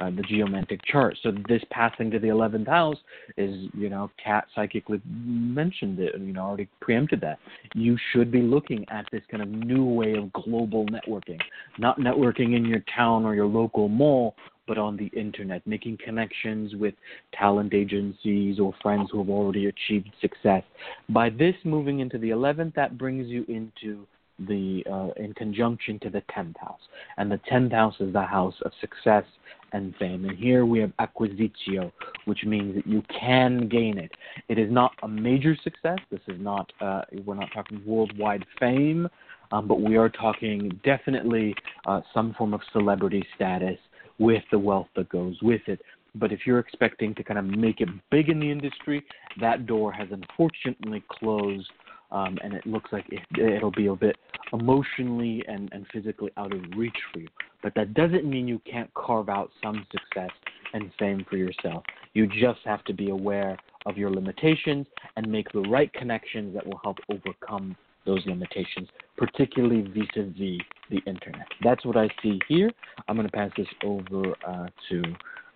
uh, 0.00 0.10
the 0.10 0.22
geomantic 0.22 0.80
chart. 0.84 1.16
So 1.22 1.32
this 1.48 1.62
passing 1.70 2.10
to 2.12 2.18
the 2.18 2.28
11th 2.28 2.68
house 2.68 2.96
is, 3.36 3.68
you 3.76 3.90
know, 3.90 4.10
Cat 4.22 4.46
psychically 4.54 5.00
mentioned 5.06 5.98
it, 5.98 6.18
you 6.18 6.32
know, 6.32 6.42
already 6.42 6.68
preempted 6.80 7.20
that. 7.20 7.38
You 7.74 7.96
should 8.12 8.30
be 8.32 8.40
looking 8.40 8.86
at 8.90 9.06
this 9.12 9.22
kind 9.30 9.42
of 9.42 9.48
new 9.48 9.84
way 9.84 10.14
of 10.14 10.32
global 10.32 10.86
networking, 10.86 11.40
not 11.78 11.98
networking 11.98 12.56
in 12.56 12.64
your 12.64 12.82
town 12.94 13.24
or 13.24 13.34
your 13.34 13.46
local 13.46 13.88
mall, 13.88 14.34
but 14.66 14.78
on 14.78 14.96
the 14.96 15.06
internet, 15.18 15.66
making 15.66 15.98
connections 16.02 16.74
with 16.76 16.94
talent 17.34 17.74
agencies 17.74 18.58
or 18.60 18.72
friends 18.80 19.08
who 19.10 19.18
have 19.18 19.28
already 19.28 19.66
achieved 19.66 20.08
success. 20.20 20.62
By 21.08 21.28
this 21.30 21.56
moving 21.64 22.00
into 22.00 22.18
the 22.18 22.30
11th, 22.30 22.74
that 22.74 22.96
brings 22.96 23.26
you 23.26 23.44
into 23.48 24.06
the 24.48 24.84
uh, 24.90 25.22
in 25.22 25.34
conjunction 25.34 25.98
to 26.00 26.10
the 26.10 26.22
10th 26.34 26.56
house, 26.58 26.80
and 27.16 27.30
the 27.30 27.40
10th 27.50 27.72
house 27.72 27.94
is 28.00 28.12
the 28.12 28.22
house 28.22 28.54
of 28.64 28.72
success 28.80 29.24
and 29.72 29.94
fame. 29.96 30.24
And 30.24 30.36
here 30.36 30.66
we 30.66 30.80
have 30.80 30.92
acquisitio, 30.98 31.92
which 32.24 32.44
means 32.44 32.74
that 32.74 32.86
you 32.86 33.02
can 33.18 33.68
gain 33.68 33.98
it. 33.98 34.10
It 34.48 34.58
is 34.58 34.70
not 34.70 34.92
a 35.02 35.08
major 35.08 35.56
success. 35.62 35.98
This 36.10 36.20
is 36.28 36.40
not 36.40 36.72
uh, 36.80 37.02
we're 37.24 37.34
not 37.34 37.50
talking 37.54 37.82
worldwide 37.86 38.44
fame, 38.58 39.08
um, 39.52 39.68
but 39.68 39.80
we 39.80 39.96
are 39.96 40.08
talking 40.08 40.80
definitely 40.84 41.54
uh, 41.86 42.00
some 42.14 42.34
form 42.34 42.54
of 42.54 42.60
celebrity 42.72 43.24
status 43.36 43.78
with 44.18 44.42
the 44.50 44.58
wealth 44.58 44.88
that 44.96 45.08
goes 45.08 45.36
with 45.42 45.62
it. 45.66 45.80
But 46.14 46.32
if 46.32 46.40
you're 46.44 46.58
expecting 46.58 47.14
to 47.14 47.22
kind 47.24 47.38
of 47.38 47.44
make 47.44 47.80
it 47.80 47.88
big 48.10 48.28
in 48.28 48.40
the 48.40 48.50
industry, 48.50 49.04
that 49.40 49.66
door 49.66 49.92
has 49.92 50.08
unfortunately 50.10 51.04
closed, 51.08 51.70
um, 52.12 52.38
and 52.42 52.54
it 52.54 52.66
looks 52.66 52.92
like 52.92 53.06
it, 53.10 53.20
it'll 53.38 53.70
be 53.70 53.86
a 53.86 53.94
bit 53.94 54.16
emotionally 54.52 55.44
and, 55.48 55.68
and 55.72 55.86
physically 55.92 56.30
out 56.36 56.52
of 56.52 56.60
reach 56.76 56.96
for 57.12 57.20
you. 57.20 57.28
But 57.62 57.74
that 57.76 57.94
doesn't 57.94 58.24
mean 58.24 58.48
you 58.48 58.60
can't 58.70 58.92
carve 58.94 59.28
out 59.28 59.50
some 59.62 59.86
success 59.92 60.30
and 60.72 60.90
fame 60.98 61.24
for 61.28 61.36
yourself. 61.36 61.82
You 62.14 62.26
just 62.26 62.60
have 62.64 62.84
to 62.84 62.92
be 62.92 63.10
aware 63.10 63.58
of 63.86 63.96
your 63.96 64.10
limitations 64.10 64.86
and 65.16 65.30
make 65.30 65.50
the 65.52 65.62
right 65.62 65.92
connections 65.92 66.54
that 66.54 66.66
will 66.66 66.80
help 66.82 66.98
overcome 67.10 67.76
those 68.06 68.24
limitations, 68.26 68.88
particularly 69.16 69.82
vis-a-vis 69.82 70.60
the 70.90 70.98
internet. 71.06 71.46
That's 71.62 71.84
what 71.84 71.96
I 71.96 72.08
see 72.22 72.40
here. 72.48 72.70
I'm 73.08 73.16
going 73.16 73.28
to 73.28 73.32
pass 73.32 73.50
this 73.56 73.66
over 73.84 74.34
uh, 74.46 74.66
to 74.88 75.02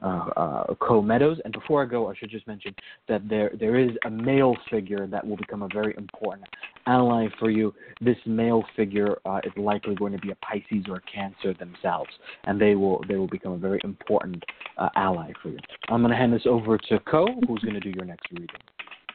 uh, 0.04 0.30
uh, 0.36 0.74
Co 0.80 1.00
Meadows. 1.00 1.38
And 1.44 1.52
before 1.52 1.82
I 1.82 1.86
go, 1.86 2.10
I 2.10 2.14
should 2.16 2.30
just 2.30 2.46
mention 2.46 2.74
that 3.08 3.28
there 3.28 3.50
there 3.58 3.78
is 3.78 3.90
a 4.04 4.10
male 4.10 4.56
figure 4.70 5.06
that 5.06 5.26
will 5.26 5.36
become 5.36 5.62
a 5.62 5.68
very 5.72 5.94
important 5.96 6.46
ally 6.86 7.28
for 7.38 7.50
you. 7.50 7.74
This 8.00 8.18
male 8.26 8.62
figure 8.76 9.16
uh, 9.24 9.40
is 9.44 9.52
likely 9.56 9.94
going 9.94 10.12
to 10.12 10.18
be 10.18 10.30
a 10.30 10.36
Pisces 10.36 10.84
or 10.88 10.96
a 10.96 11.02
Cancer 11.10 11.54
themselves, 11.54 12.10
and 12.44 12.60
they 12.60 12.74
will 12.74 13.02
they 13.08 13.16
will 13.16 13.28
become 13.28 13.52
a 13.52 13.58
very 13.58 13.80
important 13.84 14.44
uh, 14.78 14.90
ally 14.96 15.32
for 15.42 15.48
you. 15.48 15.58
I'm 15.88 16.00
going 16.02 16.10
to 16.10 16.16
hand 16.16 16.32
this 16.32 16.46
over 16.46 16.78
to 16.78 16.98
Co, 17.00 17.26
who's 17.48 17.62
going 17.62 17.74
to 17.74 17.80
do 17.80 17.90
your 17.90 18.04
next 18.04 18.30
reading. 18.30 18.48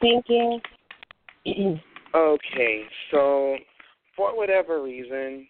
Thank 0.01 0.25
you. 0.27 0.59
Okay, 2.15 2.83
so 3.11 3.55
for 4.15 4.35
whatever 4.35 4.81
reason, 4.81 5.47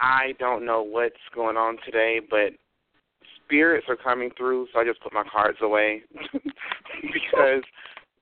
I 0.00 0.34
don't 0.38 0.64
know 0.64 0.82
what's 0.82 1.14
going 1.34 1.56
on 1.56 1.78
today, 1.84 2.20
but 2.28 2.52
spirits 3.50 3.86
are 3.88 3.96
coming 3.96 4.30
through, 4.36 4.68
so 4.72 4.80
I 4.80 4.84
just 4.84 5.02
put 5.02 5.12
my 5.12 5.24
cards 5.30 5.58
away 5.60 6.02
because 7.02 7.62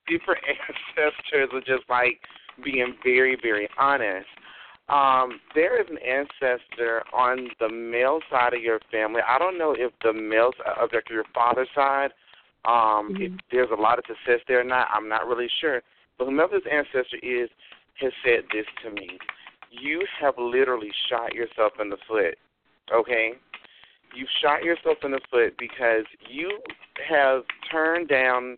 different 0.07 0.43
ancestors 0.97 1.49
are 1.53 1.59
just 1.61 1.87
like 1.89 2.19
being 2.63 2.95
very, 3.03 3.37
very 3.41 3.69
honest. 3.77 4.27
Um, 4.89 5.39
there 5.53 5.79
is 5.79 5.87
an 5.89 5.99
ancestor 5.99 7.03
on 7.13 7.49
the 7.59 7.69
male 7.69 8.19
side 8.31 8.55
of 8.55 8.61
your 8.61 8.79
family. 8.91 9.21
I 9.27 9.37
don't 9.37 9.59
know 9.59 9.75
if 9.77 9.91
the 10.03 10.13
male 10.13 10.51
side 10.57 10.77
of 10.81 10.89
your 11.11 11.25
father's 11.33 11.69
side, 11.75 12.09
um, 12.65 13.13
mm-hmm. 13.13 13.21
if 13.21 13.31
there's 13.51 13.69
a 13.71 13.79
lot 13.79 13.99
of 13.99 14.05
success 14.07 14.43
there 14.47 14.61
or 14.61 14.63
not. 14.63 14.87
I'm 14.91 15.07
not 15.07 15.27
really 15.27 15.49
sure. 15.61 15.83
But 16.17 16.25
whomever 16.25 16.59
this 16.59 16.67
ancestor 16.71 17.17
is 17.21 17.49
has 18.01 18.11
said 18.25 18.45
this 18.51 18.65
to 18.83 18.89
me. 18.89 19.19
You 19.69 20.05
have 20.19 20.33
literally 20.39 20.91
shot 21.07 21.35
yourself 21.35 21.73
in 21.79 21.89
the 21.89 21.97
foot. 22.07 22.35
Okay? 22.91 23.33
You've 24.15 24.29
shot 24.41 24.63
yourself 24.63 24.97
in 25.03 25.11
the 25.11 25.19
foot 25.29 25.55
because 25.57 26.05
you 26.29 26.59
have 27.07 27.43
turned 27.71 28.09
down 28.09 28.57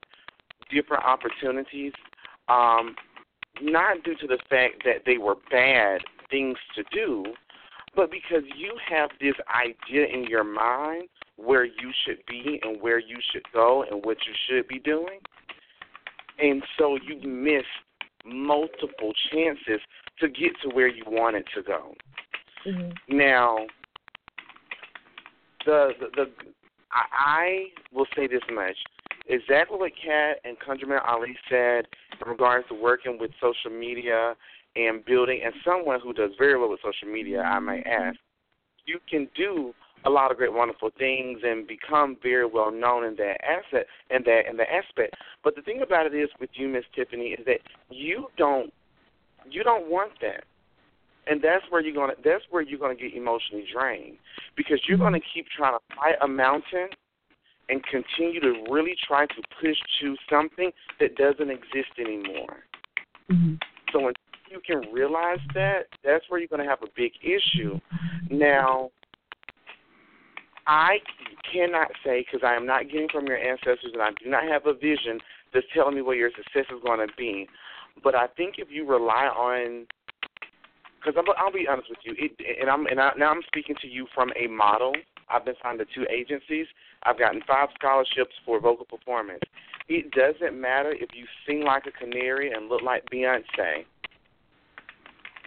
different 0.71 1.03
opportunities 1.03 1.93
um, 2.47 2.95
not 3.61 4.03
due 4.03 4.15
to 4.15 4.27
the 4.27 4.39
fact 4.49 4.83
that 4.85 5.03
they 5.05 5.17
were 5.17 5.35
bad 5.49 6.01
things 6.29 6.57
to 6.75 6.83
do, 6.91 7.25
but 7.95 8.09
because 8.09 8.43
you 8.57 8.73
have 8.89 9.09
this 9.19 9.35
idea 9.53 10.05
in 10.07 10.23
your 10.23 10.43
mind 10.43 11.09
where 11.35 11.65
you 11.65 11.91
should 12.05 12.19
be 12.27 12.59
and 12.63 12.81
where 12.81 12.99
you 12.99 13.17
should 13.31 13.43
go 13.53 13.83
and 13.89 14.05
what 14.05 14.17
you 14.25 14.33
should 14.47 14.67
be 14.67 14.79
doing. 14.79 15.19
And 16.39 16.63
so 16.77 16.97
you 17.05 17.27
miss 17.27 17.65
multiple 18.25 19.13
chances 19.31 19.81
to 20.19 20.27
get 20.27 20.51
to 20.63 20.69
where 20.69 20.87
you 20.87 21.03
wanted 21.05 21.45
to 21.55 21.61
go. 21.61 21.93
Mm-hmm. 22.65 23.17
Now, 23.17 23.65
the, 25.65 25.89
the 25.99 26.07
the 26.15 26.25
I 26.93 27.67
will 27.93 28.07
say 28.15 28.27
this 28.27 28.41
much: 28.53 28.75
exactly 29.27 29.77
what 29.77 29.91
Cat 30.03 30.37
and 30.43 30.57
ConjureMan 30.59 31.07
Ali 31.07 31.35
said 31.49 31.85
in 32.21 32.29
regards 32.29 32.67
to 32.69 32.75
working 32.75 33.17
with 33.19 33.31
social 33.41 33.71
media 33.71 34.35
and 34.75 35.03
building, 35.05 35.41
and 35.43 35.53
someone 35.65 35.99
who 36.01 36.13
does 36.13 36.31
very 36.37 36.57
well 36.57 36.69
with 36.69 36.79
social 36.81 37.11
media, 37.11 37.41
I 37.41 37.59
might 37.59 37.85
ask, 37.85 38.17
you 38.85 38.99
can 39.09 39.27
do 39.35 39.73
a 40.05 40.09
lot 40.09 40.31
of 40.31 40.37
great, 40.37 40.53
wonderful 40.53 40.89
things 40.97 41.39
and 41.43 41.67
become 41.67 42.17
very 42.23 42.45
well 42.45 42.71
known 42.71 43.03
in 43.03 43.15
that 43.17 43.37
asset 43.43 43.85
and 44.09 44.25
that 44.25 44.43
in 44.49 44.57
the 44.57 44.63
aspect. 44.71 45.15
But 45.43 45.55
the 45.55 45.61
thing 45.61 45.81
about 45.81 46.07
it 46.07 46.15
is 46.15 46.29
with 46.39 46.49
you, 46.53 46.67
Miss 46.67 46.85
Tiffany, 46.95 47.35
is 47.37 47.45
that 47.45 47.59
you 47.89 48.27
don't 48.37 48.73
you 49.49 49.63
don't 49.63 49.89
want 49.89 50.13
that. 50.21 50.43
And 51.27 51.41
that's 51.41 51.63
where 51.69 51.81
you're 51.81 51.93
gonna 51.93 52.13
that's 52.23 52.43
where 52.49 52.61
you're 52.61 52.79
gonna 52.79 52.95
get 52.95 53.13
emotionally 53.13 53.65
drained. 53.71 54.17
Because 54.57 54.79
you're 54.87 54.97
gonna 54.97 55.19
keep 55.33 55.45
trying 55.55 55.77
to 55.77 55.95
fight 55.95 56.15
a 56.21 56.27
mountain 56.27 56.89
and 57.69 57.81
continue 57.85 58.41
to 58.41 58.65
really 58.69 58.95
try 59.07 59.25
to 59.25 59.41
push 59.61 59.77
to 60.01 60.15
something 60.29 60.71
that 60.99 61.15
doesn't 61.15 61.49
exist 61.49 61.91
anymore. 61.99 62.63
Mm-hmm. 63.31 63.55
So 63.93 64.01
when 64.01 64.13
you 64.49 64.59
can 64.65 64.91
realize 64.91 65.39
that, 65.53 65.83
that's 66.03 66.25
where 66.29 66.39
you're 66.39 66.49
going 66.49 66.63
to 66.63 66.69
have 66.69 66.83
a 66.83 66.91
big 66.95 67.13
issue. 67.23 67.79
Now, 68.29 68.91
I 70.67 70.97
cannot 71.51 71.87
say 72.05 72.25
because 72.25 72.45
I 72.45 72.55
am 72.55 72.65
not 72.65 72.85
getting 72.85 73.07
from 73.11 73.25
your 73.25 73.37
ancestors 73.37 73.91
and 73.93 74.01
I 74.01 74.09
do 74.23 74.29
not 74.29 74.43
have 74.43 74.67
a 74.67 74.73
vision 74.73 75.19
that's 75.53 75.65
telling 75.73 75.95
me 75.95 76.01
what 76.01 76.17
your 76.17 76.31
success 76.35 76.65
is 76.73 76.81
going 76.85 77.05
to 77.05 77.13
be. 77.17 77.47
But 78.03 78.15
I 78.15 78.27
think 78.27 78.55
if 78.57 78.67
you 78.69 78.85
rely 78.87 79.27
on, 79.27 79.85
because 81.03 81.21
I'll 81.37 81.51
be 81.51 81.67
honest 81.67 81.89
with 81.89 81.99
you, 82.03 82.13
it, 82.17 82.31
and 82.59 82.69
I'm 82.69 82.85
and 82.85 82.99
I, 82.99 83.11
now 83.17 83.31
I'm 83.31 83.41
speaking 83.47 83.75
to 83.81 83.87
you 83.87 84.07
from 84.13 84.31
a 84.41 84.47
model. 84.47 84.93
I've 85.29 85.45
been 85.45 85.55
signed 85.63 85.79
to 85.79 85.85
two 85.85 86.05
agencies. 86.11 86.67
I've 87.03 87.17
gotten 87.17 87.41
five 87.47 87.69
scholarships 87.75 88.35
for 88.45 88.59
vocal 88.59 88.85
performance. 88.85 89.41
It 89.87 90.11
doesn't 90.11 90.59
matter 90.59 90.91
if 90.91 91.09
you 91.13 91.25
sing 91.47 91.63
like 91.63 91.83
a 91.85 91.91
canary 91.91 92.51
and 92.51 92.69
look 92.69 92.81
like 92.81 93.03
Beyonce 93.11 93.85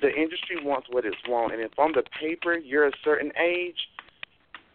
the 0.04 0.14
industry 0.14 0.56
wants 0.62 0.86
what 0.90 1.06
it's 1.06 1.16
want, 1.26 1.52
and 1.52 1.62
if 1.62 1.78
on 1.78 1.92
the 1.92 2.02
paper 2.20 2.58
you're 2.58 2.86
a 2.86 2.92
certain 3.02 3.32
age, 3.42 3.88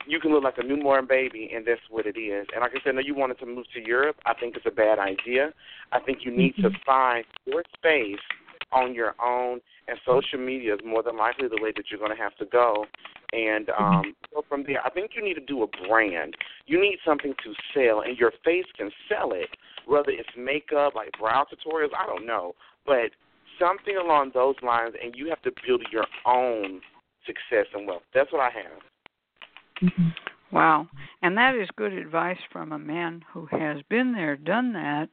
you 0.07 0.19
can 0.19 0.31
look 0.31 0.43
like 0.43 0.57
a 0.57 0.64
newborn 0.64 1.06
baby, 1.07 1.51
and 1.53 1.68
that's 1.68 1.81
what 1.89 2.07
it 2.07 2.18
is. 2.18 2.47
And 2.53 2.61
like 2.61 2.72
I 2.72 2.84
said, 2.84 2.95
no, 2.95 3.01
you 3.01 3.14
wanted 3.14 3.38
to 3.39 3.45
move 3.45 3.65
to 3.76 3.80
Europe. 3.80 4.15
I 4.26 4.34
think 4.34 4.56
it's 4.56 4.65
a 4.65 4.72
bad 4.72 4.97
idea. 4.97 5.53
I 5.91 5.99
think 5.99 6.19
you 6.23 6.35
need 6.35 6.56
to 6.56 6.69
mm-hmm. 6.69 6.84
find 6.84 7.26
your 7.45 7.64
space 7.77 8.23
on 8.71 8.93
your 8.93 9.15
own, 9.23 9.59
and 9.87 9.97
social 10.05 10.39
media 10.39 10.73
is 10.75 10.79
more 10.85 11.03
than 11.03 11.17
likely 11.17 11.47
the 11.47 11.61
way 11.61 11.71
that 11.75 11.85
you're 11.89 11.99
going 11.99 12.15
to 12.15 12.21
have 12.21 12.35
to 12.37 12.45
go. 12.45 12.85
And 13.33 13.69
um, 13.77 14.15
so 14.33 14.43
from 14.47 14.63
there, 14.65 14.85
I 14.85 14.89
think 14.89 15.11
you 15.15 15.23
need 15.23 15.35
to 15.35 15.45
do 15.45 15.63
a 15.63 15.67
brand. 15.87 16.35
You 16.65 16.79
need 16.79 16.97
something 17.05 17.33
to 17.43 17.53
sell, 17.73 18.01
and 18.01 18.17
your 18.17 18.31
face 18.43 18.65
can 18.77 18.89
sell 19.07 19.31
it. 19.33 19.49
Whether 19.85 20.11
it's 20.11 20.29
makeup, 20.37 20.93
like 20.95 21.11
brow 21.19 21.45
tutorials, 21.45 21.89
I 21.97 22.05
don't 22.05 22.25
know, 22.25 22.53
but 22.85 23.11
something 23.59 23.97
along 23.97 24.31
those 24.33 24.55
lines, 24.61 24.93
and 25.03 25.15
you 25.15 25.29
have 25.29 25.41
to 25.43 25.51
build 25.65 25.83
your 25.91 26.05
own 26.25 26.81
success 27.25 27.65
and 27.73 27.87
wealth. 27.87 28.03
That's 28.13 28.31
what 28.31 28.41
I 28.41 28.49
have. 28.49 29.89
Mm-hmm. 29.89 30.09
Wow. 30.51 30.87
And 31.21 31.37
that 31.37 31.55
is 31.55 31.67
good 31.75 31.93
advice 31.93 32.39
from 32.51 32.71
a 32.71 32.79
man 32.79 33.23
who 33.31 33.47
has 33.51 33.77
been 33.89 34.13
there, 34.13 34.35
done 34.35 34.73
that, 34.73 35.09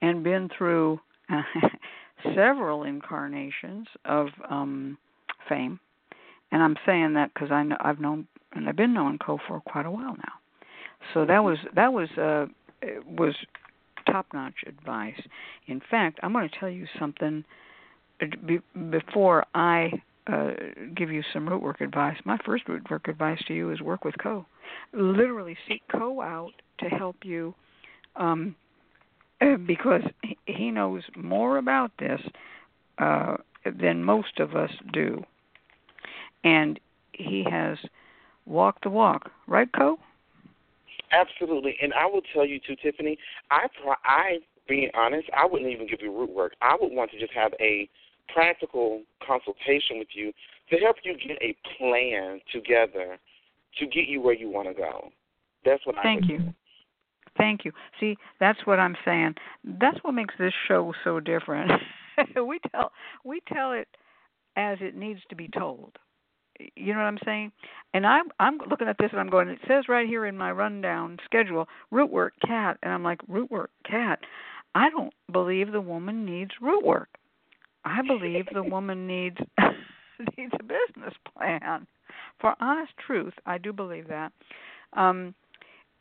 and 0.00 0.24
been 0.24 0.48
through 0.56 1.00
several 2.34 2.84
incarnations 2.84 3.86
of 4.04 4.28
um 4.48 4.98
fame. 5.48 5.80
And 6.50 6.62
I'm 6.62 6.76
saying 6.86 7.14
that 7.14 7.32
because 7.34 7.50
I 7.50 7.62
know, 7.62 7.76
I've 7.80 8.00
known 8.00 8.26
and 8.52 8.68
I've 8.68 8.76
been 8.76 8.94
knowing 8.94 9.18
Co 9.18 9.38
for 9.46 9.60
quite 9.60 9.86
a 9.86 9.90
while 9.90 10.16
now. 10.16 10.32
So 11.14 11.26
that 11.26 11.42
was 11.44 11.58
that 11.74 11.92
was 11.92 12.08
uh 12.18 12.46
was 13.06 13.34
top 14.10 14.26
notch 14.32 14.64
advice. 14.66 15.20
In 15.66 15.80
fact, 15.90 16.18
I'm 16.22 16.32
going 16.32 16.48
to 16.48 16.58
tell 16.58 16.70
you 16.70 16.86
something 16.98 17.44
before 18.90 19.44
I 19.54 19.92
uh, 20.26 20.50
give 20.94 21.10
you 21.10 21.22
some 21.32 21.48
root 21.48 21.62
work 21.62 21.80
advice, 21.80 22.16
my 22.24 22.38
first 22.44 22.68
root 22.68 22.90
work 22.90 23.08
advice 23.08 23.38
to 23.48 23.54
you 23.54 23.70
is 23.70 23.80
work 23.80 24.04
with 24.04 24.14
Co. 24.22 24.44
Literally 24.92 25.56
seek 25.66 25.82
Co 25.90 26.20
out 26.20 26.52
to 26.80 26.86
help 26.86 27.16
you 27.24 27.54
um, 28.16 28.54
because 29.66 30.02
he 30.46 30.70
knows 30.70 31.02
more 31.16 31.58
about 31.58 31.92
this 31.98 32.20
uh, 32.98 33.36
than 33.64 34.04
most 34.04 34.40
of 34.40 34.54
us 34.54 34.70
do. 34.92 35.22
And 36.44 36.78
he 37.12 37.44
has 37.50 37.78
walked 38.46 38.84
the 38.84 38.90
walk, 38.90 39.30
right, 39.46 39.68
Co? 39.72 39.98
Absolutely, 41.10 41.76
and 41.82 41.92
I 41.94 42.06
will 42.06 42.22
tell 42.34 42.46
you 42.46 42.60
too, 42.60 42.76
Tiffany. 42.82 43.18
I, 43.50 43.66
I, 44.04 44.38
being 44.68 44.90
honest, 44.94 45.28
I 45.36 45.46
wouldn't 45.46 45.70
even 45.70 45.86
give 45.86 46.00
you 46.02 46.16
root 46.16 46.30
work. 46.30 46.52
I 46.60 46.76
would 46.80 46.92
want 46.92 47.10
to 47.12 47.18
just 47.18 47.32
have 47.32 47.52
a 47.60 47.88
practical 48.32 49.02
consultation 49.26 49.98
with 49.98 50.08
you 50.12 50.32
to 50.70 50.76
help 50.76 50.96
you 51.02 51.16
get 51.16 51.40
a 51.40 51.56
plan 51.78 52.40
together 52.52 53.18
to 53.78 53.86
get 53.86 54.06
you 54.06 54.20
where 54.20 54.34
you 54.34 54.50
want 54.50 54.68
to 54.68 54.74
go. 54.74 55.10
That's 55.64 55.84
what 55.86 55.96
Thank 56.02 56.24
I 56.24 56.28
Thank 56.28 56.30
you. 56.30 56.38
Do. 56.38 56.54
Thank 57.38 57.64
you. 57.64 57.72
See, 58.00 58.16
that's 58.40 58.58
what 58.66 58.78
I'm 58.78 58.96
saying. 59.04 59.34
That's 59.64 59.98
what 60.02 60.12
makes 60.12 60.34
this 60.38 60.52
show 60.66 60.92
so 61.04 61.20
different. 61.20 61.70
we 62.46 62.58
tell 62.70 62.92
we 63.24 63.40
tell 63.52 63.72
it 63.72 63.88
as 64.56 64.78
it 64.80 64.96
needs 64.96 65.20
to 65.30 65.36
be 65.36 65.48
told. 65.48 65.92
You 66.74 66.92
know 66.92 66.98
what 66.98 67.06
I'm 67.06 67.18
saying? 67.24 67.52
And 67.94 68.04
I'm 68.04 68.26
I'm 68.40 68.58
looking 68.68 68.88
at 68.88 68.96
this 68.98 69.10
and 69.12 69.20
I'm 69.20 69.30
going. 69.30 69.48
It 69.48 69.60
says 69.68 69.84
right 69.88 70.08
here 70.08 70.26
in 70.26 70.36
my 70.36 70.50
rundown 70.50 71.18
schedule, 71.24 71.68
root 71.90 72.10
work 72.10 72.34
cat, 72.44 72.78
and 72.82 72.92
I'm 72.92 73.04
like 73.04 73.20
root 73.28 73.50
work 73.50 73.70
cat. 73.88 74.18
I 74.74 74.90
don't 74.90 75.14
believe 75.32 75.72
the 75.72 75.80
woman 75.80 76.24
needs 76.24 76.50
root 76.60 76.84
work. 76.84 77.08
I 77.84 78.02
believe 78.06 78.46
the 78.52 78.62
woman 78.62 79.06
needs 79.06 79.36
needs 80.36 80.52
a 80.58 80.62
business 80.62 81.14
plan. 81.32 81.86
For 82.40 82.54
honest 82.60 82.92
truth, 83.04 83.34
I 83.46 83.58
do 83.58 83.72
believe 83.72 84.08
that. 84.08 84.32
Um, 84.94 85.34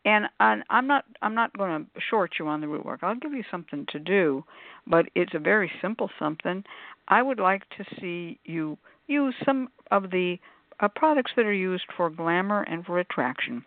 and 0.07 0.27
I, 0.39 0.61
I'm 0.69 0.87
not 0.87 1.03
I'm 1.21 1.35
not 1.35 1.55
going 1.57 1.83
to 1.83 2.01
short 2.09 2.31
you 2.39 2.47
on 2.47 2.61
the 2.61 2.67
root 2.67 2.85
work. 2.85 3.01
I'll 3.03 3.15
give 3.15 3.33
you 3.33 3.43
something 3.51 3.85
to 3.91 3.99
do, 3.99 4.43
but 4.87 5.07
it's 5.15 5.33
a 5.35 5.39
very 5.39 5.69
simple 5.81 6.09
something. 6.17 6.63
I 7.09 7.21
would 7.21 7.39
like 7.39 7.63
to 7.77 7.83
see 7.99 8.39
you 8.45 8.77
use 9.07 9.35
some 9.45 9.67
of 9.91 10.09
the 10.11 10.37
uh, 10.79 10.87
products 10.87 11.31
that 11.35 11.45
are 11.45 11.53
used 11.53 11.83
for 11.95 12.09
glamour 12.09 12.61
and 12.63 12.85
for 12.85 12.99
attraction, 12.99 13.65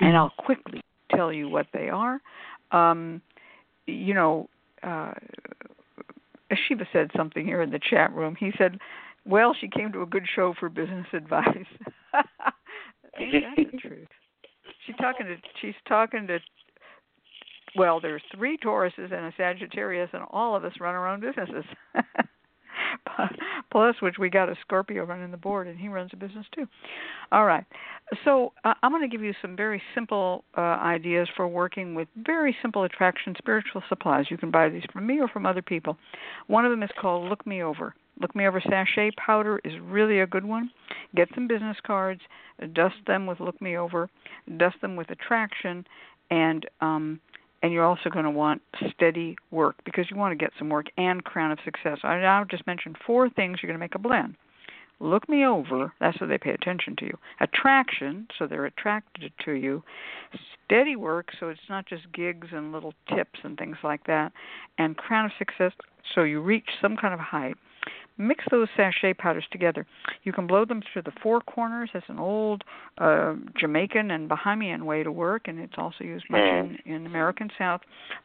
and 0.00 0.16
I'll 0.16 0.32
quickly 0.38 0.80
tell 1.14 1.30
you 1.30 1.50
what 1.50 1.66
they 1.74 1.90
are. 1.90 2.20
Um, 2.72 3.20
you 3.86 4.14
know, 4.14 4.48
uh, 4.82 5.12
Shiva 6.66 6.86
said 6.90 7.10
something 7.14 7.44
here 7.44 7.60
in 7.60 7.70
the 7.70 7.80
chat 7.80 8.14
room. 8.14 8.34
He 8.40 8.50
said, 8.56 8.78
"Well, 9.26 9.54
she 9.60 9.68
came 9.68 9.92
to 9.92 10.00
a 10.00 10.06
good 10.06 10.26
show 10.34 10.54
for 10.58 10.70
business 10.70 11.06
advice." 11.12 11.66
Ain't 13.18 13.44
that 13.56 13.72
the 13.72 13.78
truth? 13.78 14.08
She's 14.86 14.96
talking 14.96 15.26
to 15.26 15.36
she's 15.60 15.74
talking 15.88 16.26
to 16.26 16.38
well, 17.76 18.00
there's 18.00 18.22
three 18.34 18.56
Tauruses 18.56 19.12
and 19.12 19.26
a 19.26 19.32
Sagittarius, 19.36 20.10
and 20.12 20.22
all 20.30 20.54
of 20.54 20.64
us 20.64 20.72
run 20.80 20.94
our 20.94 21.08
own 21.08 21.20
businesses. 21.20 21.64
Plus, 23.72 23.96
which 24.00 24.14
we 24.18 24.30
got 24.30 24.48
a 24.48 24.54
Scorpio 24.60 25.04
running 25.04 25.32
the 25.32 25.36
board, 25.36 25.66
and 25.66 25.78
he 25.78 25.88
runs 25.88 26.10
a 26.12 26.16
business 26.16 26.46
too. 26.54 26.66
All 27.32 27.44
right, 27.44 27.64
so 28.24 28.52
uh, 28.64 28.74
I'm 28.82 28.92
going 28.92 29.02
to 29.02 29.08
give 29.08 29.24
you 29.24 29.34
some 29.42 29.56
very 29.56 29.82
simple 29.94 30.44
uh, 30.56 30.60
ideas 30.60 31.28
for 31.36 31.48
working 31.48 31.94
with 31.94 32.06
very 32.16 32.56
simple 32.62 32.84
attraction 32.84 33.34
spiritual 33.36 33.82
supplies. 33.88 34.26
You 34.30 34.38
can 34.38 34.52
buy 34.52 34.68
these 34.68 34.84
from 34.92 35.06
me 35.06 35.20
or 35.20 35.26
from 35.26 35.46
other 35.46 35.62
people. 35.62 35.96
One 36.46 36.64
of 36.64 36.70
them 36.70 36.84
is 36.84 36.90
called 37.00 37.28
Look 37.28 37.44
Me 37.46 37.62
Over. 37.62 37.94
Look 38.20 38.34
Me 38.36 38.46
Over 38.46 38.60
Sachet 38.60 39.10
Powder 39.16 39.60
is 39.64 39.72
really 39.82 40.20
a 40.20 40.26
good 40.26 40.44
one. 40.44 40.70
Get 41.16 41.28
some 41.34 41.48
business 41.48 41.76
cards, 41.84 42.20
dust 42.72 42.96
them 43.06 43.26
with 43.26 43.40
Look 43.40 43.60
Me 43.60 43.76
Over, 43.76 44.08
dust 44.56 44.76
them 44.80 44.96
with 44.96 45.10
Attraction, 45.10 45.84
and 46.30 46.66
um, 46.80 47.20
and 47.62 47.72
you're 47.72 47.84
also 47.84 48.10
going 48.10 48.26
to 48.26 48.30
want 48.30 48.60
steady 48.94 49.36
work 49.50 49.76
because 49.86 50.10
you 50.10 50.18
want 50.18 50.38
to 50.38 50.42
get 50.42 50.52
some 50.58 50.68
work 50.68 50.86
and 50.98 51.24
crown 51.24 51.50
of 51.50 51.58
success. 51.64 51.98
I 52.02 52.18
now 52.18 52.44
just 52.44 52.66
mentioned 52.66 52.96
four 53.06 53.30
things 53.30 53.60
you're 53.62 53.68
going 53.68 53.78
to 53.78 53.82
make 53.82 53.94
a 53.94 53.98
blend. 53.98 54.36
Look 55.00 55.28
me 55.28 55.44
over, 55.44 55.92
that's 55.98 56.18
so 56.18 56.26
they 56.26 56.38
pay 56.38 56.50
attention 56.50 56.94
to 56.96 57.06
you. 57.06 57.18
Attraction, 57.40 58.28
so 58.38 58.46
they're 58.46 58.66
attracted 58.66 59.32
to 59.44 59.52
you. 59.52 59.82
Steady 60.64 60.94
work, 60.94 61.30
so 61.40 61.48
it's 61.48 61.60
not 61.68 61.86
just 61.86 62.12
gigs 62.12 62.48
and 62.52 62.70
little 62.70 62.94
tips 63.08 63.40
and 63.42 63.58
things 63.58 63.76
like 63.82 64.06
that. 64.06 64.32
And 64.78 64.96
crown 64.96 65.24
of 65.24 65.32
success, 65.38 65.72
So 66.14 66.22
you 66.22 66.40
reach 66.40 66.68
some 66.80 66.96
kind 66.96 67.12
of 67.14 67.20
height. 67.20 67.56
Mix 68.16 68.44
those 68.50 68.68
sachet 68.76 69.14
powders 69.14 69.44
together. 69.50 69.86
You 70.22 70.32
can 70.32 70.46
blow 70.46 70.64
them 70.64 70.82
through 70.92 71.02
the 71.02 71.12
four 71.22 71.40
corners. 71.40 71.90
That's 71.92 72.06
an 72.08 72.18
old 72.18 72.62
uh, 72.98 73.34
Jamaican 73.58 74.10
and 74.10 74.30
Bahamian 74.30 74.84
way 74.84 75.02
to 75.02 75.10
work, 75.10 75.48
and 75.48 75.58
it's 75.58 75.74
also 75.76 76.04
used 76.04 76.24
much 76.30 76.40
in, 76.40 76.78
in 76.86 77.06
American 77.06 77.50
South. 77.58 77.80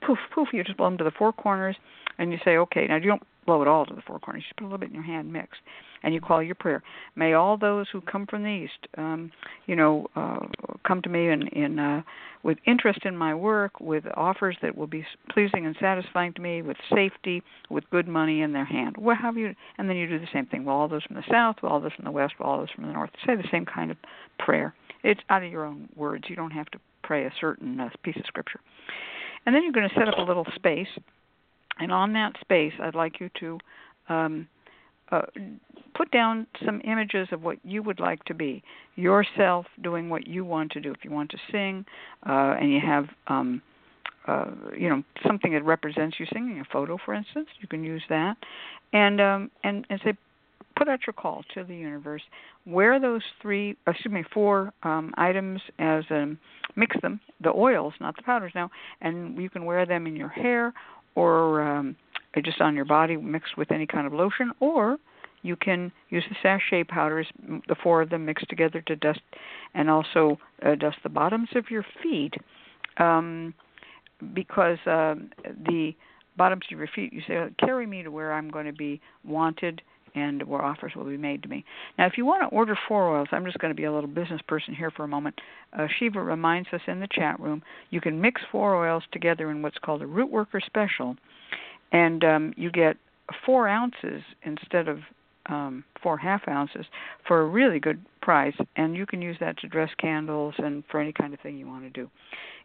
Poof, 0.05 0.19
poof. 0.33 0.49
You 0.53 0.63
just 0.63 0.77
blow 0.77 0.87
them 0.87 0.97
to 0.99 1.03
the 1.03 1.11
four 1.11 1.33
corners, 1.33 1.75
and 2.19 2.31
you 2.31 2.37
say, 2.45 2.57
okay. 2.57 2.85
Now 2.87 2.97
you 2.97 3.07
don't 3.07 3.23
blow 3.49 3.63
it 3.63 3.67
all 3.67 3.83
to 3.83 3.95
the 3.95 4.01
four 4.05 4.19
corners. 4.19 4.43
You 4.47 4.53
put 4.57 4.63
a 4.63 4.67
little 4.67 4.77
bit 4.77 4.89
in 4.89 4.93
your 4.93 5.03
hand, 5.03 5.33
mix, 5.33 5.57
and 6.03 6.13
you 6.13 6.21
call 6.21 6.43
your 6.43 6.53
prayer. 6.53 6.83
May 7.15 7.33
all 7.33 7.57
those 7.57 7.87
who 7.91 7.99
come 7.99 8.27
from 8.27 8.43
the 8.43 8.49
east, 8.49 8.87
um, 8.95 9.31
you 9.65 9.75
know, 9.75 10.05
uh, 10.15 10.45
come 10.87 11.01
to 11.01 11.09
me 11.09 11.29
in, 11.29 11.47
in 11.47 11.79
uh, 11.79 12.03
with 12.43 12.59
interest 12.67 12.99
in 13.05 13.17
my 13.17 13.33
work, 13.33 13.79
with 13.79 14.03
offers 14.15 14.55
that 14.61 14.77
will 14.77 14.85
be 14.85 15.03
pleasing 15.31 15.65
and 15.65 15.75
satisfying 15.79 16.31
to 16.33 16.41
me, 16.41 16.61
with 16.61 16.77
safety, 16.93 17.41
with 17.71 17.89
good 17.89 18.07
money 18.07 18.41
in 18.41 18.53
their 18.53 18.65
hand. 18.65 18.97
Well, 18.99 19.17
have 19.19 19.35
you? 19.35 19.55
And 19.79 19.89
then 19.89 19.97
you 19.97 20.07
do 20.07 20.19
the 20.19 20.27
same 20.31 20.45
thing. 20.45 20.63
Well, 20.63 20.75
all 20.75 20.87
those 20.87 21.03
from 21.05 21.15
the 21.15 21.23
south, 21.31 21.55
well, 21.63 21.71
all 21.71 21.79
those 21.79 21.93
from 21.93 22.05
the 22.05 22.11
west, 22.11 22.35
well, 22.39 22.49
all 22.49 22.59
those 22.59 22.69
from 22.69 22.85
the 22.85 22.93
north. 22.93 23.09
Say 23.25 23.35
the 23.35 23.49
same 23.51 23.65
kind 23.65 23.89
of 23.89 23.97
prayer. 24.37 24.75
It's 25.03 25.21
out 25.31 25.43
of 25.43 25.51
your 25.51 25.65
own 25.65 25.89
words. 25.95 26.25
You 26.27 26.35
don't 26.35 26.51
have 26.51 26.67
to 26.67 26.79
pray 27.01 27.25
a 27.25 27.33
certain 27.41 27.79
uh, 27.79 27.89
piece 28.03 28.15
of 28.17 28.25
scripture. 28.27 28.59
And 29.47 29.55
then 29.55 29.63
you're 29.63 29.71
going 29.71 29.89
to 29.89 29.95
set 29.95 30.07
up 30.07 30.19
a 30.19 30.21
little 30.21 30.45
space, 30.53 30.87
and 31.79 31.91
on 31.91 32.13
that 32.13 32.33
space, 32.41 32.73
I'd 32.81 32.95
like 32.95 33.19
you 33.19 33.29
to 33.39 33.57
um, 34.09 34.47
uh, 35.11 35.21
put 35.95 36.11
down 36.11 36.47
some 36.65 36.81
images 36.83 37.27
of 37.31 37.41
what 37.41 37.57
you 37.63 37.81
would 37.83 37.99
like 37.99 38.23
to 38.25 38.33
be. 38.33 38.63
Yourself 38.95 39.65
doing 39.81 40.09
what 40.09 40.27
you 40.27 40.45
want 40.45 40.71
to 40.73 40.81
do. 40.81 40.91
If 40.91 41.03
you 41.03 41.11
want 41.11 41.31
to 41.31 41.37
sing 41.51 41.85
uh, 42.27 42.55
and 42.59 42.71
you 42.71 42.79
have 42.79 43.05
um, 43.27 43.61
uh, 44.27 44.45
you 44.77 44.89
know 44.89 45.03
something 45.25 45.53
that 45.53 45.63
represents 45.63 46.19
you 46.19 46.27
singing 46.31 46.59
a 46.59 46.65
photo 46.71 46.97
for 47.03 47.13
instance 47.13 47.47
you 47.61 47.67
can 47.67 47.83
use 47.83 48.03
that. 48.09 48.35
And 48.93 49.19
um, 49.21 49.51
and 49.63 49.85
and 49.89 49.99
say 50.03 50.13
put 50.77 50.87
out 50.87 50.99
your 51.05 51.13
call 51.13 51.43
to 51.53 51.63
the 51.63 51.75
universe. 51.75 52.21
Wear 52.65 52.99
those 52.99 53.21
three 53.41 53.75
excuse 53.87 54.13
me 54.13 54.23
four 54.33 54.73
um, 54.83 55.13
items 55.17 55.61
as 55.79 56.03
um, 56.11 56.37
mix 56.75 56.95
them 57.01 57.19
the 57.41 57.49
oils 57.49 57.93
not 57.99 58.15
the 58.15 58.21
powders 58.21 58.51
now 58.53 58.69
and 59.01 59.41
you 59.41 59.49
can 59.49 59.65
wear 59.65 59.85
them 59.85 60.07
in 60.07 60.15
your 60.15 60.29
hair 60.29 60.73
or 61.19 61.61
um, 61.61 61.95
just 62.43 62.61
on 62.61 62.75
your 62.75 62.85
body 62.85 63.17
mixed 63.17 63.57
with 63.57 63.71
any 63.71 63.85
kind 63.85 64.07
of 64.07 64.13
lotion, 64.13 64.51
or 64.59 64.97
you 65.41 65.55
can 65.55 65.91
use 66.09 66.23
the 66.29 66.35
sachet 66.41 66.83
powders, 66.85 67.27
the 67.67 67.75
four 67.83 68.01
of 68.01 68.09
them 68.09 68.25
mixed 68.25 68.47
together 68.49 68.81
to 68.81 68.95
dust, 68.95 69.21
and 69.73 69.89
also 69.89 70.37
uh, 70.65 70.75
dust 70.75 70.97
the 71.03 71.09
bottoms 71.09 71.49
of 71.55 71.69
your 71.69 71.85
feet, 72.01 72.33
um, 72.97 73.53
because 74.33 74.77
uh, 74.85 75.15
the 75.67 75.93
bottoms 76.37 76.63
of 76.71 76.77
your 76.77 76.89
feet, 76.95 77.11
you 77.11 77.21
say, 77.27 77.47
carry 77.59 77.85
me 77.85 78.03
to 78.03 78.11
where 78.11 78.33
I'm 78.33 78.49
going 78.49 78.65
to 78.65 78.73
be 78.73 79.01
wanted 79.25 79.81
and 80.15 80.43
where 80.43 80.61
offers 80.61 80.93
will 80.95 81.05
be 81.05 81.17
made 81.17 81.43
to 81.43 81.49
me. 81.49 81.63
Now, 81.97 82.07
if 82.07 82.17
you 82.17 82.25
want 82.25 82.49
to 82.49 82.55
order 82.55 82.77
four 82.87 83.15
oils, 83.15 83.27
I'm 83.31 83.45
just 83.45 83.59
going 83.59 83.71
to 83.71 83.75
be 83.75 83.85
a 83.85 83.93
little 83.93 84.09
business 84.09 84.41
person 84.47 84.73
here 84.73 84.91
for 84.91 85.03
a 85.03 85.07
moment. 85.07 85.39
Uh, 85.77 85.87
Shiva 85.97 86.21
reminds 86.21 86.69
us 86.73 86.81
in 86.87 86.99
the 86.99 87.07
chat 87.11 87.39
room 87.39 87.61
you 87.89 88.01
can 88.01 88.19
mix 88.19 88.41
four 88.51 88.75
oils 88.75 89.03
together 89.11 89.51
in 89.51 89.61
what's 89.61 89.77
called 89.77 90.01
a 90.01 90.07
root 90.07 90.31
worker 90.31 90.59
special 90.65 91.15
and 91.91 92.23
um, 92.23 92.53
you 92.55 92.71
get 92.71 92.97
four 93.45 93.67
ounces 93.67 94.21
instead 94.43 94.87
of 94.87 94.99
um, 95.47 95.83
four 96.01 96.17
half 96.17 96.47
ounces 96.47 96.85
for 97.27 97.41
a 97.41 97.45
really 97.45 97.79
good 97.79 97.99
price, 98.21 98.53
and 98.75 98.95
you 98.95 99.05
can 99.05 99.21
use 99.21 99.37
that 99.39 99.57
to 99.59 99.67
dress 99.67 99.89
candles 99.99 100.53
and 100.57 100.83
for 100.91 100.99
any 100.99 101.11
kind 101.11 101.33
of 101.33 101.39
thing 101.39 101.57
you 101.57 101.67
want 101.67 101.83
to 101.83 101.89
do. 101.89 102.09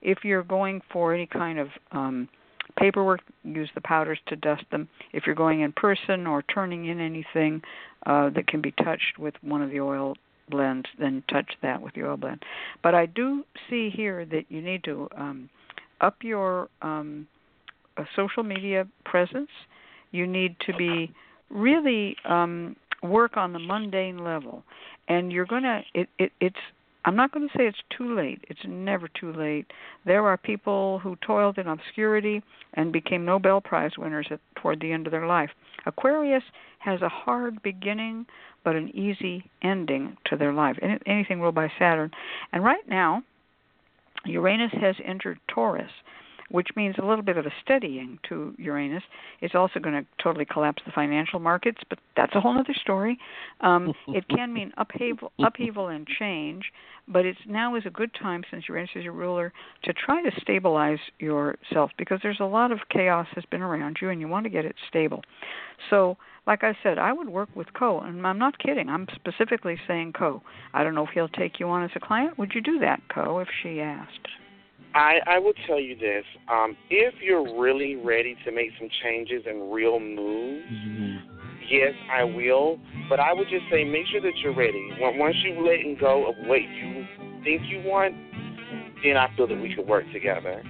If 0.03 0.19
you're 0.23 0.43
going 0.43 0.83
for 0.93 1.15
any 1.15 1.27
kind 1.27 1.59
of 1.59 1.69
um, 1.93 2.29
paperwork, 2.79 3.21
use 3.43 3.71
the 3.75 3.81
powders 3.81 4.19
to 4.29 4.37
dust 4.37 4.65
them. 4.71 4.89
If 5.13 5.25
you're 5.27 5.35
going 5.35 5.61
in 5.61 5.73
person 5.73 6.27
or 6.27 6.43
turning 6.43 6.87
in 6.87 7.01
anything 7.01 7.63
uh, 8.07 8.31
that 8.31 8.47
can 8.47 8.61
be 8.61 8.73
touched 8.73 9.19
with 9.19 9.35
one 9.43 9.63
of 9.63 9.71
the 9.71 9.81
oil 9.81 10.15
blends, 10.51 10.87
then 10.99 11.23
touch 11.31 11.53
that 11.63 11.81
with 11.81 11.95
the 11.95 12.07
oil 12.07 12.17
blend. 12.17 12.43
But 12.83 12.95
I 12.95 13.07
do 13.07 13.45
see 13.71 13.91
here 13.91 14.25
that 14.27 14.45
you 14.49 14.61
need 14.61 14.85
to 14.85 15.09
um, 15.17 15.49
up 16.01 16.17
your 16.23 16.69
um, 16.83 17.27
a 17.97 18.05
social 18.17 18.43
media 18.43 18.87
presence. 19.05 19.51
You 20.11 20.27
need 20.27 20.57
to 20.67 20.77
be 20.77 21.13
really 21.51 22.17
um, 22.29 22.77
work 23.03 23.37
on 23.37 23.53
the 23.53 23.59
mundane 23.59 24.19
level, 24.19 24.65
and 25.09 25.33
you're 25.33 25.47
gonna. 25.47 25.83
It, 25.95 26.09
it, 26.19 26.33
it's. 26.41 26.57
I'm 27.05 27.17
not 27.17 27.33
going 27.33 27.49
to 27.49 27.59
say 27.59 27.67
it's 27.67 27.79
too 27.97 28.17
late. 28.17 28.45
It's 28.49 28.61
never 28.67 29.09
too 29.09 29.33
late. 29.33 29.67
There 30.07 30.27
are 30.27 30.37
people 30.37 30.99
who 31.01 31.17
toiled 31.17 31.59
in 31.59 31.67
obscurity 31.67 32.43
and 32.75 32.93
became 32.93 33.25
Nobel 33.25 33.61
Prize 33.61 33.93
winners 33.99 34.27
at, 34.31 34.41
toward 34.57 34.81
the 34.81 34.93
end 34.93 35.07
of 35.07 35.11
their 35.11 35.27
life. 35.27 35.51
Aquarius 35.87 36.45
has 36.79 37.03
a 37.03 37.09
hard 37.09 37.63
beginning, 37.63 38.27
but 38.65 38.77
an 38.77 38.89
easy 38.97 39.51
ending 39.63 40.17
to 40.27 40.37
their 40.37 40.53
life. 40.53 40.77
Anything 41.07 41.41
ruled 41.41 41.55
by 41.55 41.71
Saturn, 41.79 42.11
and 42.53 42.65
right 42.65 42.89
now, 42.89 43.23
Uranus 44.25 44.73
has 44.81 44.97
entered 45.05 45.39
Taurus 45.49 45.91
which 46.55 46.69
means 46.77 46.95
a 46.99 47.05
little 47.05 47.25
bit 47.25 47.37
of 47.37 47.47
a 47.47 47.51
steadying 47.65 48.17
to 48.29 48.55
Uranus. 48.59 49.03
It's 49.41 49.57
also 49.57 49.81
going 49.81 49.97
to 49.97 50.07
totally 50.23 50.45
collapse 50.45 50.81
the 50.87 50.93
financial 50.93 51.41
markets, 51.41 51.81
but 51.89 51.99
that's 52.17 52.33
a 52.37 52.41
whole 52.41 52.57
other 52.57 52.77
story. 52.81 53.19
Um, 53.61 53.93
it 54.09 54.29
can 54.29 54.53
mean 54.55 54.73
upheaval, 54.77 55.33
upheaval 55.45 55.89
and 55.89 56.07
change, 56.07 56.63
but 57.09 57.27
it's 57.27 57.41
now 57.49 57.75
is 57.75 57.83
a 57.87 57.91
good 57.91 58.13
time 58.15 58.45
since 58.53 58.69
Uranus 58.69 58.91
is 58.95 59.03
your 59.03 59.15
ruler 59.15 59.53
to 59.83 59.93
try 59.93 60.23
to 60.23 60.31
stabilize 60.41 61.01
yourself 61.19 61.91
because 61.99 62.21
there's 62.23 62.39
a 62.39 62.45
lot 62.45 62.71
of 62.71 62.79
chaos 62.89 63.27
has 63.35 63.45
been 63.51 63.61
around 63.61 63.97
you, 64.01 64.11
and 64.11 64.21
you 64.21 64.29
want 64.29 64.45
to 64.45 64.51
get 64.51 64.65
it 64.65 64.77
stable. 64.89 65.23
So 65.91 66.17
like 66.47 66.63
I 66.63 66.77
said, 66.85 66.99
I 66.99 67.13
would 67.13 67.29
work 67.29 67.49
with 67.57 67.75
Co. 67.75 67.99
And 67.99 68.25
I'm 68.25 68.39
not 68.39 68.61
kidding. 68.61 68.89
I'm 68.89 69.09
specifically 69.17 69.77
saying 69.89 70.13
Co. 70.13 70.41
I 70.73 70.85
don't 70.85 70.95
know 70.95 71.05
if 71.05 71.11
he'll 71.15 71.27
take 71.27 71.59
you 71.59 71.69
on 71.69 71.83
as 71.83 71.91
a 71.97 72.01
client. 72.01 72.39
Would 72.39 72.53
you 72.55 72.61
do 72.61 72.79
that, 72.79 73.01
Co. 73.13 73.41
If 73.41 73.49
she 73.61 73.81
asked. 73.81 74.29
I, 74.95 75.19
I 75.27 75.39
will 75.39 75.53
tell 75.67 75.81
you 75.81 75.97
this. 75.97 76.25
Um, 76.49 76.77
if 76.89 77.15
you're 77.21 77.61
really 77.61 77.97
ready 77.97 78.37
to 78.45 78.53
make 78.53 78.71
some 78.79 78.89
changes 79.03 79.43
and 79.47 79.73
real 79.73 79.99
moves, 79.99 80.65
mm-hmm. 80.71 81.17
yes, 81.69 81.93
I 82.13 82.23
will. 82.23 82.79
But 83.09 83.19
I 83.19 83.33
would 83.33 83.49
just 83.49 83.65
say 83.71 83.83
make 83.85 84.07
sure 84.07 84.21
that 84.21 84.37
you're 84.43 84.55
ready. 84.55 84.91
Once 85.01 85.35
you've 85.43 85.59
letting 85.59 85.97
go 86.01 86.29
of 86.29 86.37
what 86.47 86.61
you 86.61 87.05
think 87.43 87.63
you 87.67 87.83
want, 87.85 88.15
then 89.03 89.17
I 89.17 89.35
feel 89.37 89.49
that 89.49 89.61
we 89.61 89.75
could 89.75 89.87
work 89.87 90.05
together. 90.13 90.63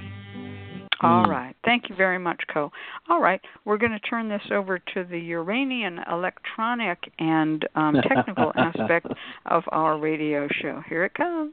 All 1.02 1.26
mm. 1.26 1.28
right. 1.28 1.54
Thank 1.64 1.90
you 1.90 1.94
very 1.96 2.18
much, 2.18 2.40
Co. 2.52 2.70
All 3.10 3.20
right. 3.20 3.40
We're 3.64 3.76
going 3.76 3.92
to 3.92 4.00
turn 4.00 4.28
this 4.28 4.42
over 4.50 4.78
to 4.78 5.04
the 5.04 5.18
Uranian 5.18 6.00
electronic 6.10 7.12
and 7.18 7.66
um, 7.74 7.96
technical 8.08 8.52
aspect 8.56 9.08
of 9.46 9.64
our 9.68 9.98
radio 9.98 10.48
show. 10.62 10.82
Here 10.88 11.04
it 11.04 11.14
comes. 11.14 11.52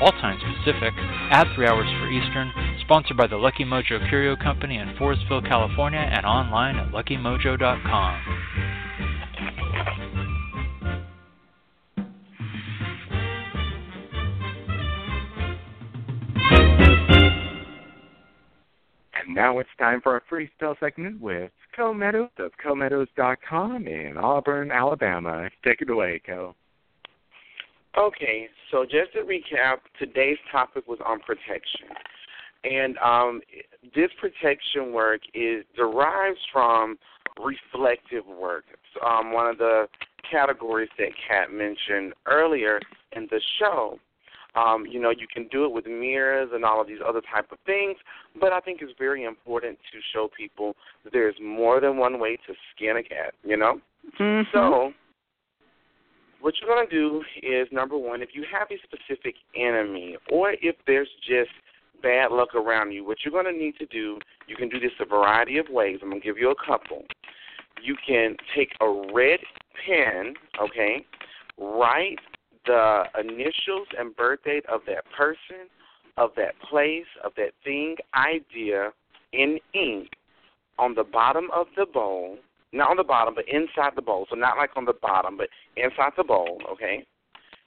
all 0.00 0.12
times 0.12 0.42
Pacific, 0.58 0.92
add 1.30 1.46
3 1.54 1.66
hours 1.66 1.88
for 2.00 2.10
Eastern, 2.10 2.52
sponsored 2.80 3.16
by 3.16 3.26
the 3.26 3.36
Lucky 3.36 3.64
Mojo 3.64 4.08
Curio 4.08 4.36
Company 4.36 4.78
in 4.78 4.88
Forestville, 4.96 5.46
California, 5.46 6.00
and 6.00 6.24
online 6.26 6.76
at 6.76 6.92
luckymojo.com. 6.92 8.20
And 19.14 19.34
now 19.34 19.58
it's 19.58 19.68
time 19.78 20.00
for 20.02 20.16
a 20.16 20.22
freestyle 20.30 20.78
segment 20.80 21.20
with 21.20 21.50
Co 21.74 21.92
Meadows 21.92 22.30
of 22.38 22.52
CoMeadows.com 22.64 23.86
in 23.88 24.16
Auburn, 24.16 24.70
Alabama. 24.70 25.48
Take 25.64 25.82
it 25.82 25.90
away, 25.90 26.20
Co. 26.24 26.54
Okay, 27.96 28.48
so 28.70 28.84
just 28.84 29.12
to 29.12 29.20
recap, 29.20 29.78
today's 29.98 30.38
topic 30.50 30.88
was 30.88 30.98
on 31.06 31.20
protection. 31.20 31.88
And 32.64 32.98
um, 32.98 33.40
this 33.94 34.10
protection 34.20 34.92
work 34.92 35.20
is 35.34 35.64
derives 35.76 36.40
from 36.52 36.98
reflective 37.38 38.26
work. 38.26 38.64
Um, 39.04 39.32
one 39.32 39.48
of 39.48 39.58
the 39.58 39.86
categories 40.28 40.88
that 40.98 41.10
Cat 41.28 41.52
mentioned 41.52 42.14
earlier 42.26 42.80
in 43.12 43.28
the 43.30 43.40
show. 43.58 43.98
Um, 44.56 44.84
you 44.88 45.00
know, 45.00 45.10
you 45.10 45.26
can 45.32 45.48
do 45.48 45.64
it 45.64 45.72
with 45.72 45.86
mirrors 45.86 46.50
and 46.52 46.64
all 46.64 46.80
of 46.80 46.86
these 46.86 47.00
other 47.06 47.20
type 47.32 47.50
of 47.50 47.58
things, 47.66 47.96
but 48.40 48.52
I 48.52 48.60
think 48.60 48.80
it's 48.82 48.92
very 48.98 49.24
important 49.24 49.78
to 49.92 49.98
show 50.12 50.30
people 50.36 50.76
that 51.02 51.12
there's 51.12 51.34
more 51.42 51.80
than 51.80 51.96
one 51.96 52.20
way 52.20 52.36
to 52.46 52.54
skin 52.74 52.96
a 52.96 53.02
cat, 53.02 53.34
you 53.44 53.56
know? 53.56 53.80
Mm-hmm. 54.20 54.48
So, 54.52 54.92
what 56.44 56.52
you're 56.60 56.68
going 56.68 56.86
to 56.86 56.94
do 56.94 57.22
is 57.42 57.66
number 57.72 57.96
one, 57.96 58.20
if 58.20 58.28
you 58.34 58.44
have 58.52 58.68
a 58.70 58.76
specific 58.84 59.34
enemy 59.56 60.18
or 60.30 60.52
if 60.60 60.76
there's 60.86 61.08
just 61.26 61.48
bad 62.02 62.32
luck 62.32 62.54
around 62.54 62.92
you, 62.92 63.02
what 63.02 63.16
you're 63.24 63.32
going 63.32 63.50
to 63.50 63.58
need 63.58 63.74
to 63.76 63.86
do, 63.86 64.18
you 64.46 64.54
can 64.54 64.68
do 64.68 64.78
this 64.78 64.90
a 65.00 65.06
variety 65.06 65.56
of 65.56 65.64
ways. 65.70 66.00
I'm 66.02 66.10
going 66.10 66.20
to 66.20 66.24
give 66.24 66.36
you 66.36 66.50
a 66.50 66.66
couple. 66.66 67.04
You 67.82 67.96
can 68.06 68.36
take 68.54 68.72
a 68.82 69.10
red 69.14 69.40
pen, 69.86 70.34
okay, 70.60 71.06
write 71.56 72.18
the 72.66 73.04
initials 73.18 73.88
and 73.98 74.14
birth 74.14 74.40
date 74.44 74.66
of 74.70 74.82
that 74.86 75.04
person, 75.16 75.70
of 76.18 76.32
that 76.36 76.60
place, 76.68 77.06
of 77.24 77.32
that 77.38 77.52
thing, 77.64 77.96
idea 78.14 78.90
in 79.32 79.58
ink 79.72 80.10
on 80.78 80.94
the 80.94 81.04
bottom 81.04 81.48
of 81.56 81.68
the 81.74 81.86
bowl. 81.86 82.36
Not 82.74 82.90
on 82.90 82.96
the 82.96 83.04
bottom, 83.04 83.34
but 83.34 83.44
inside 83.48 83.92
the 83.94 84.02
bowl. 84.02 84.26
So 84.28 84.34
not 84.34 84.56
like 84.56 84.70
on 84.74 84.84
the 84.84 84.94
bottom, 85.00 85.36
but 85.36 85.48
inside 85.76 86.10
the 86.16 86.24
bowl, 86.24 86.60
okay? 86.72 87.06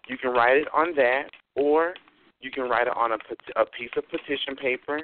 You 0.09 0.17
can 0.17 0.31
write 0.31 0.57
it 0.57 0.67
on 0.73 0.93
that, 0.95 1.29
or 1.55 1.93
you 2.41 2.51
can 2.51 2.69
write 2.69 2.87
it 2.87 2.93
on 2.95 3.13
a, 3.13 3.17
a 3.55 3.65
piece 3.65 3.89
of 3.95 4.03
petition 4.09 4.57
paper. 4.61 4.99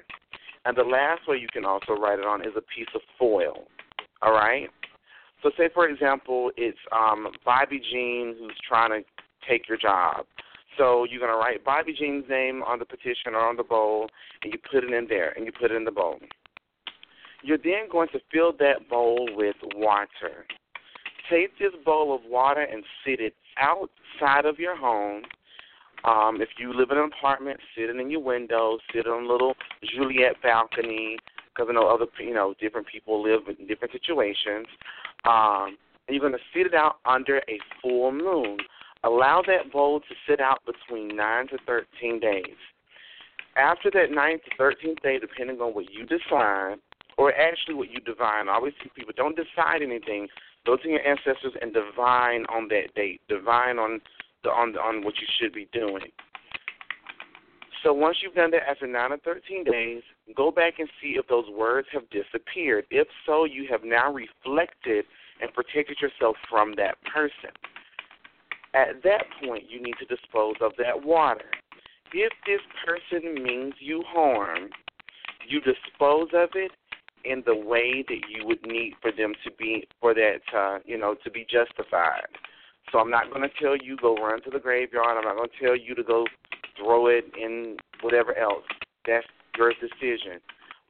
And 0.65 0.75
the 0.77 0.83
last 0.83 1.21
way 1.25 1.37
you 1.37 1.47
can 1.51 1.63
also 1.63 1.93
write 1.93 2.19
it 2.19 2.25
on 2.25 2.41
is 2.41 2.53
a 2.57 2.61
piece 2.61 2.87
of 2.93 3.01
foil, 3.17 3.63
all 4.21 4.33
right? 4.33 4.69
So 5.41 5.51
say, 5.57 5.69
for 5.73 5.87
example, 5.87 6.51
it's 6.57 6.77
um, 6.91 7.27
Bobby 7.45 7.81
Jean 7.91 8.35
who's 8.37 8.57
trying 8.67 8.91
to 8.91 9.07
take 9.47 9.69
your 9.69 9.77
job. 9.77 10.25
So 10.77 11.05
you're 11.09 11.25
to 11.27 11.33
write 11.33 11.63
Bobby 11.63 11.93
Jean's 11.97 12.25
name 12.29 12.61
on 12.63 12.79
the 12.79 12.85
petition 12.85 13.35
or 13.35 13.47
on 13.47 13.55
the 13.55 13.63
bowl, 13.63 14.09
and 14.41 14.51
you 14.51 14.59
put 14.69 14.83
it 14.83 14.91
in 14.91 15.07
there, 15.07 15.31
and 15.37 15.45
you 15.45 15.51
put 15.51 15.71
it 15.71 15.75
in 15.75 15.85
the 15.85 15.91
bowl. 15.91 16.19
You're 17.43 17.57
then 17.57 17.89
going 17.91 18.07
to 18.09 18.19
fill 18.31 18.53
that 18.59 18.89
bowl 18.89 19.27
with 19.35 19.57
water. 19.75 20.45
Take 21.29 21.57
this 21.59 21.73
bowl 21.85 22.15
of 22.15 22.21
water 22.29 22.61
and 22.61 22.83
sit 23.05 23.19
it 23.19 23.35
outside 23.57 24.45
of 24.45 24.59
your 24.59 24.77
home. 24.77 25.23
Um, 26.05 26.41
if 26.41 26.49
you 26.57 26.73
live 26.73 26.89
in 26.91 26.97
an 26.97 27.11
apartment, 27.17 27.59
sit 27.75 27.89
it 27.89 27.95
in 27.97 28.09
your 28.09 28.21
window, 28.21 28.77
sit 28.93 29.07
on 29.07 29.25
a 29.25 29.27
little 29.27 29.55
Juliet 29.83 30.35
balcony, 30.41 31.17
because 31.53 31.67
I 31.69 31.73
know 31.73 31.87
other, 31.87 32.07
you 32.19 32.33
know, 32.33 32.53
different 32.59 32.87
people 32.87 33.21
live 33.21 33.41
in 33.47 33.67
different 33.67 33.91
situations. 33.93 34.67
Um, 35.25 35.77
and 36.07 36.15
you're 36.15 36.19
going 36.19 36.33
to 36.33 36.39
sit 36.53 36.67
it 36.67 36.73
out 36.73 36.97
under 37.05 37.37
a 37.37 37.59
full 37.81 38.11
moon. 38.11 38.57
Allow 39.03 39.43
that 39.47 39.71
bowl 39.71 39.99
to 39.99 40.15
sit 40.27 40.39
out 40.39 40.61
between 40.65 41.15
9 41.15 41.47
to 41.49 41.57
13 41.65 42.19
days. 42.19 42.55
After 43.55 43.91
that 43.91 44.11
9 44.11 44.39
to 44.39 44.63
13th 44.63 45.01
day, 45.03 45.19
depending 45.19 45.59
on 45.59 45.73
what 45.73 45.91
you 45.91 46.05
decide, 46.05 46.77
or 47.17 47.33
actually 47.33 47.75
what 47.75 47.89
you 47.89 47.99
divine, 47.99 48.49
I 48.49 48.53
always 48.53 48.73
see 48.83 48.89
people 48.95 49.13
don't 49.15 49.35
decide 49.35 49.81
anything. 49.81 50.27
Go 50.65 50.77
to 50.77 50.87
your 50.87 51.05
ancestors 51.05 51.53
and 51.61 51.73
divine 51.73 52.45
on 52.49 52.67
that 52.69 52.95
date. 52.95 53.21
Divine 53.27 53.79
on 53.79 54.01
the 54.43 54.49
on 54.49 54.73
the, 54.73 54.79
on 54.79 55.03
what 55.03 55.15
you 55.19 55.27
should 55.39 55.53
be 55.53 55.67
doing. 55.73 56.11
So 57.83 57.91
once 57.91 58.17
you've 58.21 58.33
done 58.33 58.51
that 58.51 58.63
after 58.69 58.87
9 58.87 59.11
or 59.11 59.17
13 59.17 59.65
days, 59.65 60.03
go 60.37 60.51
back 60.51 60.79
and 60.79 60.87
see 61.01 61.15
if 61.19 61.27
those 61.27 61.49
words 61.49 61.87
have 61.91 62.03
disappeared. 62.09 62.85
If 62.89 63.09
so, 63.25 63.43
you 63.43 63.67
have 63.69 63.83
now 63.83 64.13
reflected 64.13 65.03
and 65.41 65.53
protected 65.53 65.97
yourself 66.01 66.37
from 66.49 66.75
that 66.77 66.95
person. 67.13 67.51
At 68.73 69.03
that 69.03 69.25
point, 69.43 69.69
you 69.69 69.83
need 69.83 69.95
to 69.99 70.05
dispose 70.05 70.55
of 70.61 70.71
that 70.77 71.05
water. 71.05 71.51
If 72.13 72.31
this 72.45 72.61
person 72.85 73.43
means 73.43 73.73
you 73.79 74.03
harm, 74.07 74.69
you 75.47 75.59
dispose 75.59 76.29
of 76.33 76.49
it 76.55 76.71
in 77.25 77.43
the 77.45 77.55
way 77.55 78.03
that 78.07 78.21
you 78.29 78.45
would 78.45 78.65
need 78.65 78.93
for 79.01 79.11
them 79.11 79.33
to 79.43 79.51
be 79.51 79.87
for 79.99 80.13
that 80.13 80.41
uh, 80.55 80.79
you 80.85 80.97
know 80.97 81.15
to 81.23 81.31
be 81.31 81.45
justified. 81.49 82.27
So 82.91 82.99
I'm 82.99 83.09
not 83.09 83.29
going 83.31 83.41
to 83.41 83.55
tell 83.61 83.77
you 83.77 83.97
go 83.97 84.15
run 84.15 84.41
to 84.43 84.49
the 84.49 84.59
graveyard. 84.59 85.17
I'm 85.17 85.23
not 85.23 85.35
going 85.35 85.49
to 85.49 85.65
tell 85.65 85.77
you 85.77 85.95
to 85.95 86.03
go 86.03 86.25
throw 86.77 87.07
it 87.07 87.25
in 87.39 87.77
whatever 88.01 88.37
else. 88.37 88.65
That's 89.07 89.25
your 89.57 89.73
decision. 89.73 90.39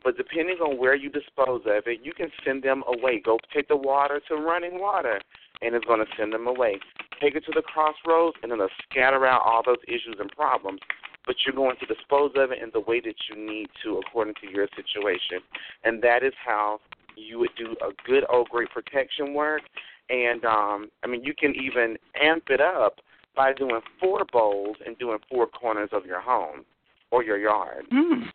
But 0.04 0.18
depending 0.18 0.58
on 0.58 0.78
where 0.78 0.96
you 0.96 1.10
dispose 1.10 1.62
of 1.66 1.84
it, 1.86 2.00
you 2.04 2.14
can 2.14 2.30
send 2.44 2.64
them 2.64 2.84
away. 2.88 3.22
Go 3.24 3.38
take 3.54 3.70
the 3.70 3.78
water 3.78 4.20
to 4.28 4.36
running 4.36 4.80
water, 4.80 5.22
and 5.62 5.76
it's 5.76 5.86
going 5.86 6.00
to 6.00 6.12
send 6.18 6.34
them 6.34 6.48
away 6.48 6.80
take 7.24 7.36
it 7.36 7.46
to 7.46 7.52
the 7.56 7.62
crossroads, 7.62 8.36
and 8.44 8.52
it'll 8.52 8.68
scatter 8.90 9.26
out 9.26 9.42
all 9.46 9.64
those 9.66 9.82
issues 9.88 10.18
and 10.20 10.30
problems. 10.32 10.80
But 11.26 11.38
you're 11.46 11.56
going 11.56 11.78
to 11.80 11.86
dispose 11.86 12.32
of 12.36 12.52
it 12.52 12.62
in 12.62 12.70
the 12.74 12.82
way 12.82 13.00
that 13.00 13.16
you 13.30 13.36
need 13.36 13.70
to, 13.84 14.00
according 14.00 14.36
to 14.42 14.52
your 14.52 14.68
situation. 14.76 15.40
And 15.84 16.02
that 16.02 16.24
is 16.24 16.34
how 16.46 16.80
you 17.16 17.40
would 17.40 17.56
do 17.58 17.76
a 17.82 17.92
good 18.06 18.26
old 18.30 18.50
great 18.50 18.70
protection 18.72 19.34
work. 19.34 19.62
And 20.10 20.44
um, 20.44 20.90
I 21.04 21.08
mean, 21.08 21.24
you 21.24 21.34
can 21.34 21.56
even 21.56 21.98
amp 22.22 22.46
it 22.50 22.60
up 22.60 22.98
by 23.36 23.54
doing 23.54 23.80
four 24.00 24.26
bowls 24.32 24.78
and 24.86 24.98
doing 24.98 25.18
four 25.30 25.48
corners 25.48 25.90
of 25.92 26.06
your 26.06 26.22
home 26.22 26.66
or 27.12 27.24
your 27.24 27.38
yard. 27.38 27.86
Mm. 27.92 28.26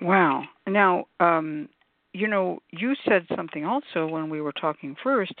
Wow. 0.00 0.44
Now, 0.66 1.04
um, 1.20 1.68
you 2.12 2.28
know, 2.28 2.60
you 2.70 2.94
said 3.08 3.26
something 3.34 3.64
also 3.64 4.06
when 4.06 4.28
we 4.28 4.40
were 4.40 4.52
talking 4.52 4.96
first 5.02 5.32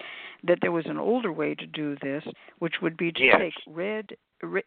that 0.44 0.58
there 0.62 0.72
was 0.72 0.86
an 0.86 0.98
older 0.98 1.32
way 1.32 1.54
to 1.54 1.66
do 1.66 1.96
this, 2.02 2.24
which 2.60 2.74
would 2.80 2.96
be 2.96 3.12
to 3.12 3.24
yes. 3.24 3.36
take 3.38 3.54
red, 3.66 4.06
red 4.06 4.16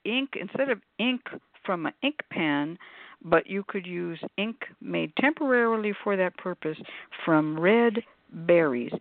ink 0.05 0.31
instead 0.39 0.69
of 0.69 0.79
ink 0.99 1.21
from 1.65 1.85
an 1.85 1.93
ink 2.03 2.19
pen, 2.29 2.77
but 3.23 3.47
you 3.47 3.63
could 3.67 3.85
use 3.85 4.19
ink 4.37 4.57
made 4.81 5.11
temporarily 5.17 5.93
for 6.03 6.15
that 6.15 6.37
purpose 6.37 6.77
from 7.23 7.59
red 7.59 8.03
berries. 8.31 8.91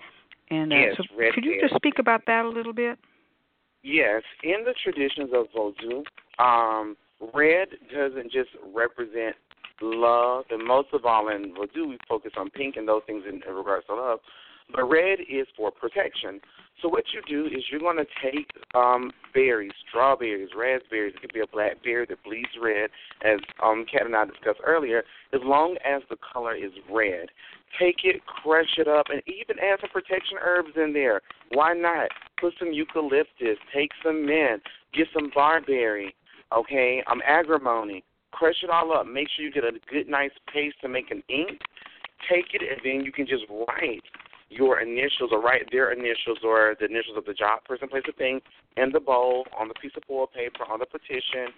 And 0.50 0.72
uh, 0.72 0.76
yes, 0.76 0.94
so, 0.96 1.04
could 1.34 1.44
you 1.44 1.52
berries. 1.52 1.62
just 1.62 1.74
speak 1.76 1.98
about 1.98 2.22
that 2.26 2.44
a 2.44 2.48
little 2.48 2.72
bit? 2.72 2.98
Yes, 3.82 4.22
in 4.42 4.64
the 4.64 4.74
traditions 4.82 5.30
of 5.34 5.46
Vodou, 5.54 6.04
um, 6.42 6.96
red 7.34 7.68
doesn't 7.92 8.32
just 8.32 8.50
represent 8.74 9.36
love, 9.82 10.44
and 10.50 10.66
most 10.66 10.88
of 10.94 11.04
all 11.04 11.28
in 11.28 11.54
Vodou, 11.54 11.90
we 11.90 11.98
focus 12.08 12.32
on 12.36 12.48
pink 12.50 12.76
and 12.76 12.88
those 12.88 13.02
things 13.06 13.24
in, 13.28 13.42
in 13.46 13.54
regards 13.54 13.86
to 13.86 13.94
love. 13.94 14.20
But 14.72 14.84
red 14.84 15.18
is 15.20 15.46
for 15.56 15.70
protection. 15.70 16.40
So 16.82 16.88
what 16.88 17.04
you 17.12 17.22
do 17.28 17.46
is 17.46 17.64
you're 17.70 17.80
going 17.80 17.98
to 17.98 18.06
take 18.22 18.48
um, 18.74 19.12
berries, 19.32 19.72
strawberries, 19.88 20.50
raspberries. 20.56 21.14
It 21.16 21.20
could 21.20 21.32
be 21.32 21.40
a 21.40 21.46
blackberry 21.46 22.06
that 22.08 22.24
bleeds 22.24 22.48
red, 22.60 22.90
as 23.24 23.38
um, 23.62 23.86
Cat 23.90 24.06
and 24.06 24.16
I 24.16 24.24
discussed 24.24 24.60
earlier. 24.64 25.04
As 25.32 25.40
long 25.44 25.76
as 25.84 26.02
the 26.10 26.16
color 26.32 26.54
is 26.54 26.72
red, 26.90 27.28
take 27.78 27.98
it, 28.04 28.24
crush 28.26 28.76
it 28.76 28.88
up, 28.88 29.06
and 29.10 29.22
even 29.26 29.62
add 29.62 29.78
some 29.80 29.90
protection 29.90 30.38
herbs 30.42 30.72
in 30.76 30.92
there. 30.92 31.20
Why 31.52 31.74
not? 31.74 32.08
Put 32.40 32.54
some 32.58 32.72
eucalyptus, 32.72 33.58
take 33.72 33.90
some 34.02 34.26
mint, 34.26 34.62
get 34.92 35.06
some 35.14 35.30
barberry, 35.34 36.14
okay, 36.52 37.02
um, 37.10 37.22
agrimony 37.26 38.04
crush 38.34 38.56
it 38.62 38.70
all 38.70 38.92
up. 38.92 39.06
Make 39.06 39.28
sure 39.34 39.44
you 39.44 39.52
get 39.52 39.64
a 39.64 39.72
good, 39.90 40.08
nice 40.08 40.32
paste 40.52 40.76
to 40.82 40.88
make 40.88 41.10
an 41.10 41.22
ink. 41.28 41.60
Take 42.28 42.46
it, 42.52 42.62
and 42.62 42.80
then 42.84 43.04
you 43.04 43.12
can 43.12 43.26
just 43.26 43.44
write 43.48 44.02
your 44.50 44.80
initials 44.80 45.30
or 45.32 45.40
write 45.40 45.70
their 45.72 45.92
initials 45.92 46.38
or 46.44 46.76
the 46.78 46.86
initials 46.86 47.16
of 47.16 47.24
the 47.24 47.34
job 47.34 47.64
person, 47.64 47.88
place, 47.88 48.02
of 48.08 48.14
thing 48.16 48.40
in 48.76 48.92
the 48.92 49.00
bowl, 49.00 49.46
on 49.58 49.68
the 49.68 49.74
piece 49.74 49.92
of 49.96 50.02
foil 50.06 50.26
paper, 50.26 50.64
on 50.70 50.78
the 50.78 50.86
petition, 50.86 51.52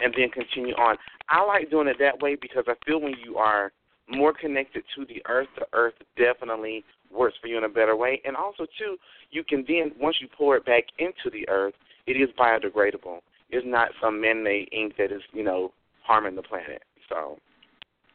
and 0.00 0.14
then 0.16 0.30
continue 0.30 0.74
on. 0.74 0.96
I 1.28 1.44
like 1.44 1.70
doing 1.70 1.88
it 1.88 1.96
that 1.98 2.20
way 2.20 2.36
because 2.40 2.64
I 2.66 2.74
feel 2.86 3.00
when 3.00 3.14
you 3.24 3.36
are 3.36 3.72
more 4.08 4.32
connected 4.32 4.82
to 4.96 5.04
the 5.04 5.22
earth, 5.28 5.48
the 5.56 5.66
earth 5.72 5.94
definitely 6.16 6.84
works 7.12 7.36
for 7.40 7.48
you 7.48 7.58
in 7.58 7.64
a 7.64 7.68
better 7.68 7.96
way. 7.96 8.20
And 8.24 8.36
also, 8.36 8.66
too, 8.78 8.96
you 9.30 9.44
can 9.44 9.64
then, 9.68 9.92
once 10.00 10.16
you 10.20 10.28
pour 10.36 10.56
it 10.56 10.64
back 10.64 10.84
into 10.98 11.30
the 11.32 11.48
earth, 11.48 11.74
it 12.06 12.12
is 12.12 12.28
biodegradable. 12.38 13.18
It's 13.50 13.66
not 13.66 13.90
some 14.00 14.20
man-made 14.20 14.68
ink 14.72 14.94
that 14.98 15.12
is, 15.12 15.22
you 15.32 15.44
know, 15.44 15.72
harming 16.04 16.36
the 16.36 16.42
planet. 16.42 16.82
So. 17.08 17.38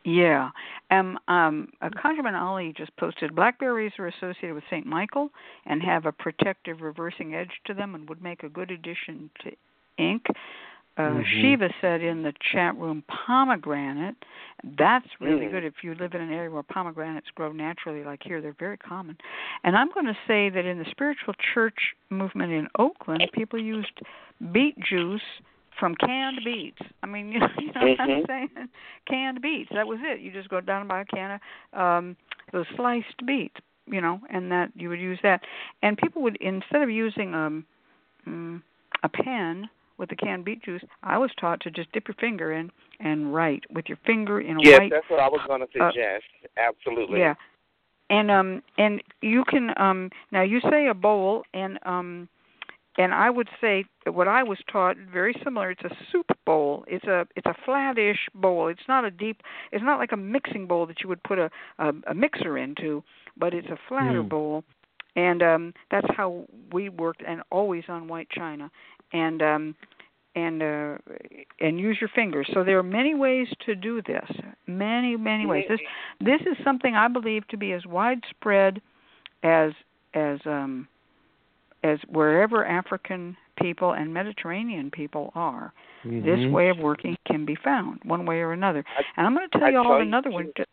Yeah. 0.04 0.50
Um, 0.92 1.18
um, 1.28 1.70
ConjureMan 1.82 2.40
Ali 2.40 2.74
just 2.78 2.96
posted 2.98 3.36
blackberries 3.36 3.94
are 3.98 4.08
associated 4.08 4.54
with 4.54 4.64
St. 4.70 4.86
Michael 4.86 5.30
and 5.66 5.82
have 5.82 6.06
a 6.06 6.12
protective 6.12 6.82
reversing 6.82 7.34
edge 7.34 7.52
to 7.66 7.74
them 7.74 7.96
and 7.96 8.08
would 8.08 8.22
make 8.22 8.44
a 8.44 8.50
good 8.50 8.72
addition 8.72 9.30
to 9.44 9.52
ink. 9.98 10.24
Uh, 10.98 11.02
mm-hmm. 11.02 11.42
Shiva 11.42 11.70
said 11.82 12.02
in 12.02 12.24
the 12.24 12.34
chat 12.54 12.78
room 12.78 13.04
pomegranate. 13.08 14.16
That's 14.78 15.08
really 15.20 15.48
Mm. 15.48 15.52
good 15.52 15.64
if 15.66 15.84
you 15.84 15.94
live 15.96 16.14
in 16.14 16.22
an 16.22 16.32
area 16.32 16.50
where 16.50 16.64
pomegranates 16.64 17.28
grow 17.36 17.52
naturally, 17.52 18.04
like 18.06 18.24
here. 18.24 18.40
They're 18.40 18.54
very 18.54 18.78
common. 18.78 19.18
And 19.66 19.76
I'm 19.76 19.92
going 19.92 20.06
to 20.06 20.18
say 20.26 20.50
that 20.50 20.66
in 20.66 20.80
the 20.80 20.86
spiritual 20.92 21.34
church 21.54 21.96
movement 22.10 22.54
in 22.54 22.70
Oakland, 22.80 23.30
people 23.34 23.60
used 23.60 24.00
beet 24.54 24.80
juice 24.80 25.22
from 25.80 25.96
canned 25.96 26.40
beets. 26.44 26.82
I 27.04 27.08
mean, 27.08 27.32
you 27.32 27.40
know, 27.42 27.48
you 27.58 27.68
know 27.68 27.82
what 27.88 28.02
I'm 28.02 28.10
Mhm. 28.10 28.28
saying? 28.28 28.50
Canned 29.08 29.42
beets. 29.42 29.70
That 29.74 29.88
was 29.88 30.00
it. 30.02 30.20
You 30.22 30.32
just 30.32 30.50
go 30.50 30.62
down 30.62 30.82
and 30.82 30.90
buy 30.90 31.02
a 31.02 31.06
can 31.06 31.40
of 31.74 31.80
um 31.80 32.18
those 32.52 32.66
sliced 32.76 33.26
beets, 33.26 33.56
you 33.88 34.02
know, 34.02 34.20
and 34.30 34.52
that 34.52 34.72
you 34.76 34.90
would 34.90 35.00
use 35.00 35.20
that. 35.24 35.42
And 35.82 35.98
people 35.98 36.22
would 36.22 36.38
instead 36.42 36.82
of 36.82 36.90
using 36.90 37.34
um 37.34 37.66
mm, 38.28 38.62
a 39.04 39.10
pen 39.10 39.70
with 39.98 40.10
the 40.10 40.16
canned 40.16 40.44
beet 40.46 40.62
juice, 40.64 40.84
I 41.04 41.18
was 41.18 41.32
taught 41.40 41.62
to 41.62 41.72
just 41.72 41.92
dip 41.94 42.08
your 42.08 42.16
finger 42.16 42.52
in 42.52 42.70
and 43.00 43.34
write 43.34 43.64
with 43.74 43.86
your 43.88 43.98
finger 44.06 44.42
in 44.42 44.58
a 44.58 44.62
yes, 44.62 44.80
white. 44.80 44.92
that's 44.92 45.10
what 45.10 45.20
I 45.22 45.28
was 45.28 45.42
going 45.48 45.62
to 45.62 45.84
uh, 45.84 45.90
suggest. 45.92 46.26
Absolutely. 46.58 47.20
Yeah. 47.20 47.36
And 48.10 48.30
um 48.30 48.62
and 48.78 49.02
you 49.22 49.44
can 49.46 49.72
um 49.78 50.12
now 50.32 50.44
you 50.44 50.60
say 50.70 50.88
a 50.88 50.94
bowl 50.94 51.44
and 51.54 51.80
um 51.86 52.30
and 52.98 53.14
I 53.14 53.30
would 53.30 53.50
say 53.60 53.86
that 54.06 54.14
what 54.14 54.28
I 54.28 54.44
was 54.44 54.58
taught 54.72 54.96
very 54.98 55.36
similar. 55.44 55.72
It's 55.72 55.84
a 55.84 55.96
soup 56.12 56.28
bowl. 56.46 56.86
It's 56.88 57.06
a 57.06 57.28
it's 57.36 57.46
a 57.46 57.56
flattish 57.66 58.28
bowl. 58.34 58.68
It's 58.68 58.88
not 58.88 59.04
a 59.06 59.12
deep. 59.12 59.42
It's 59.72 59.84
not 59.84 60.00
like 60.00 60.12
a 60.12 60.18
mixing 60.18 60.68
bowl 60.68 60.86
that 60.88 61.02
you 61.02 61.10
would 61.10 61.24
put 61.24 61.38
a 61.40 61.50
a, 61.80 61.92
a 62.08 62.14
mixer 62.14 62.58
into, 62.58 63.04
but 63.38 63.54
it's 63.54 63.68
a 63.68 63.78
flatter 63.88 64.24
Mm. 64.24 64.30
bowl, 64.30 64.64
and 65.16 65.42
um 65.44 65.74
that's 65.92 66.08
how 66.16 66.46
we 66.72 66.90
worked, 66.90 67.22
and 67.28 67.42
always 67.52 67.84
on 67.90 68.08
white 68.08 68.30
china, 68.30 68.72
and 69.14 69.42
um 69.42 69.76
and 70.36 70.62
uh 70.62 70.98
and 71.60 71.80
use 71.80 71.98
your 72.00 72.10
fingers. 72.10 72.48
So 72.54 72.64
there 72.64 72.78
are 72.78 72.84
many 72.84 73.14
ways 73.16 73.48
to 73.66 73.76
do 73.76 74.02
this. 74.02 74.30
Many 74.68 75.18
many 75.18 75.46
ways. 75.46 75.66
This 75.70 75.80
this 76.22 76.42
is 76.42 76.58
something 76.64 76.96
I 76.96 77.08
believe 77.08 77.48
to 77.50 77.58
be 77.58 77.74
as 77.74 77.86
widespread 77.86 78.82
as 79.44 79.72
as 80.14 80.40
um 80.46 80.88
as 81.86 82.00
wherever 82.10 82.66
African 82.66 83.38
people 83.62 83.94
and 83.94 84.14
Mediterranean 84.14 84.90
people 84.90 85.32
are. 85.36 85.72
This 86.04 86.40
Mhm. 86.40 86.52
way 86.52 86.70
of 86.70 86.80
working 86.80 87.16
can 87.26 87.46
be 87.46 87.56
found 87.56 88.04
one 88.04 88.26
way 88.26 88.42
or 88.42 88.52
another. 88.54 88.84
I- 88.98 89.04
And 89.18 89.28
I'm 89.28 89.36
going 89.36 89.48
to 89.50 89.58
tell 89.58 89.68
I 89.68 89.72
you 89.72 89.78
all 89.78 89.84
tell 89.84 89.94
of 89.94 90.02
you 90.02 90.08
another 90.08 90.30
one. 90.32 90.52
Ju- 90.56 90.66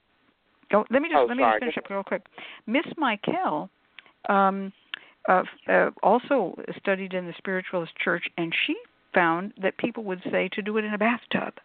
Oh, 0.74 0.86
let 0.88 1.02
me 1.02 1.10
just 1.10 1.18
Oh, 1.20 1.24
let 1.26 1.36
me 1.36 1.42
sorry. 1.42 1.52
just 1.52 1.60
finish 1.60 1.78
up 1.78 1.90
real 1.90 2.02
quick. 2.02 2.22
Miss 2.66 2.86
Michael 2.96 3.68
um, 4.30 4.72
uh, 5.28 5.44
uh, 5.68 5.90
also 6.02 6.58
studied 6.78 7.12
in 7.12 7.26
the 7.26 7.34
spiritualist 7.34 7.94
church, 7.96 8.26
and 8.38 8.54
she 8.54 8.74
found 9.12 9.52
that 9.58 9.76
people 9.76 10.02
would 10.04 10.22
say 10.30 10.48
to 10.48 10.62
do 10.62 10.78
it 10.78 10.84
in 10.84 10.94
a 10.94 10.98
bathtub, 10.98 11.60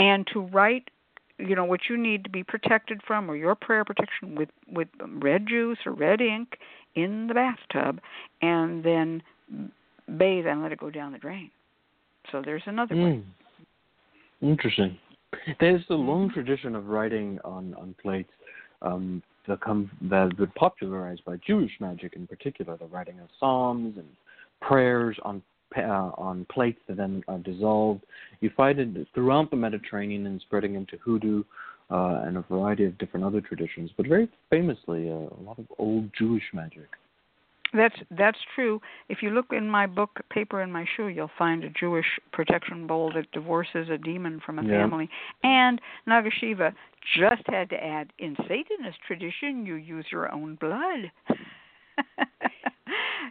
and 0.00 0.26
to 0.28 0.40
write, 0.40 0.90
you 1.38 1.54
know, 1.54 1.64
what 1.64 1.80
you 1.88 1.96
need 1.96 2.24
to 2.24 2.30
be 2.30 2.42
protected 2.42 3.00
from, 3.06 3.30
or 3.30 3.36
your 3.36 3.54
prayer 3.54 3.84
protection 3.84 4.34
with 4.34 4.48
with 4.70 4.88
red 5.18 5.46
juice 5.46 5.78
or 5.84 5.92
red 5.92 6.20
ink 6.20 6.58
in 6.94 7.26
the 7.26 7.34
bathtub, 7.34 8.00
and 8.42 8.82
then 8.84 9.22
bathe 10.18 10.46
and 10.46 10.62
let 10.62 10.72
it 10.72 10.78
go 10.78 10.90
down 10.90 11.12
the 11.12 11.18
drain. 11.18 11.50
So 12.32 12.42
there's 12.44 12.62
another 12.66 12.96
way. 12.96 13.02
Mm. 13.02 13.24
Interesting. 14.42 14.98
There's 15.60 15.84
a 15.90 15.94
long 15.94 16.30
tradition 16.30 16.74
of 16.74 16.86
writing 16.86 17.38
on 17.44 17.74
on 17.74 17.94
plates 18.00 18.30
um, 18.82 19.22
that 19.46 19.60
come 19.60 19.90
that 20.02 20.36
been 20.36 20.52
popularized 20.56 21.24
by 21.24 21.36
Jewish 21.46 21.72
magic 21.80 22.14
in 22.16 22.26
particular. 22.26 22.76
The 22.76 22.86
writing 22.86 23.20
of 23.20 23.28
psalms 23.38 23.96
and 23.96 24.08
prayers 24.60 25.16
on 25.22 25.42
uh, 25.76 26.10
on 26.16 26.46
plates 26.50 26.80
that 26.88 26.96
then 26.96 27.22
are 27.28 27.38
dissolved. 27.38 28.02
You 28.40 28.50
find 28.56 28.78
it 28.78 29.06
throughout 29.14 29.50
the 29.50 29.56
Mediterranean 29.56 30.26
and 30.26 30.40
spreading 30.40 30.74
into 30.74 30.96
hoodoo 30.98 31.42
uh, 31.90 32.22
and 32.24 32.36
a 32.36 32.42
variety 32.42 32.84
of 32.84 32.96
different 32.98 33.24
other 33.24 33.40
traditions, 33.40 33.90
but 33.96 34.06
very 34.06 34.28
famously 34.50 35.10
uh, 35.10 35.14
a 35.14 35.42
lot 35.42 35.58
of 35.58 35.66
old 35.78 36.10
Jewish 36.18 36.44
magic. 36.52 36.88
That's 37.72 37.96
that's 38.10 38.38
true. 38.54 38.80
If 39.08 39.22
you 39.22 39.30
look 39.30 39.46
in 39.52 39.68
my 39.68 39.86
book, 39.86 40.20
Paper 40.30 40.62
in 40.62 40.70
My 40.70 40.86
Shoe, 40.96 41.08
you'll 41.08 41.30
find 41.36 41.64
a 41.64 41.70
Jewish 41.70 42.06
protection 42.32 42.86
bowl 42.86 43.12
that 43.14 43.30
divorces 43.32 43.88
a 43.90 43.98
demon 43.98 44.40
from 44.44 44.58
a 44.58 44.62
Yeah. 44.62 44.82
family. 44.82 45.10
And 45.42 45.80
Nagasiva 46.06 46.72
just 47.18 47.42
had 47.48 47.68
to 47.70 47.84
add, 47.84 48.12
in 48.18 48.36
Satanist 48.48 48.98
tradition, 49.06 49.66
you 49.66 49.74
use 49.74 50.06
your 50.10 50.32
own 50.32 50.54
blood. 50.56 51.10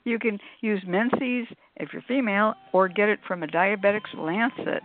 you 0.05 0.17
can 0.19 0.39
use 0.61 0.81
menses 0.87 1.47
if 1.77 1.91
you're 1.91 2.03
female, 2.07 2.53
or 2.71 2.87
get 2.87 3.09
it 3.09 3.19
from 3.27 3.43
a 3.43 3.47
diabetic's 3.47 4.09
lancet. 4.17 4.81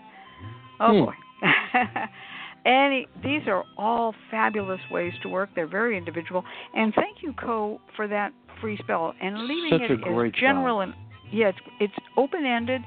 Oh 0.80 0.92
Hmm. 0.92 1.04
boy. 1.04 1.14
Any, 2.66 3.06
these 3.22 3.42
are 3.46 3.64
all 3.78 4.14
fabulous 4.30 4.80
ways 4.90 5.14
to 5.22 5.30
work. 5.30 5.48
They're 5.54 5.66
very 5.66 5.96
individual. 5.96 6.44
And 6.74 6.92
thank 6.94 7.22
you, 7.22 7.32
Co, 7.32 7.80
for 7.96 8.06
that 8.08 8.32
free 8.60 8.76
spell 8.82 9.14
and 9.22 9.46
leaving 9.46 9.78
Such 9.80 9.90
it 9.90 9.92
as 9.92 10.32
general 10.38 10.80
and 10.80 10.92
yeah, 11.32 11.48
it's 11.48 11.58
it's 11.78 11.94
open 12.16 12.44
ended. 12.44 12.82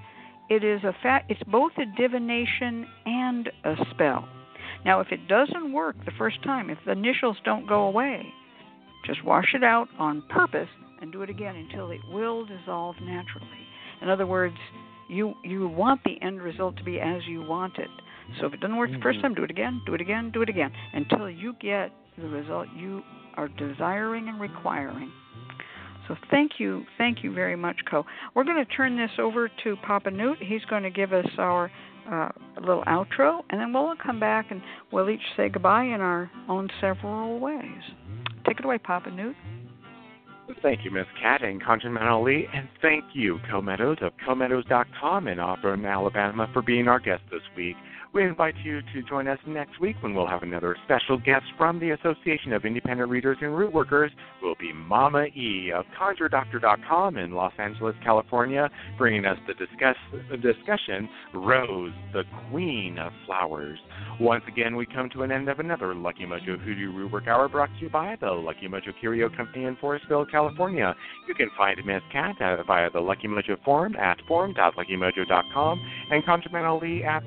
It 0.50 0.64
is 0.64 0.84
a 0.84 0.94
fact. 1.02 1.32
It's 1.32 1.42
both 1.44 1.72
a 1.78 1.86
divination 2.00 2.86
and 3.06 3.50
a 3.64 3.76
spell. 3.92 4.28
Now, 4.86 5.00
if 5.00 5.12
it 5.12 5.28
doesn't 5.28 5.72
work 5.72 5.96
the 6.06 6.12
first 6.18 6.44
time, 6.44 6.70
if 6.70 6.78
the 6.86 6.92
initials 6.92 7.38
don't 7.46 7.66
go 7.66 7.84
away, 7.84 8.26
just 9.06 9.24
wash 9.24 9.54
it 9.54 9.64
out 9.64 9.88
on 9.98 10.22
purpose 10.30 10.68
and 11.04 11.12
do 11.12 11.22
it 11.22 11.30
again 11.30 11.56
until 11.58 11.92
it 11.92 12.00
will 12.10 12.46
dissolve 12.46 12.96
naturally. 13.04 13.68
In 14.02 14.10
other 14.10 14.26
words, 14.26 14.56
you 15.10 15.36
you 15.44 15.68
want 15.68 16.02
the 16.06 16.20
end 16.22 16.42
result 16.42 16.78
to 16.78 16.84
be 16.84 17.00
as 17.00 17.22
you 17.28 17.44
want 17.44 17.78
it. 17.78 17.90
So 18.40 18.48
if 18.48 18.54
it 18.54 18.62
doesn't 18.62 18.78
work 18.78 18.90
the 18.90 19.00
first 19.00 19.20
Mhm. 19.20 19.24
time, 19.24 19.34
do 19.34 19.44
it 19.44 19.52
again, 19.52 19.82
do 19.86 19.94
it 19.94 20.02
again, 20.02 20.32
do 20.32 20.42
it 20.42 20.50
again 20.50 20.72
until 20.94 21.30
you 21.30 21.54
get 21.60 21.92
the 22.18 22.30
result 22.30 22.70
you 22.74 23.04
are 23.36 23.50
desiring 23.50 24.30
and 24.30 24.40
requiring. 24.40 25.12
So 26.08 26.16
thank 26.30 26.60
you, 26.60 26.86
thank 26.98 27.24
you 27.24 27.32
very 27.32 27.56
much, 27.58 27.84
Co. 27.86 28.06
We're 28.34 28.46
going 28.46 28.64
to 28.66 28.72
turn 28.72 28.96
this 28.96 29.12
over 29.20 29.50
to 29.64 29.76
Papa 29.78 30.10
Newt. 30.10 30.38
He's 30.42 30.64
going 30.66 30.84
to 30.84 30.90
give 30.90 31.12
us 31.14 31.28
our 31.38 31.70
uh, 32.10 32.30
little 32.60 32.84
outro, 32.84 33.44
and 33.50 33.60
then 33.60 33.72
we'll 33.72 33.96
come 33.96 34.20
back 34.20 34.52
and 34.52 34.62
we'll 34.92 35.10
each 35.10 35.36
say 35.38 35.48
goodbye 35.50 35.86
in 35.86 36.02
our 36.02 36.30
own 36.50 36.70
several 36.82 37.40
ways. 37.40 37.82
Take 38.46 38.60
it 38.60 38.66
away, 38.66 38.78
Papa 38.78 39.10
Newt. 39.10 39.36
Thank 40.62 40.84
you, 40.84 40.92
Miss 40.92 41.06
Cat 41.22 41.42
and 41.42 41.62
Ali, 41.98 42.48
and 42.54 42.68
thank 42.82 43.04
you, 43.14 43.40
Co 43.50 43.62
Meadows 43.62 43.98
of 44.02 44.12
CoMeadows.com 44.28 45.28
in 45.28 45.40
Auburn, 45.40 45.86
Alabama, 45.86 46.50
for 46.52 46.62
being 46.62 46.88
our 46.88 47.00
guest 47.00 47.24
this 47.32 47.42
week. 47.56 47.76
We 48.14 48.24
invite 48.24 48.54
you 48.64 48.82
to 48.94 49.02
join 49.10 49.28
us 49.28 49.40
next 49.48 49.82
week 49.82 49.96
when 50.02 50.14
we'll 50.14 50.28
have 50.28 50.44
another 50.44 50.78
special 50.86 51.18
guest 51.18 51.46
from 51.58 51.80
the 51.80 51.92
Association 51.92 52.54
of 52.54 52.64
Independent 52.64 53.10
Readers 53.10 53.38
and 53.42 53.58
Root 53.58 53.74
Workers. 53.74 54.12
Will 54.40 54.54
be 54.60 54.72
Mama 54.72 55.26
E 55.36 55.72
of 55.74 55.86
ConjureDoctor.com 56.00 57.18
in 57.18 57.32
Los 57.32 57.54
Angeles, 57.58 57.96
California, 58.04 58.70
bringing 59.00 59.26
us 59.26 59.40
the 59.48 59.56
discuss 59.56 59.96
the 60.30 60.38
discussion 60.38 61.10
Rose, 61.34 61.92
the 62.14 62.22
Queen 62.52 63.00
of 63.00 63.12
Flowers. 63.26 63.80
Once 64.20 64.44
again, 64.48 64.76
we 64.76 64.86
come 64.86 65.10
to 65.10 65.24
an 65.24 65.32
end 65.32 65.50
of 65.50 65.58
another 65.58 65.96
Lucky 65.96 66.26
Mojo 66.26 66.60
Hoodoo 66.60 66.92
Root 66.92 67.12
Work 67.12 67.28
Hour 67.28 67.50
brought 67.50 67.70
to 67.80 67.82
you 67.82 67.90
by 67.90 68.16
the 68.22 68.30
Lucky 68.30 68.68
Mojo 68.68 68.94
Curio 69.00 69.28
Company 69.36 69.66
in 69.66 69.76
Forestville, 69.78 70.30
California. 70.30 70.94
You 71.28 71.34
can 71.34 71.50
find 71.58 71.84
Miss 71.84 72.04
Cat 72.12 72.40
uh, 72.40 72.62
via 72.62 72.92
the 72.92 73.00
Lucky 73.00 73.28
Mojo 73.28 73.58
forum 73.66 73.96
at 73.96 74.20
forum.luckymojo.com 74.28 75.82
and 76.12 76.24
ConjureMan 76.24 76.64
Ali 76.64 77.04
at 77.04 77.24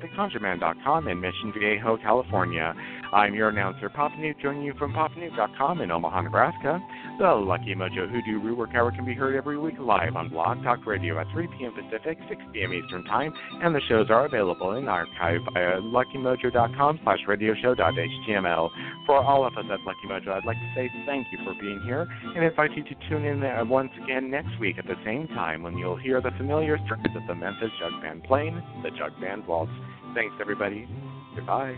theconjureman.com 0.77 1.07
in 1.07 1.19
Mission 1.19 1.53
Viejo, 1.53 1.97
California. 1.97 2.73
I'm 3.13 3.33
your 3.33 3.49
announcer, 3.49 3.89
Pop 3.89 4.11
Newt, 4.17 4.37
joining 4.41 4.63
you 4.63 4.73
from 4.77 4.93
papanewt.com 4.93 5.81
in 5.81 5.91
Omaha, 5.91 6.21
Nebraska. 6.21 6.79
The 7.19 7.27
Lucky 7.27 7.73
Mojo 7.73 8.09
Hoodoo 8.09 8.39
Root 8.43 8.57
Work 8.57 8.75
Hour 8.75 8.91
can 8.91 9.05
be 9.05 9.13
heard 9.13 9.35
every 9.35 9.57
week 9.57 9.75
live 9.79 10.15
on 10.15 10.29
Blog 10.29 10.61
Talk 10.63 10.85
Radio 10.85 11.19
at 11.19 11.27
3 11.31 11.47
p.m. 11.57 11.73
Pacific, 11.73 12.17
6 12.27 12.41
p.m. 12.53 12.73
Eastern 12.73 13.05
Time, 13.05 13.33
and 13.63 13.73
the 13.73 13.81
shows 13.87 14.09
are 14.09 14.25
available 14.25 14.73
in 14.73 14.87
archive 14.87 15.39
via 15.53 15.79
luckymojo.com 15.81 16.99
slash 17.03 17.19
radioshow.html. 17.27 18.69
For 19.05 19.23
all 19.23 19.45
of 19.45 19.53
us 19.57 19.65
at 19.71 19.79
Lucky 19.81 20.07
Mojo, 20.07 20.29
I'd 20.29 20.45
like 20.45 20.57
to 20.57 20.71
say 20.75 20.89
thank 21.05 21.27
you 21.31 21.39
for 21.45 21.53
being 21.59 21.81
here 21.85 22.07
and 22.35 22.43
invite 22.43 22.75
you 22.75 22.83
to 22.83 22.95
tune 23.09 23.23
in 23.23 23.69
once 23.69 23.91
again 24.03 24.29
next 24.29 24.59
week 24.59 24.77
at 24.77 24.85
the 24.85 24.97
same 25.05 25.27
time 25.29 25.63
when 25.63 25.77
you'll 25.77 25.97
hear 25.97 26.21
the 26.21 26.31
familiar 26.37 26.77
strains 26.85 27.15
of 27.15 27.25
the 27.27 27.35
Memphis 27.35 27.71
Jug 27.79 28.01
Band 28.01 28.23
playing 28.25 28.61
the 28.83 28.89
Jug 28.91 29.19
Band 29.21 29.47
Waltz. 29.47 29.71
Thanks, 30.17 30.33
everybody. 30.41 30.87
Goodbye. 31.35 31.75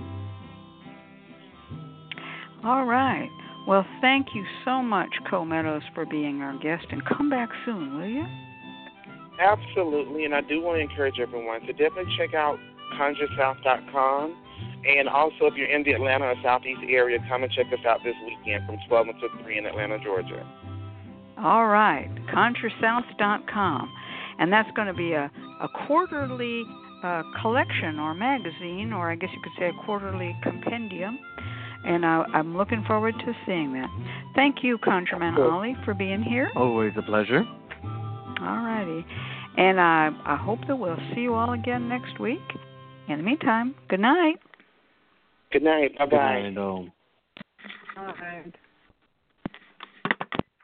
All 2.64 2.86
right. 2.86 3.30
Well, 3.68 3.86
thank 3.99 4.28
you 4.34 4.45
so 4.64 4.82
much, 4.82 5.10
Co 5.30 5.44
Meadows, 5.44 5.82
for 5.94 6.06
being 6.06 6.40
our 6.40 6.57
guest, 6.60 6.86
and 6.90 7.03
come 7.06 7.30
back 7.30 7.49
soon, 7.66 7.99
will 7.99 8.07
you? 8.07 8.26
Absolutely, 9.41 10.24
and 10.24 10.34
I 10.34 10.40
do 10.40 10.61
want 10.61 10.78
to 10.78 10.82
encourage 10.82 11.20
everyone 11.20 11.60
to 11.61 11.74
definitely 11.74 12.16
check 12.18 12.34
out 12.34 12.57
conjuresouth.com. 12.98 14.38
And 14.88 15.10
also, 15.10 15.45
if 15.48 15.56
you're 15.56 15.70
in 15.70 15.84
the 15.84 15.91
Atlanta 15.91 16.28
or 16.28 16.36
Southeast 16.41 16.80
area, 16.88 17.20
come 17.28 17.44
and 17.44 17.52
check 17.52 17.66
us 17.74 17.86
out 17.86 17.99
this 18.06 18.16
weekend 18.26 18.66
from 18.66 18.78
12 18.88 19.07
until 19.10 19.44
3 19.44 19.57
in 19.57 19.66
Atlanta, 19.66 19.99
Georgia. 20.02 20.48
All 21.38 21.68
right, 21.68 22.10
ConjureSouth.com. 22.34 23.94
And 24.40 24.53
that's 24.53 24.70
going 24.78 24.88
to 24.88 24.94
be 24.94 25.11
a, 25.11 25.30
a 25.61 25.68
quarterly 25.86 26.64
uh, 27.04 27.24
collection 27.42 28.00
or 28.00 28.14
magazine, 28.14 28.92
or 28.94 29.12
I 29.12 29.16
guess 29.16 29.30
you 29.34 29.42
could 29.42 29.54
say 29.58 29.70
a 29.70 29.86
quarterly 29.86 30.36
compendium. 30.44 31.20
And 31.86 32.06
I, 32.06 32.24
I'm 32.34 32.58
looking 32.58 32.84
forward 32.86 33.16
to 33.20 33.34
seeing 33.46 33.74
that. 33.74 33.90
Thank 34.36 34.64
you, 34.64 34.78
ConjureMan 34.80 35.36
Cool. 35.36 35.50
Ali, 35.50 35.76
for 35.86 35.94
being 35.94 36.22
here. 36.22 36.50
Always 36.56 36.92
a 36.98 37.02
pleasure. 37.02 37.44
All 38.42 38.64
righty. 38.64 39.06
And 39.58 39.80
I, 39.80 40.10
I 40.26 40.36
hope 40.36 40.60
that 40.68 40.76
we'll 40.76 40.98
see 41.14 41.22
you 41.22 41.34
all 41.34 41.54
again 41.54 41.88
next 41.88 42.20
week. 42.20 42.40
In 43.08 43.18
the 43.18 43.24
meantime, 43.24 43.76
good 43.90 44.00
night. 44.00 44.36
Good 45.52 45.64
night. 45.64 45.98
Bye 45.98 46.06
bye. 46.06 46.10
Good 46.10 46.16
bye. 46.18 46.42
night, 46.42 46.58
all. 46.58 46.88
All 47.98 48.06
right. 48.06 48.54